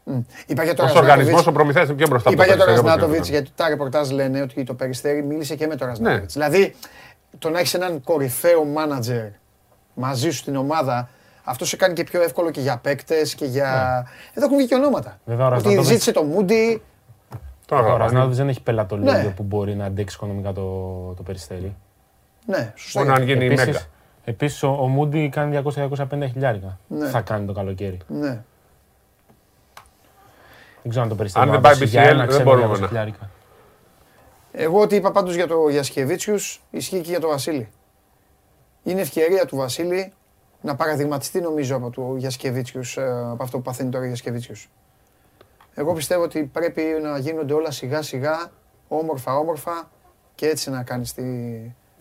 [0.04, 0.18] Μμ.
[0.46, 1.46] Είπα για το Ω οργανισμός, Ρασνατοβίτς.
[1.46, 3.68] ο προμηθέας είναι πιο μπροστά Είπα για τον Περιστέρι, όπως Ρασνάτοβιτ, και να γιατί τα
[3.68, 6.20] ρεπορτάζ λένε ότι το Περιστέρι μίλησε και με τον Ρασνάτοβιτ.
[6.20, 6.26] Ναι.
[6.48, 6.74] Δηλαδή,
[7.38, 9.26] το να έχεις έναν κορυφαίο μάνατζερ
[9.94, 11.08] μαζί σου στην ομάδα,
[11.44, 13.70] αυτό σε κάνει και πιο εύκολο και για παίκτες και για.
[14.34, 15.18] Εδώ έχουν βγει και ονόματα.
[15.24, 16.82] Βέβαια, ο ότι Ρασνάτοβιτς- ζήτησε το Μούντι.
[17.66, 19.28] Τώρα, Ο αν- Ρασνάδης δεν έχει πελατολόγιο Ναι.
[19.30, 20.62] που μπορεί να αντέξει οικονομικά το,
[21.16, 21.76] το περιστέρι.
[22.46, 22.98] Ναι, σωστό.
[22.98, 23.62] Μόνο αν γίνει η Μέγκα.
[23.62, 23.88] Επίσης,
[24.24, 26.78] επίσης ο, ο Μούντι κάνει 200-250 χιλιάρικα.
[26.88, 27.08] Ναι.
[27.08, 27.98] Θα κάνει το καλοκαίρι.
[28.08, 28.42] Ναι.
[30.82, 32.44] Δεν ξέρω αν το περιστέρι Αν δεν να πάει δώσει για BCL, ένα δεν ξένο
[32.44, 33.30] μπορούμε 200 να.
[34.56, 34.74] Χιλιάρικα.
[34.74, 37.68] Εγώ ό,τι είπα πάντως για το Γιασκεβίτσιους ισχύει και για το Βασίλη.
[38.82, 40.12] Είναι ευκαιρία του Βασίλη
[40.60, 44.70] να παραδειγματιστεί νομίζω από το Γιασκεβίτσιους, ε, από αυτό που παθαίνει τώρα ο Γιασκεβίτσιους.
[45.74, 48.50] Εγώ πιστεύω ότι πρέπει να γίνονται όλα σιγά σιγά,
[48.88, 49.90] όμορφα όμορφα
[50.34, 51.22] και έτσι να κάνεις τη.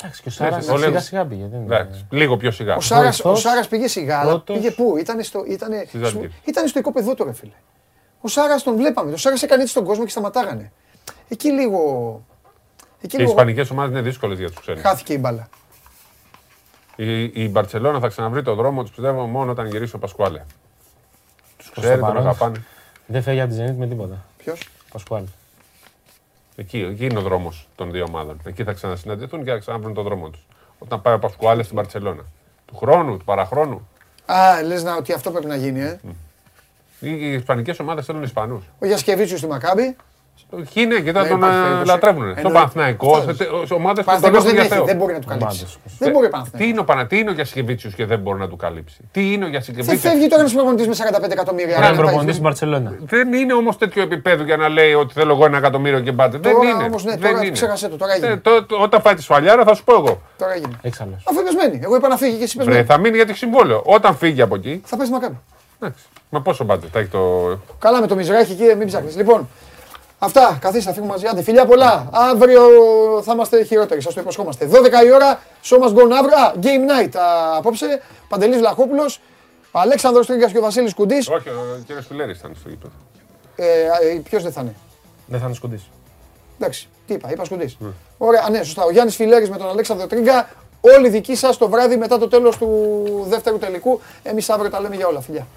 [0.02, 1.48] Εντάξει, και ο Σάρας ο Λέγκος- σιγά σιγά πήγε.
[1.52, 2.76] δεν είναι- Εντάξει, λίγο πιο σιγά.
[2.76, 4.56] Ο Σάρας, ο Βοηθός, Σάρας πήγε σιγά, αλλά πρώτος.
[4.58, 6.32] πήγε πού, ήτανε στο, ήτανε, Στη Ζάλγκιρι.
[6.46, 7.52] ήτανε στο οικόπεδό του ρε φίλε.
[8.22, 10.72] Ο Σάρας τον βλέπαμε, ο Σάρας έκανε έτσι στον κόσμο και σταματάγανε.
[11.28, 11.80] Εκεί λίγο,
[13.06, 14.82] εκεί Και οι λίγο ισπανικές ομάδες είναι δύσκολες για τους ξένους.
[14.82, 15.50] χάθηκε η μπάλα.
[16.96, 20.42] Η, η Μπαρσελόνα θα ξαναβρει το δρόμο τους πιστεύω μόνο όταν γυρίσει ο Πασκουάλε.
[21.58, 22.22] Τους ξέρει, τον παρόν.
[22.22, 22.64] αγαπάνε.
[23.06, 24.26] Δεν φεύγει από τη Zenit με τίποτα.
[24.38, 25.24] Ποιος; Πασκουάλ.
[26.56, 28.42] Εκεί, εκεί είναι ο δρόμος των δύο ομάδων.
[28.46, 30.46] Εκεί θα ξανασυναντηθούν και θα ξαναβρουν το δρόμο τους.
[30.80, 32.24] Όταν πάει ο Πασκουάλε στην Μπαρσελόνα.
[32.66, 33.88] Του χρόνου, του παραχρόνου.
[34.26, 36.00] Α, λες να ότι αυτό πρέπει να γίνει, ε.
[37.00, 38.64] Οι, οι ισπανικές ομάδες θέλουν Ισπανούς.
[38.80, 39.96] Ο Γιασκεβίτσιος στη Μακάμπη.
[40.60, 41.88] Εκεί είναι και θα Δεν τον υπάρχει ε, περίπτωση.
[41.92, 42.22] λατρεύουν.
[42.24, 42.58] Στο Εννοείται.
[42.60, 43.72] Παναθηναϊκό, Αυτό σε λες.
[43.72, 44.84] ομάδες που τον Παναθηναϊκός έχουν δεν για έχει, Θεό.
[44.86, 45.64] δεν μπορεί να του καλύψει.
[45.66, 45.78] Ομάδες.
[46.00, 46.70] Δεν μπορεί ο Τι Παναθηναϊκός.
[46.70, 47.06] είναι ο Πανα...
[47.08, 49.98] τι είναι ο Γιασκεβίτσιου και δεν μπορεί να του καλύψει; Τι είναι ο Δεν Γιασκεβίτσιου.
[49.98, 51.76] φεύγει τώρα ένας προπονητής με 45 εκατομμύρια.
[51.76, 52.92] Ένα να πάει προπονητής στο- στην Παρσελόνα.
[53.06, 56.38] Δεν είναι όμως τέτοιο επίπεδο για να λέει ότι θέλω εγώ ένα εκατομμύριο και μπάτε.
[56.38, 56.84] Δεν Τώρα είναι.
[56.84, 57.52] όμως, ναι, δεν τώρα είναι.
[57.52, 58.28] ξέχασέ το, τώρα έγινε.
[58.32, 60.22] Ε, το- το- όταν πάει τη σφαλιάρα θα σου πω εγώ.
[60.38, 60.74] Τώρα έγινε.
[60.82, 61.24] Έξαλλος.
[61.30, 61.80] Αφού είπες μένει.
[61.84, 62.86] Εγώ είπα να φύγει και εσύ είπες Βρε, μένει.
[62.88, 63.82] θα μείνει για το συμβόλαιο.
[63.86, 64.82] Όταν φύγει από εκεί.
[64.86, 65.38] Θα πάει στη Μακάμπη.
[65.80, 66.04] Εντάξει.
[66.30, 67.20] Μα πόσο μπάτζετ θα έχει το.
[67.80, 69.16] Καλά με το Μιζράχη εκεί, μην ψάχνεις.
[69.16, 69.50] Λοιπόν,
[70.20, 71.28] αυτά, καθίστε, θα φύγουμε μαζί.
[71.28, 72.10] Άντε, φιλιά πολλά.
[72.12, 72.62] Αύριο
[73.24, 74.70] θα είμαστε χειρότεροι, σας το υποσχόμαστε.
[74.72, 76.38] 12 η ώρα, show must go on αύριο.
[76.38, 78.02] Α, game night α, απόψε.
[78.30, 79.22] Παντελής Βλαχόπουλος,
[79.72, 81.30] Αλέξανδρος Τρίγκας και ο Βασίλης Κουντής.
[81.30, 82.94] Όχι, ο κύριος Φιλέρης ήταν στο γήπεδο.
[83.56, 84.76] Ε, ε, ποιος δεν θα είναι;
[85.26, 85.90] Δεν θα είναι σκουντής.
[86.60, 87.78] Εντάξει, τι είπα, είπα σκουντής.
[88.18, 88.84] Ωραία, α, ναι, σωστά.
[88.84, 90.50] Ο Γιάννης Φιλέρης με τον Αλέξανδρο Τρίγκα.
[90.82, 94.02] Όλοι δικοί σας το βράδυ μετά το τέλος του δεύτερου τελικού.
[94.24, 95.48] Εμείς αύριο τα λέμε για όλα, φιλιά.